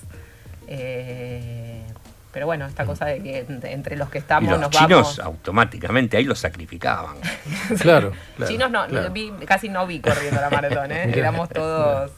Eh, 0.67 1.81
pero 2.33 2.47
bueno, 2.47 2.67
esta 2.67 2.85
cosa 2.85 3.05
de 3.07 3.23
que 3.23 3.47
ent- 3.47 3.65
entre 3.67 3.97
los 3.97 4.11
que 4.11 4.19
Y 4.19 4.21
estamos 4.23 4.51
los 4.51 4.61
nos 4.61 4.71
chinos 4.71 4.91
vamos. 4.91 5.19
automáticamente 5.21 6.17
ahí 6.17 6.25
los 6.25 6.41
sacrificaban. 6.41 7.15
Claro, 7.81 8.11
claro, 8.37 8.51
chinos 8.51 8.71
no, 8.73 8.85
claro. 8.89 9.13
vi- 9.13 9.31
casi 9.47 9.69
no 9.69 9.87
vi 9.87 10.01
corriendo 10.01 10.41
la 10.41 10.51
maratón, 10.51 10.91
¿eh? 10.91 11.13
Éramos 11.17 11.49
todos... 11.51 12.11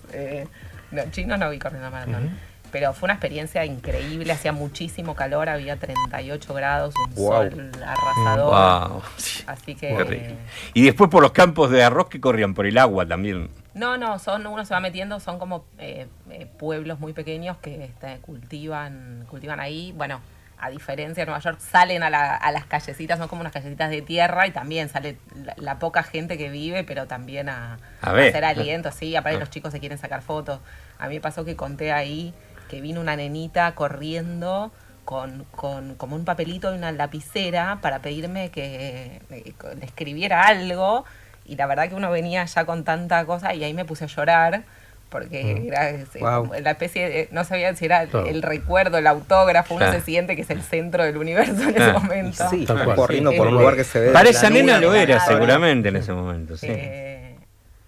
no, 0.97 1.11
chinos 1.11 1.39
no 1.39 1.51
vi 1.51 1.59
corriendo 1.59 1.91
maratón. 1.91 2.39
Pero 2.73 2.93
fue 2.93 3.07
una 3.07 3.15
experiencia 3.15 3.65
increíble, 3.65 4.33
hacía 4.33 4.53
muchísimo 4.53 5.15
calor, 5.15 5.49
había 5.49 5.77
38 5.77 6.53
grados, 6.53 6.95
un 6.97 7.15
Wow. 7.15 7.33
sol 7.51 7.71
arrasador. 7.87 8.91
Wow. 8.91 9.03
Así 9.47 9.75
que... 9.77 10.37
Y 10.75 10.83
después 10.85 11.09
por 11.09 11.23
los 11.23 11.31
campos 11.33 11.71
de 11.71 11.83
arroz 11.85 12.09
que 12.09 12.21
corrían 12.21 12.55
por 12.55 12.67
el 12.67 12.77
agua 12.77 13.07
también. 13.07 13.51
No, 13.73 13.97
no, 13.97 14.19
son, 14.19 14.47
uno 14.47 14.65
se 14.65 14.75
va 14.75 14.81
metiendo, 14.81 15.21
son 15.21 15.39
como 15.39 15.65
eh, 15.79 16.09
eh, 16.31 16.47
pueblos 16.59 16.99
muy 16.99 17.13
pequeños 17.13 17.57
que 17.59 17.85
este, 17.85 18.19
cultivan, 18.19 19.25
cultivan 19.31 19.61
ahí. 19.61 19.93
Bueno, 19.97 20.21
a 20.59 20.69
diferencia 20.71 21.23
de 21.23 21.27
Nueva 21.27 21.41
York, 21.41 21.61
salen 21.61 22.03
a, 22.03 22.11
la- 22.11 22.35
a 22.35 22.51
las 22.51 22.65
callecitas, 22.67 23.19
son 23.19 23.29
como 23.29 23.43
unas 23.43 23.53
callecitas 23.53 23.91
de 23.91 24.03
tierra 24.03 24.47
y 24.47 24.51
también 24.51 24.89
sale 24.89 25.19
la, 25.45 25.55
la 25.57 25.79
poca 25.79 26.03
gente 26.03 26.37
que 26.37 26.51
vive, 26.51 26.83
pero 26.85 27.07
también 27.07 27.49
a, 27.49 27.79
A 28.03 28.13
ver. 28.13 28.31
hacer 28.31 28.45
aliento, 28.45 28.91
sí, 28.93 29.15
aparte 29.15 29.37
Ah. 29.37 29.41
los 29.41 29.51
chicos 29.51 29.73
se 29.73 29.79
quieren 29.81 29.99
sacar 29.99 30.23
fotos. 30.23 30.61
A 30.99 31.09
mí 31.09 31.15
me 31.17 31.21
pasó 31.21 31.45
que 31.45 31.57
conté 31.57 31.93
ahí 31.93 32.33
que 32.71 32.81
vino 32.81 33.01
una 33.01 33.15
nenita 33.17 33.75
corriendo 33.75 34.73
con, 35.05 35.45
con 35.53 35.95
como 35.95 36.17
un 36.17 36.25
papelito 36.25 36.73
y 36.75 36.79
una 36.79 36.91
lapicera 36.93 37.79
para 37.81 38.01
pedirme 38.01 38.51
que 38.51 39.21
eh, 39.31 39.53
le 39.79 39.85
escribiera 39.85 40.43
algo 40.43 41.05
y 41.45 41.55
la 41.55 41.67
verdad 41.67 41.89
que 41.89 41.95
uno 41.95 42.11
venía 42.11 42.45
ya 42.45 42.65
con 42.65 42.83
tanta 42.83 43.25
cosa 43.25 43.55
y 43.55 43.63
ahí 43.63 43.73
me 43.73 43.85
puse 43.85 44.05
a 44.05 44.09
llorar 44.09 44.65
porque 45.09 45.69
era 45.69 45.91
eh, 45.91 46.05
Wow. 46.19 46.51
la 46.61 46.73
especie 46.73 47.09
de, 47.09 47.29
no 47.31 47.45
sabía 47.45 47.73
si 47.77 47.85
era 47.85 48.03
el 48.03 48.43
recuerdo, 48.43 48.99
el 48.99 49.07
autógrafo, 49.07 49.75
uno 49.75 49.85
Claro. 49.87 50.01
se 50.01 50.05
siente 50.05 50.35
que 50.35 50.43
es 50.43 50.51
el 50.51 50.63
centro 50.63 51.05
del 51.05 51.17
universo 51.17 51.63
en 51.63 51.77
ese 51.77 51.83
Ah, 51.91 51.93
momento. 51.93 52.51
Sí, 52.51 52.67
corriendo 52.97 53.31
Sí. 53.31 53.37
por 53.37 53.47
un 53.47 53.55
lugar 53.55 53.77
que 53.77 53.85
se 53.85 54.01
ve. 54.01 54.11
Para 54.11 54.29
esa 54.29 54.51
nena 54.51 54.81
lo 54.81 54.93
era 54.93 55.21
seguramente 55.21 55.91
en 55.91 55.97
ese 55.97 56.13
momento, 56.13 56.57
sí. 56.57 56.67
Eh, 56.69 57.26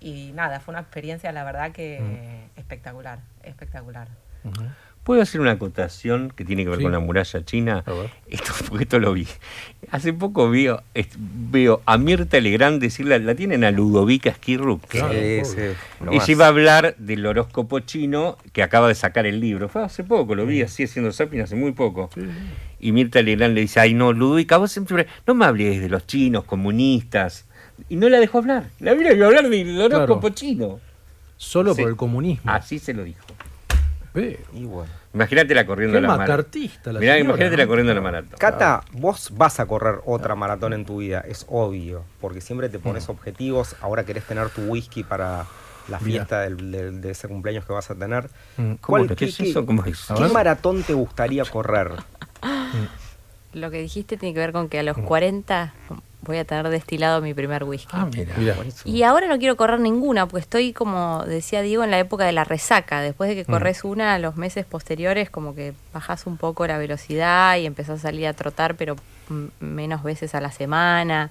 y 0.01 0.33
nada, 0.35 0.61
fue 0.61 0.73
una 0.73 0.81
experiencia, 0.81 1.33
la 1.33 1.45
verdad 1.45 1.73
que 1.73 2.01
Mm. 2.01 2.59
espectacular, 2.61 3.21
espectacular. 3.43 4.09
¿Puedo 5.05 5.23
hacer 5.23 5.41
una 5.41 5.53
acotación 5.53 6.31
que 6.37 6.45
tiene 6.45 6.65
que 6.65 6.69
ver 6.69 6.79
Sí. 6.79 6.83
con 6.83 6.93
la 6.93 6.99
muralla 6.99 7.43
china? 7.43 7.83
A 7.87 7.93
ver. 7.93 8.11
Esto, 8.29 8.53
porque 8.69 8.85
esto 8.85 8.99
lo 8.99 9.15
vi. 9.15 9.27
Hace 9.91 10.13
poco 10.13 10.51
veo, 10.51 10.83
veo 11.17 11.81
a 11.87 11.97
Mirta 11.97 12.39
Legrand 12.41 12.79
decirle, 12.81 13.19
la 13.19 13.35
tienen 13.35 13.65
a 13.65 13.71
Ludovica 13.71 14.35
Claro. 14.35 15.13
Sí, 15.13 15.41
sí, 15.45 15.57
Ella 15.61 15.75
más. 16.13 16.29
iba 16.29 16.45
a 16.45 16.49
hablar 16.49 16.95
del 16.99 17.25
horóscopo 17.25 17.81
chino 17.81 18.37
que 18.53 18.63
acaba 18.63 18.89
de 18.89 18.95
sacar 18.95 19.25
el 19.25 19.41
libro. 19.41 19.71
Fue 19.71 19.83
hace 19.83 20.05
poco, 20.05 20.35
lo 20.35 20.45
vi 20.45 20.61
así 20.61 20.85
haciendo 20.85 21.11
zapping 21.11 21.41
hace 21.41 21.57
muy 21.57 21.73
poco. 21.73 22.11
Y 22.79 22.93
Mirta 22.93 23.23
Legrand 23.23 23.55
le 23.55 23.63
dice, 23.63 23.81
ay 23.81 23.95
no, 23.95 24.13
Ludovica, 24.13 24.59
vos 24.59 24.71
siempre 24.71 25.07
no 25.27 25.35
me 25.35 25.47
hables 25.47 25.81
de 25.81 25.89
los 25.89 26.07
chinos 26.07 26.45
comunistas. 26.45 27.47
Y 27.89 27.97
no 27.97 28.09
la 28.09 28.19
dejó 28.19 28.39
hablar. 28.39 28.65
La 28.81 28.95
vino 28.95 29.13
iba 29.13 29.25
a 29.25 29.29
hablar 29.29 29.49
del 29.49 29.81
horóscopo 29.81 30.21
Claro. 30.21 30.35
chino. 30.35 30.81
Solo 31.37 31.75
Sí. 31.75 31.83
por 31.83 31.91
el 31.91 31.97
comunismo. 31.97 32.51
Así 32.51 32.79
se 32.79 32.93
lo 32.95 33.05
dijo. 33.05 33.25
Pero, 34.13 34.39
Y 34.53 34.65
bueno. 34.65 34.91
Imagínate 35.15 35.55
la 35.55 35.65
corriendo 35.67 35.97
Qué 35.97 36.03
la 36.03 36.09
maratón. 36.17 36.47
Mirá, 37.01 37.19
imagínate 37.19 37.57
la 37.57 37.67
corriendo 37.67 37.95
la 37.95 38.01
maratón. 38.01 38.39
Cata, 38.39 38.83
vos 38.93 39.31
vas 39.35 39.59
a 39.61 39.67
correr 39.67 39.97
otra 40.05 40.35
maratón 40.35 40.73
en 40.75 40.85
tu 40.85 40.99
vida, 40.99 41.21
es 41.27 41.47
obvio, 41.49 42.05
porque 42.21 42.41
siempre 42.41 42.69
te 42.69 42.79
Mm. 42.79 42.83
pones 42.83 43.09
objetivos, 43.09 43.75
ahora 43.81 44.05
querés 44.05 44.25
tener 44.25 44.49
tu 44.51 44.63
whisky 44.63 45.05
para 45.05 45.47
la 45.89 45.99
fiesta 45.99 46.41
del- 46.43 46.71
del- 46.71 47.01
de 47.01 47.11
ese 47.11 47.27
cumpleaños 47.29 47.65
que 47.65 47.73
vas 47.73 47.91
a 47.91 47.95
tener. 47.95 48.29
Mm. 48.59 48.75
¿Cómo? 48.75 48.79
¿Cuál- 48.83 49.09
¿Qué 49.09 49.17
qué- 49.17 49.25
es 49.27 49.41
eso? 49.41 49.65
¿Cómo 49.65 49.85
es? 49.85 50.11
A 50.11 50.15
¿Qué 50.17 50.25
maratón 50.29 50.83
te 50.83 50.93
gustaría 50.95 51.45
correr? 51.45 51.93
Lo 53.55 53.71
que 53.71 53.81
dijiste 53.81 54.17
tiene 54.17 54.35
que 54.35 54.41
ver 54.41 54.53
con 54.53 54.69
que 54.69 54.79
a 54.79 54.83
los 54.83 54.99
40 54.99 55.73
voy 56.29 56.39
a 56.39 56.45
tener 56.45 56.69
destilado 56.69 57.21
mi 57.21 57.35
primer 57.35 57.65
whisky. 57.65 57.89
Ah, 57.91 58.07
mira. 58.15 58.35
Y 58.85 59.03
ahora 59.03 59.27
no 59.27 59.39
quiero 59.39 59.57
correr 59.57 59.81
ninguna, 59.81 60.27
porque 60.27 60.43
estoy, 60.43 60.73
como 60.73 61.25
decía 61.25 61.63
Diego, 61.63 61.83
en 61.83 61.91
la 61.91 61.99
época 61.99 62.25
de 62.25 62.33
la 62.33 62.45
resaca. 62.45 63.01
Después 63.01 63.29
de 63.31 63.35
que 63.35 63.45
corres 63.45 63.83
una, 63.83 64.19
los 64.19 64.37
meses 64.37 64.67
posteriores, 64.67 65.31
como 65.31 65.55
que 65.55 65.73
bajas 65.93 66.27
un 66.27 66.37
poco 66.37 66.67
la 66.67 66.77
velocidad 66.79 67.57
y 67.57 67.65
empezás 67.65 68.01
a 68.01 68.03
salir 68.03 68.27
a 68.27 68.35
trotar, 68.35 68.77
pero 68.77 68.95
mm, 69.31 69.47
menos 69.61 70.03
veces 70.03 70.35
a 70.35 70.41
la 70.41 70.53
semana. 70.53 71.31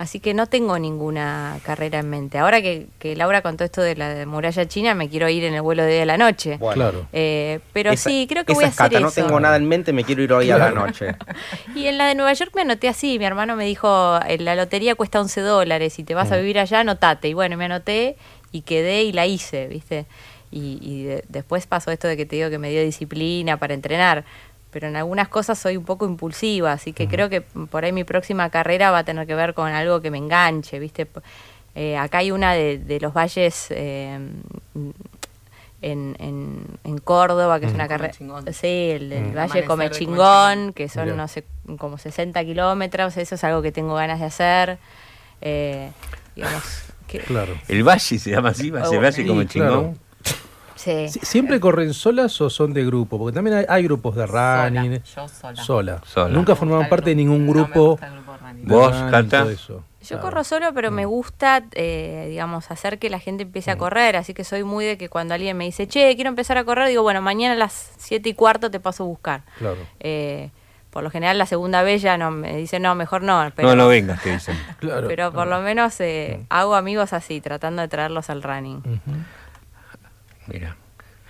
Así 0.00 0.18
que 0.18 0.32
no 0.32 0.46
tengo 0.46 0.78
ninguna 0.78 1.58
carrera 1.62 1.98
en 1.98 2.08
mente. 2.08 2.38
Ahora 2.38 2.62
que, 2.62 2.86
que 2.98 3.14
Laura 3.16 3.42
contó 3.42 3.64
esto 3.64 3.82
de 3.82 3.94
la 3.96 4.24
muralla 4.24 4.66
china, 4.66 4.94
me 4.94 5.10
quiero 5.10 5.28
ir 5.28 5.44
en 5.44 5.52
el 5.52 5.60
vuelo 5.60 5.82
de 5.84 5.92
día 5.92 6.02
a 6.04 6.06
la 6.06 6.16
noche. 6.16 6.56
Bueno, 6.56 6.74
Claro. 6.74 7.06
Eh, 7.12 7.60
pero 7.74 7.90
esa- 7.90 8.08
sí, 8.08 8.26
creo 8.26 8.46
que 8.46 8.54
voy 8.54 8.64
a 8.64 8.68
hacer 8.68 8.78
Cata, 8.86 8.96
eso. 8.96 9.04
no 9.04 9.12
tengo 9.12 9.38
nada 9.40 9.56
en 9.56 9.68
mente, 9.68 9.92
me 9.92 10.02
quiero 10.04 10.22
ir 10.22 10.32
hoy 10.32 10.50
a 10.50 10.56
la 10.56 10.70
noche. 10.70 11.14
Y 11.76 11.86
en 11.86 11.98
la 11.98 12.06
de 12.06 12.14
Nueva 12.14 12.32
York 12.32 12.50
me 12.54 12.62
anoté 12.62 12.88
así. 12.88 13.18
Mi 13.18 13.26
hermano 13.26 13.56
me 13.56 13.66
dijo, 13.66 14.18
"En 14.26 14.44
la 14.46 14.54
lotería 14.56 14.94
cuesta 14.94 15.20
11 15.20 15.42
dólares. 15.42 15.92
Si 15.92 16.02
te 16.02 16.14
vas 16.14 16.32
a 16.32 16.38
vivir 16.38 16.58
allá, 16.58 16.80
anotate. 16.80 17.28
Y 17.28 17.34
bueno, 17.34 17.58
me 17.58 17.66
anoté 17.66 18.16
y 18.52 18.62
quedé 18.62 19.02
y 19.02 19.12
la 19.12 19.26
hice, 19.26 19.66
¿viste? 19.68 20.06
Y, 20.50 20.78
y 20.80 21.02
de- 21.04 21.24
después 21.28 21.66
pasó 21.66 21.90
esto 21.90 22.08
de 22.08 22.16
que 22.16 22.24
te 22.24 22.36
digo 22.36 22.48
que 22.48 22.56
me 22.58 22.70
dio 22.70 22.82
disciplina 22.82 23.58
para 23.58 23.74
entrenar. 23.74 24.24
Pero 24.70 24.88
en 24.88 24.96
algunas 24.96 25.28
cosas 25.28 25.58
soy 25.58 25.76
un 25.76 25.84
poco 25.84 26.06
impulsiva, 26.06 26.72
así 26.72 26.92
que 26.92 27.08
creo 27.08 27.28
que 27.28 27.40
por 27.40 27.84
ahí 27.84 27.92
mi 27.92 28.04
próxima 28.04 28.48
carrera 28.50 28.90
va 28.90 28.98
a 28.98 29.04
tener 29.04 29.26
que 29.26 29.34
ver 29.34 29.54
con 29.54 29.68
algo 29.72 30.00
que 30.00 30.10
me 30.10 30.18
enganche, 30.18 30.78
¿viste? 30.78 31.06
Eh, 31.74 31.96
acá 31.96 32.18
hay 32.18 32.30
una 32.30 32.52
de, 32.54 32.78
de 32.78 32.98
los 33.00 33.12
valles 33.14 33.66
eh, 33.70 34.18
en, 35.82 36.16
en, 36.18 36.64
en 36.84 36.98
Córdoba, 36.98 37.58
que 37.58 37.66
es 37.66 37.72
una 37.72 37.88
carrera... 37.88 38.12
Sí, 38.52 38.90
el, 38.90 39.12
el 39.12 39.22
Mm. 39.24 39.34
Valle 39.34 39.38
Amanecer 39.38 39.60
de 39.62 39.66
Comechingón, 39.66 40.18
Comechingón. 40.18 40.72
que 40.74 40.88
son, 40.88 41.16
no 41.16 41.26
sé, 41.28 41.44
como 41.78 41.96
60 41.98 42.44
kilómetros, 42.44 43.16
eso 43.16 43.34
es 43.34 43.44
algo 43.44 43.62
que 43.62 43.72
tengo 43.72 43.94
ganas 43.94 44.20
de 44.20 44.26
hacer. 44.26 44.78
Eh, 45.40 45.90
digamos, 46.36 46.62
que, 47.06 47.20
Claro. 47.20 47.54
El 47.68 47.82
valle 47.82 48.18
se 48.18 48.30
llama 48.30 48.50
así, 48.50 48.70
va- 48.70 48.84
se 48.84 48.98
Oh, 48.98 49.00
valle 49.00 49.12
sí, 49.12 49.26
como 49.26 49.44
claro. 49.46 49.94
Sí. 50.82 51.08
¿Siempre 51.22 51.60
corren 51.60 51.92
solas 51.94 52.40
o 52.40 52.48
son 52.50 52.72
de 52.72 52.84
grupo? 52.84 53.18
Porque 53.18 53.34
también 53.34 53.56
hay, 53.58 53.64
hay 53.68 53.82
grupos 53.84 54.16
de 54.16 54.26
running. 54.26 55.02
Yo 55.02 55.28
sola. 55.28 55.62
Sola. 55.62 56.02
Sola. 56.06 56.28
Nunca 56.34 56.54
formaban 56.56 56.88
parte 56.88 57.10
de 57.10 57.16
ningún 57.16 57.46
No 57.46 57.52
grupo. 57.52 57.98
running. 58.00 58.66
de 58.66 58.74
¿Vos, 58.74 58.96
Cata? 59.10 59.46
Yo 59.50 59.82
Claro. 60.08 60.22
corro 60.22 60.44
solo, 60.44 60.72
pero 60.74 60.90
me 60.90 61.04
gusta, 61.04 61.62
eh, 61.72 62.26
digamos, 62.30 62.70
hacer 62.70 62.98
que 62.98 63.10
la 63.10 63.18
gente 63.18 63.42
empiece 63.42 63.70
a 63.70 63.76
correr. 63.76 64.16
Así 64.16 64.32
que 64.32 64.44
soy 64.44 64.64
muy 64.64 64.86
de 64.86 64.96
que 64.96 65.10
cuando 65.10 65.34
alguien 65.34 65.56
me 65.58 65.64
dice, 65.64 65.86
che, 65.86 66.14
quiero 66.14 66.30
empezar 66.30 66.56
a 66.56 66.64
correr, 66.64 66.88
digo, 66.88 67.02
bueno, 67.02 67.20
mañana 67.20 67.52
a 67.54 67.58
las 67.58 67.92
7 67.98 68.30
y 68.30 68.34
cuarto 68.34 68.70
te 68.70 68.80
paso 68.80 69.04
a 69.04 69.06
buscar. 69.06 69.42
Claro. 69.58 69.76
Eh, 70.00 70.50
por 70.88 71.02
lo 71.04 71.10
general, 71.10 71.36
la 71.38 71.44
segunda 71.46 71.82
vez 71.82 72.00
ya 72.02 72.16
no 72.16 72.30
me 72.30 72.56
dice, 72.56 72.80
no, 72.80 72.94
mejor 72.94 73.22
no. 73.22 73.52
Pero, 73.54 73.68
No, 73.68 73.76
no 73.76 73.88
vengas, 73.88 74.22
te 74.22 74.32
dicen. 74.32 74.56
Claro. 74.80 75.06
pero 75.06 75.32
por 75.32 75.46
lo 75.46 75.60
menos 75.60 76.00
eh, 76.00 76.44
hago 76.48 76.74
amigos 76.74 77.12
así, 77.12 77.40
tratando 77.42 77.82
de 77.82 77.88
traerlos 77.88 78.30
al 78.30 78.42
running. 78.42 78.82
Mira. 80.52 80.76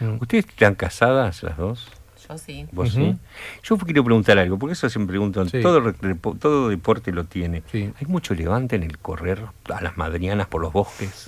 Mm. 0.01 0.17
¿Ustedes 0.21 0.47
están 0.47 0.75
casadas 0.75 1.43
las 1.43 1.57
dos? 1.57 1.89
Yo 2.29 2.39
sí. 2.39 2.67
¿Vos 2.73 2.93
sí? 2.93 3.17
Yo 3.63 3.77
quiero 3.79 4.05
preguntar 4.05 4.39
algo, 4.39 4.59
porque 4.59 4.75
eso 4.75 4.89
siempre 4.89 5.13
pregunto, 5.15 5.45
Sí. 5.49 5.61
todo, 5.61 5.93
todo 6.39 6.69
deporte 6.69 7.13
lo 7.13 7.25
tiene. 7.25 7.63
Sí. 7.73 7.93
¿Hay 8.01 8.07
mucho 8.07 8.35
levante 8.35 8.77
en 8.77 8.85
el 8.85 8.99
correr 8.99 9.43
a 9.75 9.81
las 9.81 9.97
madrianas 9.97 10.47
por 10.47 10.63
los 10.63 10.73
bosques? 10.73 11.27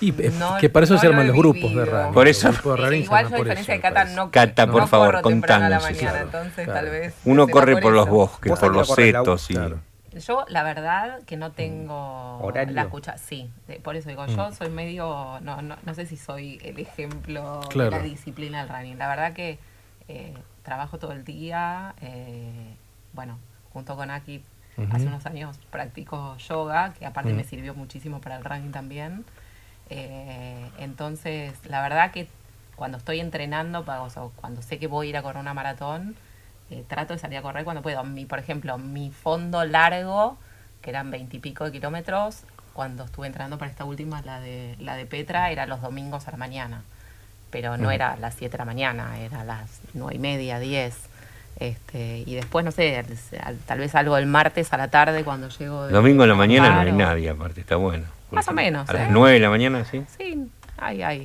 Y 0.00 0.10
eh, 0.22 0.32
No- 0.38 0.56
que 0.60 0.68
para 0.68 0.84
eso 0.84 0.94
no 0.94 1.00
se 1.00 1.06
arman 1.08 1.26
los 1.26 1.36
grupos 1.36 1.74
de 1.74 1.84
running. 1.84 2.12
Por 2.14 2.28
eso- 2.28 2.50
de 2.52 2.56
se 2.58 3.04
igual 3.04 3.28
yo 3.28 3.34
a 3.34 3.38
diferencia 3.38 3.74
de 3.74 3.80
Cata 3.80 4.04
me 4.04 4.14
no, 4.14 4.30
Cata, 4.30 4.66
por 4.70 4.82
no 4.82 4.86
favor, 4.86 5.06
corro 5.16 5.28
temprano 5.28 5.64
a 5.66 5.68
la 5.70 5.76
contanos, 5.78 5.96
mañana, 6.02 6.10
claro. 6.12 6.24
entonces 6.26 6.64
Claro. 6.66 6.80
tal 6.80 6.90
vez 6.90 7.14
Uno 7.24 7.48
corre 7.48 7.72
por 7.74 7.82
por 7.82 7.92
los 7.92 8.08
bosques, 8.08 8.50
¿Vos 8.50 8.60
por 8.60 8.72
los 8.74 8.88
setos 8.88 9.50
y... 9.50 9.54
Claro. 9.54 9.80
Yo, 10.12 10.44
la 10.48 10.62
verdad, 10.62 11.22
que 11.24 11.36
no 11.36 11.52
tengo 11.52 12.38
¿Horario? 12.40 12.74
la 12.74 12.82
escucha. 12.82 13.18
Sí, 13.18 13.50
por 13.82 13.94
eso 13.96 14.08
digo, 14.08 14.24
Mm. 14.26 14.36
yo 14.36 14.52
soy 14.52 14.70
medio. 14.70 15.38
No, 15.42 15.60
no, 15.62 15.76
no 15.84 15.94
sé 15.94 16.06
si 16.06 16.16
soy 16.16 16.58
el 16.64 16.78
ejemplo 16.78 17.60
Claro. 17.70 17.90
de 17.90 17.96
la 17.98 18.02
disciplina 18.02 18.60
del 18.60 18.68
running. 18.70 18.98
La 18.98 19.08
verdad 19.08 19.32
que 19.34 19.58
eh, 20.08 20.34
trabajo 20.62 20.98
todo 20.98 21.12
el 21.12 21.24
día. 21.24 21.94
eh, 22.00 22.74
bueno, 23.12 23.38
junto 23.72 23.96
con 23.96 24.10
Aki, 24.10 24.42
hace 24.92 25.06
unos 25.06 25.26
años 25.26 25.58
practico 25.70 26.36
yoga, 26.38 26.94
que 26.94 27.04
aparte 27.04 27.32
Mm. 27.32 27.36
me 27.36 27.44
sirvió 27.44 27.74
muchísimo 27.74 28.20
para 28.20 28.36
el 28.36 28.44
running 28.44 28.72
también. 28.72 29.24
Eh, 29.90 30.70
entonces, 30.78 31.54
la 31.66 31.82
verdad 31.82 32.10
que 32.12 32.28
cuando 32.76 32.98
estoy 32.98 33.20
entrenando, 33.20 33.80
o 33.86 34.10
sea, 34.10 34.22
cuando 34.36 34.62
sé 34.62 34.78
que 34.78 34.86
voy 34.86 35.08
a 35.08 35.10
ir 35.10 35.16
a 35.16 35.22
correr 35.22 35.40
una 35.40 35.54
maratón, 35.54 36.16
eh, 36.70 36.84
trato 36.88 37.12
de 37.14 37.18
salir 37.18 37.38
a 37.38 37.42
correr 37.42 37.64
cuando 37.64 37.82
puedo. 37.82 38.02
Mi, 38.04 38.24
por 38.26 38.38
ejemplo, 38.38 38.78
mi 38.78 39.10
fondo 39.10 39.64
largo, 39.64 40.36
que 40.82 40.90
eran 40.90 41.10
veintipico 41.10 41.64
de 41.64 41.72
kilómetros, 41.72 42.42
cuando 42.72 43.04
estuve 43.04 43.26
entrenando 43.26 43.58
para 43.58 43.70
esta 43.70 43.84
última, 43.84 44.22
la 44.22 44.40
de, 44.40 44.76
la 44.78 44.94
de 44.96 45.06
Petra, 45.06 45.50
era 45.50 45.66
los 45.66 45.80
domingos 45.82 46.28
a 46.28 46.30
la 46.30 46.36
mañana. 46.36 46.82
Pero 47.50 47.76
no 47.76 47.90
era 47.90 48.12
a 48.12 48.16
las 48.18 48.34
7 48.34 48.52
de 48.52 48.58
la 48.58 48.64
mañana, 48.66 49.18
era 49.18 49.40
a 49.40 49.44
las 49.44 49.80
nueve 49.94 50.16
y 50.16 50.18
media, 50.18 50.58
10. 50.58 50.94
Este, 51.58 52.18
y 52.26 52.34
después, 52.34 52.64
no 52.64 52.70
sé, 52.70 52.96
al- 52.98 53.06
al- 53.42 53.58
tal 53.58 53.78
vez 53.78 53.94
algo 53.94 54.16
el 54.16 54.26
martes 54.26 54.72
a 54.72 54.76
la 54.76 54.88
tarde 54.88 55.24
cuando 55.24 55.48
llego 55.48 55.86
de 55.86 55.92
Domingo 55.92 56.22
en 56.22 56.28
la 56.28 56.34
mañana 56.36 56.72
no 56.74 56.80
hay 56.80 56.92
nadie, 56.92 57.30
aparte, 57.30 57.62
está 57.62 57.76
bueno. 57.76 58.04
Más 58.30 58.46
o 58.48 58.52
menos, 58.52 58.88
A 58.88 58.92
las 58.92 59.08
¿eh? 59.08 59.10
9 59.10 59.32
de 59.34 59.40
la 59.40 59.50
mañana, 59.50 59.84
sí. 59.84 60.04
Sí, 60.18 60.48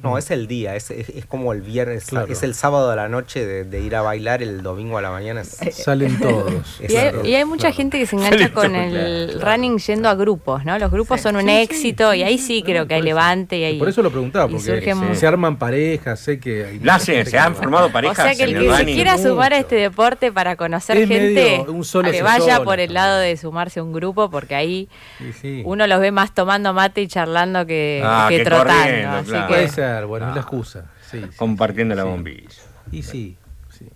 No, 0.02 0.18
es 0.18 0.32
el 0.32 0.48
día, 0.48 0.76
es, 0.76 0.90
es, 0.92 1.10
es 1.10 1.26
como 1.26 1.54
el 1.54 1.62
viernes, 1.62 2.06
Claro. 2.06 2.32
es 2.32 2.42
el 2.44 2.56
sábado 2.56 2.90
a 2.92 2.96
la 2.96 3.08
noche 3.08 3.46
de, 3.46 3.64
de 3.64 3.82
ir 3.82 3.96
a 3.96 4.02
bailar, 4.02 4.42
el 4.42 4.64
domingo 4.64 4.98
a 4.98 5.02
la 5.02 5.12
mañana. 5.12 5.42
es- 5.42 5.58
Salen 5.76 6.20
todos. 6.20 6.54
Y 6.80 6.96
hay, 6.96 7.10
claro, 7.12 7.26
y 7.26 7.36
hay 7.36 7.46
mucha 7.46 7.62
claro. 7.68 7.76
gente 7.76 8.00
que 8.00 8.06
se 8.08 8.16
engancha 8.16 8.52
con 8.52 8.76
el 8.76 9.32
claro, 9.38 9.46
running 9.52 9.78
yendo 9.78 10.10
a 10.10 10.16
grupos, 10.16 10.66
¿no? 10.66 10.78
Los 10.80 10.92
grupos 10.92 11.22
son 11.22 11.36
un 11.36 11.44
Sí, 11.44 11.50
éxito 11.52 12.12
sí, 12.12 12.20
y 12.20 12.24
ahí 12.24 12.38
sí, 12.38 12.64
creo 12.64 12.88
que 12.88 12.96
hay 12.96 13.02
levante 13.02 13.58
y 13.58 13.64
hay... 13.64 13.80
Por 13.80 13.90
eso 13.90 14.02
lo 14.02 14.10
preguntaba, 14.10 14.48
porque 14.48 14.94
se 15.16 15.28
arman 15.28 15.58
parejas, 15.58 16.20
sé 16.20 16.40
que 16.40 16.66
hay 16.66 17.00
se, 17.00 17.38
han 17.38 17.56
formado 17.56 17.88
O 17.88 17.92
parejas 17.92 18.18
sea 18.18 18.36
que 18.36 18.44
el 18.44 18.60
que 18.60 18.76
se 18.76 18.86
quiera 18.86 19.18
sumar 19.18 19.54
a 19.54 19.60
este 19.60 19.76
deporte 19.76 20.32
para 20.32 20.56
conocer 20.56 20.98
Es 20.98 21.08
gente, 21.08 21.66
un 21.68 21.84
solo 21.84 22.10
que 22.12 22.18
se 22.18 22.24
vaya 22.24 22.64
por 22.64 22.80
el 22.80 22.94
lado 22.94 23.20
de 23.20 23.38
sumarse 23.38 23.80
a 23.80 23.84
un 23.84 23.94
grupo 23.94 24.30
porque 24.30 24.56
ahí 24.56 24.90
Sí, 25.20 25.32
sí. 25.42 25.62
uno 25.66 25.86
los 25.88 26.00
ve 26.00 26.12
más 26.12 26.34
tomando 26.34 26.74
mate 26.74 27.02
y 27.02 27.08
charlando 27.08 27.66
que, 27.66 28.02
Ah, 28.04 28.28
que 28.30 28.38
que 28.38 28.44
trotando. 28.44 29.43
Puede 29.48 29.68
ser, 29.70 30.06
bueno, 30.06 30.30
es 30.30 30.36
la 30.36 30.42
excusa. 30.42 30.86
Sí, 31.10 31.22
sí. 31.22 31.38
Compartiendo 31.38 31.96
la 31.96 32.04
Sí. 32.04 32.08
bombilla. 32.10 32.50
Y 32.92 33.04
sí, 33.04 33.38
sí. 33.70 33.88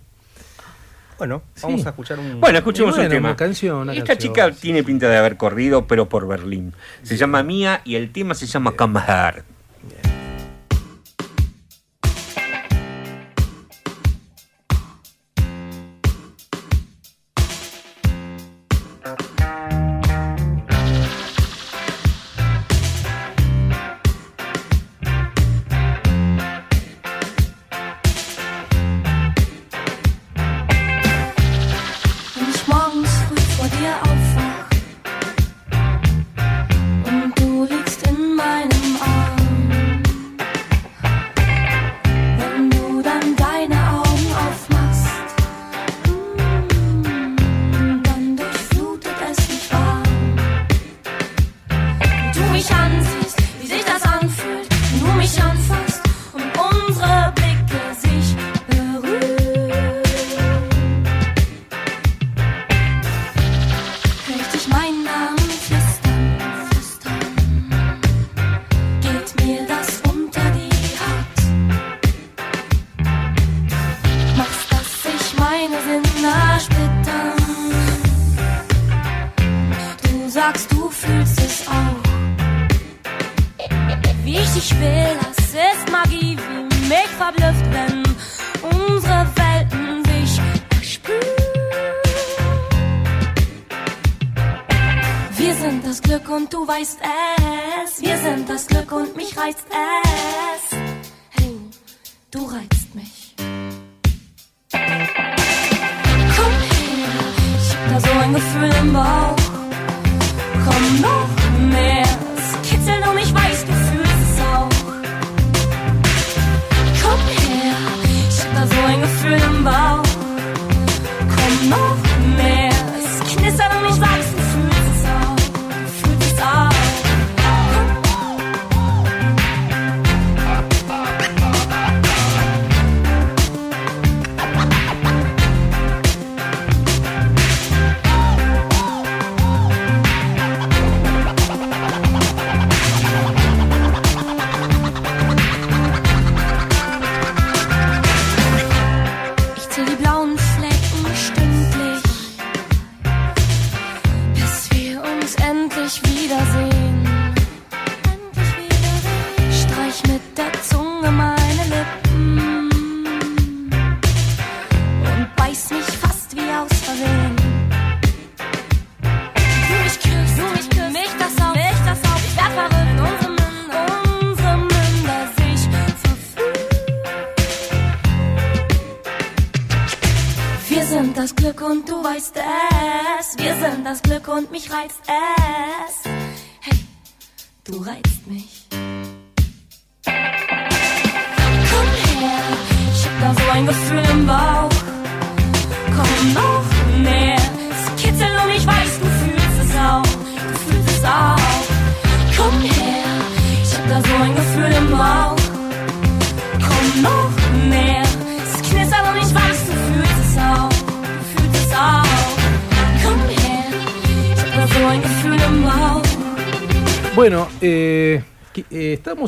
Bueno, 1.18 1.42
Sí. 1.54 1.62
vamos 1.64 1.86
a 1.86 1.90
escuchar 1.90 2.18
un... 2.18 2.40
Bueno, 2.40 2.58
escuchemos 2.58 2.92
bueno, 2.94 3.04
un 3.08 3.10
tema. 3.10 3.28
una 3.30 3.36
canción, 3.36 3.76
una 3.78 3.92
Esta 3.92 4.06
canción, 4.06 4.32
chica 4.34 4.52
sí. 4.52 4.60
tiene 4.60 4.82
pinta 4.84 5.08
de 5.08 5.16
haber 5.16 5.36
corrido, 5.36 5.86
pero 5.86 6.08
por 6.08 6.26
Berlín. 6.28 6.72
Se 7.02 7.16
llama 7.16 7.42
Mía 7.42 7.80
y 7.84 7.96
el 7.96 8.12
tema 8.12 8.34
se 8.34 8.46
llama 8.46 8.72
Come 8.72 9.00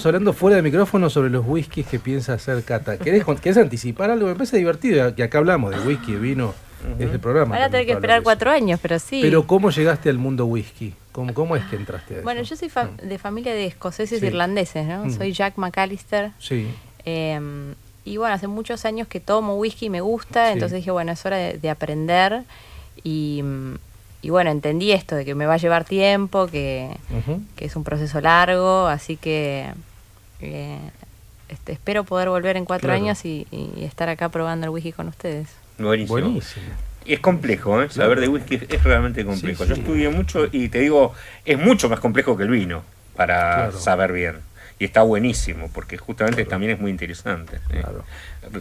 estábamos 0.01 0.07
hablando 0.07 0.33
fuera 0.33 0.57
de 0.57 0.63
micrófono 0.63 1.11
sobre 1.11 1.29
los 1.31 1.45
whiskies 1.47 1.87
que 1.87 1.99
piensa 1.99 2.33
hacer 2.35 2.63
Cata. 2.65 2.97
¿Querés, 2.99 3.25
anticipar 3.59 4.11
algo? 4.11 4.27
Me 4.29 4.35
parece 4.35 4.57
divertido, 4.57 5.15
que 5.15 5.23
acá 5.23 5.39
hablamos 5.39 5.71
de 5.73 5.79
whisky, 5.87 6.13
de 6.13 6.19
vino, 6.19 6.55
es 6.99 7.11
el 7.11 7.21
programa. 7.21 7.57
Van 7.57 7.65
a 7.65 7.71
tener 7.71 7.85
que 7.87 7.93
esperar 7.93 8.23
cuatro 8.23 8.51
años, 8.51 8.81
pero 8.81 8.99
sí. 8.99 9.21
Pero 9.23 9.47
¿cómo 9.47 9.71
llegaste 9.71 10.09
al 10.09 10.17
mundo 10.19 10.47
whisky? 10.47 10.95
¿Cómo, 11.13 11.35
cómo 11.35 11.55
es 11.57 11.65
que 11.67 11.77
entraste 11.77 12.15
a 12.15 12.17
eso? 12.19 12.25
bueno, 12.25 12.43
yo 12.43 12.57
soy 12.57 12.71
fa- 12.71 12.89
de 13.03 13.19
familia 13.19 13.53
de 13.53 13.67
escoceses 13.67 14.21
Sí. 14.21 14.25
e 14.25 14.29
irlandeses, 14.29 14.87
¿no? 14.87 15.05
Mm. 15.05 15.11
Soy 15.17 15.33
Jack 15.33 15.59
McAllister. 15.59 16.31
Sí, 16.39 16.69
Eh, 17.05 17.39
y 18.05 18.17
bueno, 18.17 18.35
hace 18.35 18.47
muchos 18.47 18.85
años 18.87 19.07
que 19.09 19.21
tomo 19.21 19.57
whisky 19.57 19.87
y 19.87 19.91
me 19.91 20.01
gusta, 20.01 20.47
Sí. 20.49 20.53
entonces 20.55 20.77
dije, 20.77 20.91
bueno, 20.91 21.13
es 21.13 21.25
hora 21.27 21.37
de, 21.37 21.59
de 21.59 21.69
aprender. 21.71 22.43
Y, 23.05 23.41
mm, 23.43 23.75
y 24.23 24.31
bueno, 24.31 24.51
entendí 24.51 24.93
esto 24.93 25.15
de 25.17 25.25
que 25.27 25.35
me 25.35 25.45
va 25.47 25.55
a 25.55 25.59
llevar 25.59 25.85
tiempo, 25.85 26.47
que 26.47 26.89
es 27.59 27.77
un 27.77 27.85
proceso 27.85 28.21
largo, 28.21 28.87
así 28.87 29.17
que 29.17 29.67
eh, 30.43 30.79
este, 31.49 31.73
espero 31.73 32.05
poder 32.05 32.29
volver 32.29 32.57
en 32.57 32.65
cuatro 32.65 32.89
Claro. 32.89 33.03
años 33.03 33.25
y, 33.25 33.47
y 33.51 33.85
estar 33.85 34.09
acá 34.09 34.29
probando 34.29 34.67
el 34.67 34.71
whisky 34.71 34.93
con 34.93 35.09
ustedes. 35.09 35.49
Buenísimo. 35.79 36.21
Buenísimo. 36.21 36.67
Y 37.05 37.15
es 37.15 37.21
complejo, 37.21 37.83
¿eh? 37.83 37.89
Saber 37.91 38.21
de 38.21 38.29
whisky 38.29 38.57
es- 38.69 38.85
realmente 38.85 39.25
complejo. 39.25 39.65
Yo 39.65 39.75
estudié 39.75 40.11
mucho 40.11 40.47
y 40.53 40.69
te 40.69 40.81
digo, 40.81 41.15
es 41.45 41.59
mucho 41.59 41.89
más 41.89 41.99
complejo 41.99 42.37
que 42.37 42.43
el 42.45 42.51
vino 42.51 42.83
para 43.17 43.55
Claro. 43.55 43.79
saber 43.81 44.13
bien. 44.13 44.37
Y 44.79 44.85
está 44.85 45.03
buenísimo, 45.03 45.69
porque 45.75 45.99
justamente 45.99 46.43
también 46.47 46.73
es 46.73 46.81
muy 46.81 46.91
interesante. 46.91 47.59
¿eh? 47.71 47.83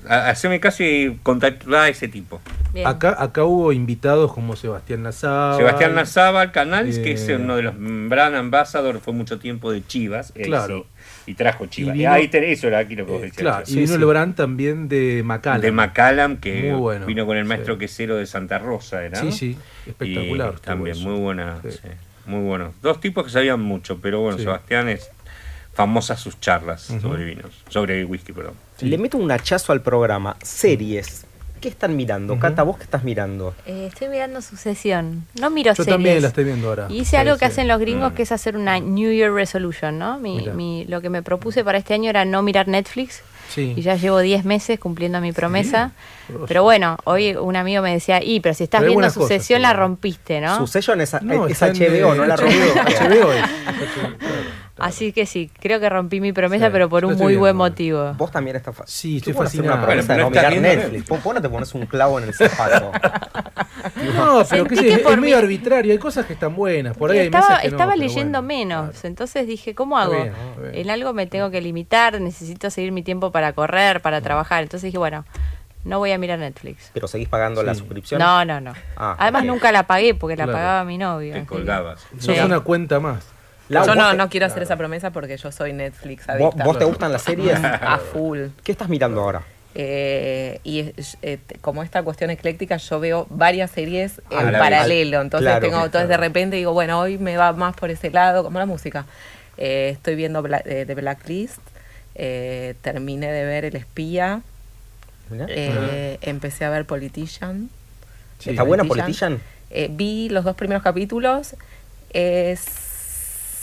Ha- 0.10 0.30
Haceme 0.30 0.60
caso 0.60 0.84
y 0.84 1.18
contactar 1.24 1.74
a 1.76 1.88
ese 1.90 2.08
tipo. 2.10 2.42
Acá, 2.86 3.16
acá 3.18 3.46
hubo 3.46 3.72
invitados 3.72 4.34
como 4.34 4.56
Sebastián 4.58 5.04
Nazar. 5.04 5.56
Sebastián 5.56 5.96
Nazábal 5.96 6.52
Canals, 6.52 7.00
que 7.00 7.14
es 7.14 7.28
eh, 7.30 7.36
uno 7.38 7.56
de 7.56 7.62
los 7.64 7.74
brand 7.78 8.36
ambassador, 8.36 9.00
fue 9.00 9.14
mucho 9.14 9.40
tiempo 9.40 9.72
de 9.72 9.86
Chivas. 9.86 10.34
Claro. 10.44 10.86
sí, 10.98 10.99
y 11.30 11.36
trajo 11.36 11.66
Chivas. 11.68 11.96
Y 11.96 12.00
Y 12.00 12.02
vino- 12.02 12.12
ahí 12.12 12.28
tenés, 12.28 12.58
eso 12.60 12.68
era 12.68 12.80
aquí 12.80 12.96
lo 12.96 13.06
que 13.06 13.12
vos 13.12 13.22
decías. 13.22 13.38
Claro, 13.38 13.64
y 13.68 13.76
vino 13.76 13.88
sí. 13.94 13.98
Lebrán 14.00 14.34
también 14.36 14.88
de 14.90 15.22
Macallan. 15.24 15.62
De 15.62 15.72
Macallan, 15.72 16.38
que 16.38 16.72
Muy 16.72 16.80
bueno, 16.80 17.06
vino 17.06 17.26
con 17.26 17.38
el 17.38 17.44
sí. 17.44 17.50
maestro 17.50 17.78
quesero 17.78 18.16
de 18.18 18.26
Santa 18.26 18.58
Rosa, 18.60 19.04
¿era? 19.06 19.20
Sí, 19.20 19.32
sí, 19.32 19.58
espectacular 19.86 20.56
Y 20.58 20.62
también, 20.62 20.96
eso. 20.96 21.08
muy 21.08 21.20
buena, 21.20 21.60
Sí. 21.64 21.72
sí, 21.72 21.88
muy 22.26 22.42
bueno. 22.42 22.74
Dos 22.82 23.00
tipos 23.00 23.26
que 23.26 23.30
sabían 23.32 23.62
mucho, 23.62 24.00
pero 24.02 24.22
bueno, 24.22 24.38
Sí. 24.38 24.44
Sebastián 24.44 24.90
es 24.90 25.10
famosas 25.74 26.20
sus 26.20 26.40
charlas 26.40 26.82
sobre 27.02 27.24
vinos, 27.26 27.64
sobre 27.70 28.04
whisky, 28.04 28.34
perdón. 28.34 28.54
Le 28.82 28.98
meto 28.98 29.18
un 29.18 29.32
hachazo 29.32 29.72
al 29.72 29.82
programa. 29.82 30.36
Series. 30.44 31.26
¿Qué 31.62 31.68
están 31.70 31.96
mirando? 31.96 32.40
Cata, 32.40 32.64
¿vos 32.64 32.78
qué 32.78 32.84
estás 32.84 33.04
mirando? 33.04 33.54
Eh, 33.66 33.88
estoy 33.92 34.08
mirando 34.08 34.42
Sucesión. 34.42 35.26
No 35.40 35.50
miro 35.50 35.72
Yo 35.72 35.84
series. 35.84 35.94
también 35.96 36.22
la 36.22 36.30
estoy 36.30 36.46
viendo 36.46 36.70
ahora. 36.70 36.88
Y 36.90 37.00
hice 37.02 37.12
Sí, 37.12 37.16
algo 37.18 37.34
sí. 37.36 37.40
que 37.40 37.46
hacen 37.46 37.68
los 37.68 37.80
gringos, 37.80 38.12
Mm. 38.14 38.16
que 38.16 38.24
es 38.24 38.32
hacer 38.32 38.56
una 38.56 38.80
New 38.80 39.12
Year 39.12 39.32
Resolution, 39.34 40.00
¿no? 40.00 40.20
Mi, 40.20 40.38
Mira. 40.38 40.54
mi- 40.54 40.86
lo 40.86 41.02
que 41.02 41.10
me 41.10 41.22
propuse 41.22 41.64
para 41.64 41.78
este 41.78 41.94
año 41.94 42.10
era 42.10 42.24
no 42.26 42.42
mirar 42.44 42.68
Netflix. 42.70 43.22
Sí. 43.50 43.74
Y 43.76 43.82
ya 43.82 43.96
llevo 43.96 44.20
10 44.20 44.46
meses 44.46 44.80
cumpliendo 44.80 45.20
mi 45.22 45.32
promesa. 45.32 45.92
Pero 46.48 46.62
bueno, 46.62 46.98
hoy 47.06 47.36
un 47.36 47.56
amigo 47.56 47.82
me 47.82 47.92
decía, 47.94 48.24
y, 48.24 48.40
pero 48.42 48.54
si 48.54 48.64
estás 48.66 48.80
Pero 48.82 48.90
viendo 48.92 48.98
buenas 49.00 49.14
cosas, 49.16 49.30
Sucesión, 49.38 49.64
la 49.64 49.74
rompiste, 49.74 50.40
¿no? 50.40 50.56
Sucesión 50.60 51.02
es, 51.02 51.14
No, 51.24 51.48
es 51.48 51.60
HBO, 51.60 52.14
no 52.14 52.26
la 52.26 52.36
rompí. 52.36 52.56
HBO 52.56 53.32
es. 53.34 53.44
Así 54.82 55.12
que 55.14 55.26
sí, 55.26 55.50
creo 55.60 55.80
que 55.80 55.90
rompí 55.90 56.20
mi 56.22 56.34
promesa, 56.34 56.68
Sí, 56.68 56.72
pero 56.72 56.90
por 56.90 57.06
un 57.06 57.12
muy 57.16 57.28
viendo. 57.28 57.40
buen 57.40 57.56
motivo. 57.56 58.14
Vos 58.14 58.32
también 58.32 58.56
estás 58.56 58.76
fa- 58.76 58.84
Sí, 58.88 59.18
estoy 59.18 59.34
¿Cómo 59.34 59.44
hacer 59.46 59.62
una 59.62 59.72
fascinado. 59.74 59.88
promesa 59.88 60.14
de 60.14 60.20
no 60.20 60.30
mirar 60.30 60.52
viendo 60.52 60.68
Netflix. 60.70 61.08
¿Vos, 61.10 61.24
vos 61.24 61.34
no 61.36 61.42
te 61.42 61.50
pones 61.50 61.74
un 61.76 61.86
clavo 61.86 62.20
en 62.20 62.26
el 62.28 62.34
zapato? 62.34 62.92
No, 64.16 64.44
pero 64.50 64.66
que 64.66 64.76
sí, 64.76 64.84
que 64.84 64.94
es, 64.96 65.06
es 65.06 65.18
medio 65.18 65.38
arbitrario. 65.38 65.92
Hay 65.94 65.98
cosas 66.00 66.26
que 66.26 66.34
están 66.34 66.54
buenas. 66.56 66.98
Por 66.98 67.12
ahí 67.12 67.20
hay 67.20 67.26
estaba 67.28 67.48
meses 67.48 67.62
que 67.62 67.68
estaba 67.70 67.96
leyendo 67.96 68.42
bueno. 68.42 68.48
menos, 68.48 69.06
entonces 69.06 69.48
dije, 69.48 69.74
¿cómo 69.76 69.98
hago? 69.98 70.14
bien, 70.14 70.28
está 70.28 70.62
bien. 70.62 70.76
En 70.76 70.90
algo 70.90 71.14
me 71.14 71.28
tengo 71.28 71.50
que 71.50 71.62
limitar, 71.62 72.20
necesito 72.20 72.70
seguir 72.70 72.92
mi 72.92 73.04
tiempo 73.04 73.32
para 73.32 73.54
correr, 73.54 74.02
para 74.02 74.22
trabajar. 74.22 74.64
Entonces 74.64 74.88
dije, 74.88 74.98
bueno, 74.98 75.26
no 75.86 76.00
voy 76.00 76.12
a 76.12 76.18
mirar 76.18 76.40
Netflix. 76.40 76.92
¿Pero 76.94 77.08
seguís 77.08 77.30
pagando 77.30 77.64
la 77.64 77.74
suscripción? 77.74 78.20
No, 78.20 78.44
no, 78.46 78.60
no. 78.60 78.74
Ah, 78.98 79.16
Además 79.18 79.46
nunca 79.46 79.72
la 79.72 79.84
pagué 79.84 80.14
porque 80.14 80.36
la 80.36 80.44
Claro. 80.44 80.58
pagaba 80.58 80.84
mi 80.84 80.98
novio. 80.98 81.34
Te 81.34 81.46
colgabas. 81.46 82.06
Sos 82.20 82.36
Sí. 82.36 82.42
una 82.44 82.60
cuenta 82.62 83.00
más. 83.00 83.26
Lau, 83.70 83.86
yo 83.86 83.96
no, 83.96 84.12
te- 84.12 84.18
no 84.18 84.30
quiero 84.30 84.46
hacer 84.48 84.64
esa 84.64 84.76
promesa 84.78 85.12
porque 85.12 85.38
yo 85.38 85.52
soy 85.52 85.74
Netflix 85.74 86.26
¿Vos, 86.28 86.36
adicta. 86.36 86.64
vos 86.66 86.78
te 86.80 86.86
gustan 86.86 87.12
las 87.12 87.22
series? 87.22 87.58
A 87.64 87.98
full. 88.00 88.48
¿Qué 88.64 88.72
estás 88.72 88.90
mirando 88.90 89.22
ahora? 89.22 89.44
Eh, 89.76 90.60
y 90.64 90.92
eh, 91.22 91.38
como 91.62 91.84
esta 91.84 92.02
cuestión 92.04 92.32
ecléctica, 92.32 92.78
yo 92.78 93.00
veo 93.00 93.28
varias 93.30 93.70
series 93.72 94.22
en 94.32 94.52
la 94.52 94.60
paralelo. 94.60 95.22
Entonces 95.22 95.48
Claro, 95.48 95.66
tengo, 95.66 95.86
entonces 95.86 96.10
de 96.10 96.18
repente 96.18 96.56
digo, 96.58 96.74
bueno, 96.74 97.00
hoy 97.00 97.18
me 97.20 97.38
va 97.38 97.54
más 97.54 97.76
por 97.76 97.90
ese 97.92 98.10
lado, 98.10 98.44
como 98.44 98.58
la 98.60 98.66
música. 98.66 99.06
Eh, 99.58 99.90
estoy 99.94 100.16
viendo 100.16 100.42
Bla- 100.42 100.64
eh, 100.66 100.86
The 100.88 100.96
Blacklist. 100.96 101.60
eh, 102.16 102.74
terminé 102.82 103.32
de 103.32 103.46
ver 103.46 103.66
El 103.66 103.76
Espía. 103.76 104.42
Empecé 106.22 106.66
a 106.66 106.70
ver 106.70 106.86
Politician. 106.86 107.70
Sí. 108.40 108.52
¿Está 108.52 108.64
buena 108.64 108.84
Politician. 108.84 109.40
Eh, 109.70 109.90
vi 109.92 110.30
los 110.30 110.44
dos 110.44 110.56
primeros 110.56 110.82
capítulos. 110.84 111.56
Es. 112.12 112.66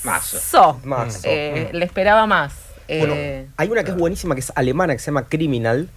Mazo. 0.07 0.39
So. 0.39 0.81
Mazo. 0.85 1.21
Eh, 1.25 1.69
Le 1.73 1.85
esperaba 1.85 2.27
más. 2.27 2.55
Bueno, 2.89 3.15
Eh, 3.17 3.47
hay 3.57 3.69
una 3.69 3.83
que 3.85 3.91
es 3.91 3.97
buenísima, 3.97 4.35
que 4.35 4.41
es 4.41 4.53
alemana, 4.55 4.93
que 4.95 5.01
se 5.01 5.07
llama 5.07 5.29
Criminal, 5.29 5.89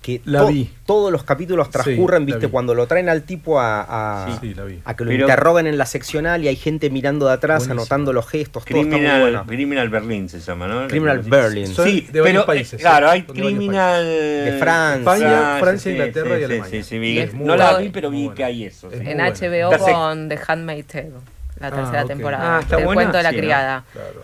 que 0.00 0.22
La 0.24 0.38
to- 0.38 0.46
vi. 0.46 0.70
todos 0.86 1.12
los 1.12 1.24
capítulos 1.24 1.68
transcurren, 1.68 2.24
viste, 2.24 2.46
vi. 2.46 2.50
cuando 2.52 2.74
lo 2.74 2.86
traen 2.86 3.10
al 3.10 3.24
tipo 3.24 3.60
a, 3.60 3.82
a, 4.26 4.40
Sí, 4.40 4.54
la 4.54 4.64
vi. 4.64 4.80
a 4.82 4.96
que 4.96 5.04
lo 5.04 5.10
Pero- 5.10 5.26
interroguen 5.26 5.66
en 5.66 5.76
la 5.76 5.84
seccional 5.84 6.42
y 6.42 6.48
hay 6.48 6.56
gente 6.56 6.88
mirando 6.88 7.26
de 7.26 7.34
atrás, 7.34 7.58
Buenísimo. 7.66 7.82
anotando 7.82 8.14
los 8.14 8.26
gestos, 8.26 8.64
todo 8.64 8.78
está 8.78 8.88
muy 8.88 8.96
Criminal, 8.96 9.20
bueno. 9.20 9.44
Criminal 9.46 9.88
Berlin 9.90 10.30
se 10.30 10.40
llama, 10.40 10.66
¿no? 10.68 10.88
Criminal 10.88 11.18
Berlin. 11.18 11.66
Sí, 11.66 12.08
de 12.10 12.20
varios 12.22 12.44
pero, 12.44 12.46
países, 12.46 12.72
eh, 12.80 12.82
Claro, 12.82 13.10
hay 13.10 13.24
Criminal... 13.24 14.02
De 14.06 14.56
Francia. 14.58 15.12
España, 15.12 15.58
Francia, 15.60 15.90
sí, 15.92 15.98
Inglaterra 15.98 16.28
sí, 16.28 16.32
y 16.34 16.38
sí, 16.38 16.44
Alemania. 16.44 16.70
Sí, 16.70 16.82
sí, 16.88 16.98
vi- 16.98 17.30
no 17.34 17.56
la 17.56 17.76
vi, 17.76 17.88
pero 17.90 18.08
vi 18.10 18.30
que 18.30 18.44
hay 18.44 18.64
eso. 18.64 18.88
en. 18.90 19.18
HBO 19.20 19.76
con 19.76 20.30
The 20.30 20.38
Handmaid's 20.48 20.86
Tale, 20.86 21.10
la 21.60 21.66
Ah, 21.66 21.70
tercera 21.70 22.02
ok. 22.02 22.08
temporada. 22.08 22.56
Ah, 22.56 22.60
está 22.60 22.78
el 22.78 22.84
buena, 22.86 23.02
cuento 23.02 23.16
de 23.18 23.22
la 23.22 23.30
sí, 23.30 23.36
¿no? 23.36 23.42
criada. 23.42 23.84
Claro. 23.92 24.22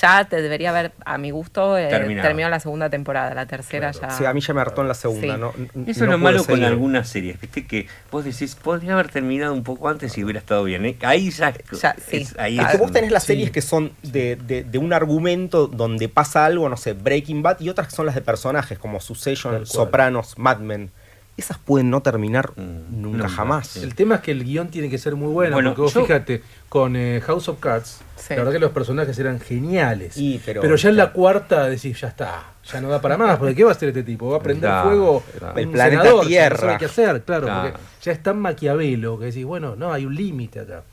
Ya 0.00 0.24
te 0.24 0.40
debería 0.40 0.70
haber, 0.70 0.92
a 1.04 1.18
mi 1.18 1.30
gusto, 1.32 1.76
eh, 1.76 1.88
Terminado. 1.88 2.28
terminó 2.28 2.48
la 2.48 2.60
segunda 2.60 2.88
temporada. 2.90 3.34
La 3.34 3.46
tercera 3.46 3.90
Claro. 3.90 4.08
ya. 4.08 4.16
Sí, 4.16 4.24
a 4.24 4.32
mí 4.32 4.40
ya 4.40 4.54
me 4.54 4.60
hartó 4.60 4.82
en 4.82 4.88
la 4.88 4.94
segunda. 4.94 5.34
Sí. 5.34 5.40
No, 5.40 5.48
Eso 5.50 5.66
no 5.74 5.84
es 5.84 5.98
lo 5.98 6.06
pude 6.06 6.18
malo 6.18 6.44
con 6.44 6.62
algunas 6.64 7.08
series, 7.08 7.40
viste 7.40 7.66
que 7.66 7.88
vos 8.10 8.24
decís, 8.24 8.54
podría 8.54 8.92
haber 8.94 9.08
terminado 9.08 9.52
un 9.52 9.64
poco 9.64 9.88
antes 9.88 10.16
y 10.16 10.22
hubiera 10.24 10.38
estado 10.38 10.64
bien. 10.64 10.84
¿eh? 10.86 10.96
Ahí 11.02 11.30
ya, 11.30 11.52
sí. 11.52 12.18
es- 12.18 12.38
ahí 12.38 12.58
Es 12.58 12.78
vos 12.78 12.92
tenés 12.92 13.10
las 13.10 13.24
Sí. 13.24 13.28
series 13.34 13.50
que 13.50 13.60
son 13.62 13.92
de, 14.02 14.36
de- 14.36 14.62
de 14.64 14.78
un 14.78 14.92
argumento 14.92 15.66
donde 15.66 16.08
pasa 16.08 16.44
algo, 16.44 16.68
no 16.68 16.76
sé, 16.76 16.92
Breaking 16.92 17.42
Bad, 17.42 17.60
y 17.60 17.68
otras 17.68 17.88
que 17.88 17.96
son 17.96 18.06
las 18.06 18.14
de 18.14 18.20
personajes, 18.20 18.78
como 18.78 19.00
Succession. 19.00 19.66
Sopranos, 19.66 20.38
Mad 20.38 20.58
Men. 20.58 20.90
Esas 21.36 21.58
pueden 21.58 21.90
no 21.90 22.00
terminar 22.00 22.52
Mm, 22.56 23.02
nunca, 23.02 23.18
nunca, 23.24 23.28
jamás. 23.28 23.66
sí. 23.66 23.80
El 23.82 23.96
tema 23.96 24.16
es 24.16 24.20
que 24.20 24.30
el 24.30 24.44
guion 24.44 24.68
tiene 24.68 24.88
que 24.88 24.98
ser 24.98 25.16
muy 25.16 25.32
bueno, 25.32 25.56
Bueno, 25.56 25.70
porque 25.70 25.82
vos 25.82 25.94
yo- 25.94 26.02
fíjate, 26.02 26.42
con 26.68 26.94
eh, 26.94 27.20
House 27.26 27.48
of 27.48 27.58
Cards, 27.58 27.98
Sí. 28.14 28.26
la 28.30 28.36
verdad 28.36 28.52
que 28.52 28.58
los 28.60 28.70
personajes 28.70 29.18
eran 29.18 29.40
geniales. 29.40 30.16
Y, 30.16 30.40
pero- 30.44 30.60
pero, 30.60 30.76
ya 30.76 30.90
en 30.90 30.96
la 30.96 31.12
cuarta 31.12 31.66
decís, 31.68 32.00
ya 32.00 32.06
está, 32.08 32.52
ya 32.64 32.80
no 32.80 32.88
da 32.88 33.00
para 33.00 33.16
más, 33.16 33.36
porque 33.38 33.56
¿qué 33.56 33.64
va 33.64 33.70
a 33.70 33.72
hacer 33.74 33.88
este 33.88 34.04
tipo? 34.04 34.30
Va 34.30 34.36
a 34.36 34.40
prender 34.40 34.70
Claro, 34.70 34.88
fuego 34.88 35.22
claro. 35.38 35.58
El 35.58 35.68
planeta 35.70 36.02
senador, 36.02 36.26
Tierra. 36.28 36.54
No 36.56 36.60
sabe 36.60 36.78
qué 36.78 36.84
hacer, 36.84 37.22
claro, 37.24 37.46
Claro. 37.46 37.70
porque 37.72 37.84
ya 38.02 38.12
es 38.12 38.22
tan 38.22 38.38
maquiavelo 38.38 39.18
que 39.18 39.24
decís, 39.26 39.44
bueno, 39.44 39.74
no, 39.74 39.92
hay 39.92 40.06
un 40.06 40.14
límite 40.14 40.60
acá. 40.60 40.84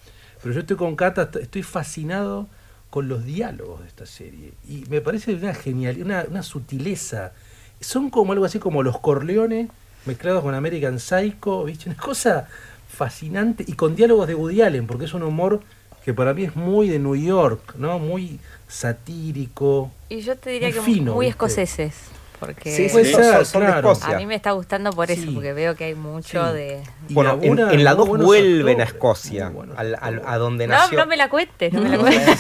Pero 0.42 0.56
yo 0.56 0.62
estoy 0.62 0.76
con 0.76 0.96
Cata, 0.96 1.22
est- 1.24 1.36
estoy 1.36 1.62
fascinado 1.62 2.48
con 2.90 3.08
los 3.08 3.24
diálogos 3.26 3.82
de 3.82 3.88
esta 3.88 4.08
serie. 4.08 4.54
Y 4.68 4.86
me 4.90 5.02
parece 5.02 5.36
una 5.36 5.54
genialidad, 5.54 6.04
una, 6.06 6.26
una 6.28 6.42
sutileza. 6.44 7.32
Son 7.80 8.10
como 8.10 8.34
algo 8.34 8.44
así 8.46 8.58
como 8.58 8.82
los 8.82 9.00
Corleones 9.00 9.70
mezclados 10.06 10.44
con 10.44 10.54
American 10.54 11.00
Psycho, 11.00 11.64
¿viste? 11.66 11.90
Una 11.90 11.98
cosa 12.00 12.48
fascinante 12.88 13.64
y 13.68 13.74
con 13.74 13.96
diálogos 13.96 14.28
de 14.28 14.36
Woody 14.36 14.62
Allen, 14.62 14.88
porque 14.88 15.06
es 15.06 15.14
un 15.14 15.24
humor 15.24 15.62
que 16.04 16.14
para 16.14 16.34
mí 16.34 16.44
es 16.44 16.56
muy 16.56 16.90
de 16.90 17.00
New 17.00 17.16
York, 17.16 17.76
¿no? 17.78 18.00
Muy 18.00 18.40
satírico. 18.68 19.92
Y 20.10 20.22
yo 20.22 20.36
te 20.36 20.50
diría 20.52 20.70
Muy 20.70 20.76
que 20.78 20.82
fino, 20.82 21.14
muy 21.14 21.26
¿viste? 21.28 21.32
escoceses. 21.46 21.94
Porque 22.42 22.76
Sí, 22.76 22.88
sí, 22.90 22.92
Puede 22.92 23.12
son, 23.14 23.46
son- 23.46 23.62
de. 23.66 23.70
Escocia. 23.70 24.16
a 24.16 24.18
mí 24.20 24.26
me 24.26 24.36
está 24.36 24.52
gustando 24.52 24.90
por 24.92 25.10
eso, 25.10 25.22
Sí. 25.22 25.32
porque 25.32 25.54
veo 25.54 25.76
que 25.76 25.86
hay 25.86 25.96
mucho 25.96 26.46
Sí. 26.50 26.54
de... 26.58 26.84
Bueno, 27.10 27.40
en, 27.42 27.58
en 27.60 27.84
la 27.86 27.92
muy 27.92 28.00
2 28.00 28.08
buenos 28.10 28.26
vuelven 28.26 28.82
a 28.82 28.84
Escocia, 28.84 29.54
al- 29.78 29.96
al- 30.02 30.22
a 30.26 30.38
donde 30.38 30.68
No, 30.68 30.74
nació. 30.74 30.98
no 31.00 31.06
me 31.06 31.16
la 31.16 31.30
cuentes, 31.30 31.72
no 31.72 31.82
me 31.82 31.90
la 31.90 31.98
cuentes. 32.00 32.40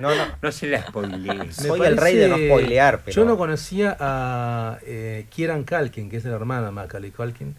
No, 0.00 0.14
no. 0.14 0.24
No 0.42 0.50
se 0.52 0.66
la 0.66 0.82
spoilees. 0.82 1.54
Soy 1.54 1.80
el 1.82 1.96
rey 1.96 2.16
de 2.16 2.28
no 2.28 2.36
spoilear, 2.36 3.02
pero- 3.04 3.14
Yo 3.14 3.24
no 3.24 3.36
conocía 3.36 3.96
a 4.00 4.78
eh, 4.84 5.26
Kieran 5.30 5.64
Culkin, 5.64 6.08
que 6.10 6.16
es 6.16 6.24
la 6.24 6.34
hermana 6.34 6.66
de 6.66 6.72
Macaulay 6.72 7.10
Culkin. 7.10 7.54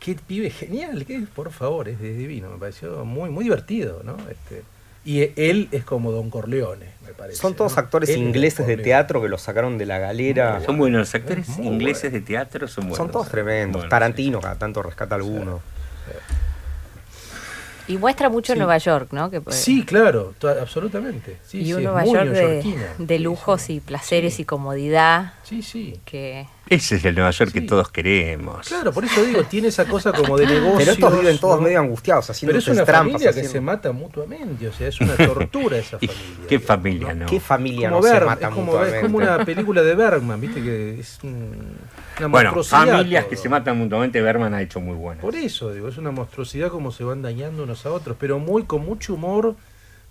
Qué 0.00 0.16
pibe 0.16 0.50
genial, 0.50 1.04
que 1.06 1.20
por 1.32 1.52
favor, 1.52 1.88
es 1.88 2.00
de 2.00 2.12
divino, 2.14 2.50
me 2.50 2.56
pareció 2.58 3.04
muy 3.04 3.30
muy 3.30 3.44
divertido, 3.44 4.00
¿no? 4.02 4.16
Este, 4.28 4.62
y 5.04 5.20
e- 5.22 5.32
él 5.36 5.68
es 5.72 5.84
como 5.84 6.12
Don 6.12 6.30
Corleone, 6.30 6.86
me 7.04 7.12
parece. 7.12 7.38
Son 7.40 7.54
todos 7.54 7.72
¿no? 7.74 7.78
actores 7.80 8.08
Él 8.10 8.18
ingleses 8.18 8.66
de 8.66 8.76
teatro 8.76 9.20
que 9.22 9.28
los 9.28 9.42
sacaron 9.42 9.78
de 9.78 9.86
la 9.86 9.98
galera. 9.98 10.60
Son 10.64 10.76
buenos, 10.78 11.00
los 11.00 11.14
actores 11.14 11.48
Muy 11.50 11.66
ingleses 11.66 12.10
bueno. 12.10 12.18
de 12.18 12.20
teatro 12.26 12.68
son 12.68 12.84
buenos. 12.84 12.96
Son 12.98 13.10
todos 13.10 13.28
tremendos. 13.28 13.80
Bueno, 13.82 13.88
Tarantino, 13.90 14.40
cada 14.40 14.56
tanto 14.56 14.82
rescata 14.82 15.14
alguno. 15.16 15.60
Y 17.88 17.98
muestra 17.98 18.28
mucho 18.28 18.52
Sí. 18.52 18.58
Nueva 18.58 18.78
York, 18.78 19.08
¿no? 19.10 19.28
Que, 19.28 19.40
pues, 19.40 19.56
Sí, 19.56 19.84
claro, 19.84 20.34
absolutamente. 20.60 21.38
Sí, 21.44 21.62
y 21.62 21.74
un 21.74 21.82
Nueva 21.82 22.04
York 22.04 22.28
de, 22.30 22.62
de 22.98 23.16
Sí, 23.16 23.22
lujos 23.22 23.62
sí. 23.62 23.74
y 23.74 23.80
placeres 23.80 24.34
Sí. 24.34 24.42
y 24.42 24.44
comodidad 24.44 25.34
Sí, 25.52 25.62
sí. 25.62 26.00
que... 26.04 26.46
Ese 26.68 26.96
es 26.96 27.04
el 27.04 27.14
Nueva 27.14 27.30
York 27.32 27.52
que 27.52 27.60
Sí. 27.60 27.66
todos 27.66 27.90
queremos. 27.90 28.66
Claro, 28.66 28.92
por 28.92 29.04
eso 29.04 29.22
digo, 29.22 29.42
tiene 29.44 29.68
esa 29.68 29.84
cosa 29.84 30.10
como 30.12 30.38
de 30.38 30.46
negocio. 30.46 30.78
Pero 30.78 30.92
estos 30.92 31.20
viven 31.20 31.36
todos 31.38 31.60
medio 31.60 31.80
angustiados, 31.80 32.30
haciendo 32.30 32.52
Pero 32.52 32.58
es 32.60 32.68
una 32.68 32.84
trampas. 32.86 32.98
familia 33.12 33.18
que 33.26 33.28
haciendo- 33.30 33.52
se 33.52 33.60
mata 33.60 33.92
mutuamente, 33.92 34.68
o 34.68 34.72
sea, 34.72 34.88
es 34.88 34.98
una 35.00 35.14
tortura 35.16 35.76
esa 35.76 35.98
¿Y 36.00 36.06
familia. 36.08 36.46
¿Qué 36.48 36.58
familia, 36.60 37.14
no? 37.14 37.26
¿Qué 37.26 37.40
familia 37.40 37.90
Como 37.90 38.00
no 38.00 38.08
se 38.08 38.14
Berg- 38.14 38.26
mata 38.26 38.48
es, 38.48 38.54
como, 38.54 38.64
mutuamente? 38.66 38.96
es 38.96 39.02
como 39.04 39.16
una 39.18 39.44
película 39.44 39.82
de 39.82 39.94
Bergman, 39.94 40.40
viste 40.40 40.62
que 40.62 41.00
es 41.00 41.18
un- 41.22 41.76
una 42.18 42.26
Bueno, 42.28 42.52
monstruosidad 42.54 42.96
familias 42.96 43.24
todo. 43.24 43.30
que 43.30 43.36
se 43.36 43.48
matan 43.50 43.76
mutuamente, 43.78 44.22
Berman 44.22 44.54
ha 44.54 44.62
hecho 44.62 44.80
muy 44.80 44.96
buenas. 44.96 45.20
Por 45.22 45.34
eso, 45.36 45.72
digo, 45.74 45.88
es 45.88 45.98
una 45.98 46.10
monstruosidad 46.12 46.70
como 46.70 46.90
se 46.92 47.04
van 47.04 47.20
dañando 47.20 47.64
unos 47.64 47.84
a 47.84 47.92
otros, 47.92 48.16
pero 48.18 48.38
muy 48.38 48.62
con 48.64 48.82
mucho 48.86 49.14
humor, 49.14 49.56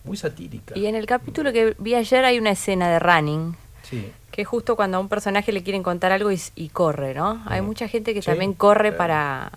muy 0.03 0.17
satírica. 0.17 0.77
Y 0.77 0.85
en 0.85 0.95
el 0.95 1.05
capítulo 1.07 1.51
que 1.53 1.75
vi 1.79 1.95
ayer 1.95 2.23
hay 2.25 2.37
una 2.39 2.51
escena 2.51 2.89
de 2.89 2.99
running, 2.99 3.55
Sí. 3.83 4.11
que 4.31 4.41
es 4.43 4.47
justo 4.47 4.75
cuando 4.75 4.97
a 4.97 4.99
un 5.01 5.09
personaje 5.09 5.51
le 5.51 5.61
quieren 5.63 5.83
contar 5.83 6.11
algo 6.11 6.29
y, 6.31 6.69
corre, 6.69 7.13
¿no? 7.13 7.43
Hay 7.47 7.61
Mm. 7.61 7.65
mucha 7.65 7.87
gente 7.87 8.13
que 8.13 8.21
Sí, 8.21 8.27
también 8.27 8.53
corre 8.53 8.89
claro. 8.89 8.97
para, 8.97 9.51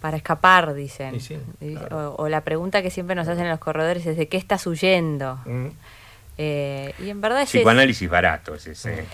para 0.00 0.16
escapar, 0.18 0.74
dicen. 0.74 1.18
Claro. 1.58 2.14
o, 2.16 2.22
o 2.24 2.28
la 2.28 2.42
pregunta 2.42 2.82
que 2.82 2.90
siempre 2.90 3.16
nos 3.16 3.26
hacen 3.28 3.48
los 3.48 3.58
corredores 3.58 4.04
es 4.06 4.16
¿de 4.16 4.28
qué 4.28 4.36
estás 4.36 4.66
huyendo? 4.66 5.38
Mm. 5.46 5.66
Eh, 6.38 6.94
y 6.98 7.08
en 7.08 7.20
verdad 7.22 7.42
es... 7.42 7.48
Psicoanálisis 7.48 8.10
barato 8.10 8.54
es 8.54 8.66
ese. 8.66 9.04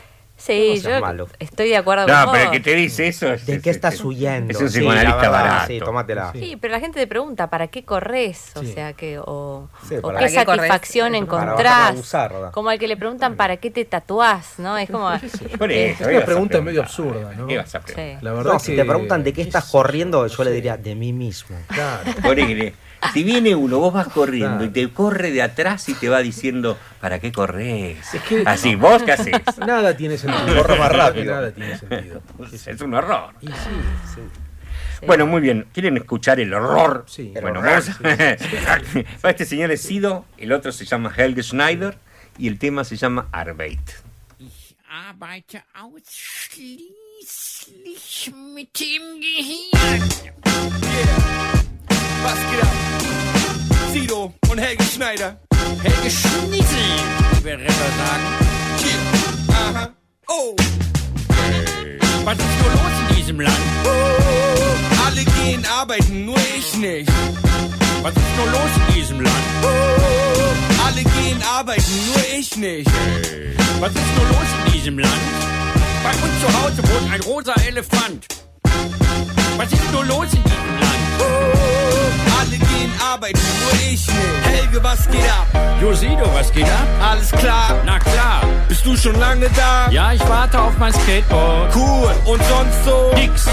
Sí, 0.44 0.80
No 0.82 0.90
yo 0.90 1.00
malo. 1.00 1.28
estoy 1.38 1.68
de 1.68 1.76
acuerdo 1.76 2.06
No, 2.08 2.24
con 2.24 2.32
pero 2.32 2.42
el 2.44 2.48
vos. 2.48 2.52
que 2.56 2.60
te 2.60 2.74
dice 2.74 3.06
eso 3.06 3.32
es. 3.32 3.46
¿De 3.46 3.54
es- 3.56 3.62
qué 3.62 3.70
es- 3.70 3.76
estás 3.76 3.94
es- 3.94 4.04
huyendo? 4.04 4.50
Es 4.52 4.60
un 4.60 4.68
Sí, 4.70 4.78
psicoanalista 4.80 5.28
barato. 5.28 5.66
Sí, 5.68 5.78
tómatela. 5.78 6.32
Sí. 6.32 6.38
Sí, 6.40 6.56
pero 6.56 6.72
la 6.72 6.80
gente 6.80 6.98
te 6.98 7.06
pregunta, 7.06 7.48
¿para 7.48 7.68
qué 7.68 7.84
corres? 7.84 8.50
O 8.56 8.60
Sí. 8.62 8.72
sea, 8.72 8.92
que, 8.94 9.20
o, 9.20 9.68
Sí, 9.88 9.94
o 9.94 9.96
qué 9.96 10.00
¿Para 10.00 10.18
qué 10.26 10.34
corres? 10.44 10.56
satisfacción 10.56 11.06
Para 11.12 11.18
encontrás. 11.18 11.94
buzarda. 11.94 12.50
Como 12.50 12.70
al 12.70 12.78
que 12.80 12.88
le 12.88 12.96
preguntan, 12.96 13.36
¿para 13.36 13.56
qué 13.58 13.70
te 13.70 13.84
tatuás? 13.84 14.54
¿No? 14.58 14.76
Es 14.76 14.90
como... 14.90 15.08
Por 15.58 15.70
eso, 15.70 16.02
Es 16.02 16.08
¿qué 16.08 16.16
una 16.16 16.24
pregunta 16.24 16.60
medio 16.60 16.82
absurda, 16.82 17.34
¿no? 17.36 17.46
¿Qué 17.46 17.58
vas 17.58 17.74
a 17.76 17.80
preguntar? 17.80 18.18
Sí. 18.18 18.24
La 18.24 18.32
verdad 18.32 18.52
No, 18.54 18.58
si 18.58 18.72
que- 18.72 18.78
te 18.78 18.84
preguntan 18.84 19.22
de 19.22 19.32
qué 19.32 19.42
estás 19.42 19.64
corriendo, 19.66 20.26
yo, 20.26 20.44
le 20.44 20.50
no 20.50 20.54
diría 20.56 20.76
de 20.76 20.94
mí 20.96 21.12
mismo. 21.12 21.56
Claro. 21.68 22.10
Si 23.12 23.24
viene 23.24 23.54
uno, 23.54 23.78
vos 23.78 23.92
vas 23.92 24.08
corriendo 24.08 24.48
Claro. 24.58 24.64
y 24.64 24.70
te 24.70 24.88
corre 24.92 25.30
de 25.32 25.42
atrás 25.42 25.88
y 25.88 25.94
te 25.94 26.08
va 26.08 26.20
diciendo, 26.20 26.78
¿para 27.00 27.18
qué 27.18 27.32
corres? 27.32 28.14
Es 28.14 28.22
que- 28.22 28.42
Así, 28.46 28.74
¿vos 28.76 29.02
qué 29.02 29.12
haces? 29.12 29.32
Nada 29.58 29.96
tiene 29.96 30.16
sentido. 30.18 30.62
Corre 30.62 30.78
más 30.78 30.92
rápido. 30.92 31.34
Nada 31.34 31.50
tiene 31.52 31.76
sentido. 31.78 32.22
Es 32.52 32.80
un 32.80 32.94
horror. 32.94 33.34
Y 33.40 33.46
sí, 33.48 33.52
sí. 34.14 34.20
Bueno, 35.06 35.26
muy 35.26 35.40
bien. 35.40 35.66
¿Quieren 35.72 35.96
escuchar 35.96 36.38
el 36.38 36.54
horror? 36.54 37.04
Sí. 37.08 37.32
Bueno, 37.40 37.58
El 37.60 37.66
horror, 37.66 37.82
vamos 38.00 38.20
a- 39.22 39.22
este 39.30 39.44
señor 39.46 39.72
es 39.72 39.82
Sido, 39.82 40.24
el 40.38 40.52
otro 40.52 40.70
se 40.70 40.84
llama 40.84 41.12
Helge 41.16 41.42
Schneider 41.42 41.98
y 42.38 42.46
el 42.46 42.60
tema 42.60 42.84
se 42.84 42.96
llama 42.96 43.26
Arbeit. 43.32 43.80
Ich 44.38 44.76
arbeite 44.88 45.64
ausschließlich 45.74 48.32
mit 48.54 48.78
dem 48.78 49.20
Gehirn. 49.20 50.02
Was 52.22 52.38
geht 52.50 52.62
ab? 52.62 53.92
Sido 53.92 54.32
und 54.50 54.58
Helge 54.58 54.84
Schneider. 54.84 55.40
Helge 55.82 56.10
Schnitzel, 56.10 56.78
wie 57.32 57.44
wir 57.44 57.58
Rapper 57.58 57.90
sagen. 57.98 58.26
Hier. 58.82 59.54
Aha. 59.54 59.88
Oh. 60.28 60.54
Was 62.24 62.38
ist 62.38 62.60
nur 62.62 62.70
los 62.70 62.94
in 63.08 63.16
diesem 63.16 63.40
Land? 63.40 63.58
Uh, 63.84 65.06
alle 65.06 65.24
gehen 65.24 65.66
arbeiten, 65.66 66.24
nur 66.24 66.38
ich 66.56 66.74
nicht. 66.76 67.10
Was 68.02 68.12
ist 68.12 68.36
nur 68.36 68.46
los 68.46 68.70
in 68.76 68.94
diesem 68.94 69.20
Land? 69.20 69.44
Uh, 69.62 70.86
alle 70.86 71.02
gehen 71.02 71.42
arbeiten, 71.42 71.92
nur 72.06 72.38
ich 72.38 72.56
nicht. 72.56 72.90
Was 73.80 73.90
ist 73.90 74.16
nur 74.16 74.26
los 74.28 74.48
in 74.66 74.72
diesem 74.72 74.98
Land? 74.98 75.22
Bei 76.04 76.10
uns 76.10 76.40
zu 76.40 76.62
Hause 76.62 76.82
wohnt 76.88 77.12
ein 77.12 77.20
rosa 77.22 77.54
Elefant. 77.66 78.26
Was 79.56 79.72
ist 79.72 79.92
nur 79.92 80.04
los 80.04 80.32
in 80.32 80.42
diesem 80.44 80.78
Land? 80.78 80.81
Alle 82.40 82.56
gehen 82.58 82.92
arbeiten, 83.12 83.40
nur 83.62 83.72
ich 83.80 84.06
nicht. 84.06 84.10
Helge, 84.44 84.82
was 84.82 85.08
geht 85.08 85.24
ab? 85.30 85.46
Josido, 85.80 86.24
was 86.34 86.52
geht 86.52 86.64
ab? 86.64 86.86
Alles 87.10 87.30
klar. 87.30 87.74
Na 87.84 87.98
klar. 87.98 88.42
Bist 88.68 88.84
du 88.86 88.96
schon 88.96 89.18
lange 89.18 89.48
da? 89.56 89.88
Ja, 89.90 90.12
ich 90.12 90.26
warte 90.28 90.60
auf 90.60 90.76
mein 90.78 90.92
Skateboard. 90.92 91.74
Cool. 91.74 92.12
Und 92.24 92.40
sonst 92.44 92.84
so? 92.84 93.12
Nix. 93.14 93.46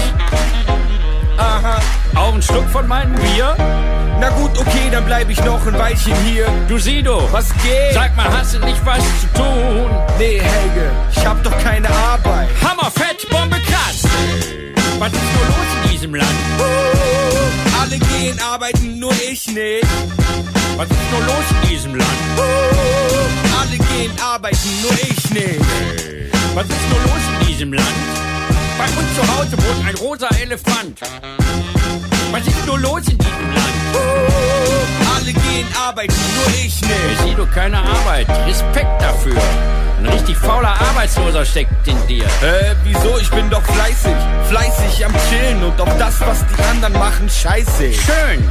Aha. 1.36 1.80
Auch 2.14 2.34
ein 2.34 2.42
Schluck 2.42 2.68
von 2.70 2.86
meinem 2.86 3.14
Bier? 3.14 3.54
Na 4.20 4.28
gut, 4.30 4.50
okay, 4.58 4.90
dann 4.92 5.06
bleib 5.06 5.30
ich 5.30 5.42
noch 5.44 5.64
ein 5.66 5.78
Weilchen 5.78 6.14
hier. 6.26 6.46
Du 6.68 6.78
Sido, 6.78 7.26
Was 7.32 7.48
geht? 7.62 7.94
sag 7.94 8.14
mal, 8.16 8.26
hast 8.30 8.54
du 8.54 8.58
nicht 8.58 8.84
was 8.84 8.98
zu 9.20 9.26
tun? 9.34 9.90
Nee, 10.18 10.38
Helge, 10.40 10.90
ich 11.16 11.24
hab 11.26 11.42
doch 11.42 11.56
keine 11.62 11.88
Arbeit. 11.88 12.48
Hammerfett, 12.62 13.26
Bombe 13.30 13.56
krass. 13.60 14.02
Was 14.98 15.12
ist 15.12 15.22
nur 15.22 15.46
los 15.46 15.84
in 15.84 15.90
diesem 15.90 16.14
Land? 16.14 16.28
Uh, 16.58 16.62
alle 17.80 17.98
gehen 17.98 18.38
arbeiten, 18.40 18.98
nur 18.98 19.12
ich 19.12 19.46
nicht. 19.48 19.86
Was 20.76 20.88
ist 20.88 21.10
nur 21.10 21.20
los 21.20 21.44
in 21.50 21.68
diesem 21.68 21.94
Land? 21.94 22.20
Uh, 22.36 22.42
alle 23.60 23.76
gehen 23.76 24.12
arbeiten, 24.20 24.68
nur 24.82 24.92
ich 24.92 25.30
nicht. 25.30 25.60
Was 26.54 26.64
ist 26.64 26.88
nur 26.90 27.00
los 27.00 27.22
in 27.32 27.46
diesem 27.46 27.72
Land? 27.72 27.88
Bei 28.78 28.84
uns 28.84 29.14
zu 29.14 29.22
Hause 29.36 29.52
wohnt 29.52 29.86
ein 29.86 29.94
rosa 29.96 30.28
Elefant. 30.42 31.00
Was 32.30 32.46
ist 32.46 32.66
nur 32.66 32.78
los 32.78 33.02
in 33.08 33.18
diesem 33.18 33.54
Land? 33.54 33.74
Uh, 33.94 34.99
alle 35.20 35.32
gehen 35.32 35.66
arbeiten, 35.86 36.14
nur 36.36 36.48
ich 36.54 36.80
nicht. 36.80 36.84
Ich 37.12 37.18
sehe 37.20 37.46
keine 37.46 37.78
Arbeit. 37.78 38.28
Respekt 38.46 39.00
dafür. 39.00 39.36
Ein 39.98 40.06
richtig 40.06 40.36
fauler 40.36 40.74
Arbeitsloser 40.80 41.44
steckt 41.44 41.86
in 41.86 42.06
dir. 42.06 42.24
Äh, 42.24 42.74
wieso? 42.84 43.18
Ich 43.18 43.30
bin 43.30 43.50
doch 43.50 43.62
fleißig. 43.62 44.14
Fleißig 44.48 45.04
am 45.04 45.12
Chillen 45.28 45.62
und 45.62 45.78
auf 45.80 45.94
das, 45.98 46.20
was 46.20 46.38
die 46.46 46.62
anderen 46.62 46.94
machen, 46.94 47.28
scheiße. 47.28 47.92
Schön. 47.92 48.48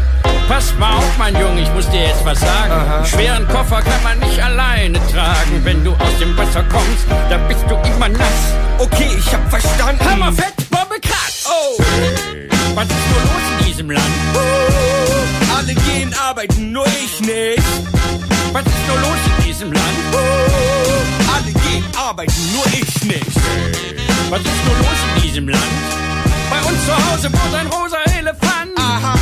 Pass 0.48 0.74
mal 0.80 0.96
auf, 0.98 1.18
mein 1.18 1.36
Junge, 1.40 1.62
ich 1.62 1.72
muss 1.74 1.90
dir 1.90 2.02
jetzt 2.08 2.24
was 2.24 2.40
sagen. 2.40 2.72
Aha. 2.72 3.06
Schweren 3.06 3.48
Koffer 3.48 3.82
kann 3.82 4.04
man 4.04 4.20
nicht 4.20 4.40
alleine 4.42 5.00
tragen. 5.12 5.62
Wenn 5.64 5.84
du 5.84 5.92
aus 5.94 6.18
dem 6.20 6.38
Wasser 6.38 6.64
kommst, 6.64 7.06
da 7.30 7.38
bist 7.38 7.64
du 7.68 7.76
immer 7.96 8.10
nass. 8.10 8.54
Okay, 8.78 9.10
ich 9.18 9.34
hab 9.34 9.50
verstanden. 9.50 10.08
Hammerfett, 10.08 10.54
Bombe 10.70 11.00
krass. 11.02 11.46
Oh, 11.48 11.82
Was 12.76 12.86
ist 12.86 13.10
nur 13.12 13.22
los 13.22 13.60
in 13.60 13.66
diesem 13.66 13.90
Land? 13.92 14.06
uh, 14.36 14.99
alle 15.60 15.74
gehen 15.76 16.14
arbeiten, 16.14 16.72
nur 16.72 16.86
ich 16.88 17.20
nicht. 17.20 17.64
Was 18.54 18.66
ist 18.66 18.88
nur 18.88 18.98
los 18.98 19.20
in 19.28 19.46
diesem 19.46 19.74
Land? 19.74 19.98
Uh, 20.14 21.34
alle 21.36 21.52
gehen 21.52 21.84
arbeiten, 21.98 22.34
nur 22.54 22.66
ich 22.68 23.04
nicht. 23.04 23.36
Was 24.30 24.40
ist 24.40 24.66
nur 24.66 24.78
los 24.78 25.00
in 25.16 25.22
diesem 25.22 25.50
Land? 25.50 25.64
Bei 26.50 26.60
uns 26.70 26.86
zu 26.86 26.94
Hause 26.96 27.30
wohnt 27.34 27.56
ein 27.56 27.68
rosa 27.68 27.98
Elefant. 28.18 28.72
Aha, 28.78 29.16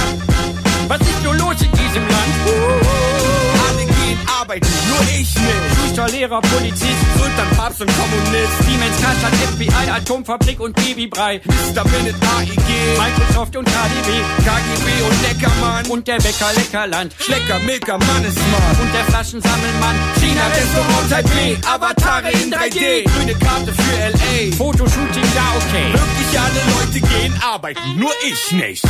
Was 0.87 1.01
ist 1.01 1.23
nur 1.23 1.33
los 1.35 1.55
in 1.59 1.71
diesem 1.71 2.07
Land? 2.07 2.33
uh, 2.45 3.69
alle 3.69 3.85
gehen 3.85 4.19
arbeiten, 4.39 4.69
nur 4.89 5.01
ich 5.19 5.33
nicht. 5.33 5.76
Schuster, 5.97 6.15
Lehrer, 6.15 6.41
Polizist, 6.41 7.01
Sultan, 7.17 7.49
Papst 7.57 7.81
und 7.81 7.91
Kommunist. 7.97 8.53
Siemens, 8.65 9.01
Karstadt, 9.01 9.33
FBI, 9.33 9.89
Atomfabrik 9.89 10.59
und 10.59 10.75
Babybrei. 10.75 11.41
Mr. 11.43 11.83
Minute, 11.85 12.15
AEG, 12.37 12.69
Microsoft 12.99 13.55
und 13.55 13.65
KDW. 13.65 14.11
KGB 14.45 14.87
und 15.09 15.21
Neckermann. 15.23 15.85
Und 15.87 16.07
der 16.07 16.17
Bäcker 16.17 16.53
Leckerland. 16.55 17.15
Schlecker, 17.19 17.57
Milker, 17.59 17.97
Mannesmann. 17.97 18.77
Und 18.79 18.93
der 18.93 19.05
Flaschensammelmann. 19.05 19.95
China, 20.19 20.41
Restaurant, 20.53 21.09
Taipei, 21.09 21.57
Avatare 21.65 22.29
in 22.29 22.53
3D. 22.53 23.09
Grüne 23.09 23.33
Karte 23.33 23.73
für 23.73 23.99
L.A. 23.99 24.55
Fotoshooting, 24.55 25.25
ja 25.33 25.47
okay. 25.57 25.93
Wirklich 25.93 26.39
alle 26.39 26.61
Leute 26.77 27.01
gehen 27.01 27.33
arbeiten, 27.41 27.97
nur 27.97 28.11
ich 28.23 28.51
nicht. 28.51 28.83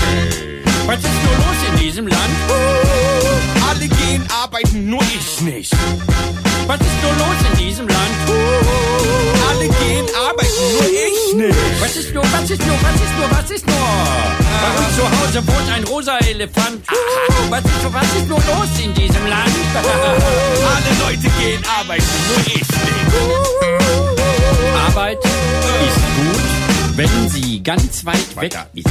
Was 0.86 1.00
ist 1.00 1.24
nur 1.24 1.36
los 1.38 1.70
in 1.72 1.86
diesem 1.86 2.08
Land? 2.08 2.36
Alle 3.70 3.88
gehen 3.88 4.28
arbeiten, 4.44 4.90
nur 4.90 5.02
ich 5.04 5.42
nicht. 5.42 5.74
Was 6.68 6.80
ist 6.82 7.02
nur 7.02 7.14
los 7.14 7.38
in 7.50 7.58
diesem 7.66 7.88
Land? 7.88 8.16
Uh, 8.28 8.32
alle 9.50 9.68
gehen 9.70 10.06
arbeiten, 10.16 10.62
nur 10.74 10.90
ich 10.90 11.18
was 11.80 11.96
ist 11.96 12.14
nur, 12.14 12.24
was 12.24 12.50
ist 12.50 12.66
nur, 12.66 12.76
was 13.32 13.52
ist 13.52 13.66
nur? 13.68 13.76
Bei 13.76 14.72
uns 14.78 14.96
zu 14.96 15.04
Hause 15.04 15.48
wohnt 15.48 15.70
ein 15.72 15.84
rosa 15.84 16.18
Elefant. 16.18 16.84
Was 17.50 17.64
ist, 17.64 17.94
was 17.94 18.16
ist 18.16 18.28
nur 18.28 18.38
los 18.40 18.80
in 18.84 18.94
diesem 18.94 19.28
Land? 19.28 19.52
Alle 19.76 20.94
Leute 21.06 21.30
gehen 21.40 21.64
arbeiten, 21.80 22.06
nur 22.28 22.40
ich 22.48 22.56
nicht. 22.56 22.68
Arbeit 24.88 25.18
ist 25.24 26.02
gut, 26.18 26.98
wenn 26.98 27.30
sie 27.30 27.64
ganz 27.64 28.04
weit 28.06 28.36
weg 28.36 28.58
ist. 28.74 28.88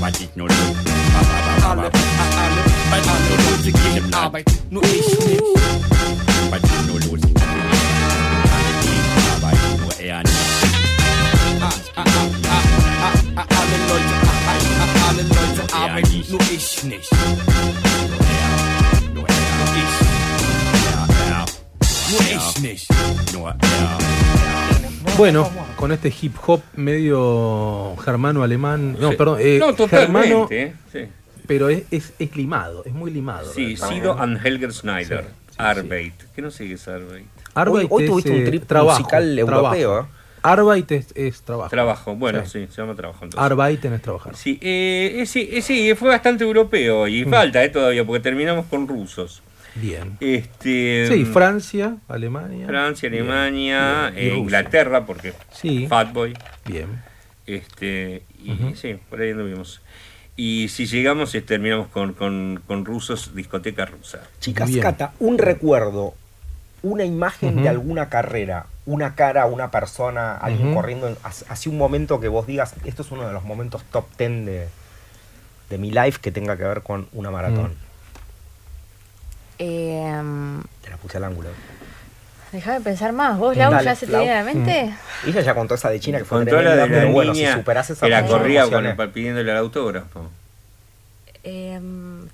Was 0.00 0.20
ist 0.20 0.36
nur 0.36 0.48
los? 0.48 0.99
Alle, 1.70 1.82
alle, 1.82 1.90
alle 2.92 3.34
Leute 3.46 3.70
gehen 3.72 4.12
arbeiten, 4.14 4.54
nur 4.70 4.82
ich 4.82 5.06
nicht. 5.26 5.42
Was 6.50 6.60
ist 6.62 6.86
nur 6.88 6.98
los? 6.98 7.10
Alle 7.12 8.72
gehen 8.82 9.06
arbeiten, 9.32 9.70
nur 9.80 9.94
er 10.00 10.18
nicht. 10.22 10.34
Alle 11.96 13.76
Leute, 13.88 14.14
alle 15.08 15.22
Leute 15.22 15.62
arbeiten, 15.74 16.24
nur 16.28 16.40
ich 16.50 16.82
nicht. 16.84 17.10
Nur 19.14 19.26
ich. 19.28 19.94
Er, 20.90 21.06
er. 21.30 21.44
Nur 22.10 22.20
ich 22.20 22.48
nicht. 22.62 22.86
Nur 23.32 23.48
er. 23.50 23.56
Bueno, 25.16 25.50
con 25.76 25.90
este 25.92 26.08
hip 26.10 26.34
hop 26.46 26.62
medio 26.76 27.94
germano-alemán. 28.04 28.96
No, 28.98 29.10
Sí. 29.10 29.16
perdón. 29.16 29.38
eh, 29.40 29.58
No, 29.58 29.74
germano. 29.86 30.46
¿eh? 30.50 30.72
Sí. 30.92 31.08
Pero 31.50 31.68
es, 31.68 31.82
es, 31.90 32.12
es 32.20 32.36
limado, 32.36 32.84
es 32.84 32.92
muy 32.92 33.10
limado. 33.10 33.52
Sí, 33.52 33.74
¿verdad? 33.74 33.88
Sido 33.88 34.18
and 34.20 34.38
Helger 34.46 34.72
Schneider. 34.72 35.24
Sí, 35.24 35.30
sí, 35.50 35.56
Arbeit. 35.58 36.14
¿Qué 36.32 36.42
no 36.42 36.52
sé 36.52 36.68
qué 36.68 36.74
es 36.74 36.86
Arbeit? 36.86 37.26
Arbeit 37.54 37.88
Hoy- 37.90 37.96
hoy 37.98 38.04
es, 38.04 38.10
tuviste 38.10 38.30
un 38.30 38.36
eh, 38.42 38.44
trip 38.44 38.66
trabajo, 38.66 39.00
musical 39.00 39.36
europeo, 39.36 40.00
¿eh? 40.02 40.04
Arbeit 40.42 40.92
es, 40.92 41.08
es 41.16 41.42
trabajo. 41.42 41.68
Trabajo, 41.70 42.14
bueno, 42.14 42.46
Sí. 42.46 42.66
sí, 42.66 42.72
se 42.72 42.80
llama 42.80 42.94
trabajo 42.94 43.24
entonces. 43.24 43.44
Arbeiten 43.44 43.92
es 43.94 44.00
trabajar. 44.00 44.36
Sí, 44.36 44.60
eh, 44.62 45.16
eh, 45.22 45.26
sí, 45.26 45.48
eh, 45.50 45.60
sí, 45.60 45.92
fue 45.96 46.08
bastante 46.10 46.44
europeo 46.44 47.08
y 47.08 47.24
Mm. 47.26 47.30
falta 47.30 47.64
eh, 47.64 47.68
todavía 47.70 48.04
porque 48.06 48.20
terminamos 48.20 48.66
con 48.66 48.86
rusos. 48.86 49.42
Bien. 49.74 50.16
Este, 50.20 51.06
Sí, 51.08 51.24
Francia, 51.24 51.96
Alemania. 52.08 52.66
Francia, 52.68 53.08
Alemania, 53.08 54.12
bien. 54.14 54.34
Eh. 54.34 54.36
Inglaterra, 54.38 55.04
porque 55.04 55.32
Sí. 55.52 55.86
Fatboy. 55.88 56.32
Bien. 56.64 57.02
Este, 57.44 58.22
y 58.42 58.52
sí, 58.76 58.96
por 59.10 59.20
ahí 59.20 59.30
anduvimos. 59.32 59.80
Y 60.42 60.70
si 60.70 60.86
llegamos, 60.86 61.36
terminamos 61.46 61.88
con, 61.88 62.14
con, 62.14 62.62
con 62.66 62.86
rusos, 62.86 63.34
discoteca 63.34 63.84
rusa. 63.84 64.20
Chicas, 64.40 64.70
Bien. 64.70 64.80
Cata, 64.80 65.12
un 65.20 65.36
recuerdo, 65.36 66.14
una 66.82 67.04
imagen 67.04 67.62
de 67.62 67.68
alguna 67.68 68.08
carrera, 68.08 68.64
una 68.86 69.14
cara, 69.14 69.44
una 69.44 69.70
persona, 69.70 70.38
alguien 70.38 70.72
corriendo, 70.72 71.08
en- 71.08 71.18
hacia 71.22 71.70
un 71.70 71.76
momento 71.76 72.20
que 72.20 72.28
vos 72.28 72.46
digas, 72.46 72.72
esto 72.86 73.02
es 73.02 73.10
uno 73.10 73.26
de 73.26 73.34
los 73.34 73.44
momentos 73.44 73.82
top 73.92 74.06
10 74.16 74.46
de, 74.46 74.68
de 75.68 75.76
mi 75.78 75.90
life 75.90 76.18
que 76.22 76.32
tenga 76.32 76.56
que 76.56 76.64
ver 76.64 76.80
con 76.80 77.06
una 77.12 77.30
maratón. 77.30 77.74
Eh, 79.58 80.10
Te 80.82 80.88
la 80.88 80.96
puse 80.96 81.18
al 81.18 81.24
ángulo. 81.24 81.50
Déjame 82.52 82.80
pensar 82.80 83.12
más. 83.12 83.38
¿Vos, 83.38 83.56
Lau, 83.56 83.70
Dale, 83.70 83.84
ya 83.84 83.94
se 83.94 84.06
te 84.06 84.12
Lau. 84.12 84.22
viene 84.22 84.36
a 84.36 84.42
la 84.42 84.52
mente? 84.52 84.92
Ella 85.26 85.40
ya 85.40 85.54
contó 85.54 85.74
esa 85.74 85.88
de 85.90 86.00
China 86.00 86.18
que 86.18 86.24
fue 86.24 86.38
Con 86.38 86.48
toda 86.48 86.62
la 86.62 86.70
tremenda, 86.72 86.86
de 86.86 86.96
la 86.96 87.00
pero 87.02 87.12
bueno, 87.12 87.32
niña 87.32 87.52
si 87.52 87.58
superás 87.58 87.90
esa 87.90 88.06
que 88.06 88.10
la 88.10 88.26
corría 88.26 88.68
con 88.68 88.86
el- 88.86 89.10
pidiéndole 89.10 89.50
el 89.50 89.56
autógrafo. 89.56 90.30
Eh, 91.42 91.80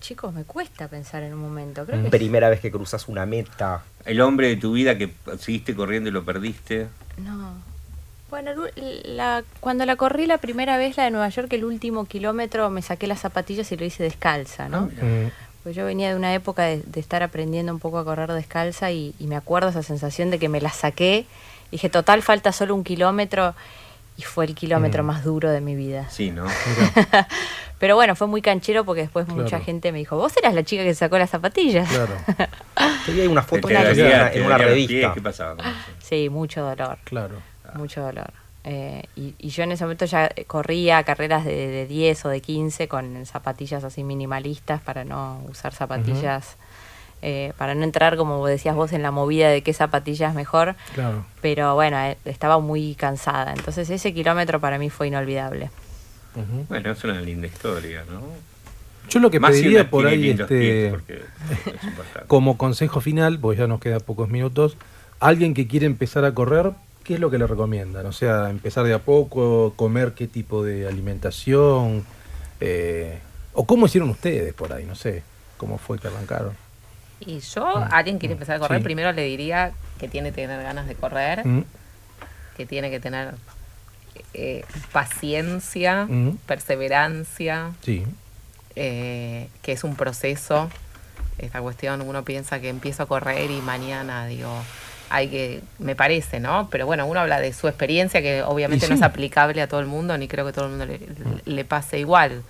chicos, 0.00 0.34
me 0.34 0.44
cuesta 0.44 0.88
pensar 0.88 1.22
en 1.22 1.32
un 1.34 1.40
momento. 1.40 1.84
Creo 1.86 2.02
que 2.02 2.10
Primera 2.10 2.48
vez 2.48 2.60
que 2.60 2.70
cruzas 2.70 3.06
una 3.08 3.24
meta. 3.26 3.82
El 4.04 4.20
hombre 4.20 4.48
de 4.48 4.56
tu 4.56 4.72
vida 4.72 4.98
que 4.98 5.12
seguiste 5.38 5.74
corriendo 5.76 6.08
y 6.08 6.12
lo 6.12 6.24
perdiste. 6.24 6.88
No. 7.18 7.54
Bueno, 8.28 8.50
la, 9.04 9.44
cuando 9.60 9.86
la 9.86 9.94
corrí 9.94 10.26
la 10.26 10.38
primera 10.38 10.76
vez, 10.76 10.96
la 10.96 11.04
de 11.04 11.12
Nueva 11.12 11.28
York, 11.28 11.52
el 11.52 11.64
último 11.64 12.06
kilómetro, 12.06 12.68
me 12.70 12.82
saqué 12.82 13.06
las 13.06 13.20
zapatillas 13.20 13.70
y 13.70 13.76
lo 13.76 13.84
hice 13.84 14.02
descalza, 14.02 14.68
¿no? 14.68 14.86
Mm, 14.86 15.30
Pues 15.66 15.74
yo 15.74 15.84
venía 15.84 16.10
de 16.10 16.14
una 16.14 16.32
época 16.32 16.62
de, 16.62 16.80
de 16.86 17.00
estar 17.00 17.24
aprendiendo 17.24 17.72
un 17.72 17.80
poco 17.80 17.98
a 17.98 18.04
correr 18.04 18.30
descalza 18.30 18.92
y, 18.92 19.16
y 19.18 19.26
me 19.26 19.34
acuerdo 19.34 19.70
esa 19.70 19.82
sensación 19.82 20.30
de 20.30 20.38
que 20.38 20.48
me 20.48 20.60
las 20.60 20.76
saqué. 20.76 21.26
Dije, 21.72 21.88
total, 21.90 22.22
falta 22.22 22.52
solo 22.52 22.72
un 22.72 22.84
kilómetro. 22.84 23.52
Y 24.16 24.22
fue 24.22 24.44
el 24.44 24.54
kilómetro 24.54 25.02
Mm. 25.02 25.06
más 25.06 25.24
duro 25.24 25.50
de 25.50 25.60
mi 25.60 25.74
vida. 25.74 26.08
Sí, 26.08 26.30
¿no? 26.30 26.46
Pero 27.80 27.96
bueno, 27.96 28.14
fue 28.14 28.28
muy 28.28 28.42
canchero 28.42 28.84
porque 28.84 29.00
después 29.00 29.26
mucha 29.26 29.58
gente 29.58 29.90
me 29.90 29.98
dijo, 29.98 30.16
vos 30.16 30.36
eras 30.36 30.54
la 30.54 30.62
chica 30.62 30.84
que 30.84 30.94
se 30.94 31.00
sacó 31.00 31.18
las 31.18 31.30
zapatillas. 31.30 31.88
claro, 31.88 32.14
hay 33.08 33.26
una 33.26 33.42
foto 33.42 33.66
Te 33.66 33.74
en 33.74 34.46
una, 34.46 34.58
revista. 34.58 35.14
¿Qué 35.14 35.20
pasaba? 35.20 35.56
con 35.56 35.66
eso? 35.66 35.74
Sí, 35.98 36.28
mucho 36.30 36.62
dolor, 36.62 36.98
claro. 37.02 37.42
mucho 37.74 38.02
dolor. 38.02 38.32
Eh, 38.68 39.04
y, 39.14 39.32
y 39.38 39.50
yo 39.50 39.62
en 39.62 39.70
ese 39.70 39.84
momento 39.84 40.06
ya 40.06 40.28
corría 40.48 41.04
carreras 41.04 41.44
de, 41.44 41.68
de 41.68 41.86
10 41.86 42.24
o 42.24 42.28
de 42.30 42.40
15 42.40 42.88
con 42.88 43.24
zapatillas 43.24 43.84
así 43.84 44.02
minimalistas 44.02 44.82
para 44.82 45.04
no 45.04 45.40
usar 45.48 45.72
zapatillas, 45.72 46.56
eh, 47.22 47.52
para 47.58 47.76
no 47.76 47.84
entrar, 47.84 48.16
como 48.16 48.44
decías 48.44 48.74
vos, 48.74 48.92
en 48.92 49.02
la 49.02 49.12
movida 49.12 49.50
de 49.50 49.62
qué 49.62 49.72
zapatillas 49.72 50.34
mejor. 50.34 50.74
Claro. 50.94 51.24
Pero 51.40 51.76
bueno, 51.76 51.96
eh, 51.96 52.18
estaba 52.24 52.58
muy 52.58 52.96
cansada. 52.96 53.52
Entonces 53.52 53.88
ese 53.88 54.12
kilómetro 54.12 54.58
para 54.58 54.78
mí 54.78 54.90
fue 54.90 55.06
inolvidable. 55.06 55.70
Ujú. 56.34 56.66
Bueno, 56.68 56.90
es 56.90 57.04
una 57.04 57.20
linda 57.20 57.46
historia, 57.46 58.04
¿no? 58.10 58.20
Yo 59.08 59.20
lo 59.20 59.30
que 59.30 59.38
Más 59.38 59.52
pediría 59.52 59.88
por 59.88 60.08
ahí, 60.08 60.30
este, 60.30 60.90
porque 60.90 61.22
como 62.26 62.58
consejo 62.58 63.00
final, 63.00 63.38
pues 63.38 63.58
ya 63.58 63.68
nos 63.68 63.78
queda 63.78 64.00
pocos 64.00 64.28
minutos, 64.28 64.76
alguien 65.20 65.54
que 65.54 65.68
quiere 65.68 65.86
empezar 65.86 66.24
a 66.24 66.34
correr, 66.34 66.72
¿qué 67.06 67.14
es 67.14 67.20
lo 67.20 67.30
que 67.30 67.38
le 67.38 67.46
recomiendan? 67.46 68.04
O 68.06 68.12
sea, 68.12 68.50
empezar 68.50 68.84
de 68.84 68.92
a 68.94 68.98
poco, 68.98 69.72
comer 69.76 70.12
qué 70.14 70.26
tipo 70.26 70.64
de 70.64 70.88
alimentación, 70.88 72.04
eh, 72.60 73.20
o 73.52 73.64
cómo 73.66 73.86
hicieron 73.86 74.10
ustedes 74.10 74.52
por 74.54 74.72
ahí, 74.72 74.84
no 74.84 74.94
sé, 74.96 75.22
cómo 75.56 75.78
fue 75.78 75.98
que 75.98 76.08
arrancaron. 76.08 76.52
Y 77.20 77.38
yo, 77.40 77.64
a 77.66 77.86
alguien 77.86 78.18
quiere 78.18 78.32
empezar 78.34 78.56
a 78.56 78.58
correr, 78.58 78.78
Sí. 78.78 78.84
primero 78.84 79.12
le 79.12 79.22
diría 79.22 79.72
que 79.98 80.08
tiene 80.08 80.30
que 80.30 80.42
tener 80.42 80.62
ganas 80.62 80.86
de 80.88 80.94
correr, 80.96 81.46
Mm, 81.46 81.62
que 82.56 82.66
tiene 82.66 82.90
que 82.90 83.00
tener 83.00 83.34
eh, 84.34 84.64
paciencia, 84.92 86.06
Mm. 86.08 86.36
perseverancia, 86.46 87.72
Sí, 87.82 88.04
eh, 88.74 89.48
que 89.62 89.72
es 89.72 89.84
un 89.84 89.94
proceso. 89.96 90.68
Esta 91.38 91.60
cuestión, 91.60 92.00
uno 92.02 92.22
piensa 92.24 92.60
que 92.60 92.68
empiezo 92.70 93.02
a 93.02 93.06
correr 93.06 93.50
y 93.50 93.60
mañana, 93.60 94.26
digo, 94.26 94.50
hay 95.10 95.28
que, 95.28 95.60
me 95.78 95.94
parece, 95.94 96.40
¿no? 96.40 96.68
Pero 96.70 96.86
bueno, 96.86 97.06
uno 97.06 97.20
habla 97.20 97.40
de 97.40 97.52
su 97.52 97.68
experiencia, 97.68 98.22
que 98.22 98.42
obviamente 98.42 98.88
no 98.88 98.94
es 98.94 99.02
aplicable 99.02 99.62
a 99.62 99.68
todo 99.68 99.80
el 99.80 99.86
mundo, 99.86 100.16
ni 100.18 100.28
creo 100.28 100.46
que 100.46 100.52
todo 100.52 100.66
el 100.66 100.70
mundo 100.72 100.86
le, 100.86 101.00
le 101.44 101.64
pase 101.64 101.98
igual. 101.98 102.42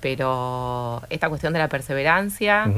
Pero 0.00 1.02
esta 1.08 1.28
cuestión 1.28 1.54
de 1.54 1.58
la 1.58 1.68
perseverancia, 1.68 2.70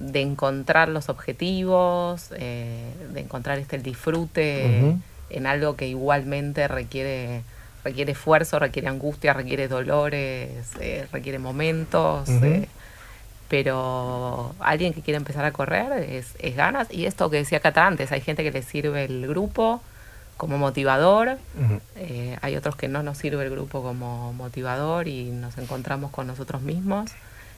de 0.00 0.20
encontrar 0.20 0.88
los 0.88 1.08
objetivos, 1.08 2.30
eh, 2.36 2.92
de 3.12 3.20
encontrar 3.20 3.58
este 3.58 3.76
el 3.76 3.82
disfrute 3.82 4.96
en 5.30 5.46
algo 5.46 5.76
que 5.76 5.88
igualmente 5.88 6.68
requiere 6.68 7.42
requiere 7.84 8.12
esfuerzo, 8.12 8.58
requiere 8.58 8.88
angustia, 8.88 9.34
requiere 9.34 9.68
dolores, 9.68 10.50
eh, 10.80 11.06
requiere 11.12 11.38
momentos. 11.38 12.28
Eh, 12.28 12.68
pero 13.48 14.54
alguien 14.58 14.92
que 14.94 15.02
quiere 15.02 15.16
empezar 15.16 15.44
a 15.44 15.52
correr 15.52 15.92
es, 16.10 16.34
es 16.38 16.56
ganas. 16.56 16.88
Y 16.90 17.06
esto 17.06 17.30
que 17.30 17.38
decía 17.38 17.60
Cata 17.60 17.86
antes, 17.86 18.12
hay 18.12 18.20
gente 18.20 18.42
que 18.42 18.50
le 18.50 18.62
sirve 18.62 19.04
el 19.04 19.26
grupo 19.26 19.80
como 20.36 20.58
motivador, 20.58 21.38
eh, 21.96 22.36
hay 22.42 22.56
otros 22.56 22.74
que 22.74 22.88
no 22.88 23.02
nos 23.02 23.18
sirve 23.18 23.44
el 23.44 23.50
grupo 23.50 23.82
como 23.82 24.32
motivador 24.32 25.06
y 25.06 25.30
nos 25.30 25.56
encontramos 25.58 26.10
con 26.10 26.26
nosotros 26.26 26.62
mismos. 26.62 27.12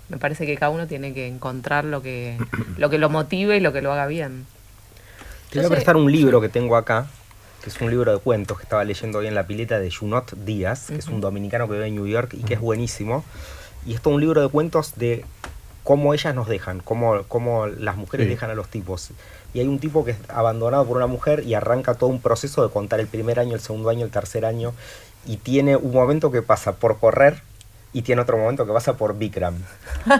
Me 0.08 0.18
parece 0.18 0.46
que 0.46 0.56
cada 0.56 0.70
uno 0.70 0.86
tiene 0.86 1.14
que 1.14 1.26
encontrar 1.26 1.84
lo 1.84 2.02
que 2.02 2.38
lo, 2.76 2.90
que 2.90 2.98
lo 2.98 3.08
motive 3.08 3.56
y 3.56 3.60
lo 3.60 3.72
que 3.72 3.80
lo 3.80 3.92
haga 3.92 4.06
bien. 4.06 4.46
Te 5.50 5.58
voy 5.58 5.66
a 5.66 5.70
prestar 5.70 5.96
un 5.96 6.10
libro 6.12 6.40
que 6.40 6.48
tengo 6.48 6.76
acá, 6.76 7.06
que 7.62 7.70
es 7.70 7.80
un 7.80 7.90
libro 7.90 8.12
de 8.12 8.18
cuentos 8.18 8.58
que 8.58 8.64
estaba 8.64 8.84
leyendo 8.84 9.18
hoy 9.18 9.26
en 9.26 9.34
la 9.34 9.46
pileta 9.46 9.78
de 9.78 9.90
Junot 9.90 10.32
Díaz, 10.44 10.88
que 10.88 10.96
es 10.96 11.08
un 11.08 11.20
dominicano 11.20 11.66
que 11.66 11.74
vive 11.74 11.86
en 11.86 11.94
New 11.94 12.06
York 12.06 12.34
y 12.34 12.42
que 12.42 12.54
es 12.54 12.60
buenísimo. 12.60 13.24
Y 13.86 13.94
es 13.94 14.02
todo 14.02 14.14
un 14.14 14.20
libro 14.20 14.42
de 14.42 14.48
cuentos 14.48 14.96
de 14.96 15.24
cómo 15.86 16.12
ellas 16.14 16.34
nos 16.34 16.48
dejan, 16.48 16.80
cómo, 16.80 17.22
cómo 17.28 17.68
las 17.68 17.96
mujeres 17.96 18.26
Sí. 18.26 18.30
dejan 18.30 18.50
a 18.50 18.54
los 18.54 18.68
tipos. 18.68 19.10
Y 19.54 19.60
hay 19.60 19.68
un 19.68 19.78
tipo 19.78 20.04
que 20.04 20.10
es 20.10 20.16
abandonado 20.28 20.84
por 20.84 20.96
una 20.96 21.06
mujer 21.06 21.44
y 21.46 21.54
arranca 21.54 21.94
todo 21.94 22.10
un 22.10 22.20
proceso 22.20 22.66
de 22.66 22.72
contar 22.72 22.98
el 22.98 23.06
primer 23.06 23.38
año, 23.38 23.54
el 23.54 23.60
segundo 23.60 23.88
año, 23.88 24.04
el 24.04 24.10
tercer 24.10 24.44
año. 24.44 24.74
Y 25.26 25.36
tiene 25.36 25.76
un 25.76 25.92
momento 25.92 26.32
que 26.32 26.42
pasa 26.42 26.72
por 26.72 26.98
correr 26.98 27.40
y 27.92 28.02
tiene 28.02 28.20
otro 28.22 28.36
momento 28.36 28.66
que 28.66 28.72
pasa 28.72 28.94
por 28.94 29.16
Bikram. 29.16 29.54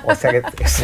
O 0.05 0.15
sea 0.15 0.31
que 0.31 0.43
es 0.65 0.83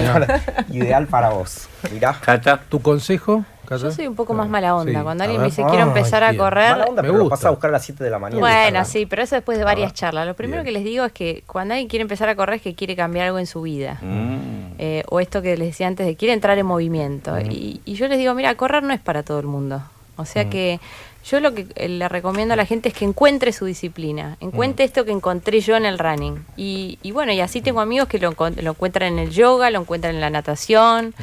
ideal 0.70 1.06
para 1.06 1.30
vos. 1.30 1.68
Mirá. 1.92 2.18
Cata, 2.20 2.60
¿Tu 2.68 2.82
consejo? 2.82 3.44
Yo 3.76 3.90
soy 3.90 4.06
un 4.06 4.14
poco 4.14 4.34
más 4.34 4.48
mala 4.48 4.74
onda. 4.76 4.98
Sí, 4.98 5.02
Cuando 5.02 5.22
a 5.22 5.26
alguien 5.26 5.40
me 5.42 5.48
dice 5.48 5.62
quiero 5.64 5.82
Ay, 5.82 5.88
empezar 5.88 6.24
a 6.24 6.36
correr, 6.36 6.70
Mala 6.72 6.84
onda, 6.86 7.02
Me 7.02 7.08
pero 7.08 7.18
lo 7.18 7.24
gusta. 7.24 7.36
pasás 7.36 7.46
a 7.46 7.50
buscar 7.50 7.70
a 7.70 7.72
las 7.72 7.84
7 7.84 8.04
de 8.04 8.10
la 8.10 8.18
mañana. 8.18 8.40
Bueno, 8.40 8.84
sí, 8.84 9.06
pero 9.06 9.22
eso 9.22 9.34
después 9.36 9.58
de 9.58 9.64
varias 9.64 9.92
charlas. 9.94 10.26
Lo 10.26 10.34
primero 10.34 10.62
Bien. 10.62 10.74
que 10.74 10.78
les 10.80 10.84
digo 10.84 11.04
es 11.04 11.12
que 11.12 11.42
cuando 11.46 11.74
alguien 11.74 11.88
quiere 11.88 12.02
empezar 12.02 12.28
a 12.28 12.34
correr 12.36 12.56
es 12.56 12.62
que 12.62 12.74
quiere 12.74 12.94
cambiar 12.96 13.26
algo 13.26 13.38
en 13.38 13.46
su 13.46 13.62
vida. 13.62 13.98
mm, 14.02 14.52
Eh, 14.78 15.04
o 15.10 15.20
esto 15.20 15.42
que 15.42 15.56
les 15.56 15.68
decía 15.68 15.86
antes 15.86 16.06
de 16.06 16.16
quiere 16.16 16.34
entrar 16.34 16.58
en 16.58 16.66
movimiento. 16.66 17.32
Mm. 17.34 17.50
Y, 17.50 17.80
y 17.84 17.94
yo 17.94 18.08
les 18.08 18.18
digo, 18.18 18.34
mira, 18.34 18.54
correr 18.56 18.82
no 18.82 18.92
es 18.92 19.00
para 19.00 19.22
todo 19.22 19.38
el 19.38 19.46
mundo. 19.46 19.82
O 20.16 20.24
sea 20.24 20.44
Mm. 20.44 20.50
que 20.50 20.80
yo 21.24 21.40
lo 21.40 21.54
que 21.54 21.66
eh, 21.76 21.88
le 21.88 22.08
recomiendo 22.08 22.54
a 22.54 22.56
la 22.56 22.66
gente 22.66 22.88
es 22.88 22.94
que 22.94 23.04
encuentre 23.04 23.52
su 23.52 23.64
disciplina, 23.64 24.36
encuentre 24.40 24.84
esto 24.84 25.04
que 25.04 25.12
encontré 25.12 25.60
yo 25.60 25.76
en 25.76 25.84
el 25.84 25.98
running. 25.98 26.44
Y, 26.56 26.98
y 27.02 27.12
bueno, 27.12 27.32
y 27.32 27.40
así 27.40 27.60
tengo 27.60 27.80
amigos 27.80 28.08
que 28.08 28.18
lo, 28.18 28.30
lo 28.38 28.70
encuentran 28.70 29.12
en 29.14 29.18
el 29.20 29.30
yoga, 29.30 29.70
lo 29.70 29.80
encuentran 29.80 30.14
en 30.14 30.20
la 30.20 30.30
natación, 30.30 31.14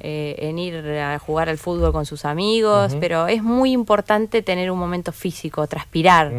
eh, 0.00 0.36
en 0.38 0.58
ir 0.58 0.76
a 0.98 1.18
jugar 1.18 1.48
al 1.48 1.58
fútbol 1.58 1.92
con 1.92 2.06
sus 2.06 2.24
amigos, 2.24 2.96
pero 3.00 3.26
es 3.26 3.42
muy 3.42 3.72
importante 3.72 4.42
tener 4.42 4.70
un 4.70 4.78
momento 4.78 5.10
físico, 5.12 5.66
transpirar, 5.66 6.32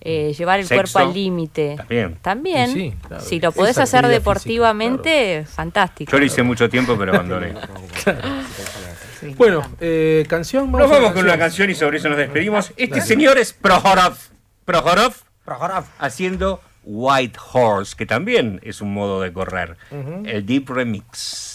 eh, 0.00 0.34
llevar 0.36 0.60
el 0.60 0.66
Sexo. 0.66 0.92
cuerpo 0.92 0.98
al 1.10 1.14
límite. 1.14 1.76
También. 1.76 2.18
También, 2.20 2.70
Y 2.70 2.72
sí, 2.74 2.94
claro. 3.08 3.24
si 3.24 3.40
lo 3.40 3.52
podés 3.52 3.70
Esa 3.72 3.84
hacer 3.84 4.06
deportivamente, 4.08 5.44
fantástico. 5.46 6.10
Yo 6.12 6.18
lo 6.18 6.24
hice 6.24 6.42
mucho 6.42 6.68
tiempo, 6.68 6.96
pero 6.98 7.14
abandoné. 7.14 7.54
Bueno, 9.36 9.62
eh, 9.80 10.24
canción. 10.28 10.70
Nos 10.70 10.90
vamos 10.90 11.12
con 11.12 11.24
una 11.24 11.38
canción 11.38 11.70
y 11.70 11.74
sobre 11.74 11.98
eso 11.98 12.08
nos 12.08 12.18
despedimos. 12.18 12.72
Este 12.76 13.00
señor 13.00 13.38
es 13.38 13.52
Prohorov. 13.52 14.16
Prohorov. 14.64 15.14
Haciendo 15.98 16.60
White 16.84 17.38
Horse, 17.52 17.94
que 17.96 18.06
también 18.06 18.60
es 18.62 18.80
un 18.80 18.92
modo 18.92 19.20
de 19.20 19.32
correr. 19.32 19.76
El 20.24 20.46
Deep 20.46 20.68
Remix. 20.70 21.53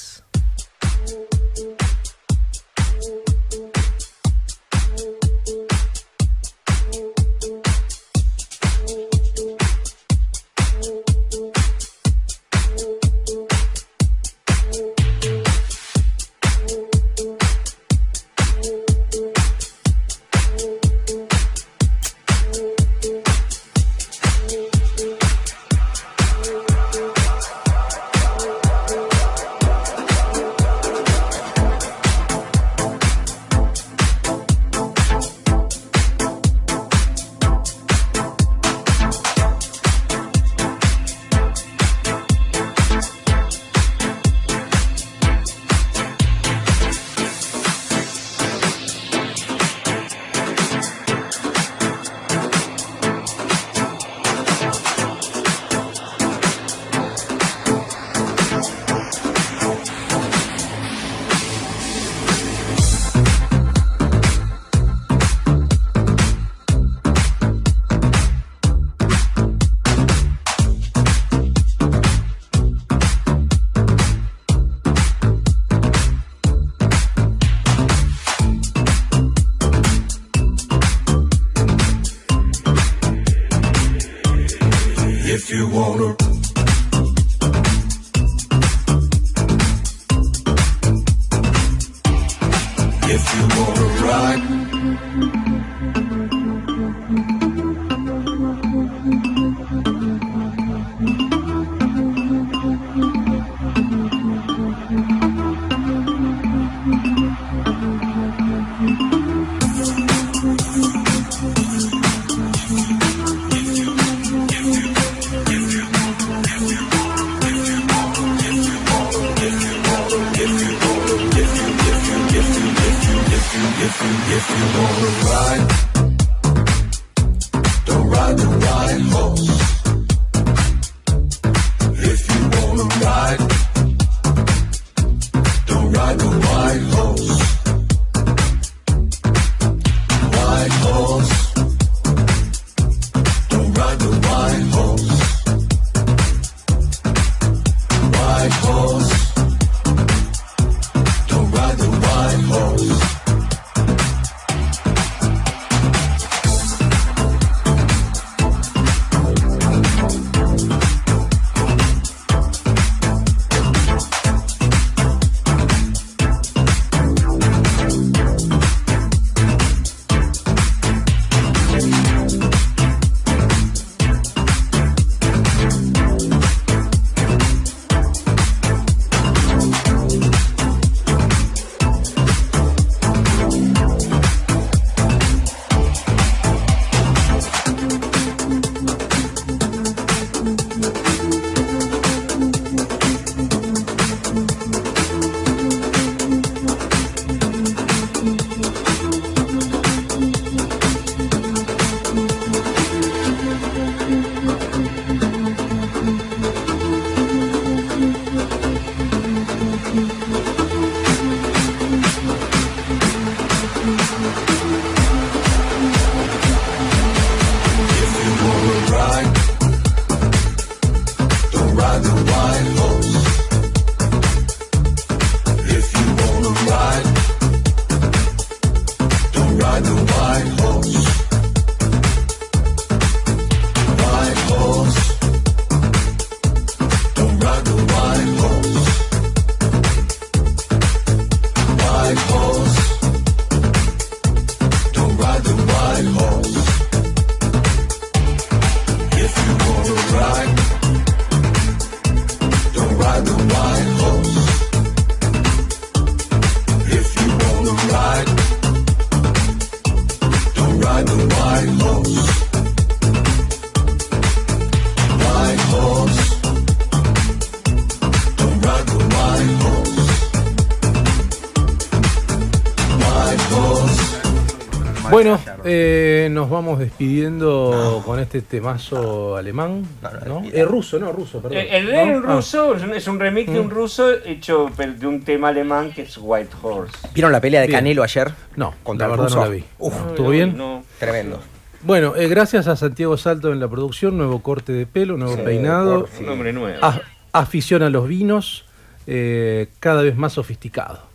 Vamos 276.59 276.77
despidiendo 276.79 278.01
con 278.05 278.19
este 278.19 278.41
temazo 278.41 279.37
alemán. 279.37 279.85
No, 280.27 280.43
Eh, 280.51 280.65
ruso, 280.65 280.99
no, 280.99 281.13
ruso, 281.13 281.41
perdón. 281.41 281.57
El, 281.59 281.89
el 281.89 281.95
Ah. 281.95 282.35
ruso 282.35 282.75
es 282.75 283.07
un- 283.07 283.17
remix 283.19 283.49
de 283.51 283.59
un 283.61 283.67
Mm. 283.67 283.69
ruso 283.69 284.11
hecho 284.25 284.69
de 284.77 285.07
un 285.07 285.21
tema 285.23 285.47
alemán 285.49 285.91
que 285.93 286.01
es 286.01 286.17
White 286.21 286.49
Horse. 286.61 286.93
¿Vieron 287.13 287.31
la 287.31 287.39
pelea 287.39 287.61
de 287.61 287.67
Bien. 287.67 287.77
Canelo 287.79 288.03
ayer? 288.03 288.31
No, 288.57 288.73
contra 288.83 289.07
la 289.07 289.13
el 289.13 289.19
verdad 289.21 289.29
ruso. 289.29 289.39
no 289.39 289.45
la 289.45 289.51
vi. 289.51 289.63
Uf, 289.79 289.93
¿Estuvo 290.09 290.29
bien? 290.31 290.57
No. 290.57 290.83
Tremendo. 290.99 291.39
Bueno, 291.83 292.15
eh, 292.17 292.27
gracias 292.27 292.67
a 292.67 292.75
Santiago 292.75 293.15
Salto 293.15 293.53
en 293.53 293.61
la 293.61 293.69
producción, 293.69 294.17
nuevo 294.17 294.41
corte 294.41 294.73
de 294.73 294.85
pelo, 294.85 295.15
nuevo 295.15 295.35
Sí, 295.37 295.41
peinado, 295.45 296.07
por. 296.07 296.23
Un 296.23 296.29
hombre 296.29 296.51
nuevo. 296.51 296.77
a- 296.81 296.99
afición 297.31 297.83
a 297.83 297.89
los 297.89 298.05
vinos, 298.05 298.65
eh, 299.07 299.69
cada 299.79 300.01
vez 300.01 300.17
más 300.17 300.33
sofisticado. 300.33 301.07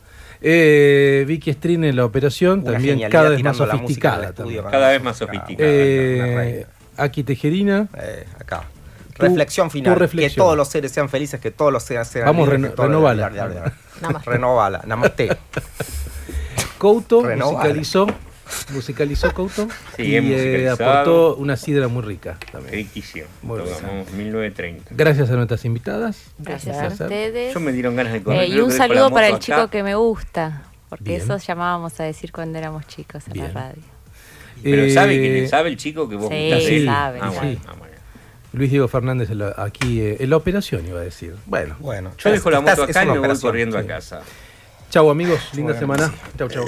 Eh, 0.47 1.25
Vicky 1.27 1.51
Strin 1.55 1.85
en 1.85 1.97
la 1.97 2.05
operación, 2.05 2.61
Una 2.61 2.73
también 2.73 3.01
cada 3.11 3.31
vez 3.31 3.43
más 3.43 3.57
sofisticada. 3.57 4.29
estudio. 4.29 4.63
Cada 4.71 4.91
vez 4.91 5.03
más 5.03 5.17
sofisticada. 5.17 5.57
Eh. 5.69 6.67
Aquí 6.99 7.23
Tejerina. 7.25 7.89
Eh, 7.99 8.25
acá. 8.39 8.65
Tu- 9.17 9.23
reflexión 9.23 9.69
tu 9.69 9.73
final. 9.73 9.97
reflexión. 9.99 10.31
Que 10.31 10.37
todos 10.37 10.57
los 10.57 10.69
seres 10.69 10.93
sean 10.93 11.09
felices, 11.09 11.41
que 11.41 11.51
todos 11.51 11.73
los 11.73 11.83
seres 11.83 12.09
sean 12.09 12.27
Vamos, 12.27 12.49
reno- 12.49 12.73
renovala. 12.77 13.31
Renovala. 14.27 14.83
Namaste. 14.87 15.35
Couto 16.79 17.23
Renovada. 17.23 17.53
musicalizó, 17.59 18.07
musicalizó 18.73 19.33
Couto 19.33 19.69
Sí, 19.97 20.03
y 20.03 20.17
eh, 20.17 20.69
aportó 20.69 21.37
una 21.37 21.57
sidra 21.57 21.89
muy 21.89 22.03
rica 22.03 22.37
también. 22.53 22.75
Riquísimo. 22.75 23.27
Muy 23.43 23.59
Lo 23.59 23.65
bien. 23.65 23.77
ganamos 23.81 24.13
1930. 24.13 24.91
Gracias 24.95 25.31
a 25.31 25.35
nuestras 25.37 25.65
invitadas. 25.65 26.23
Gracias 26.39 26.77
a 26.79 26.89
ustedes. 26.89 27.55
Yo 27.55 27.61
me 27.61 27.73
dieron 27.73 27.97
ganas 27.97 28.13
de 28.13 28.23
correr. 28.23 28.43
Eh, 28.43 28.49
y 28.49 28.61
un 28.61 28.71
saludo 28.73 29.11
para 29.11 29.29
el 29.29 29.39
chico 29.39 29.69
que 29.69 29.83
me 29.83 29.95
gusta, 29.95 30.63
porque 30.89 31.05
Bien. 31.05 31.21
eso 31.23 31.37
llamábamos 31.39 31.99
a 32.01 32.05
decir 32.05 32.33
cuando 32.33 32.59
éramos 32.59 32.87
chicos 32.87 33.25
en 33.29 33.33
Bien. 33.35 33.47
la 33.55 33.61
radio. 33.69 33.83
Pero 34.63 34.83
Eh, 34.83 34.91
sabe 34.91 35.17
que 35.21 35.49
sabe 35.49 35.69
el 35.71 35.77
chico 35.77 36.09
que 36.09 36.17
vos 36.17 36.29
Sí, 36.31 36.51
gustás 36.51 36.85
sabe, 36.85 37.19
Ah, 37.21 37.31
sí. 37.31 37.37
bueno, 37.39 37.61
ah, 37.67 37.75
bueno. 37.79 37.95
Luis 38.53 38.71
Diego 38.71 38.87
Fernández 38.89 39.31
en 39.31 39.39
la- 39.39 39.55
aquí 39.59 40.01
eh, 40.01 40.17
en 40.21 40.31
la 40.31 40.37
operación 40.37 40.87
iba 40.87 41.01
a 41.01 41.03
decir. 41.03 41.35
Bueno, 41.47 41.75
Bueno, 41.81 42.13
Yo 42.19 42.31
dejo 42.31 42.51
la 42.51 42.61
moto 42.61 42.85
acá 42.85 43.03
y 43.03 43.07
me 43.09 43.19
voy 43.19 43.39
corriendo 43.39 43.77
sí. 43.79 43.85
a 43.85 43.87
casa. 43.87 44.21
chau 44.91 45.11
amigos, 45.11 45.41
linda 45.55 45.73
Bueno, 45.73 45.81
semana. 45.81 46.09
sí. 46.09 46.39
Chau, 46.39 46.49
chau. 46.49 46.65